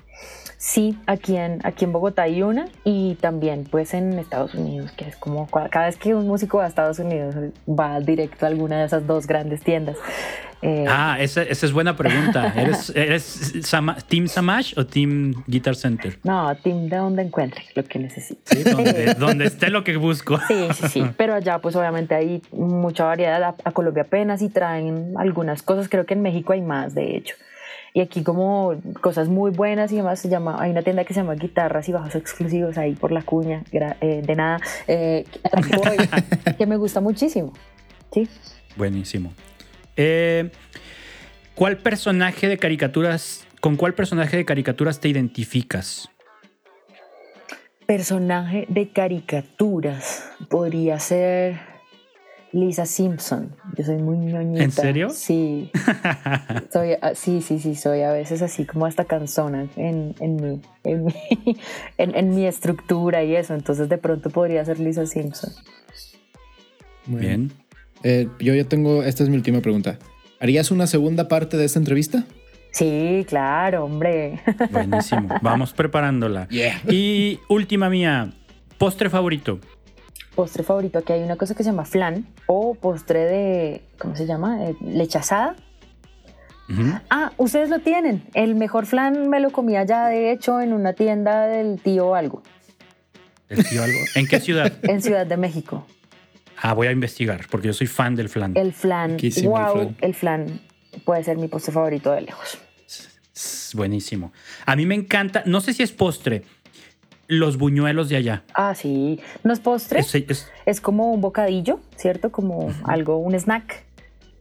Sí, 0.64 0.97
aquí 1.09 1.36
en, 1.36 1.59
aquí 1.64 1.84
en 1.86 1.93
Bogotá 1.93 2.22
hay 2.22 2.40
una 2.44 2.66
y 2.84 3.16
también 3.16 3.64
pues 3.68 3.94
en 3.94 4.16
Estados 4.20 4.55
Unidos, 4.55 4.93
que 4.93 5.09
es 5.09 5.16
como 5.16 5.48
cada 5.48 5.86
vez 5.86 5.97
que 5.97 6.14
un 6.14 6.28
músico 6.28 6.59
va 6.59 6.66
a 6.66 6.68
Estados 6.68 7.01
Unidos 7.01 7.34
va 7.68 7.98
directo 7.98 8.47
a 8.47 8.48
alguna 8.48 8.78
de 8.78 8.86
esas 8.86 9.05
dos 9.05 9.26
grandes 9.26 9.60
tiendas. 9.62 9.97
Eh, 10.62 10.84
Ah, 10.89 11.16
esa, 11.18 11.43
esa 11.43 11.66
es 11.66 11.72
buena 11.72 11.97
pregunta. 11.97 12.52
¿Eres, 12.56 12.93
eres 12.94 13.24
Sama- 13.62 13.97
Team 14.06 14.28
Samash 14.28 14.74
o 14.78 14.86
Team 14.86 15.34
Guitar 15.48 15.74
Center? 15.74 16.20
No, 16.22 16.55
Tim, 16.55 16.89
de 16.89 16.97
donde 16.97 17.22
encuentre 17.22 17.64
lo 17.74 17.82
que 17.82 17.98
necesite. 17.98 18.40
Sí, 18.44 18.62
donde, 18.62 19.14
donde 19.14 19.47
esté 19.47 19.68
lo 19.68 19.82
que 19.82 19.97
busco. 19.97 20.39
Sí, 20.47 20.68
sí, 20.74 20.86
sí. 20.89 21.05
Pero 21.16 21.34
allá, 21.34 21.59
pues 21.59 21.74
obviamente 21.74 22.14
hay 22.14 22.40
mucha 22.52 23.02
variedad. 23.06 23.43
A, 23.43 23.56
a 23.64 23.72
Colombia 23.72 24.05
apenas 24.05 24.40
y 24.43 24.48
traen 24.48 25.14
algunas 25.18 25.60
cosas. 25.64 25.89
Creo 25.89 26.06
que 26.06 26.14
en 26.14 26.22
México 26.22 26.52
hay 26.52 26.60
más, 26.62 26.94
de 26.94 27.16
hecho. 27.16 27.34
Y 27.94 28.01
aquí, 28.01 28.23
como 28.23 28.74
cosas 29.02 29.28
muy 29.28 29.51
buenas 29.51 29.93
y 29.93 29.97
demás, 29.97 30.19
se 30.19 30.31
llama, 30.31 30.56
hay 30.59 30.70
una 30.70 30.82
tienda 30.82 31.05
que 31.05 31.12
se 31.12 31.20
llama 31.20 31.35
Guitarras 31.35 31.89
y 31.89 31.93
Bajos 31.93 32.14
Exclusivos 32.14 32.78
ahí 32.78 32.94
por 32.94 33.12
la 33.12 33.23
cuña. 33.23 33.62
eh, 33.70 34.23
de 34.24 34.35
nada. 34.35 34.60
eh, 34.86 35.27
que 36.59 36.66
me 36.66 36.77
gusta 36.77 37.01
muchísimo. 37.01 37.52
Sí. 38.10 38.28
Buenísimo. 38.77 39.35
Eh, 39.97 40.51
¿Cuál 41.55 41.77
personaje 41.77 42.48
de 42.48 42.56
caricaturas, 42.56 43.47
con 43.60 43.77
cuál 43.77 43.93
personaje 43.93 44.39
de 44.39 44.47
caricaturas 44.47 44.98
te 45.01 45.09
identificas? 45.09 46.09
Personaje 47.86 48.64
de 48.70 48.89
caricaturas. 48.89 50.31
Podría 50.48 50.98
ser. 50.98 51.72
Lisa 52.53 52.85
Simpson. 52.85 53.55
Yo 53.77 53.85
soy 53.85 53.97
muy 53.97 54.19
ñoñita. 54.19 54.62
¿En 54.62 54.70
serio? 54.70 55.11
Sí. 55.11 55.70
soy, 56.73 56.93
ah, 57.01 57.12
sí, 57.15 57.41
sí, 57.41 57.59
sí, 57.59 57.74
soy 57.74 58.03
a 58.03 58.12
veces 58.12 58.43
así 58.43 58.66
como 58.66 58.87
hasta 58.87 59.05
cansona 59.05 59.69
en, 59.77 60.15
en, 60.20 60.37
mi, 60.37 60.61
en, 60.85 61.05
mi, 61.05 61.15
en, 61.99 62.15
en 62.15 62.35
mi 62.35 62.47
estructura 62.47 63.24
y 63.24 63.35
eso. 63.37 63.55
Entonces 63.55 63.89
de 63.89 63.99
pronto 63.99 64.31
podría 64.31 64.65
ser 64.65 64.79
Lisa 64.79 65.07
Simpson. 65.07 65.51
Bueno. 67.07 67.27
Bien. 67.27 67.53
Eh, 68.05 68.29
yo 68.39 68.55
ya 68.55 68.65
tengo, 68.65 69.03
esta 69.03 69.23
es 69.23 69.29
mi 69.29 69.37
última 69.37 69.61
pregunta. 69.61 69.99
¿Harías 70.41 70.70
una 70.70 70.87
segunda 70.87 71.29
parte 71.29 71.57
de 71.57 71.65
esta 71.65 71.79
entrevista? 71.79 72.24
Sí, 72.73 73.24
claro, 73.29 73.85
hombre. 73.85 74.41
Buenísimo. 74.70 75.29
Vamos 75.43 75.73
preparándola. 75.73 76.49
Yeah. 76.49 76.81
Y 76.89 77.39
última 77.49 77.89
mía, 77.89 78.33
postre 78.79 79.09
favorito. 79.09 79.61
Postre 80.35 80.63
favorito, 80.63 80.99
aquí 80.99 81.13
hay 81.13 81.23
una 81.23 81.37
cosa 81.37 81.55
que 81.55 81.63
se 81.63 81.71
llama 81.71 81.85
flan 81.85 82.27
o 82.47 82.75
postre 82.75 83.21
de, 83.21 83.83
¿cómo 83.99 84.17
se 84.17 84.27
llama? 84.27 84.65
Eh. 84.65 84.75
Ujú. 86.71 86.99
Ah, 87.11 87.33
ustedes 87.37 87.69
lo 87.69 87.81
tienen. 87.81 88.25
El 88.33 88.55
mejor 88.55 88.87
flan 88.87 89.29
me 89.29 89.41
lo 89.41 89.51
comí 89.51 89.77
allá, 89.77 90.07
de 90.07 90.33
hecho, 90.33 90.61
en 90.61 90.73
una 90.73 90.95
tienda 90.95 91.47
del 91.47 91.81
tío 91.81 92.15
algo, 92.15 92.43
¿El 93.49 93.67
tío 93.69 93.83
algo? 93.83 93.99
¿En 94.15 94.27
qué 94.27 94.41
ciudad? 94.41 94.73
en 94.83 95.03
Ciudad 95.03 95.27
de 95.27 95.37
México. 95.37 95.87
Ah, 96.57 96.73
voy 96.73 96.87
a 96.87 96.93
investigar 96.93 97.47
porque 97.51 97.67
yo 97.67 97.75
soy 97.75 97.87
fan 97.87 98.15
del 98.15 98.31
flan. 98.31 98.57
El 98.57 98.73
flan, 98.73 99.11
Riquísimo 99.13 99.59
el 99.59 99.65
wow, 99.65 99.75
flan. 99.75 99.97
el 100.01 100.15
flan 100.15 100.61
puede 101.05 101.25
ser 101.25 101.37
mi 101.37 101.49
postre 101.49 101.73
favorito 101.73 102.11
de 102.13 102.23
lejos. 102.23 102.59
Es 103.35 103.73
buenísimo. 103.75 104.33
A 104.65 104.77
mí 104.77 104.87
me 104.87 104.95
encanta, 104.95 105.43
no 105.45 105.61
sé 105.61 105.75
si 105.75 105.83
es 105.83 105.93
postre, 105.93 106.45
los 107.28 107.57
buñuelos 107.57 108.09
de 108.09 108.16
allá. 108.16 108.43
Ah, 108.55 108.74
sí. 108.74 109.20
No 109.44 109.53
es 109.53 109.61
postre, 109.61 110.01
Es- 110.01 110.15
es- 110.15 110.51
es 110.66 110.81
como 110.81 111.12
un 111.12 111.20
bocadillo, 111.20 111.81
¿cierto? 111.97 112.31
Como 112.32 112.70
algo, 112.85 113.16
un 113.19 113.35
snack, 113.35 113.85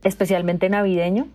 especialmente 0.04 0.70
navideño. 0.70 1.28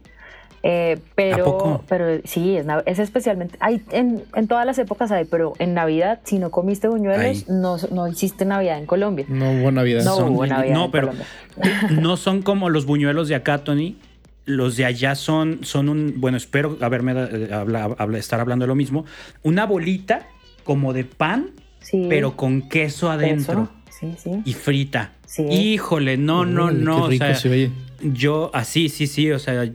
Eh, 0.63 0.99
pero, 1.15 1.43
¿A 1.43 1.45
poco? 1.45 1.85
pero 1.89 2.21
sí, 2.25 2.57
es, 2.87 2.99
especialmente. 2.99 3.57
Hay, 3.61 3.83
en, 3.93 4.25
en 4.35 4.49
todas 4.49 4.67
las 4.67 4.79
épocas 4.79 5.13
hay, 5.13 5.25
pero 5.25 5.53
en 5.61 5.75
Navidad, 5.75 6.21
si 6.25 6.39
no 6.41 6.51
comiste 6.51 6.89
buñuelos, 6.89 7.49
no, 7.49 7.77
no 7.93 8.09
hiciste 8.09 8.45
Navidad 8.45 8.79
en 8.79 8.87
Colombia. 8.87 9.27
No 9.29 9.53
hubo 9.53 9.71
Navidad. 9.71 10.03
No 10.03 10.17
Son- 10.17 10.33
hubo 10.35 10.45
Navidad 10.47 10.75
no, 10.75 10.85
en 10.87 10.91
pero- 10.91 11.09
Colombia. 11.09 11.27
no 12.03 12.17
son 12.17 12.43
como 12.43 12.69
los 12.69 12.85
buñuelos 12.85 13.29
de 13.29 13.37
acá, 13.37 13.59
Tony. 13.59 13.97
Los 14.45 14.77
de 14.77 14.87
allá 14.87 15.15
son, 15.15 15.61
son 15.63 15.89
un, 15.89 16.15
bueno, 16.17 16.37
espero 16.37 16.77
haberme 16.81 17.13
eh, 17.17 17.49
habla- 17.53 17.95
habla- 17.99 18.19
estar 18.19 18.41
hablando 18.41 18.65
de 18.65 18.69
lo 18.69 18.75
mismo, 18.77 19.05
una 19.45 19.67
bolita 19.67 20.27
como 20.67 20.93
de 20.93 21.05
pan, 21.05 21.51
Sí, 21.81 22.05
pero 22.11 22.37
con 22.37 22.69
queso 22.69 23.11
adentro 23.11 23.71
eso, 23.89 23.99
Sí, 24.01 24.15
sí. 24.19 24.43
y 24.45 24.53
frita. 24.53 25.13
Sí. 25.25 25.45
Híjole, 25.45 26.17
no, 26.19 26.45
no, 26.45 26.71
no. 26.73 27.09
Qué 27.09 27.15
o 27.15 27.19
sea, 27.19 27.35
se 27.37 27.49
oye. 27.49 27.71
yo 28.03 28.51
así, 28.53 28.89
sí, 28.89 29.07
sí, 29.07 29.31
o 29.31 29.39
sea, 29.39 29.71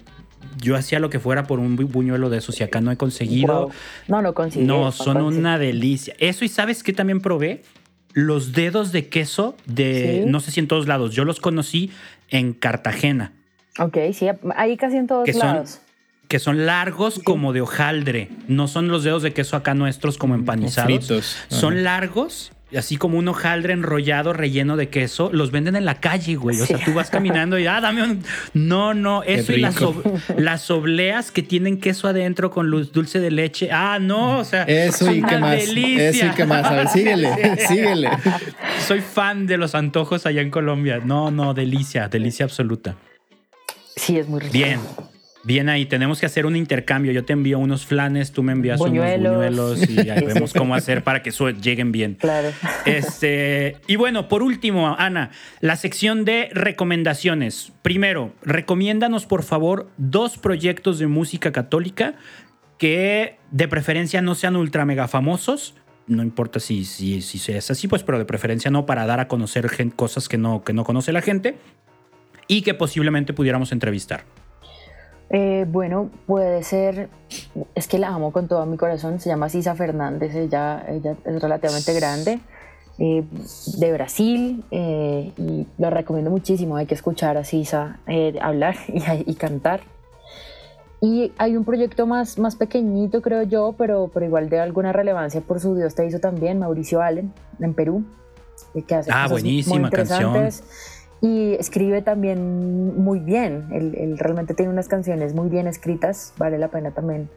yo 0.61 0.76
hacía 0.76 0.99
lo 0.99 1.09
que 1.09 1.19
fuera 1.19 1.43
por 1.47 1.59
un 1.59 1.77
bu- 1.77 1.88
buñuelo 1.89 2.30
de 2.30 2.38
esos 2.39 2.59
y 2.59 2.63
acá 2.63 2.81
no 2.81 2.91
he 2.91 2.97
conseguido. 2.97 3.61
Wow. 3.68 3.72
No, 4.09 4.22
no 4.22 4.34
consigues. 4.34 4.68
No, 4.68 4.91
son 4.91 5.22
una 5.22 5.57
delicia. 5.57 6.13
Eso 6.19 6.43
y 6.43 6.49
sabes 6.49 6.84
que 6.84 6.91
también 6.93 7.22
probé 7.22 7.63
los 8.13 8.51
dedos 8.51 8.91
de 8.91 9.07
queso 9.07 9.55
de, 9.65 10.23
Sí. 10.26 10.30
no 10.30 10.41
sé 10.41 10.51
si 10.51 10.59
en 10.59 10.68
todos 10.68 10.88
lados, 10.88 11.15
yo 11.15 11.23
los 11.23 11.39
conocí 11.39 11.91
en 12.30 12.51
Cartagena, 12.53 13.31
Ok, 13.80 13.97
sí, 14.13 14.27
ahí 14.57 14.76
casi 14.76 14.97
en 14.97 15.07
todos 15.07 15.23
Que 15.23 15.31
son- 15.31 15.41
lados. 15.47 15.80
Que 16.32 16.40
son 16.40 16.66
largos 16.66 17.20
como 17.26 17.52
de 17.52 17.60
hojaldre. 17.60 18.30
No 18.48 18.70
son 18.70 18.88
los 18.88 19.03
dedos 19.03 19.22
de 19.22 19.34
queso 19.34 19.58
acá 19.58 19.74
nuestros 19.74 20.18
como 20.18 20.34
empanizados. 20.34 20.86
fritos. 20.86 21.36
Son 21.49 21.84
largos. 21.84 22.53
Así 22.74 22.95
como 22.95 23.18
un 23.18 23.28
hojaldre 23.28 23.74
enrollado, 23.74 24.32
relleno 24.32 24.78
de 24.78 24.88
queso, 24.88 25.30
los 25.34 25.52
venden 25.52 25.76
en 25.76 25.84
la 25.84 25.95
calle, 25.99 26.36
güey. 26.38 26.62
O 26.62 26.66
sea, 26.66 26.80
tú 26.86 26.94
vas 26.94 27.10
caminando 27.10 27.60
y, 27.60 27.68
ah, 27.68 27.82
dame 27.82 28.03
un. 28.03 28.24
No, 28.53 28.94
no, 28.94 29.24
eso 29.24 29.52
y 29.52 29.58
las, 29.58 29.76
ob- 29.82 30.02
las 30.38 30.72
obleas 30.72 31.32
que 31.32 31.44
tienen 31.44 31.82
queso 31.82 32.08
adentro 32.08 32.49
con 32.49 32.68
luz 32.70 32.94
dulce 32.94 33.20
de 33.20 33.30
leche. 33.30 33.72
Ah, 33.74 33.99
no, 33.99 34.40
o 34.40 34.45
sea. 34.45 34.64
Eso 34.64 35.10
es 35.10 35.18
y 35.18 35.22
qué 35.22 35.38
más. 35.38 35.58
delicia. 35.58 36.10
Eso 36.12 36.26
y 36.28 36.30
qué 36.30 36.45
más. 36.45 36.64
A 36.66 36.72
ver, 36.76 36.88
síguele, 36.88 37.58
síguele. 37.68 38.10
Soy 38.88 39.02
fan 39.02 39.48
de 39.48 39.58
los 39.58 39.76
antojos 39.76 40.26
allá 40.26 40.40
en 40.41 40.49
Colombia. 40.49 41.02
No, 41.03 41.30
no, 41.30 41.53
delicia, 41.53 42.08
delicia 42.08 42.45
absoluta. 42.45 42.95
Sí, 43.98 44.18
es 44.18 44.30
muy 44.30 44.40
rico. 44.40 44.53
Bien, 44.53 44.80
bien 45.43 45.69
ahí. 45.69 45.85
Tenemos 45.85 46.19
que 46.19 46.26
hacer 46.26 46.45
un 46.45 46.55
intercambio. 46.55 47.11
Yo 47.11 47.26
te 47.26 47.34
envío 47.34 47.59
unos 47.59 47.85
flanes, 47.85 48.31
tú 48.31 48.43
me 48.43 48.51
envías 48.51 48.80
Buñuelos. 48.80 49.31
unos 49.31 49.77
buñuelos 49.77 49.89
y 49.89 50.09
ahí 50.09 50.26
vemos 50.26 50.53
cómo 50.53 50.76
hacer 50.76 51.03
para 51.03 51.22
que 51.22 51.31
lleguen 51.61 51.91
bien. 51.91 52.15
Claro. 52.15 52.49
Este, 52.85 53.77
y 53.88 53.95
bueno, 53.95 54.27
por 54.27 54.43
último, 54.43 54.95
Ana, 54.97 55.31
la 55.59 55.76
sección 55.76 56.26
de 56.26 56.49
recomendaciones. 56.53 57.72
Primero, 57.81 58.34
recomiéndanos 58.43 59.26
por 59.26 59.43
favor 59.43 59.89
dos 59.97 60.38
proyectos 60.38 60.99
de 60.99 61.07
música 61.07 61.51
católica 61.51 62.15
que 62.77 63.38
de 63.51 63.68
preferencia 63.68 64.22
no 64.22 64.35
sean 64.35 64.55
ultra 64.55 64.85
mega 64.85 65.07
famosos. 65.07 65.76
No 66.07 66.23
importa 66.23 66.59
si, 66.59 66.84
si, 66.84 67.22
si 67.22 67.51
es 67.51 67.69
así, 67.72 67.88
pues, 67.88 68.03
pero 68.03 68.18
de 68.18 68.26
preferencia 68.26 68.72
no 68.72 68.85
para 68.85 69.05
dar 69.05 69.19
a 69.19 69.27
conocer 69.27 69.69
cosas 69.95 70.27
que 70.27 70.38
no, 70.38 70.63
que 70.63 70.73
no 70.73 70.84
conoce 70.84 71.11
la 71.11 71.22
gente 71.22 71.57
y 72.47 72.63
que 72.63 72.73
posiblemente 72.73 73.34
pudiéramos 73.34 73.72
entrevistar. 73.72 74.26
Eh, 75.34 75.66
bueno, 75.70 76.10
puede 76.28 76.62
ser, 76.62 77.10
es 77.74 77.88
que 77.88 77.98
la 77.98 78.10
amo 78.10 78.34
con 78.34 78.49
todo 78.49 78.66
mi 78.66 78.76
corazón, 78.76 79.20
se 79.20 79.30
llama 79.30 79.48
Sisa 79.48 79.76
Fernández, 79.76 80.36
ella, 80.36 80.86
ella 80.90 81.16
es 81.24 81.41
relativamente 81.41 81.94
grande, 81.94 82.41
eh, 82.99 83.24
de 83.78 83.94
Brasil, 83.94 84.66
eh, 84.72 85.32
y 85.38 85.66
lo 85.78 85.90
recomiendo 85.90 86.30
muchísimo, 86.30 86.76
hay 86.76 86.86
que 86.86 86.95
escuchar 86.95 87.38
a 87.38 87.45
Sisa 87.45 87.99
eh, 88.08 88.38
hablar 88.41 88.76
y, 88.90 89.32
y 89.32 89.36
cantar. 89.36 89.80
Y 90.99 91.32
hay 91.38 91.56
un 91.56 91.64
proyecto 91.64 92.06
más, 92.06 92.38
más 92.38 92.58
pequeñito, 92.58 93.22
creo 93.22 93.44
yo, 93.44 93.74
pero, 93.78 94.12
pero 94.14 94.26
igual 94.26 94.49
de 94.49 94.60
alguna 94.60 94.91
relevancia 94.91 95.40
por 95.40 95.62
su 95.62 95.76
Dios 95.76 95.95
te 95.95 96.06
hizo 96.06 96.20
también, 96.20 96.60
Mauricio 96.60 97.02
Allen, 97.02 97.34
en 97.60 97.74
Perú, 97.74 98.03
que 98.86 98.95
hace 98.95 99.10
Ah, 99.12 99.24
cosas 99.24 99.32
muy 99.32 99.41
buenísima 99.41 99.90
canción. 99.90 100.49
Y 101.22 101.53
escribe 101.53 102.02
también 102.02 102.99
muy 102.99 103.19
bien. 103.19 103.68
Él, 103.72 103.95
él 103.95 104.18
realmente 104.18 104.56
tiene 104.56 104.72
unas 104.72 104.88
canciones 104.88 105.35
muy 105.35 105.49
bien 105.49 105.68
escritas. 105.68 106.34
Vale 106.38 106.57
la 106.57 106.69
pena 106.69 106.91
también 106.91 107.30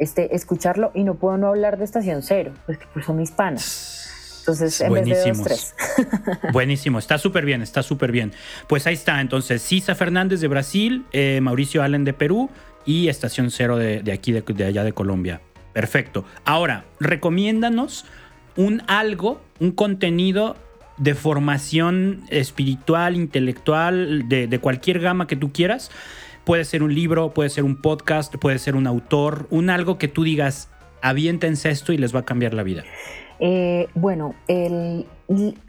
este, 0.00 0.34
escucharlo. 0.34 0.90
Y 0.94 1.04
no 1.04 1.14
puedo 1.14 1.38
no 1.38 1.48
hablar 1.48 1.78
de 1.78 1.84
Estación 1.84 2.22
Cero, 2.22 2.52
pues 2.66 2.78
que 2.78 2.86
pues, 2.92 3.06
son 3.06 3.20
hispanas. 3.20 4.08
Entonces, 4.40 4.80
en 4.80 4.92
vez 4.92 5.04
de 5.04 5.10
dos, 5.10 5.38
Buenísimos. 5.38 5.46
tres. 5.46 5.74
Buenísimo, 6.52 6.98
está 6.98 7.18
súper 7.18 7.44
bien, 7.44 7.62
está 7.62 7.82
súper 7.82 8.10
bien. 8.10 8.32
Pues 8.66 8.86
ahí 8.86 8.94
está, 8.94 9.20
entonces, 9.20 9.62
Sisa 9.62 9.94
Fernández 9.94 10.40
de 10.40 10.48
Brasil, 10.48 11.04
eh, 11.12 11.40
Mauricio 11.42 11.82
Allen 11.82 12.04
de 12.04 12.14
Perú 12.14 12.50
y 12.86 13.08
Estación 13.08 13.50
Cero 13.50 13.76
de, 13.76 14.02
de 14.02 14.12
aquí, 14.12 14.32
de, 14.32 14.40
de 14.40 14.64
allá 14.64 14.82
de 14.82 14.92
Colombia. 14.92 15.42
Perfecto. 15.74 16.24
Ahora, 16.44 16.86
recomiéndanos 16.98 18.06
un 18.56 18.82
algo, 18.88 19.40
un 19.60 19.72
contenido 19.72 20.56
de 21.00 21.14
formación 21.14 22.22
espiritual, 22.28 23.16
intelectual, 23.16 24.28
de, 24.28 24.46
de 24.46 24.58
cualquier 24.60 25.00
gama 25.00 25.26
que 25.26 25.34
tú 25.36 25.50
quieras. 25.52 25.90
Puede 26.44 26.64
ser 26.64 26.82
un 26.82 26.94
libro, 26.94 27.32
puede 27.34 27.50
ser 27.50 27.64
un 27.64 27.76
podcast, 27.80 28.34
puede 28.36 28.58
ser 28.58 28.76
un 28.76 28.86
autor, 28.86 29.46
un 29.50 29.70
algo 29.70 29.98
que 29.98 30.08
tú 30.08 30.22
digas, 30.24 30.70
aviéntense 31.02 31.70
esto 31.70 31.92
y 31.92 31.98
les 31.98 32.14
va 32.14 32.20
a 32.20 32.24
cambiar 32.24 32.54
la 32.54 32.62
vida. 32.62 32.84
Eh, 33.40 33.88
bueno, 33.94 34.34
el- 34.48 35.06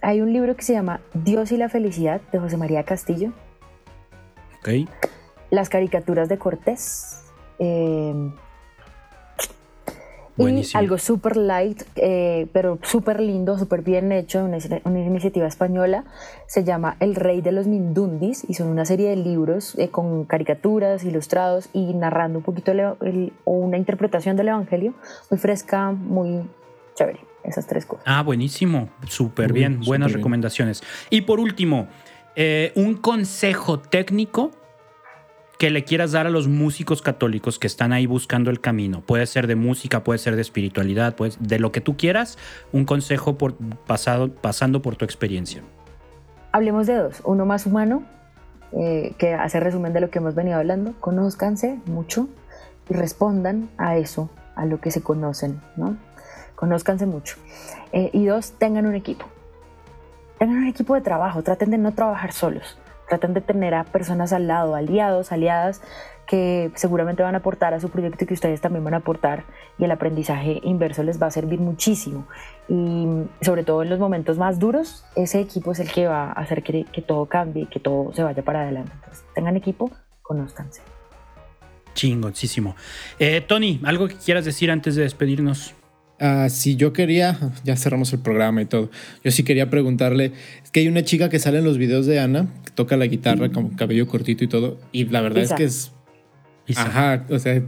hay 0.02 0.22
un 0.22 0.34
libro 0.34 0.56
que 0.56 0.64
se 0.64 0.74
llama 0.74 1.00
Dios 1.14 1.52
y 1.52 1.58
la 1.58 1.70
felicidad 1.70 2.20
de 2.32 2.40
José 2.40 2.58
María 2.58 2.84
Castillo. 2.84 3.32
¿Ok? 4.60 4.90
Las 5.50 5.70
caricaturas 5.70 6.30
de 6.30 6.38
Cortés. 6.38 7.18
eh, 7.60 8.14
y 10.38 10.42
Buenísimo. 10.44 10.80
algo 10.80 10.98
súper 10.98 11.36
light, 11.38 11.82
eh, 11.98 12.48
pero 12.54 12.80
súper 12.84 13.20
lindo, 13.20 13.58
súper 13.60 13.82
bien 13.82 14.12
hecho, 14.12 14.44
una, 14.46 14.58
una 14.86 15.00
iniciativa 15.00 15.46
española, 15.46 16.06
se 16.48 16.64
llama 16.64 16.96
El 17.00 17.16
Rey 17.16 17.42
de 17.42 17.52
los 17.52 17.68
Mindundis 17.68 18.46
y 18.48 18.54
son 18.54 18.68
una 18.70 18.86
serie 18.86 19.10
de 19.10 19.18
libros 19.18 19.78
eh, 19.78 19.90
con 19.90 20.24
caricaturas, 20.26 21.04
ilustrados 21.04 21.70
y 21.74 21.94
narrando 21.94 22.40
un 22.40 22.44
poquito 22.46 22.72
el- 22.72 22.80
el- 23.02 23.34
o 23.44 23.52
una 23.54 23.78
interpretación 23.78 24.38
del 24.38 24.48
Evangelio, 24.48 24.94
muy 25.30 25.40
fresca, 25.40 25.92
muy 25.92 26.42
chévere, 26.96 27.20
esas 27.44 27.68
tres 27.68 27.86
cosas. 27.86 28.04
Ah, 28.08 28.24
buenísimo. 28.24 28.90
Súper 29.08 29.52
bien. 29.54 29.82
Buenas 29.86 30.08
bien. 30.08 30.18
recomendaciones. 30.20 30.82
Y 31.10 31.22
por 31.22 31.40
último, 31.40 31.88
eh, 32.36 32.72
un 32.76 32.96
consejo 32.96 33.80
técnico 33.80 34.52
que 35.62 35.70
le 35.70 35.84
quieras 35.84 36.12
dar 36.12 36.26
a 36.26 36.32
los 36.32 36.48
músicos 36.48 37.04
católicos 37.04 37.60
que 37.60 37.68
están 37.68 37.94
ahí 37.94 38.08
buscando 38.08 38.50
el 38.50 38.62
camino. 38.62 39.02
Puede 39.02 39.28
ser 39.28 39.46
de 39.46 39.56
música, 39.56 40.04
puede 40.04 40.18
ser 40.18 40.36
de 40.36 40.42
espiritualidad, 40.42 41.16
pues 41.16 41.38
de 41.40 41.60
lo 41.60 41.72
que 41.72 41.82
tú 41.82 41.98
quieras. 41.98 42.40
Un 42.72 42.84
consejo 42.84 43.38
por, 43.38 43.54
pasado, 43.86 44.30
pasando 44.34 44.82
por 44.82 44.96
tu 44.96 45.06
experiencia. 45.06 45.62
Hablemos 46.52 46.88
de 46.88 46.96
dos, 46.96 47.22
uno 47.26 47.46
más 47.46 47.68
humano, 47.68 48.02
eh, 48.72 49.14
que 49.20 49.36
hace 49.36 49.60
resumen 49.60 49.94
de 49.94 50.02
lo 50.02 50.10
que 50.10 50.18
hemos 50.18 50.34
venido 50.34 50.58
hablando, 50.58 50.96
conózcanse 51.00 51.78
mucho 51.86 52.28
y 52.90 52.96
respondan 52.96 53.70
a 53.78 53.98
eso, 53.98 54.32
a 54.56 54.66
lo 54.66 54.82
que 54.82 54.90
se 54.90 55.04
conocen, 55.04 55.62
¿no? 55.78 55.96
Conózcanse 56.56 57.06
mucho. 57.06 57.36
Eh, 57.92 58.10
y 58.14 58.26
dos, 58.26 58.54
tengan 58.54 58.88
un 58.88 58.96
equipo. 58.96 59.28
Tengan 60.40 60.58
un 60.58 60.68
equipo 60.68 60.96
de 60.96 61.02
trabajo, 61.02 61.44
traten 61.44 61.70
de 61.70 61.78
no 61.78 61.94
trabajar 61.94 62.32
solos. 62.32 62.80
Traten 63.12 63.34
de 63.34 63.42
tener 63.42 63.74
a 63.74 63.84
personas 63.84 64.32
al 64.32 64.48
lado, 64.48 64.74
aliados, 64.74 65.34
aliadas 65.34 65.82
que 66.26 66.72
seguramente 66.76 67.24
van 67.24 67.36
a 67.36 67.40
aportar 67.40 67.74
a 67.74 67.80
su 67.82 67.90
proyecto 67.90 68.24
y 68.24 68.28
que 68.28 68.34
ustedes 68.34 68.62
también 68.62 68.86
van 68.86 68.94
a 68.94 68.98
aportar 68.98 69.44
y 69.78 69.84
el 69.84 69.92
aprendizaje 69.92 70.62
inverso 70.64 71.04
les 71.04 71.22
va 71.22 71.28
a 71.28 71.32
servir 71.32 71.60
muchísimo. 71.60 72.26
Y 72.70 73.06
sobre 73.42 73.66
todo 73.66 73.84
en 73.84 73.90
los 73.90 74.00
momentos 74.00 74.38
más 74.38 74.60
duros, 74.60 75.04
ese 75.18 75.42
equipo 75.42 75.74
es 75.74 75.80
el 75.80 75.92
que 75.92 76.08
va 76.08 76.28
a 76.28 76.32
hacer 76.32 76.64
que, 76.64 76.86
que 76.86 77.02
todo 77.02 77.26
cambie, 77.26 77.68
que 77.68 77.82
todo 77.82 78.14
se 78.14 78.24
vaya 78.24 78.44
para 78.44 78.62
adelante. 78.62 78.94
Entonces, 78.96 79.26
tengan 79.36 79.58
equipo, 79.58 79.92
conózcanse. 80.22 80.82
Chingoncísimo. 81.94 82.78
Eh, 83.20 83.42
Tony, 83.42 83.82
¿algo 83.84 84.08
que 84.08 84.16
quieras 84.16 84.46
decir 84.46 84.72
antes 84.72 84.96
de 84.96 85.04
despedirnos? 85.04 85.76
Uh, 86.22 86.50
si 86.50 86.76
yo 86.76 86.94
quería, 86.94 87.36
ya 87.64 87.76
cerramos 87.76 88.14
el 88.14 88.20
programa 88.20 88.62
y 88.62 88.66
todo. 88.66 88.92
Yo 89.24 89.32
sí 89.32 89.44
quería 89.44 89.72
preguntarle, 89.72 90.34
es 90.64 90.70
que 90.70 90.82
hay 90.82 90.88
una 90.88 91.04
chica 91.04 91.30
que 91.30 91.40
sale 91.40 91.58
en 91.58 91.66
los 91.66 91.80
videos 91.80 92.06
de 92.06 92.20
Ana, 92.20 92.46
que 92.64 92.70
toca 92.72 92.96
la 92.96 93.08
guitarra 93.08 93.52
con 93.52 93.70
cabello 93.70 94.08
cortito 94.08 94.44
y 94.44 94.48
todo, 94.48 94.78
y 94.92 95.06
la 95.06 95.22
verdad 95.22 95.42
es 95.42 95.54
que 95.54 95.64
es... 95.64 95.92
Ajá, 96.76 97.26
o 97.28 97.40
sea, 97.40 97.64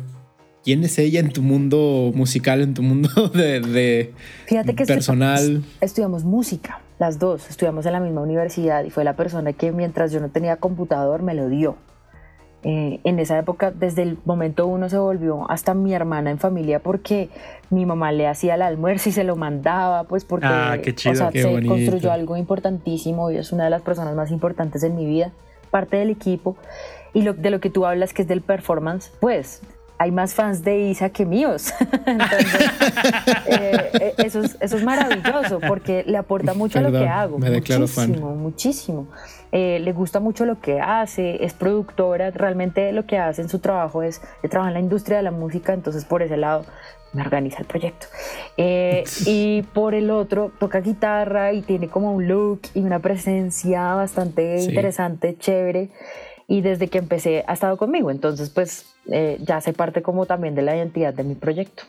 ¿quién 0.64 0.84
es 0.84 1.00
ella 1.00 1.20
en 1.20 1.32
tu 1.32 1.42
mundo 1.42 2.12
musical, 2.14 2.62
en 2.62 2.76
tu 2.76 2.84
mundo 2.84 3.10
de, 3.34 4.14
Fíjate 4.46 4.76
que 4.76 4.86
personal? 4.86 5.64
estudiamos 5.82 6.24
música, 6.24 6.80
las 7.00 7.18
dos, 7.18 7.50
estudiamos 7.50 7.88
en 7.88 7.94
la 7.94 8.00
misma 8.00 8.22
universidad 8.22 8.84
y 8.84 8.92
fue 8.92 9.04
la 9.04 9.16
persona 9.16 9.54
que 9.54 9.72
mientras 9.72 10.12
yo 10.12 10.20
no 10.20 10.30
tenía 10.30 10.58
computador 10.58 11.24
me 11.24 11.34
lo 11.34 11.50
dio. 11.50 11.76
Eh, 12.66 13.02
en 13.04 13.20
esa 13.20 13.38
época, 13.38 13.72
desde 13.72 14.04
el 14.04 14.18
momento 14.24 14.68
uno 14.68 14.88
se 14.88 14.98
volvió 14.98 15.50
hasta 15.52 15.74
mi 15.74 15.94
hermana 15.94 16.32
en 16.32 16.40
familia 16.40 16.80
porque 16.80 17.30
mi 17.70 17.86
mamá 17.86 18.14
le 18.14 18.26
hacía 18.26 18.56
el 18.56 18.62
almuerzo 18.62 19.10
y 19.10 19.12
se 19.12 19.26
lo 19.26 19.36
mandaba, 19.36 20.06
pues 20.06 20.24
porque 20.24 20.48
ah, 20.48 20.78
o 20.80 21.16
sea, 21.16 21.30
se 21.30 21.68
construyó 21.68 22.14
algo 22.14 22.38
importantísimo 22.38 23.32
y 23.32 23.38
es 23.38 23.52
una 23.52 23.66
de 23.66 23.70
las 23.70 23.82
personas 23.82 24.16
más 24.16 24.32
importantes 24.32 24.82
en 24.84 24.96
mi 24.96 25.06
vida, 25.06 25.34
parte 25.72 25.98
del 25.98 26.10
equipo. 26.10 26.56
Y 27.14 27.24
lo, 27.24 27.34
de 27.34 27.50
lo 27.50 27.60
que 27.60 27.70
tú 27.70 27.86
hablas, 27.86 28.14
que 28.14 28.22
es 28.22 28.28
del 28.30 28.42
performance, 28.42 29.12
pues 29.20 29.62
hay 29.98 30.12
más 30.12 30.34
fans 30.34 30.64
de 30.64 30.78
Isa 30.90 31.10
que 31.10 31.26
míos. 31.26 31.74
Entonces, 32.06 32.72
eh, 33.48 33.90
eh, 33.94 34.14
eso, 34.18 34.42
es, 34.42 34.58
eso, 34.60 34.78
es, 34.78 34.84
maravilloso 34.84 35.60
porque 35.60 36.04
le 36.06 36.18
aporta 36.18 36.54
mucho 36.54 36.80
a 36.80 36.82
lo 36.82 36.92
que 36.92 37.08
hago. 37.08 37.40
Me 37.40 37.50
declaro 37.50 37.82
muchísimo, 37.82 38.28
fan. 38.30 38.38
muchísimo. 38.38 39.08
Eh, 39.52 39.80
le 39.80 39.94
gusta 39.94 40.20
mucho 40.20 40.46
lo 40.46 40.60
que 40.60 40.82
hace, 40.82 41.44
es 41.46 41.54
productora, 41.54 42.32
realmente 42.32 42.92
lo 42.92 43.06
que 43.06 43.18
hace 43.20 43.44
en 43.44 43.50
su 43.50 43.60
trabajo 43.60 44.02
es, 44.02 44.22
trabaja 44.50 44.70
en 44.70 44.74
la 44.74 44.80
industria 44.80 45.18
de 45.18 45.24
la 45.24 45.32
música, 45.32 45.74
entonces 45.74 46.06
por 46.06 46.24
ese 46.24 46.38
lado 46.38 46.66
me 47.14 47.22
organiza 47.22 47.60
el 47.60 47.66
proyecto. 47.66 48.08
y 48.58 49.62
por 49.74 49.94
el 49.94 50.10
otro 50.10 50.52
toca 50.60 50.82
guitarra 50.82 51.54
y 51.54 51.62
tiene 51.62 51.88
como 51.88 52.14
un 52.14 52.28
look 52.28 52.62
y 52.74 52.80
una 52.80 52.98
presencia 53.00 53.94
bastante 53.94 54.60
interesante, 54.64 55.38
chévere 55.38 55.92
y 56.48 56.62
desde 56.62 56.88
que 56.88 56.98
empecé 56.98 57.44
ha 57.48 57.54
estado 57.54 57.78
conmigo. 57.78 58.12
Entonces, 58.12 58.50
pues 58.50 58.86
eh, 59.12 59.38
ya 59.42 59.58
hace 59.58 59.74
parte 59.74 60.02
como 60.02 60.26
también 60.26 60.56
de 60.56 60.62
la 60.62 60.76
identidad 60.76 61.14
de 61.14 61.24
mi 61.24 61.36
proyecto. 61.36 61.84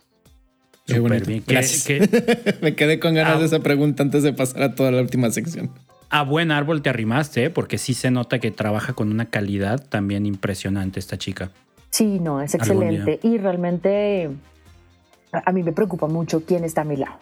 Qué 0.86 1.00
bien. 1.00 1.42
Me 2.60 2.74
quedé 2.74 3.00
con 3.00 3.14
ganas 3.14 3.40
de 3.40 3.46
esa 3.46 3.60
pregunta 3.60 4.02
antes 4.02 4.22
de 4.22 4.32
pasar 4.32 4.62
a 4.62 4.74
toda 4.74 4.90
la 4.90 5.00
última 5.00 5.30
sección. 5.30 5.70
A 6.10 6.22
buen 6.22 6.50
árbol 6.50 6.82
te 6.82 6.90
arrimaste, 6.90 7.44
¿eh? 7.46 7.50
porque 7.50 7.78
sí 7.78 7.94
se 7.94 8.10
nota 8.10 8.38
que 8.38 8.50
trabaja 8.50 8.92
con 8.92 9.10
una 9.10 9.26
calidad 9.26 9.84
también 9.88 10.26
impresionante 10.26 11.00
esta 11.00 11.16
chica. 11.16 11.50
Sí, 11.90 12.20
no, 12.20 12.40
es 12.40 12.54
excelente. 12.54 13.18
Y 13.22 13.38
realmente 13.38 14.30
a 15.32 15.52
mí 15.52 15.62
me 15.62 15.72
preocupa 15.72 16.06
mucho 16.06 16.44
quién 16.44 16.64
está 16.64 16.82
a 16.82 16.84
mi 16.84 16.96
lado. 16.96 17.16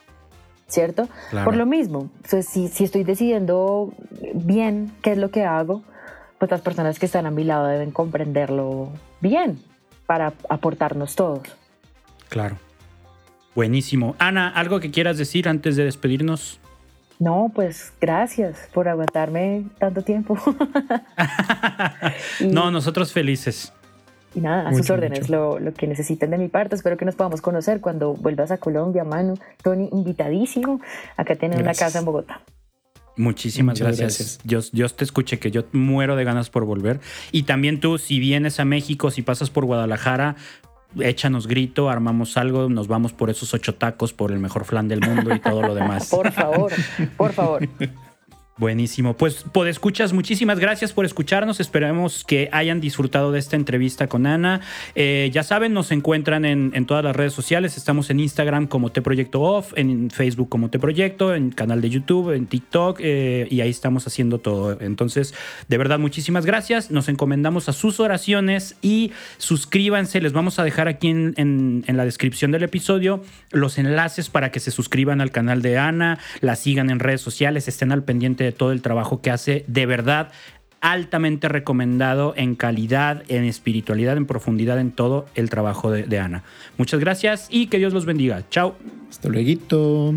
¿Cierto? 0.67 1.07
Por 1.45 1.55
lo 1.55 1.67
mismo, 1.67 2.11
pues, 2.31 2.47
si, 2.47 2.69
si 2.69 2.85
estoy 2.85 3.05
decidiendo 3.05 3.93
bien 4.33 4.91
qué 5.03 5.13
es 5.13 5.19
lo 5.19 5.31
que 5.31 5.45
hago, 5.45 5.83
pues 6.43 6.51
las 6.51 6.61
personas 6.61 6.99
que 6.99 7.07
están 7.07 7.25
a 7.25 7.31
mi 7.31 7.45
lado 7.45 7.69
deben 7.69 7.93
comprenderlo 7.93 8.91
bien 9.21 9.61
para 10.07 10.33
aportarnos 10.49 11.15
todos. 11.15 11.43
Claro. 12.29 12.57
Buenísimo. 13.55 14.17
Ana, 14.19 14.49
¿algo 14.49 14.81
que 14.81 14.91
quieras 14.91 15.19
decir 15.19 15.49
antes 15.49 15.77
de 15.77 15.85
despedirnos? 15.85 16.59
No, 17.21 17.53
pues 17.55 17.93
gracias 18.01 18.69
por 18.75 18.89
aguantarme 18.89 19.67
tanto 19.79 20.03
tiempo. 20.03 20.37
no, 22.41 22.73
nosotros 22.73 23.13
felices. 23.13 23.73
Y 24.35 24.41
nada, 24.41 24.69
a 24.69 24.75
sus 24.75 24.91
órdenes, 24.91 25.31
lo, 25.31 25.61
lo, 25.61 25.73
que 25.73 25.87
necesiten 25.87 26.33
de 26.33 26.39
mi 26.39 26.49
parte. 26.49 26.75
Espero 26.75 26.97
que 26.97 27.05
nos 27.05 27.15
podamos 27.15 27.41
conocer 27.41 27.81
cuando 27.81 28.15
vuelvas 28.15 28.51
a 28.51 28.59
Colombia, 28.59 29.05
Manu. 29.05 29.39
Tony, 29.63 29.89
invitadísimo. 29.93 30.81
Acá 31.17 31.37
tienen 31.37 31.61
una 31.61 31.75
casa 31.75 32.01
en 32.01 32.05
Bogotá. 32.05 32.41
Muchísimas 33.17 33.79
gracias. 33.79 34.41
Dios, 34.45 34.97
te 34.97 35.05
escuche, 35.05 35.39
que 35.39 35.51
yo 35.51 35.65
muero 35.73 36.17
de 36.17 36.25
ganas 36.25 36.51
por 36.51 36.65
volver. 36.65 37.01
Y 37.31 37.43
también 37.45 37.81
tú, 37.81 37.99
si 37.99 38.19
vienes 38.19 38.61
a 38.61 38.65
México, 38.65 39.11
si 39.11 39.23
pasas 39.23 39.51
por 39.51 39.65
Guadalajara, 39.65 40.37
échanos 40.99 41.47
grito, 41.47 41.91
armamos 41.91 42.37
algo, 42.37 42.69
nos 42.69 42.89
vamos 42.89 43.13
por 43.13 43.31
esos 43.31 43.53
ocho 43.55 43.75
tacos, 43.75 44.13
por 44.13 44.33
el 44.33 44.39
mejor 44.39 44.65
flan 44.65 44.89
del 44.89 45.01
mundo 45.01 45.35
y 45.35 45.41
todo 45.41 45.63
lo 45.63 45.75
demás. 45.75 46.09
por 46.09 46.33
favor, 46.33 46.73
por 47.17 47.33
favor. 47.33 47.69
Buenísimo. 48.59 49.15
Pues, 49.15 49.47
escuchas, 49.67 50.13
muchísimas 50.13 50.59
gracias 50.59 50.93
por 50.93 51.07
escucharnos. 51.07 51.59
Esperemos 51.59 52.23
que 52.23 52.51
hayan 52.53 52.83
disfrutado 52.83 53.33
de 53.33 53.39
esta 53.39 53.57
entrevista 53.57 54.09
con 54.09 54.27
Ana. 54.27 54.61
Eh, 54.95 55.31
ya 55.33 55.43
saben, 55.43 55.73
nos 55.73 55.91
encuentran 55.91 56.45
en, 56.45 56.85
todas 56.85 57.03
las 57.03 57.17
redes 57.17 57.33
sociales. 57.33 57.79
Estamos 57.79 58.11
en 58.11 58.21
Instagram 58.21 58.67
como 58.67 58.93
Te 58.93 59.01
Proyecto 59.01 59.41
Off, 59.41 59.73
en 59.77 60.11
Facebook 60.11 60.51
como 60.51 60.69
Te 60.69 60.79
Proyecto, 60.79 61.35
en 61.35 61.51
canal 61.51 61.81
de 61.81 61.89
YouTube, 61.89 62.33
en 62.33 62.47
TikTok, 62.47 62.99
eh, 63.01 63.49
y 63.51 63.63
ahí 63.63 63.71
estamos 63.71 64.07
haciendo 64.07 64.39
todo. 64.39 64.79
Entonces, 64.81 65.33
de 65.69 65.79
verdad, 65.79 65.99
muchísimas 65.99 66.45
gracias. 66.45 66.91
Nos 66.91 67.09
encomendamos 67.09 67.71
a 67.71 67.73
sus 67.73 68.01
oraciones 68.01 68.77
y 68.83 69.13
suscríbanse. 69.39 70.21
Les 70.21 70.35
vamos 70.35 70.59
a 70.59 70.65
dejar 70.65 70.89
aquí 70.89 71.09
en, 71.09 71.35
en 71.37 71.97
la 71.97 72.05
descripción 72.05 72.51
del 72.51 72.65
episodio 72.65 73.23
los 73.51 73.79
enlaces 73.79 74.29
para 74.29 74.51
que 74.51 74.61
se 74.61 74.71
suscriban 74.71 75.21
al 75.21 75.31
canal 75.31 75.63
de 75.63 75.79
Ana, 75.79 76.19
la 76.41 76.57
sigan 76.57 76.91
en 76.91 76.99
redes 76.99 77.21
sociales, 77.21 77.69
estén 77.69 77.93
al 77.93 78.03
pendiente 78.03 78.42
de 78.43 78.53
todo 78.53 78.73
el 78.73 78.83
trabajo 78.83 79.21
que 79.21 79.31
hace. 79.31 79.65
De 79.69 79.87
verdad, 79.87 80.31
altamente 80.81 81.49
recomendado 81.49 82.35
en 82.37 82.55
calidad, 82.57 83.23
en 83.29 83.45
espiritualidad, 83.45 84.17
en 84.17 84.27
profundidad, 84.27 84.79
en 84.81 84.91
todo 84.91 85.27
el 85.35 85.49
trabajo 85.49 85.91
de, 85.91 86.03
de 86.03 86.19
Ana. 86.19 86.43
Muchas 86.77 87.01
gracias 87.01 87.47
y 87.51 87.69
que 87.69 87.79
Dios 87.79 87.93
los 87.93 88.05
bendiga. 88.05 88.43
Chao. 88.51 88.77
Hasta 89.09 89.29
luego. 89.29 90.13